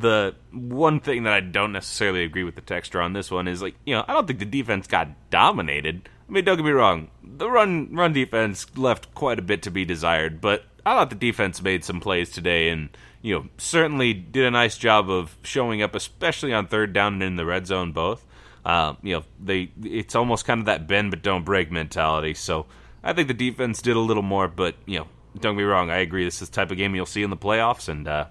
the 0.00 0.34
one 0.52 1.00
thing 1.00 1.24
that 1.24 1.32
I 1.32 1.40
don't 1.40 1.72
necessarily 1.72 2.24
agree 2.24 2.42
with 2.42 2.54
the 2.54 2.62
texture 2.62 3.00
on 3.00 3.12
this 3.12 3.30
one 3.30 3.46
is, 3.46 3.62
like, 3.62 3.74
you 3.84 3.94
know, 3.94 4.04
I 4.08 4.14
don't 4.14 4.26
think 4.26 4.38
the 4.38 4.46
defense 4.46 4.86
got 4.86 5.08
dominated 5.30 6.08
I 6.28 6.32
mean, 6.32 6.44
don't 6.44 6.56
get 6.56 6.64
me 6.64 6.72
wrong. 6.72 7.10
The 7.22 7.50
run 7.50 7.94
run 7.94 8.12
defense 8.12 8.66
left 8.76 9.14
quite 9.14 9.38
a 9.38 9.42
bit 9.42 9.62
to 9.62 9.70
be 9.70 9.84
desired, 9.84 10.40
but 10.40 10.64
I 10.84 10.94
thought 10.94 11.10
the 11.10 11.16
defense 11.16 11.62
made 11.62 11.84
some 11.84 12.00
plays 12.00 12.30
today, 12.30 12.68
and 12.68 12.96
you 13.22 13.34
know 13.34 13.46
certainly 13.58 14.12
did 14.12 14.44
a 14.44 14.50
nice 14.50 14.76
job 14.76 15.10
of 15.10 15.36
showing 15.42 15.82
up, 15.82 15.94
especially 15.94 16.52
on 16.52 16.66
third 16.66 16.92
down 16.92 17.14
and 17.14 17.22
in 17.22 17.36
the 17.36 17.46
red 17.46 17.66
zone 17.66 17.92
both. 17.92 18.24
Um, 18.64 18.96
you 19.02 19.14
know, 19.14 19.24
they 19.42 19.70
it's 19.84 20.16
almost 20.16 20.44
kind 20.44 20.60
of 20.60 20.66
that 20.66 20.88
bend 20.88 21.10
but 21.10 21.22
don't 21.22 21.44
break 21.44 21.70
mentality. 21.70 22.34
So 22.34 22.66
I 23.04 23.12
think 23.12 23.28
the 23.28 23.34
defense 23.34 23.80
did 23.80 23.94
a 23.94 24.00
little 24.00 24.22
more, 24.24 24.48
but 24.48 24.74
you 24.86 24.98
know 24.98 25.08
don't 25.38 25.54
get 25.54 25.58
me 25.58 25.64
wrong. 25.64 25.90
I 25.90 25.98
agree. 25.98 26.24
This 26.24 26.42
is 26.42 26.48
the 26.48 26.54
type 26.54 26.70
of 26.70 26.76
game 26.76 26.94
you'll 26.94 27.06
see 27.06 27.22
in 27.22 27.30
the 27.30 27.36
playoffs, 27.36 27.88
and 27.88 28.08
uh, 28.08 28.26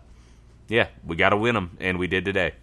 yeah, 0.67 0.87
we 1.05 1.15
got 1.15 1.29
to 1.29 1.37
win 1.37 1.55
them, 1.55 1.77
and 1.79 1.97
we 1.97 2.07
did 2.07 2.25
today. 2.25 2.53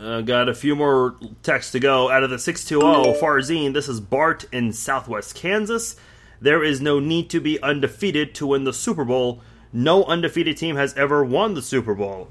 Uh, 0.00 0.20
got 0.20 0.48
a 0.48 0.54
few 0.54 0.76
more 0.76 1.16
texts 1.42 1.72
to 1.72 1.80
go. 1.80 2.08
Out 2.08 2.22
of 2.22 2.30
the 2.30 2.38
620, 2.38 3.20
Farzin, 3.20 3.72
this 3.72 3.88
is 3.88 4.00
Bart 4.00 4.44
in 4.52 4.72
Southwest 4.72 5.34
Kansas. 5.34 5.96
There 6.40 6.62
is 6.62 6.80
no 6.80 7.00
need 7.00 7.30
to 7.30 7.40
be 7.40 7.60
undefeated 7.60 8.34
to 8.36 8.46
win 8.46 8.62
the 8.62 8.72
Super 8.72 9.04
Bowl. 9.04 9.42
No 9.72 10.04
undefeated 10.04 10.56
team 10.56 10.76
has 10.76 10.94
ever 10.94 11.24
won 11.24 11.54
the 11.54 11.62
Super 11.62 11.94
Bowl. 11.94 12.28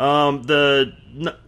Um, 0.00 0.42
the 0.42 0.92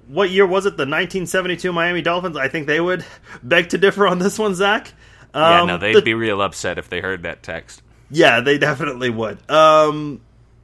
what 0.07 0.31
year 0.31 0.47
was 0.47 0.67
it? 0.67 0.77
The 0.77 0.85
1972 0.85 1.73
Miami 1.73 2.01
Dolphins. 2.01 2.37
I 2.37 2.47
think 2.47 2.69
they 2.69 2.81
would 2.81 3.05
beg 3.43 3.71
to 3.71 3.79
differ 3.79 4.07
on 4.07 4.21
this 4.21 4.39
one, 4.39 4.55
Zach. 4.55 4.93
Um, 5.35 5.43
yeah, 5.43 5.65
no, 5.65 5.79
they'd 5.79 5.97
the, 5.97 6.03
be 6.03 6.15
real 6.15 6.41
upset 6.41 6.79
if 6.79 6.89
they 6.89 7.01
heard 7.01 7.25
that 7.25 7.43
text. 7.43 7.83
Yeah, 8.09 8.41
they 8.41 8.57
definitely 8.57 9.11
would. 9.11 9.39
Um, 9.51 10.21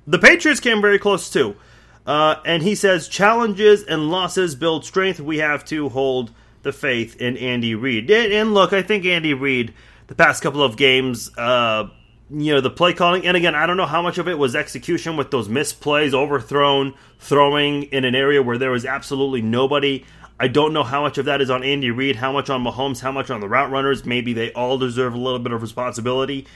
the 0.06 0.20
Patriots 0.20 0.60
came 0.60 0.80
very 0.80 1.00
close 1.00 1.28
too. 1.28 1.56
Uh, 2.06 2.36
and 2.44 2.62
he 2.62 2.74
says 2.74 3.08
challenges 3.08 3.84
and 3.84 4.10
losses 4.10 4.54
build 4.54 4.84
strength. 4.84 5.20
We 5.20 5.38
have 5.38 5.64
to 5.66 5.88
hold 5.88 6.32
the 6.62 6.72
faith 6.72 7.20
in 7.20 7.36
Andy 7.36 7.74
Reid. 7.74 8.10
And 8.10 8.54
look, 8.54 8.72
I 8.72 8.82
think 8.82 9.04
Andy 9.04 9.34
Reid, 9.34 9.72
the 10.08 10.14
past 10.14 10.42
couple 10.42 10.62
of 10.62 10.76
games, 10.76 11.30
uh, 11.38 11.88
you 12.30 12.54
know, 12.54 12.60
the 12.60 12.70
play 12.70 12.94
calling, 12.94 13.26
and 13.26 13.36
again, 13.36 13.54
I 13.54 13.66
don't 13.66 13.76
know 13.76 13.86
how 13.86 14.00
much 14.00 14.18
of 14.18 14.26
it 14.26 14.38
was 14.38 14.56
execution 14.56 15.16
with 15.16 15.30
those 15.30 15.48
misplays, 15.48 16.14
overthrown, 16.14 16.94
throwing 17.18 17.84
in 17.84 18.04
an 18.04 18.14
area 18.14 18.42
where 18.42 18.58
there 18.58 18.70
was 18.70 18.86
absolutely 18.86 19.42
nobody. 19.42 20.04
I 20.40 20.48
don't 20.48 20.72
know 20.72 20.82
how 20.82 21.02
much 21.02 21.18
of 21.18 21.26
that 21.26 21.40
is 21.40 21.50
on 21.50 21.62
Andy 21.62 21.90
Reid, 21.90 22.16
how 22.16 22.32
much 22.32 22.48
on 22.48 22.64
Mahomes, 22.64 23.00
how 23.00 23.12
much 23.12 23.30
on 23.30 23.40
the 23.40 23.48
route 23.48 23.70
runners. 23.70 24.04
Maybe 24.04 24.32
they 24.32 24.50
all 24.52 24.78
deserve 24.78 25.14
a 25.14 25.18
little 25.18 25.38
bit 25.38 25.52
of 25.52 25.62
responsibility. 25.62 26.46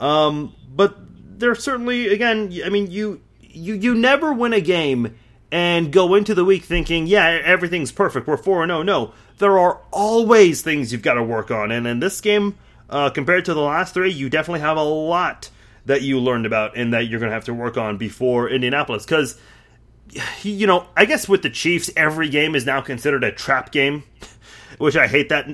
Um, 0.00 0.54
but 0.68 0.96
there's 1.38 1.62
certainly, 1.62 2.08
again, 2.08 2.52
I 2.64 2.70
mean, 2.70 2.90
you 2.90 3.20
you 3.56 3.74
you 3.74 3.94
never 3.94 4.32
win 4.32 4.52
a 4.52 4.60
game 4.60 5.16
and 5.50 5.92
go 5.92 6.14
into 6.14 6.34
the 6.34 6.44
week 6.44 6.64
thinking, 6.64 7.06
yeah, 7.06 7.40
everything's 7.44 7.92
perfect. 7.92 8.26
We're 8.26 8.36
four 8.36 8.62
and 8.62 8.70
zero. 8.70 8.80
Oh. 8.80 8.82
No, 8.82 9.12
there 9.38 9.58
are 9.58 9.80
always 9.90 10.62
things 10.62 10.92
you've 10.92 11.02
got 11.02 11.14
to 11.14 11.22
work 11.22 11.50
on, 11.50 11.70
and 11.72 11.86
in 11.86 12.00
this 12.00 12.20
game, 12.20 12.56
uh, 12.90 13.10
compared 13.10 13.44
to 13.46 13.54
the 13.54 13.60
last 13.60 13.94
three, 13.94 14.10
you 14.10 14.28
definitely 14.28 14.60
have 14.60 14.76
a 14.76 14.82
lot 14.82 15.50
that 15.86 16.02
you 16.02 16.18
learned 16.18 16.46
about 16.46 16.76
and 16.76 16.92
that 16.92 17.06
you're 17.06 17.20
going 17.20 17.30
to 17.30 17.34
have 17.34 17.44
to 17.44 17.54
work 17.54 17.76
on 17.76 17.96
before 17.96 18.48
Indianapolis. 18.48 19.04
Because, 19.04 19.40
you 20.42 20.66
know, 20.66 20.86
I 20.96 21.04
guess 21.04 21.28
with 21.28 21.42
the 21.42 21.50
Chiefs, 21.50 21.90
every 21.96 22.28
game 22.28 22.56
is 22.56 22.66
now 22.66 22.80
considered 22.80 23.22
a 23.22 23.30
trap 23.30 23.70
game, 23.70 24.02
which 24.78 24.96
I 24.96 25.06
hate 25.06 25.28
that 25.28 25.48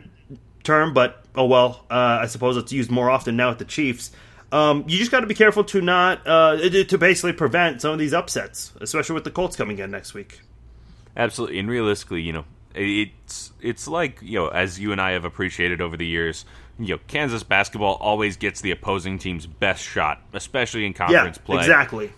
term, 0.64 0.94
but 0.94 1.24
oh 1.34 1.46
well. 1.46 1.84
Uh, 1.90 2.20
I 2.22 2.26
suppose 2.26 2.56
it's 2.56 2.72
used 2.72 2.90
more 2.90 3.10
often 3.10 3.36
now 3.36 3.50
with 3.50 3.58
the 3.58 3.64
Chiefs. 3.64 4.10
Um, 4.52 4.84
you 4.86 4.98
just 4.98 5.10
got 5.10 5.20
to 5.20 5.26
be 5.26 5.34
careful 5.34 5.64
to 5.64 5.80
not 5.80 6.26
uh, 6.26 6.58
to 6.58 6.98
basically 6.98 7.32
prevent 7.32 7.80
some 7.80 7.92
of 7.92 7.98
these 7.98 8.12
upsets, 8.12 8.72
especially 8.80 9.14
with 9.14 9.24
the 9.24 9.30
Colts 9.30 9.56
coming 9.56 9.78
in 9.78 9.90
next 9.90 10.12
week. 10.12 10.40
Absolutely, 11.16 11.58
and 11.58 11.68
realistically, 11.70 12.20
you 12.20 12.34
know, 12.34 12.44
it's 12.74 13.52
it's 13.62 13.88
like 13.88 14.20
you 14.20 14.38
know, 14.38 14.48
as 14.48 14.78
you 14.78 14.92
and 14.92 15.00
I 15.00 15.12
have 15.12 15.24
appreciated 15.24 15.80
over 15.80 15.96
the 15.96 16.06
years, 16.06 16.44
you 16.78 16.94
know, 16.94 17.00
Kansas 17.06 17.42
basketball 17.42 17.94
always 17.94 18.36
gets 18.36 18.60
the 18.60 18.70
opposing 18.70 19.18
team's 19.18 19.46
best 19.46 19.82
shot, 19.82 20.20
especially 20.34 20.84
in 20.84 20.92
conference 20.92 21.38
yeah, 21.38 21.46
play. 21.46 21.58
Exactly. 21.58 22.12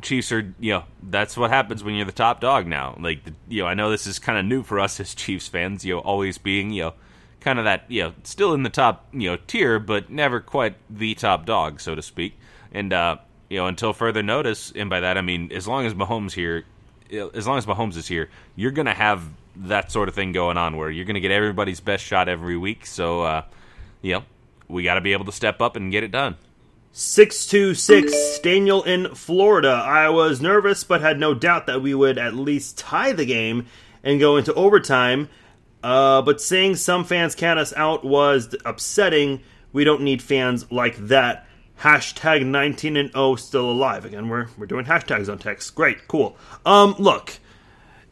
Chiefs 0.00 0.30
are, 0.30 0.54
you 0.60 0.74
know, 0.74 0.84
that's 1.02 1.36
what 1.36 1.50
happens 1.50 1.82
when 1.82 1.94
you're 1.94 2.04
the 2.04 2.12
top 2.12 2.40
dog 2.40 2.68
now. 2.68 2.96
Like, 3.00 3.20
you 3.48 3.62
know, 3.62 3.68
I 3.68 3.74
know 3.74 3.90
this 3.90 4.06
is 4.06 4.20
kind 4.20 4.38
of 4.38 4.44
new 4.44 4.62
for 4.62 4.78
us 4.78 5.00
as 5.00 5.12
Chiefs 5.12 5.48
fans, 5.48 5.84
you 5.84 5.94
know, 5.94 6.00
always 6.00 6.38
being, 6.38 6.70
you 6.70 6.82
know, 6.84 6.94
kind 7.40 7.58
of 7.58 7.64
that, 7.64 7.84
you 7.88 8.02
know, 8.02 8.14
still 8.24 8.54
in 8.54 8.62
the 8.62 8.70
top, 8.70 9.06
you 9.12 9.30
know, 9.30 9.38
tier, 9.46 9.78
but 9.78 10.10
never 10.10 10.40
quite 10.40 10.76
the 10.90 11.14
top 11.14 11.46
dog, 11.46 11.80
so 11.80 11.94
to 11.94 12.02
speak. 12.02 12.38
And, 12.72 12.92
uh, 12.92 13.16
you 13.48 13.58
know, 13.58 13.66
until 13.66 13.92
further 13.92 14.22
notice, 14.22 14.72
and 14.74 14.90
by 14.90 15.00
that 15.00 15.16
I 15.16 15.22
mean 15.22 15.52
as 15.52 15.66
long 15.66 15.86
as 15.86 15.94
Mahomes 15.94 16.32
here, 16.32 16.64
as 17.10 17.46
long 17.46 17.58
as 17.58 17.66
Mahomes 17.66 17.96
is 17.96 18.06
here, 18.06 18.28
you're 18.56 18.72
to 18.86 18.94
have 18.94 19.22
that 19.56 19.90
sort 19.90 20.08
of 20.08 20.14
thing 20.14 20.32
going 20.32 20.56
on 20.56 20.76
where 20.76 20.90
you're 20.90 21.04
to 21.14 21.20
get 21.20 21.30
everybody's 21.30 21.80
best 21.80 22.04
shot 22.04 22.28
every 22.28 22.56
week. 22.56 22.86
So, 22.86 23.22
uh, 23.22 23.42
you 24.02 24.12
know, 24.14 24.24
we 24.68 24.82
got 24.82 24.94
to 24.94 25.00
be 25.00 25.12
able 25.12 25.24
to 25.24 25.32
step 25.32 25.60
up 25.60 25.76
and 25.76 25.90
get 25.90 26.04
it 26.04 26.10
done. 26.10 26.36
626 26.92 28.40
Daniel 28.40 28.82
in 28.82 29.14
Florida. 29.14 29.68
I 29.68 30.08
was 30.08 30.40
nervous 30.40 30.84
but 30.84 31.00
had 31.00 31.18
no 31.18 31.34
doubt 31.34 31.66
that 31.66 31.82
we 31.82 31.94
would 31.94 32.18
at 32.18 32.34
least 32.34 32.78
tie 32.78 33.12
the 33.12 33.26
game 33.26 33.66
and 34.02 34.20
go 34.20 34.36
into 34.36 34.52
overtime. 34.54 35.28
Uh, 35.82 36.22
but 36.22 36.40
seeing 36.40 36.76
some 36.76 37.04
fans 37.04 37.34
count 37.34 37.58
us 37.58 37.72
out 37.76 38.04
was 38.04 38.54
upsetting. 38.64 39.40
We 39.72 39.84
don't 39.84 40.02
need 40.02 40.22
fans 40.22 40.70
like 40.70 40.96
that. 41.08 41.46
Hashtag 41.80 42.44
19 42.44 42.96
and 42.96 43.12
0 43.12 43.36
still 43.36 43.70
alive. 43.70 44.04
Again, 44.04 44.28
we're, 44.28 44.48
we're 44.56 44.66
doing 44.66 44.86
hashtags 44.86 45.30
on 45.30 45.38
text. 45.38 45.74
Great, 45.74 46.08
cool. 46.08 46.36
Um, 46.66 46.96
look, 46.98 47.38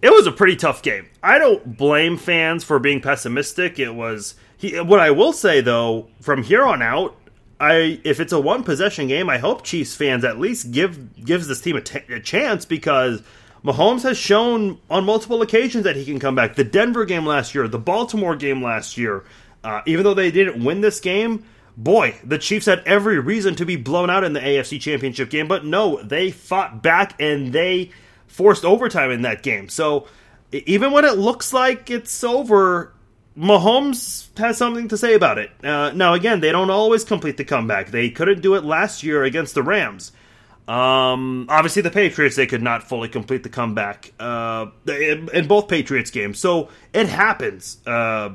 it 0.02 0.10
was 0.10 0.26
a 0.26 0.32
pretty 0.32 0.56
tough 0.56 0.82
game. 0.82 1.08
I 1.22 1.38
don't 1.38 1.76
blame 1.76 2.16
fans 2.16 2.62
for 2.62 2.78
being 2.78 3.00
pessimistic. 3.00 3.78
It 3.78 3.94
was. 3.94 4.36
He, 4.56 4.80
what 4.80 5.00
I 5.00 5.10
will 5.10 5.32
say 5.32 5.60
though, 5.60 6.08
from 6.20 6.42
here 6.44 6.64
on 6.64 6.80
out, 6.80 7.16
I 7.58 8.00
if 8.04 8.20
it's 8.20 8.32
a 8.32 8.40
one 8.40 8.62
possession 8.62 9.08
game, 9.08 9.28
I 9.28 9.38
hope 9.38 9.64
Chiefs 9.64 9.94
fans 9.94 10.24
at 10.24 10.38
least 10.38 10.70
give 10.70 11.24
gives 11.24 11.48
this 11.48 11.60
team 11.60 11.76
a, 11.76 11.80
t- 11.80 12.12
a 12.12 12.20
chance 12.20 12.64
because 12.64 13.22
Mahomes 13.66 14.04
has 14.04 14.16
shown 14.16 14.78
on 14.88 15.04
multiple 15.04 15.42
occasions 15.42 15.82
that 15.82 15.96
he 15.96 16.04
can 16.04 16.20
come 16.20 16.36
back. 16.36 16.54
The 16.54 16.62
Denver 16.62 17.04
game 17.04 17.26
last 17.26 17.52
year, 17.52 17.66
the 17.66 17.80
Baltimore 17.80 18.36
game 18.36 18.62
last 18.62 18.96
year, 18.96 19.24
uh, 19.64 19.80
even 19.86 20.04
though 20.04 20.14
they 20.14 20.30
didn't 20.30 20.64
win 20.64 20.82
this 20.82 21.00
game, 21.00 21.44
boy, 21.76 22.14
the 22.22 22.38
Chiefs 22.38 22.66
had 22.66 22.84
every 22.86 23.18
reason 23.18 23.56
to 23.56 23.66
be 23.66 23.74
blown 23.74 24.08
out 24.08 24.22
in 24.22 24.34
the 24.34 24.40
AFC 24.40 24.80
Championship 24.80 25.30
game. 25.30 25.48
But 25.48 25.64
no, 25.64 26.00
they 26.00 26.30
fought 26.30 26.80
back 26.80 27.20
and 27.20 27.52
they 27.52 27.90
forced 28.28 28.64
overtime 28.64 29.10
in 29.10 29.22
that 29.22 29.42
game. 29.42 29.68
So 29.68 30.06
even 30.52 30.92
when 30.92 31.04
it 31.04 31.18
looks 31.18 31.52
like 31.52 31.90
it's 31.90 32.22
over, 32.22 32.94
Mahomes 33.36 34.28
has 34.38 34.56
something 34.56 34.86
to 34.88 34.96
say 34.96 35.14
about 35.14 35.38
it. 35.38 35.50
Uh, 35.64 35.90
now, 35.92 36.14
again, 36.14 36.38
they 36.38 36.52
don't 36.52 36.70
always 36.70 37.02
complete 37.02 37.36
the 37.36 37.44
comeback. 37.44 37.90
They 37.90 38.10
couldn't 38.10 38.42
do 38.42 38.54
it 38.54 38.62
last 38.62 39.02
year 39.02 39.24
against 39.24 39.56
the 39.56 39.64
Rams. 39.64 40.12
Um, 40.68 41.46
obviously, 41.48 41.82
the 41.82 41.90
Patriots 41.90 42.34
they 42.34 42.46
could 42.46 42.62
not 42.62 42.82
fully 42.82 43.08
complete 43.08 43.44
the 43.44 43.48
comeback 43.48 44.12
uh, 44.18 44.66
in, 44.88 45.46
both 45.46 45.68
Patriots 45.68 46.10
games, 46.10 46.40
so 46.40 46.70
it 46.92 47.08
happens. 47.08 47.78
Uh, 47.86 48.30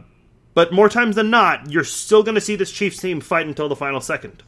but 0.54 0.72
more 0.72 0.88
times 0.88 1.16
than 1.16 1.30
not, 1.30 1.70
you're 1.70 1.84
still 1.84 2.24
going 2.24 2.36
to 2.36 2.42
see 2.42 2.56
this 2.56 2.72
Chiefs 2.72 2.98
team 2.98 3.20
fight 3.20 3.48
until 3.48 3.68
the 3.68 3.76
final 3.76 4.00
second. 4.00 4.44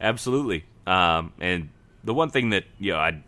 Absolutely. 0.00 0.64
Um, 0.86 1.32
and 1.40 1.70
the 2.04 2.12
one 2.12 2.30
thing 2.30 2.50
that 2.50 2.64
you 2.78 2.92
know 2.92 2.98
I 2.98 3.22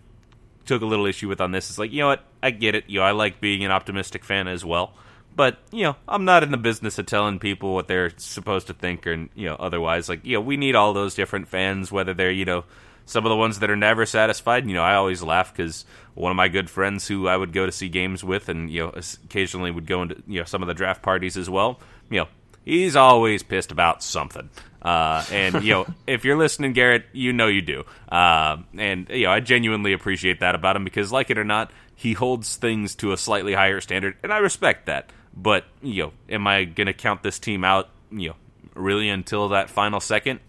took 0.66 0.82
a 0.82 0.86
little 0.86 1.06
issue 1.06 1.28
with 1.28 1.40
on 1.40 1.52
this 1.52 1.70
is 1.70 1.78
like, 1.78 1.90
you 1.90 2.00
know 2.00 2.08
what, 2.08 2.24
I 2.42 2.50
get 2.50 2.74
it. 2.74 2.84
You 2.86 3.00
know, 3.00 3.06
I 3.06 3.12
like 3.12 3.40
being 3.40 3.64
an 3.64 3.70
optimistic 3.70 4.24
fan 4.24 4.46
as 4.46 4.64
well. 4.64 4.92
But 5.34 5.58
you 5.70 5.84
know, 5.84 5.96
I'm 6.06 6.26
not 6.26 6.42
in 6.42 6.50
the 6.50 6.58
business 6.58 6.98
of 6.98 7.06
telling 7.06 7.38
people 7.38 7.74
what 7.74 7.88
they're 7.88 8.12
supposed 8.18 8.66
to 8.66 8.74
think, 8.74 9.06
or 9.06 9.14
you 9.34 9.48
know, 9.48 9.56
otherwise. 9.58 10.10
Like, 10.10 10.24
you 10.24 10.34
know, 10.34 10.42
we 10.42 10.58
need 10.58 10.74
all 10.74 10.92
those 10.92 11.14
different 11.14 11.48
fans, 11.48 11.90
whether 11.90 12.12
they're 12.12 12.30
you 12.30 12.44
know 12.44 12.64
some 13.12 13.26
of 13.26 13.30
the 13.30 13.36
ones 13.36 13.58
that 13.58 13.70
are 13.70 13.76
never 13.76 14.06
satisfied. 14.06 14.66
You 14.66 14.74
know, 14.74 14.82
I 14.82 14.94
always 14.94 15.22
laugh 15.22 15.54
because 15.54 15.84
one 16.14 16.32
of 16.32 16.36
my 16.36 16.48
good 16.48 16.70
friends 16.70 17.06
who 17.06 17.28
I 17.28 17.36
would 17.36 17.52
go 17.52 17.66
to 17.66 17.72
see 17.72 17.88
games 17.88 18.24
with, 18.24 18.48
and 18.48 18.70
you 18.70 18.80
know, 18.80 18.92
occasionally 19.24 19.70
would 19.70 19.86
go 19.86 20.02
into 20.02 20.22
you 20.26 20.40
know 20.40 20.44
some 20.44 20.62
of 20.62 20.68
the 20.68 20.74
draft 20.74 21.02
parties 21.02 21.36
as 21.36 21.48
well. 21.48 21.78
You 22.10 22.20
know, 22.20 22.28
he's 22.64 22.96
always 22.96 23.42
pissed 23.42 23.70
about 23.70 24.02
something. 24.02 24.48
Uh, 24.80 25.24
and 25.30 25.62
you 25.62 25.74
know, 25.74 25.86
if 26.06 26.24
you're 26.24 26.38
listening, 26.38 26.72
Garrett, 26.72 27.04
you 27.12 27.32
know 27.32 27.46
you 27.46 27.62
do. 27.62 27.84
Uh, 28.08 28.58
and 28.76 29.08
you 29.10 29.26
know, 29.26 29.32
I 29.32 29.40
genuinely 29.40 29.92
appreciate 29.92 30.40
that 30.40 30.54
about 30.54 30.74
him 30.74 30.84
because, 30.84 31.12
like 31.12 31.30
it 31.30 31.38
or 31.38 31.44
not, 31.44 31.70
he 31.94 32.14
holds 32.14 32.56
things 32.56 32.94
to 32.96 33.12
a 33.12 33.16
slightly 33.16 33.52
higher 33.52 33.80
standard, 33.80 34.16
and 34.22 34.32
I 34.32 34.38
respect 34.38 34.86
that. 34.86 35.10
But 35.36 35.66
you 35.82 36.04
know, 36.04 36.12
am 36.28 36.46
I 36.46 36.64
going 36.64 36.86
to 36.86 36.94
count 36.94 37.22
this 37.22 37.38
team 37.38 37.62
out? 37.62 37.90
You 38.10 38.30
know, 38.30 38.36
really 38.74 39.08
until 39.08 39.50
that 39.50 39.68
final 39.70 40.00
second 40.00 40.40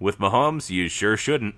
with 0.00 0.18
Mahomes? 0.18 0.70
You 0.70 0.88
sure 0.88 1.16
shouldn't 1.16 1.54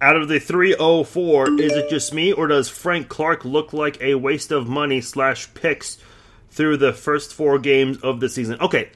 out 0.00 0.16
of 0.16 0.28
the 0.28 0.40
304, 0.40 1.60
is 1.60 1.72
it 1.72 1.90
just 1.90 2.14
me, 2.14 2.32
or 2.32 2.46
does 2.46 2.68
Frank 2.68 3.08
Clark 3.08 3.44
look 3.44 3.72
like 3.72 4.00
a 4.00 4.14
waste 4.14 4.50
of 4.50 4.66
money 4.66 5.00
slash 5.00 5.52
picks 5.52 5.98
through 6.48 6.78
the 6.78 6.92
first 6.92 7.34
four 7.34 7.58
games 7.58 7.98
of 7.98 8.20
the 8.20 8.28
season? 8.28 8.58
Okay, 8.60 8.90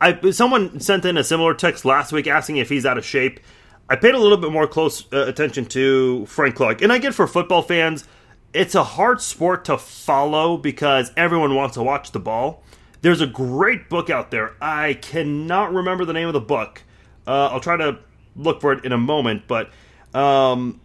I 0.00 0.30
someone 0.30 0.80
sent 0.80 1.04
in 1.04 1.16
a 1.16 1.24
similar 1.24 1.54
text 1.54 1.84
last 1.84 2.12
week 2.12 2.26
asking 2.26 2.56
if 2.56 2.68
he's 2.68 2.86
out 2.86 2.98
of 2.98 3.04
shape. 3.04 3.40
I 3.88 3.96
paid 3.96 4.14
a 4.14 4.18
little 4.18 4.36
bit 4.36 4.52
more 4.52 4.66
close 4.66 5.10
uh, 5.12 5.26
attention 5.26 5.64
to 5.66 6.26
Frank 6.26 6.56
Clark, 6.56 6.82
and 6.82 6.92
I 6.92 6.98
get 6.98 7.14
for 7.14 7.26
football 7.26 7.62
fans, 7.62 8.06
it's 8.52 8.74
a 8.74 8.84
hard 8.84 9.20
sport 9.20 9.64
to 9.66 9.78
follow 9.78 10.56
because 10.56 11.12
everyone 11.16 11.54
wants 11.54 11.74
to 11.74 11.82
watch 11.82 12.12
the 12.12 12.20
ball. 12.20 12.62
There's 13.00 13.20
a 13.20 13.26
great 13.26 13.88
book 13.88 14.10
out 14.10 14.32
there. 14.32 14.56
I 14.60 14.94
cannot 14.94 15.72
remember 15.72 16.04
the 16.04 16.12
name 16.12 16.26
of 16.26 16.32
the 16.32 16.40
book. 16.40 16.82
Uh, 17.26 17.48
I'll 17.52 17.60
try 17.60 17.76
to 17.76 18.00
look 18.34 18.60
for 18.60 18.72
it 18.72 18.84
in 18.84 18.92
a 18.92 18.98
moment, 18.98 19.44
but 19.46 19.70
um, 20.14 20.80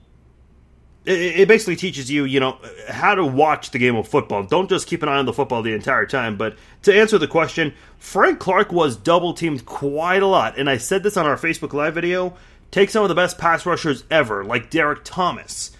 it, 1.06 1.42
it, 1.42 1.48
basically 1.48 1.76
teaches 1.76 2.10
you, 2.10 2.26
you 2.26 2.40
know, 2.40 2.58
how 2.88 3.16
to 3.16 3.26
watch 3.26 3.72
the 3.72 3.80
game 3.80 3.96
of 3.96 4.08
football. 4.08 4.44
Don't 4.44 4.70
just 4.70 4.88
keep 4.88 5.04
an 5.04 5.10
eye 5.10 5.18
on 5.18 5.26
the 5.26 5.34
football 5.34 5.62
the 5.62 5.74
entire 5.74 6.06
time. 6.06 6.38
But 6.38 6.58
to 6.84 6.94
answer 6.94 7.18
the 7.18 7.28
question, 7.28 7.74
Frank 7.98 8.40
Clark 8.40 8.72
was 8.72 8.96
double 8.96 9.34
teamed 9.34 9.66
quite 9.66 10.24
a 10.24 10.28
lot, 10.28 10.58
and 10.58 10.70
I 10.70 10.78
said 10.78 11.04
this 11.04 11.18
on 11.18 11.26
our 11.26 11.38
Facebook 11.38 11.74
Live 11.74 11.94
video. 11.94 12.36
take 12.72 12.90
some 12.90 13.04
of 13.04 13.10
the 13.10 13.16
best 13.16 13.38
pass 13.38 13.66
rushers 13.66 14.04
ever, 14.10 14.44
like 14.44 14.70
Derrick 14.70 15.02
Thomas. 15.04 15.72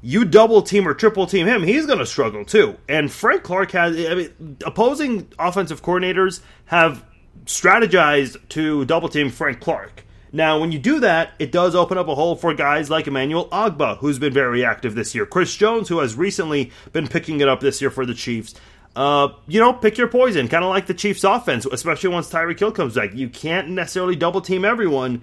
You 0.00 0.24
double 0.24 0.62
team 0.62 0.88
or 0.88 0.94
triple 0.94 1.26
team 1.26 1.46
him, 1.46 1.62
he's 1.62 1.86
going 1.86 2.00
to 2.00 2.06
struggle 2.06 2.44
too. 2.44 2.76
And 2.88 3.10
Frank 3.12 3.44
Clark 3.44 3.70
has, 3.72 3.96
I 3.96 4.14
mean, 4.14 4.56
opposing 4.64 5.28
offensive 5.38 5.82
coordinators 5.82 6.40
have 6.66 7.04
strategized 7.44 8.48
to 8.50 8.84
double 8.84 9.08
team 9.08 9.30
Frank 9.30 9.60
Clark. 9.60 10.04
Now, 10.32 10.58
when 10.58 10.72
you 10.72 10.78
do 10.78 11.00
that, 11.00 11.32
it 11.38 11.52
does 11.52 11.74
open 11.74 11.98
up 11.98 12.08
a 12.08 12.14
hole 12.14 12.36
for 12.36 12.54
guys 12.54 12.88
like 12.88 13.06
Emmanuel 13.06 13.48
Ogbah, 13.50 13.98
who's 13.98 14.18
been 14.18 14.32
very 14.32 14.64
active 14.64 14.94
this 14.94 15.14
year. 15.14 15.26
Chris 15.26 15.54
Jones, 15.54 15.88
who 15.88 15.98
has 15.98 16.16
recently 16.16 16.72
been 16.92 17.06
picking 17.06 17.40
it 17.40 17.48
up 17.48 17.60
this 17.60 17.82
year 17.82 17.90
for 17.90 18.06
the 18.06 18.14
Chiefs. 18.14 18.54
Uh, 18.96 19.28
you 19.46 19.60
know, 19.60 19.72
pick 19.74 19.98
your 19.98 20.08
poison, 20.08 20.48
kind 20.48 20.64
of 20.64 20.70
like 20.70 20.86
the 20.86 20.94
Chiefs' 20.94 21.24
offense, 21.24 21.66
especially 21.66 22.10
once 22.10 22.30
Tyreek 22.30 22.58
Hill 22.58 22.72
comes 22.72 22.94
back. 22.94 23.14
You 23.14 23.28
can't 23.28 23.68
necessarily 23.68 24.16
double 24.16 24.40
team 24.40 24.64
everyone. 24.64 25.22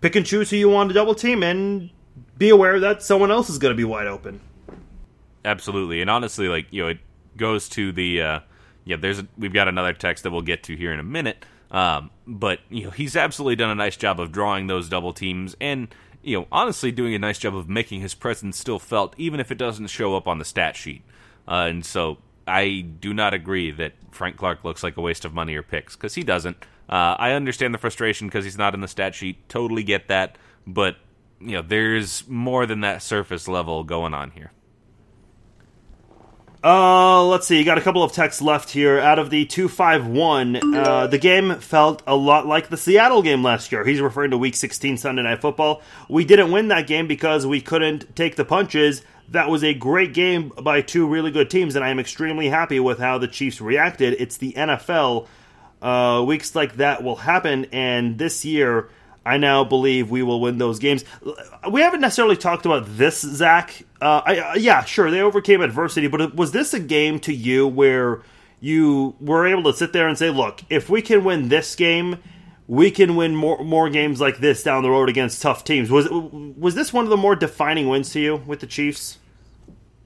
Pick 0.00 0.16
and 0.16 0.24
choose 0.24 0.50
who 0.50 0.56
you 0.56 0.68
want 0.68 0.90
to 0.90 0.94
double 0.94 1.14
team, 1.14 1.42
and 1.42 1.90
be 2.36 2.48
aware 2.50 2.80
that 2.80 3.02
someone 3.02 3.30
else 3.30 3.50
is 3.50 3.58
going 3.58 3.72
to 3.72 3.76
be 3.76 3.84
wide 3.84 4.06
open. 4.06 4.40
Absolutely, 5.44 6.00
and 6.00 6.10
honestly, 6.10 6.48
like 6.48 6.66
you 6.70 6.82
know, 6.82 6.88
it 6.88 6.98
goes 7.36 7.68
to 7.70 7.92
the 7.92 8.22
uh, 8.22 8.40
yeah. 8.84 8.96
There's 8.96 9.18
a, 9.18 9.28
we've 9.36 9.52
got 9.52 9.68
another 9.68 9.92
text 9.92 10.24
that 10.24 10.30
we'll 10.30 10.42
get 10.42 10.62
to 10.64 10.76
here 10.76 10.92
in 10.92 11.00
a 11.00 11.04
minute. 11.04 11.44
Um, 11.70 12.10
but 12.26 12.60
you 12.70 12.84
know, 12.84 12.90
he's 12.90 13.16
absolutely 13.16 13.56
done 13.56 13.70
a 13.70 13.74
nice 13.74 13.96
job 13.96 14.20
of 14.20 14.32
drawing 14.32 14.66
those 14.66 14.88
double 14.88 15.12
teams, 15.12 15.56
and 15.60 15.88
you 16.22 16.38
know, 16.38 16.46
honestly, 16.50 16.90
doing 16.90 17.14
a 17.14 17.18
nice 17.18 17.38
job 17.38 17.54
of 17.54 17.68
making 17.68 18.00
his 18.00 18.14
presence 18.14 18.58
still 18.58 18.78
felt, 18.78 19.14
even 19.18 19.40
if 19.40 19.50
it 19.50 19.58
doesn't 19.58 19.86
show 19.88 20.16
up 20.16 20.26
on 20.26 20.38
the 20.38 20.44
stat 20.44 20.76
sheet. 20.76 21.02
Uh, 21.46 21.66
and 21.68 21.84
so, 21.84 22.18
I 22.46 22.80
do 22.80 23.12
not 23.14 23.34
agree 23.34 23.70
that 23.70 23.92
Frank 24.10 24.36
Clark 24.36 24.64
looks 24.64 24.82
like 24.82 24.96
a 24.96 25.00
waste 25.00 25.24
of 25.24 25.34
money 25.34 25.54
or 25.54 25.62
picks 25.62 25.96
because 25.96 26.14
he 26.14 26.24
doesn't. 26.24 26.56
Uh, 26.88 27.16
I 27.18 27.32
understand 27.32 27.74
the 27.74 27.78
frustration 27.78 28.28
because 28.28 28.44
he's 28.44 28.58
not 28.58 28.74
in 28.74 28.80
the 28.80 28.88
stat 28.88 29.14
sheet. 29.14 29.48
Totally 29.48 29.82
get 29.82 30.08
that, 30.08 30.36
but 30.66 30.96
you 31.40 31.52
know, 31.52 31.62
there's 31.62 32.26
more 32.26 32.66
than 32.66 32.80
that 32.80 33.02
surface 33.02 33.46
level 33.46 33.84
going 33.84 34.14
on 34.14 34.30
here. 34.30 34.52
Uh, 36.62 37.24
let's 37.26 37.46
see. 37.46 37.56
You 37.56 37.64
got 37.64 37.78
a 37.78 37.80
couple 37.80 38.02
of 38.02 38.12
texts 38.12 38.42
left 38.42 38.70
here. 38.70 38.98
Out 38.98 39.20
of 39.20 39.30
the 39.30 39.44
251, 39.44 40.74
uh, 40.74 41.06
the 41.06 41.18
game 41.18 41.54
felt 41.60 42.02
a 42.06 42.16
lot 42.16 42.46
like 42.46 42.68
the 42.68 42.76
Seattle 42.76 43.22
game 43.22 43.44
last 43.44 43.70
year. 43.70 43.84
He's 43.84 44.00
referring 44.00 44.32
to 44.32 44.38
Week 44.38 44.56
16 44.56 44.96
Sunday 44.96 45.22
Night 45.22 45.40
Football. 45.40 45.82
We 46.08 46.24
didn't 46.24 46.50
win 46.50 46.68
that 46.68 46.88
game 46.88 47.06
because 47.06 47.46
we 47.46 47.60
couldn't 47.60 48.16
take 48.16 48.34
the 48.34 48.44
punches. 48.44 49.02
That 49.28 49.48
was 49.48 49.62
a 49.62 49.72
great 49.72 50.14
game 50.14 50.52
by 50.60 50.80
two 50.80 51.06
really 51.06 51.30
good 51.30 51.48
teams, 51.48 51.76
and 51.76 51.84
I 51.84 51.90
am 51.90 52.00
extremely 52.00 52.48
happy 52.48 52.80
with 52.80 52.98
how 52.98 53.18
the 53.18 53.28
Chiefs 53.28 53.60
reacted. 53.60 54.16
It's 54.18 54.38
the 54.38 54.52
NFL. 54.54 55.28
Uh, 55.80 56.24
weeks 56.26 56.56
like 56.56 56.76
that 56.76 57.04
will 57.04 57.16
happen, 57.16 57.66
and 57.66 58.18
this 58.18 58.44
year 58.44 58.88
I 59.28 59.36
now 59.36 59.62
believe 59.62 60.10
we 60.10 60.22
will 60.22 60.40
win 60.40 60.56
those 60.56 60.78
games. 60.78 61.04
We 61.70 61.82
haven't 61.82 62.00
necessarily 62.00 62.36
talked 62.36 62.64
about 62.64 62.86
this, 62.96 63.20
Zach. 63.20 63.82
Uh, 64.00 64.22
I, 64.24 64.38
uh, 64.38 64.54
yeah, 64.54 64.84
sure, 64.84 65.10
they 65.10 65.20
overcame 65.20 65.60
adversity, 65.60 66.06
but 66.08 66.34
was 66.34 66.52
this 66.52 66.72
a 66.72 66.80
game 66.80 67.20
to 67.20 67.34
you 67.34 67.66
where 67.66 68.22
you 68.60 69.16
were 69.20 69.46
able 69.46 69.70
to 69.70 69.76
sit 69.76 69.92
there 69.92 70.08
and 70.08 70.16
say, 70.16 70.30
"Look, 70.30 70.62
if 70.70 70.88
we 70.88 71.02
can 71.02 71.24
win 71.24 71.50
this 71.50 71.76
game, 71.76 72.16
we 72.66 72.90
can 72.90 73.16
win 73.16 73.36
more 73.36 73.62
more 73.62 73.90
games 73.90 74.18
like 74.18 74.38
this 74.38 74.62
down 74.62 74.82
the 74.82 74.90
road 74.90 75.10
against 75.10 75.42
tough 75.42 75.62
teams"? 75.62 75.90
Was 75.90 76.08
was 76.10 76.74
this 76.74 76.94
one 76.94 77.04
of 77.04 77.10
the 77.10 77.16
more 77.18 77.36
defining 77.36 77.88
wins 77.88 78.10
to 78.12 78.20
you 78.20 78.36
with 78.46 78.60
the 78.60 78.66
Chiefs? 78.66 79.18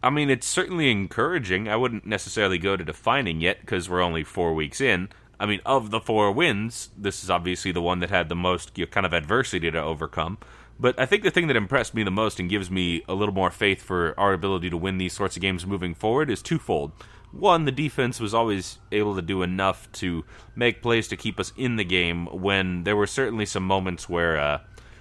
I 0.03 0.11
mean, 0.11 0.31
it's 0.31 0.49
certainly 0.49 0.91
encouraging. 0.91 1.69
I 1.69 1.77
wouldn't 1.77 2.05
necessarily 2.05 2.59
go 2.59 2.77
to 2.77 2.85
defining 2.85 3.41
yet 3.41 3.61
because 3.61 3.89
we're 3.89 4.03
only 4.03 4.25
four 4.25 4.53
weeks 4.53 4.81
in. 4.81 5.11
I 5.43 5.47
mean, 5.47 5.61
of 5.67 5.91
the 5.91 5.99
four 5.99 6.31
wins, 6.31 6.91
this 6.97 7.25
is 7.25 7.29
obviously 7.29 7.73
the 7.73 7.83
one 7.83 7.99
that 7.99 8.11
had 8.11 8.29
the 8.29 8.37
most 8.37 8.79
you 8.79 8.85
know, 8.85 8.91
kind 8.91 9.05
of 9.05 9.13
adversity 9.13 9.73
to 9.73 9.83
overcome. 9.83 10.39
But 10.79 10.99
I 11.01 11.05
think 11.05 11.25
the 11.25 11.33
thing 11.33 11.49
that 11.49 11.57
impressed 11.57 11.95
me 11.95 12.05
the 12.05 12.13
most 12.13 12.39
and 12.39 12.49
gives 12.49 12.71
me 12.71 13.03
a 13.09 13.15
little 13.15 13.35
more 13.35 13.51
faith 13.51 13.83
for 13.83 14.15
our 14.17 14.33
ability 14.33 14.71
to 14.71 14.77
win 14.77 14.99
these 14.99 15.13
sorts 15.13 15.35
of 15.35 15.43
games 15.43 15.67
moving 15.67 15.95
forward 15.95 16.31
is 16.31 16.43
twofold. 16.43 16.93
One, 17.33 17.65
the 17.65 17.73
defense 17.73 18.21
was 18.21 18.35
always 18.35 18.79
able 18.93 19.17
to 19.17 19.23
do 19.23 19.43
enough 19.43 19.91
to 19.95 20.25
make 20.55 20.81
plays 20.81 21.09
to 21.09 21.17
keep 21.17 21.41
us 21.41 21.53
in 21.57 21.75
the 21.75 21.85
game 21.85 22.27
when 22.27 22.85
there 22.85 22.95
were 22.95 23.09
certainly 23.09 23.47
some 23.47 23.67
moments 23.67 24.09
where, 24.09 24.39
uh, 24.39 24.61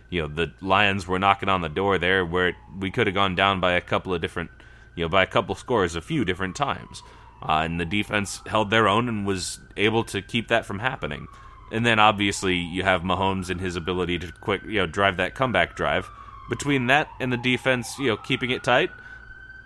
you 0.10 0.24
know, 0.24 0.28
the 0.28 0.54
Lions 0.60 1.06
were 1.06 1.20
knocking 1.20 1.50
on 1.50 1.62
the 1.62 1.70
door 1.70 2.00
there 2.00 2.26
where 2.26 2.56
we 2.80 2.90
could 2.90 3.06
have 3.06 3.14
gone 3.14 3.36
down 3.36 3.60
by 3.60 3.74
a 3.74 3.82
couple 3.82 4.12
of 4.12 4.22
different, 4.22 4.50
you 4.96 5.06
know, 5.06 5.10
by 5.10 5.22
a 5.22 5.28
couple 5.28 5.54
scores 5.54 5.96
a 5.96 6.02
few 6.02 6.26
different 6.26 6.56
times. 6.56 7.04
Uh, 7.42 7.62
and 7.64 7.80
the 7.80 7.86
defense 7.86 8.42
held 8.46 8.70
their 8.70 8.88
own 8.88 9.10
and 9.10 9.26
was 9.26 9.60
able 9.78 10.04
to 10.06 10.22
keep 10.22 10.50
that 10.50 10.66
from 10.66 10.80
happening. 10.80 11.28
And 11.72 11.86
then 11.86 12.00
obviously 12.00 12.56
you 12.56 12.84
have 12.84 13.02
Mahomes 13.02 13.50
and 13.50 13.60
his 13.60 13.76
ability 13.76 14.20
to 14.20 14.32
quick, 14.42 14.62
you 14.64 14.80
know, 14.80 14.86
drive 14.86 15.18
that 15.18 15.36
comeback 15.36 15.76
drive. 15.76 16.10
Between 16.50 16.88
that 16.88 17.08
and 17.20 17.32
the 17.32 17.38
defense, 17.38 17.98
you 17.98 18.08
know, 18.08 18.18
keeping 18.18 18.52
it 18.52 18.64
tight, 18.64 18.92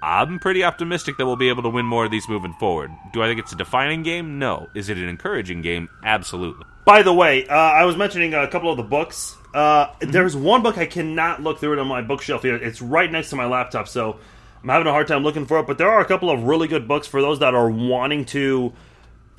I'm 0.03 0.37
pretty 0.37 0.63
optimistic 0.63 1.17
that 1.17 1.25
we'll 1.25 1.35
be 1.35 1.49
able 1.49 1.63
to 1.63 1.69
win 1.69 1.85
more 1.85 2.05
of 2.05 2.11
these 2.11 2.29
moving 2.29 2.53
forward. 2.53 2.91
Do 3.11 3.23
I 3.23 3.27
think 3.27 3.39
it's 3.39 3.53
a 3.53 3.57
defining 3.57 4.03
game? 4.03 4.37
No. 4.37 4.69
Is 4.75 4.89
it 4.89 4.97
an 4.97 5.09
encouraging 5.09 5.63
game? 5.63 5.89
Absolutely. 6.03 6.65
By 6.85 7.01
the 7.01 7.13
way, 7.13 7.47
uh, 7.47 7.55
I 7.55 7.85
was 7.85 7.97
mentioning 7.97 8.35
a 8.35 8.47
couple 8.47 8.69
of 8.69 8.77
the 8.77 8.83
books. 8.83 9.35
Uh, 9.53 9.87
mm-hmm. 9.87 10.11
There's 10.11 10.35
one 10.35 10.61
book 10.61 10.77
I 10.77 10.85
cannot 10.85 11.41
look 11.41 11.59
through 11.59 11.73
it 11.73 11.79
on 11.79 11.87
my 11.87 12.03
bookshelf 12.03 12.43
here. 12.43 12.55
It's 12.55 12.83
right 12.83 13.11
next 13.11 13.31
to 13.31 13.35
my 13.35 13.45
laptop, 13.45 13.87
so 13.87 14.19
I'm 14.65 14.69
having 14.69 14.87
a 14.87 14.91
hard 14.91 15.07
time 15.07 15.21
looking 15.21 15.45
for 15.45 15.59
it, 15.59 15.67
but 15.67 15.77
there 15.77 15.91
are 15.91 15.99
a 15.99 16.05
couple 16.05 16.31
of 16.31 16.45
really 16.45 16.67
good 16.67 16.87
books 16.87 17.05
for 17.05 17.21
those 17.21 17.37
that 17.37 17.53
are 17.53 17.69
wanting 17.69 18.25
to. 18.25 18.73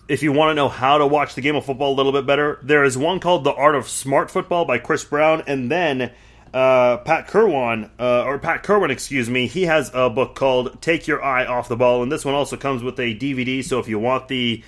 If 0.06 0.22
you 0.22 0.30
want 0.30 0.50
to 0.50 0.54
know 0.54 0.68
how 0.68 0.98
to 0.98 1.06
watch 1.08 1.34
the 1.34 1.40
game 1.40 1.56
of 1.56 1.64
football 1.64 1.92
a 1.92 1.96
little 1.96 2.12
bit 2.12 2.26
better, 2.26 2.60
there 2.62 2.84
is 2.84 2.96
one 2.96 3.18
called 3.18 3.42
The 3.42 3.52
Art 3.52 3.74
of 3.74 3.88
Smart 3.88 4.30
Football 4.30 4.66
by 4.66 4.78
Chris 4.78 5.02
Brown, 5.02 5.42
and 5.48 5.68
then 5.68 6.12
uh, 6.54 6.98
Pat 6.98 7.26
Kirwan, 7.26 7.90
uh, 7.98 8.22
or 8.22 8.38
Pat 8.38 8.62
Kirwan, 8.62 8.92
excuse 8.92 9.28
me, 9.28 9.48
he 9.48 9.64
has 9.64 9.90
a 9.92 10.08
book 10.08 10.36
called 10.36 10.80
Take 10.80 11.08
Your 11.08 11.20
Eye 11.24 11.44
Off 11.44 11.66
the 11.66 11.74
Ball, 11.74 12.04
and 12.04 12.12
this 12.12 12.24
one 12.24 12.36
also 12.36 12.56
comes 12.56 12.84
with 12.84 12.96
a 13.00 13.12
DVD. 13.12 13.64
So 13.64 13.80
if 13.80 13.88
you 13.88 13.98
want 13.98 14.28
the 14.28 14.62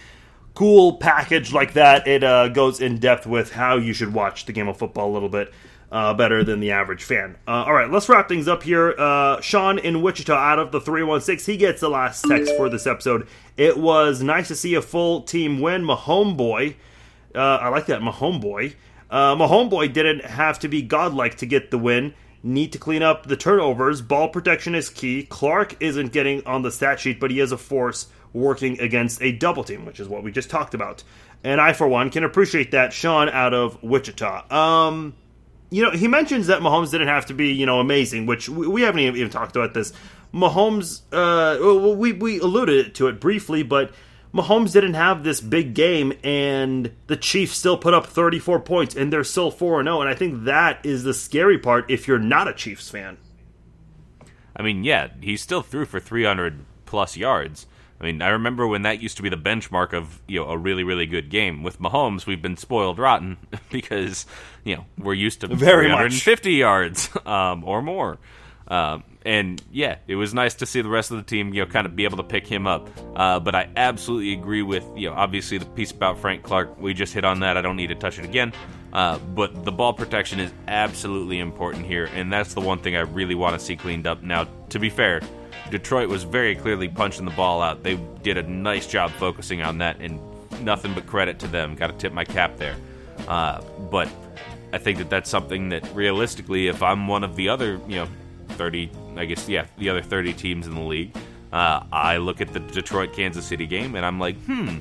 cool 0.54 0.96
package 0.96 1.52
like 1.52 1.74
that, 1.74 2.08
it 2.08 2.24
uh, 2.24 2.48
goes 2.48 2.80
in 2.80 2.98
depth 2.98 3.28
with 3.28 3.52
how 3.52 3.76
you 3.76 3.92
should 3.92 4.12
watch 4.12 4.46
the 4.46 4.52
game 4.52 4.66
of 4.66 4.76
football 4.76 5.08
a 5.08 5.14
little 5.14 5.28
bit 5.28 5.52
uh, 5.90 6.14
better 6.14 6.44
than 6.44 6.60
the 6.60 6.70
average 6.70 7.02
fan. 7.04 7.36
Uh, 7.46 7.64
all 7.64 7.72
right, 7.72 7.90
let's 7.90 8.08
wrap 8.08 8.28
things 8.28 8.48
up 8.48 8.62
here. 8.62 8.94
Uh, 8.98 9.40
Sean 9.40 9.78
in 9.78 10.02
Wichita 10.02 10.34
out 10.34 10.58
of 10.58 10.72
the 10.72 10.80
316, 10.80 11.52
he 11.52 11.58
gets 11.58 11.80
the 11.80 11.88
last 11.88 12.22
text 12.22 12.54
for 12.56 12.68
this 12.68 12.86
episode. 12.86 13.26
It 13.56 13.78
was 13.78 14.22
nice 14.22 14.48
to 14.48 14.54
see 14.54 14.74
a 14.74 14.82
full 14.82 15.22
team 15.22 15.60
win. 15.60 15.84
Mahomeboy, 15.84 16.36
boy, 16.36 16.76
uh, 17.34 17.38
I 17.38 17.68
like 17.68 17.86
that, 17.86 18.00
Mahomeboy. 18.00 18.40
boy. 18.40 18.74
Uh, 19.10 19.64
boy 19.68 19.88
didn't 19.88 20.24
have 20.24 20.58
to 20.60 20.68
be 20.68 20.82
godlike 20.82 21.36
to 21.36 21.46
get 21.46 21.70
the 21.70 21.78
win. 21.78 22.14
Need 22.42 22.72
to 22.72 22.78
clean 22.78 23.02
up 23.02 23.26
the 23.26 23.36
turnovers. 23.36 24.00
Ball 24.00 24.28
protection 24.28 24.74
is 24.74 24.90
key. 24.90 25.24
Clark 25.24 25.76
isn't 25.80 26.12
getting 26.12 26.44
on 26.46 26.62
the 26.62 26.70
stat 26.70 27.00
sheet, 27.00 27.18
but 27.18 27.30
he 27.30 27.40
is 27.40 27.50
a 27.50 27.58
force 27.58 28.08
working 28.32 28.78
against 28.80 29.22
a 29.22 29.32
double 29.32 29.64
team, 29.64 29.84
which 29.84 29.98
is 29.98 30.08
what 30.08 30.22
we 30.22 30.30
just 30.30 30.50
talked 30.50 30.74
about. 30.74 31.02
And 31.42 31.60
I, 31.60 31.72
for 31.72 31.88
one, 31.88 32.10
can 32.10 32.24
appreciate 32.24 32.70
that. 32.72 32.92
Sean 32.92 33.28
out 33.28 33.54
of 33.54 33.82
Wichita. 33.82 34.52
Um, 34.54 35.14
you 35.70 35.82
know, 35.82 35.90
he 35.90 36.08
mentions 36.08 36.46
that 36.46 36.60
Mahomes 36.60 36.90
didn't 36.90 37.08
have 37.08 37.26
to 37.26 37.34
be, 37.34 37.52
you 37.52 37.66
know, 37.66 37.80
amazing, 37.80 38.26
which 38.26 38.48
we, 38.48 38.82
haven't 38.82 39.00
even 39.00 39.30
talked 39.30 39.56
about 39.56 39.74
this. 39.74 39.92
Mahomes, 40.32 41.02
uh, 41.12 41.94
we 41.94 42.12
we 42.12 42.38
alluded 42.38 42.94
to 42.96 43.08
it 43.08 43.20
briefly, 43.20 43.62
but 43.62 43.92
Mahomes 44.32 44.72
didn't 44.72 44.94
have 44.94 45.24
this 45.24 45.40
big 45.40 45.74
game, 45.74 46.12
and 46.22 46.92
the 47.06 47.16
Chiefs 47.16 47.56
still 47.56 47.78
put 47.78 47.94
up 47.94 48.06
34 48.06 48.60
points, 48.60 48.94
and 48.94 49.12
they're 49.12 49.24
still 49.24 49.50
4 49.50 49.82
0. 49.82 50.00
And 50.00 50.08
I 50.08 50.14
think 50.14 50.44
that 50.44 50.84
is 50.84 51.02
the 51.02 51.14
scary 51.14 51.58
part 51.58 51.90
if 51.90 52.06
you're 52.06 52.18
not 52.18 52.48
a 52.48 52.54
Chiefs 52.54 52.90
fan. 52.90 53.16
I 54.56 54.62
mean, 54.62 54.84
yeah, 54.84 55.08
he 55.20 55.36
still 55.36 55.62
threw 55.62 55.84
for 55.84 56.00
300 56.00 56.64
plus 56.84 57.16
yards. 57.16 57.66
I 58.00 58.04
mean, 58.04 58.22
I 58.22 58.28
remember 58.28 58.66
when 58.66 58.82
that 58.82 59.02
used 59.02 59.16
to 59.16 59.22
be 59.22 59.28
the 59.28 59.36
benchmark 59.36 59.92
of 59.92 60.20
you 60.28 60.40
know 60.40 60.48
a 60.48 60.56
really 60.56 60.84
really 60.84 61.06
good 61.06 61.30
game. 61.30 61.62
With 61.62 61.80
Mahomes, 61.80 62.26
we've 62.26 62.42
been 62.42 62.56
spoiled 62.56 62.98
rotten 62.98 63.36
because 63.70 64.26
you 64.64 64.76
know 64.76 64.84
we're 64.98 65.14
used 65.14 65.40
to 65.40 65.46
very 65.54 65.86
350 65.86 66.52
yards 66.52 67.10
um, 67.26 67.64
or 67.64 67.82
more. 67.82 68.18
Um, 68.68 69.02
and 69.24 69.62
yeah, 69.72 69.96
it 70.06 70.16
was 70.16 70.34
nice 70.34 70.54
to 70.56 70.66
see 70.66 70.82
the 70.82 70.88
rest 70.88 71.10
of 71.10 71.16
the 71.16 71.22
team, 71.22 71.52
you 71.54 71.64
know, 71.64 71.70
kind 71.70 71.86
of 71.86 71.96
be 71.96 72.04
able 72.04 72.18
to 72.18 72.22
pick 72.22 72.46
him 72.46 72.66
up. 72.66 72.88
Uh, 73.16 73.40
but 73.40 73.54
I 73.54 73.68
absolutely 73.76 74.34
agree 74.34 74.62
with, 74.62 74.84
you 74.94 75.08
know, 75.08 75.16
obviously 75.16 75.58
the 75.58 75.64
piece 75.64 75.90
about 75.90 76.18
Frank 76.18 76.42
Clark. 76.42 76.78
We 76.78 76.94
just 76.94 77.14
hit 77.14 77.24
on 77.24 77.40
that. 77.40 77.56
I 77.56 77.62
don't 77.62 77.76
need 77.76 77.88
to 77.88 77.94
touch 77.94 78.18
it 78.18 78.24
again. 78.24 78.52
Uh, 78.92 79.18
but 79.18 79.64
the 79.64 79.72
ball 79.72 79.92
protection 79.92 80.40
is 80.40 80.50
absolutely 80.66 81.40
important 81.40 81.84
here, 81.84 82.08
and 82.14 82.32
that's 82.32 82.54
the 82.54 82.60
one 82.60 82.78
thing 82.78 82.96
I 82.96 83.00
really 83.00 83.34
want 83.34 83.58
to 83.58 83.64
see 83.64 83.76
cleaned 83.76 84.06
up. 84.06 84.22
Now, 84.22 84.48
to 84.70 84.78
be 84.78 84.88
fair, 84.88 85.20
Detroit 85.70 86.08
was 86.08 86.24
very 86.24 86.54
clearly 86.54 86.88
punching 86.88 87.24
the 87.24 87.30
ball 87.32 87.62
out. 87.62 87.82
They 87.82 87.96
did 88.22 88.36
a 88.36 88.42
nice 88.42 88.86
job 88.86 89.10
focusing 89.12 89.62
on 89.62 89.78
that, 89.78 90.00
and 90.00 90.20
nothing 90.62 90.94
but 90.94 91.06
credit 91.06 91.38
to 91.40 91.46
them. 91.46 91.74
Got 91.74 91.88
to 91.88 91.92
tip 91.94 92.12
my 92.12 92.24
cap 92.24 92.56
there. 92.56 92.76
Uh, 93.26 93.60
but 93.90 94.08
I 94.72 94.78
think 94.78 94.98
that 94.98 95.10
that's 95.10 95.30
something 95.30 95.70
that 95.70 95.94
realistically, 95.94 96.68
if 96.68 96.82
I'm 96.82 97.06
one 97.08 97.24
of 97.24 97.36
the 97.36 97.48
other, 97.48 97.80
you 97.88 97.96
know, 97.96 98.08
30, 98.50 98.90
I 99.16 99.24
guess, 99.24 99.48
yeah, 99.48 99.66
the 99.78 99.88
other 99.90 100.02
30 100.02 100.32
teams 100.34 100.66
in 100.66 100.74
the 100.74 100.80
league, 100.80 101.16
uh, 101.52 101.82
I 101.92 102.18
look 102.18 102.40
at 102.40 102.52
the 102.52 102.60
Detroit 102.60 103.12
Kansas 103.12 103.46
City 103.46 103.66
game 103.66 103.94
and 103.94 104.04
I'm 104.04 104.20
like, 104.20 104.36
hmm, 104.42 104.78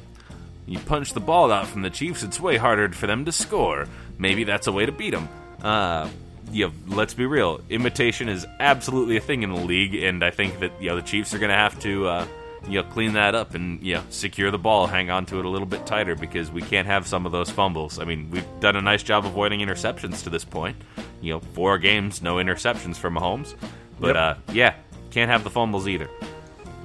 you 0.66 0.80
punch 0.80 1.14
the 1.14 1.20
ball 1.20 1.52
out 1.52 1.68
from 1.68 1.82
the 1.82 1.90
Chiefs, 1.90 2.24
it's 2.24 2.40
way 2.40 2.58
harder 2.58 2.90
for 2.92 3.08
them 3.08 3.24
to 3.26 3.32
score. 3.32 3.88
Maybe 4.18 4.44
that's 4.44 4.68
a 4.68 4.72
way 4.72 4.86
to 4.86 4.92
beat 4.92 5.12
them. 5.12 5.30
Uh, 5.62 6.10
you 6.52 6.68
know, 6.68 6.74
let's 6.88 7.14
be 7.14 7.26
real, 7.26 7.62
imitation 7.70 8.30
is 8.30 8.46
absolutely 8.60 9.18
a 9.18 9.22
thing 9.22 9.44
in 9.44 9.52
the 9.54 9.60
league, 9.62 9.96
and 9.96 10.24
I 10.24 10.32
think 10.32 10.60
that 10.60 10.72
you 10.82 10.90
know 10.90 10.96
the 10.96 11.02
Chiefs 11.02 11.34
are 11.34 11.40
going 11.40 11.50
to 11.50 11.56
have 11.56 11.80
to 11.82 12.08
uh, 12.08 12.28
you 12.68 12.82
know 12.82 12.84
clean 12.90 13.14
that 13.14 13.36
up 13.36 13.54
and 13.56 13.82
you 13.82 13.96
know 13.96 14.04
secure 14.10 14.52
the 14.52 14.58
ball, 14.58 14.88
hang 14.88 15.10
on 15.10 15.26
to 15.28 15.40
it 15.40 15.46
a 15.46 15.50
little 15.50 15.68
bit 15.68 15.86
tighter 15.86 16.16
because 16.16 16.52
we 16.52 16.62
can't 16.62 16.88
have 16.88 17.08
some 17.08 17.26
of 17.26 17.32
those 17.32 17.50
fumbles. 17.50 18.00
I 18.00 18.06
mean, 18.06 18.30
we've 18.32 18.46
done 18.60 18.76
a 18.76 18.82
nice 18.82 19.04
job 19.04 19.26
avoiding 19.26 19.60
interceptions 19.60 20.24
to 20.24 20.30
this 20.30 20.46
point. 20.46 20.78
You 21.22 21.34
know, 21.34 21.40
four 21.40 21.78
games, 21.78 22.22
no 22.22 22.36
interceptions 22.36 22.96
from 22.96 23.16
Mahomes, 23.16 23.56
but 24.00 24.16
Yep. 24.16 24.16
uh, 24.16 24.36
yeah, 24.54 24.76
can't 25.12 25.30
have 25.32 25.44
the 25.44 25.50
fumbles 25.50 25.88
either. 25.88 26.10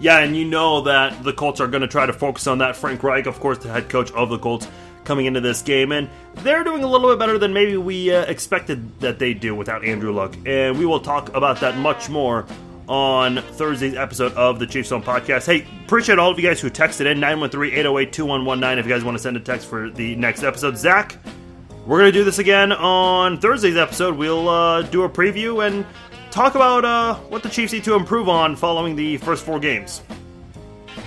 Yeah, 0.00 0.18
and 0.18 0.36
you 0.36 0.44
know 0.44 0.80
that 0.80 1.22
the 1.22 1.32
Colts 1.32 1.60
are 1.60 1.68
going 1.68 1.82
to 1.82 1.86
try 1.86 2.06
to 2.06 2.12
focus 2.12 2.48
on 2.48 2.58
that. 2.58 2.74
Frank 2.74 3.02
Reich, 3.04 3.26
of 3.26 3.38
course, 3.38 3.58
the 3.58 3.68
head 3.68 3.88
coach 3.88 4.10
of 4.12 4.30
the 4.30 4.38
Colts, 4.38 4.66
coming 5.04 5.26
into 5.26 5.40
this 5.40 5.62
game, 5.62 5.92
and 5.92 6.08
they're 6.36 6.64
doing 6.64 6.82
a 6.82 6.86
little 6.86 7.10
bit 7.10 7.18
better 7.18 7.38
than 7.38 7.52
maybe 7.52 7.76
we 7.76 8.12
uh, 8.14 8.24
expected 8.24 9.00
that 9.00 9.18
they 9.18 9.34
do 9.34 9.54
without 9.54 9.84
Andrew 9.84 10.12
Luck. 10.12 10.34
And 10.46 10.78
we 10.78 10.86
will 10.86 11.00
talk 11.00 11.34
about 11.34 11.60
that 11.60 11.76
much 11.76 12.08
more 12.08 12.46
on 12.88 13.36
Thursday's 13.36 13.94
episode 13.94 14.32
of 14.34 14.58
the 14.58 14.66
Chiefs 14.66 14.88
Zone 14.88 15.02
podcast. 15.02 15.46
Hey, 15.46 15.66
appreciate 15.84 16.18
all 16.18 16.30
of 16.30 16.38
you 16.38 16.46
guys 16.46 16.60
who 16.60 16.70
texted 16.70 17.06
in 17.10 17.20
913 17.20 17.72
808 17.72 18.12
2119 18.12 18.78
if 18.78 18.86
you 18.86 18.92
guys 18.92 19.04
want 19.04 19.16
to 19.16 19.22
send 19.22 19.36
a 19.36 19.40
text 19.40 19.68
for 19.68 19.90
the 19.90 20.16
next 20.16 20.42
episode. 20.42 20.76
Zach, 20.76 21.16
we're 21.86 21.98
going 21.98 22.12
to 22.12 22.18
do 22.18 22.24
this 22.24 22.38
again 22.38 22.72
on 22.72 23.40
Thursday's 23.40 23.76
episode. 23.76 24.16
We'll 24.16 24.48
uh, 24.48 24.82
do 24.82 25.04
a 25.04 25.08
preview 25.08 25.66
and 25.66 25.86
talk 26.30 26.54
about 26.54 26.84
uh, 26.84 27.14
what 27.28 27.42
the 27.42 27.48
Chiefs 27.48 27.72
need 27.72 27.84
to 27.84 27.94
improve 27.94 28.28
on 28.28 28.56
following 28.56 28.96
the 28.96 29.16
first 29.18 29.44
four 29.44 29.58
games. 29.58 30.02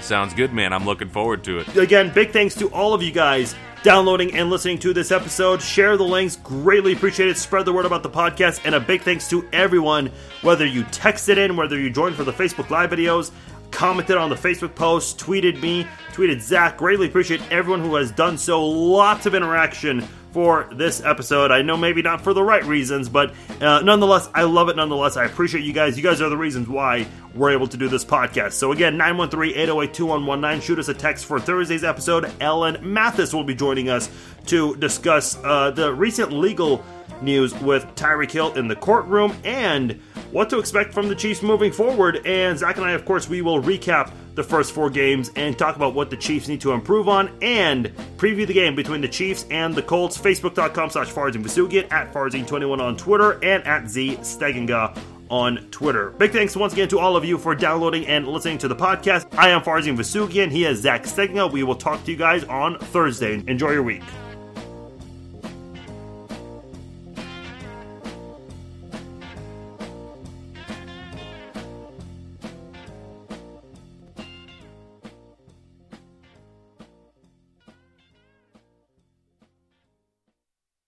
Sounds 0.01 0.33
good, 0.33 0.53
man. 0.53 0.71
I'm 0.71 0.85
looking 0.85 1.09
forward 1.09 1.43
to 1.45 1.59
it. 1.59 1.77
Again, 1.77 2.11
big 2.13 2.31
thanks 2.31 2.55
to 2.55 2.69
all 2.69 2.93
of 2.93 3.01
you 3.01 3.11
guys 3.11 3.55
downloading 3.85 4.33
and 4.33 4.49
listening 4.49 4.79
to 4.79 4.93
this 4.93 5.11
episode. 5.11 5.61
Share 5.61 5.95
the 5.95 6.03
links, 6.03 6.37
greatly 6.37 6.93
appreciate 6.93 7.29
it. 7.29 7.37
Spread 7.37 7.65
the 7.65 7.71
word 7.71 7.85
about 7.85 8.01
the 8.01 8.09
podcast, 8.09 8.61
and 8.65 8.73
a 8.73 8.79
big 8.79 9.03
thanks 9.03 9.29
to 9.29 9.47
everyone, 9.53 10.11
whether 10.41 10.65
you 10.65 10.83
texted 10.85 11.37
in, 11.37 11.55
whether 11.55 11.79
you 11.79 11.91
joined 11.91 12.15
for 12.15 12.23
the 12.23 12.33
Facebook 12.33 12.71
Live 12.71 12.89
videos, 12.89 13.29
commented 13.69 14.17
on 14.17 14.31
the 14.31 14.35
Facebook 14.35 14.73
post, 14.73 15.19
tweeted 15.19 15.61
me, 15.61 15.85
tweeted 16.13 16.41
Zach. 16.41 16.77
Greatly 16.77 17.07
appreciate 17.07 17.43
everyone 17.51 17.79
who 17.79 17.93
has 17.93 18.09
done 18.09 18.39
so. 18.39 18.65
Lots 18.65 19.27
of 19.27 19.35
interaction 19.35 20.03
for 20.35 20.67
this 20.73 21.01
episode. 21.01 21.49
I 21.49 21.61
know 21.61 21.77
maybe 21.77 22.01
not 22.01 22.19
for 22.19 22.33
the 22.33 22.43
right 22.43 22.65
reasons, 22.65 23.07
but 23.07 23.33
uh, 23.61 23.79
nonetheless, 23.79 24.29
I 24.33 24.43
love 24.43 24.67
it 24.67 24.75
nonetheless. 24.75 25.15
I 25.15 25.23
appreciate 25.23 25.63
you 25.63 25.71
guys. 25.71 25.95
You 25.95 26.03
guys 26.03 26.21
are 26.21 26.27
the 26.27 26.35
reasons 26.35 26.67
why 26.67 27.07
we're 27.33 27.51
able 27.51 27.67
to 27.67 27.77
do 27.77 27.87
this 27.87 28.03
podcast. 28.03 28.51
So 28.51 28.73
again, 28.73 28.97
913-808-2119. 28.97 30.61
Shoot 30.61 30.79
us 30.79 30.89
a 30.89 30.93
text 30.93 31.23
for 31.23 31.39
Thursday's 31.39 31.85
episode. 31.85 32.29
Ellen 32.41 32.77
Mathis 32.81 33.33
will 33.33 33.45
be 33.45 33.55
joining 33.55 33.87
us 33.87 34.09
to 34.47 34.75
discuss 34.75 35.37
uh, 35.41 35.71
the 35.71 35.93
recent 35.93 36.33
legal 36.33 36.83
news 37.21 37.57
with 37.61 37.85
Tyreek 37.95 38.31
Hill 38.31 38.55
in 38.55 38.67
the 38.67 38.75
courtroom 38.75 39.33
and 39.45 39.93
what 40.31 40.49
to 40.49 40.59
expect 40.59 40.93
from 40.93 41.07
the 41.07 41.15
Chiefs 41.15 41.43
moving 41.43 41.71
forward. 41.71 42.25
And 42.25 42.59
Zach 42.59 42.75
and 42.75 42.85
I, 42.85 42.91
of 42.91 43.05
course, 43.05 43.29
we 43.29 43.41
will 43.41 43.63
recap 43.63 44.11
the 44.35 44.43
first 44.43 44.73
four 44.73 44.89
games 44.89 45.31
and 45.35 45.57
talk 45.57 45.75
about 45.75 45.93
what 45.93 46.09
the 46.09 46.17
Chiefs 46.17 46.47
need 46.47 46.61
to 46.61 46.71
improve 46.71 47.07
on 47.07 47.35
and 47.41 47.87
preview 48.17 48.45
the 48.45 48.53
game 48.53 48.75
between 48.75 49.01
the 49.01 49.07
Chiefs 49.07 49.45
and 49.49 49.73
the 49.73 49.81
Colts. 49.81 50.17
Facebook.com 50.17 50.89
slash 50.89 51.11
Farzin 51.11 51.43
Vousoughian, 51.43 51.91
at 51.91 52.13
Farzin21 52.13 52.79
on 52.79 52.97
Twitter, 52.97 53.33
and 53.43 53.63
at 53.65 53.89
Z 53.89 54.17
Stegenga 54.17 54.97
on 55.29 55.57
Twitter. 55.71 56.11
Big 56.11 56.31
thanks 56.31 56.55
once 56.55 56.73
again 56.73 56.87
to 56.89 56.99
all 56.99 57.15
of 57.15 57.25
you 57.25 57.37
for 57.37 57.55
downloading 57.55 58.05
and 58.07 58.27
listening 58.27 58.57
to 58.59 58.67
the 58.67 58.75
podcast. 58.75 59.25
I 59.37 59.49
am 59.49 59.61
Farzin 59.61 59.97
Vousoughian. 59.97 60.51
He 60.51 60.65
is 60.65 60.81
Zach 60.81 61.03
Stegenga. 61.03 61.51
We 61.51 61.63
will 61.63 61.75
talk 61.75 62.03
to 62.03 62.11
you 62.11 62.17
guys 62.17 62.43
on 62.43 62.77
Thursday. 62.77 63.43
Enjoy 63.47 63.71
your 63.71 63.83
week. 63.83 64.03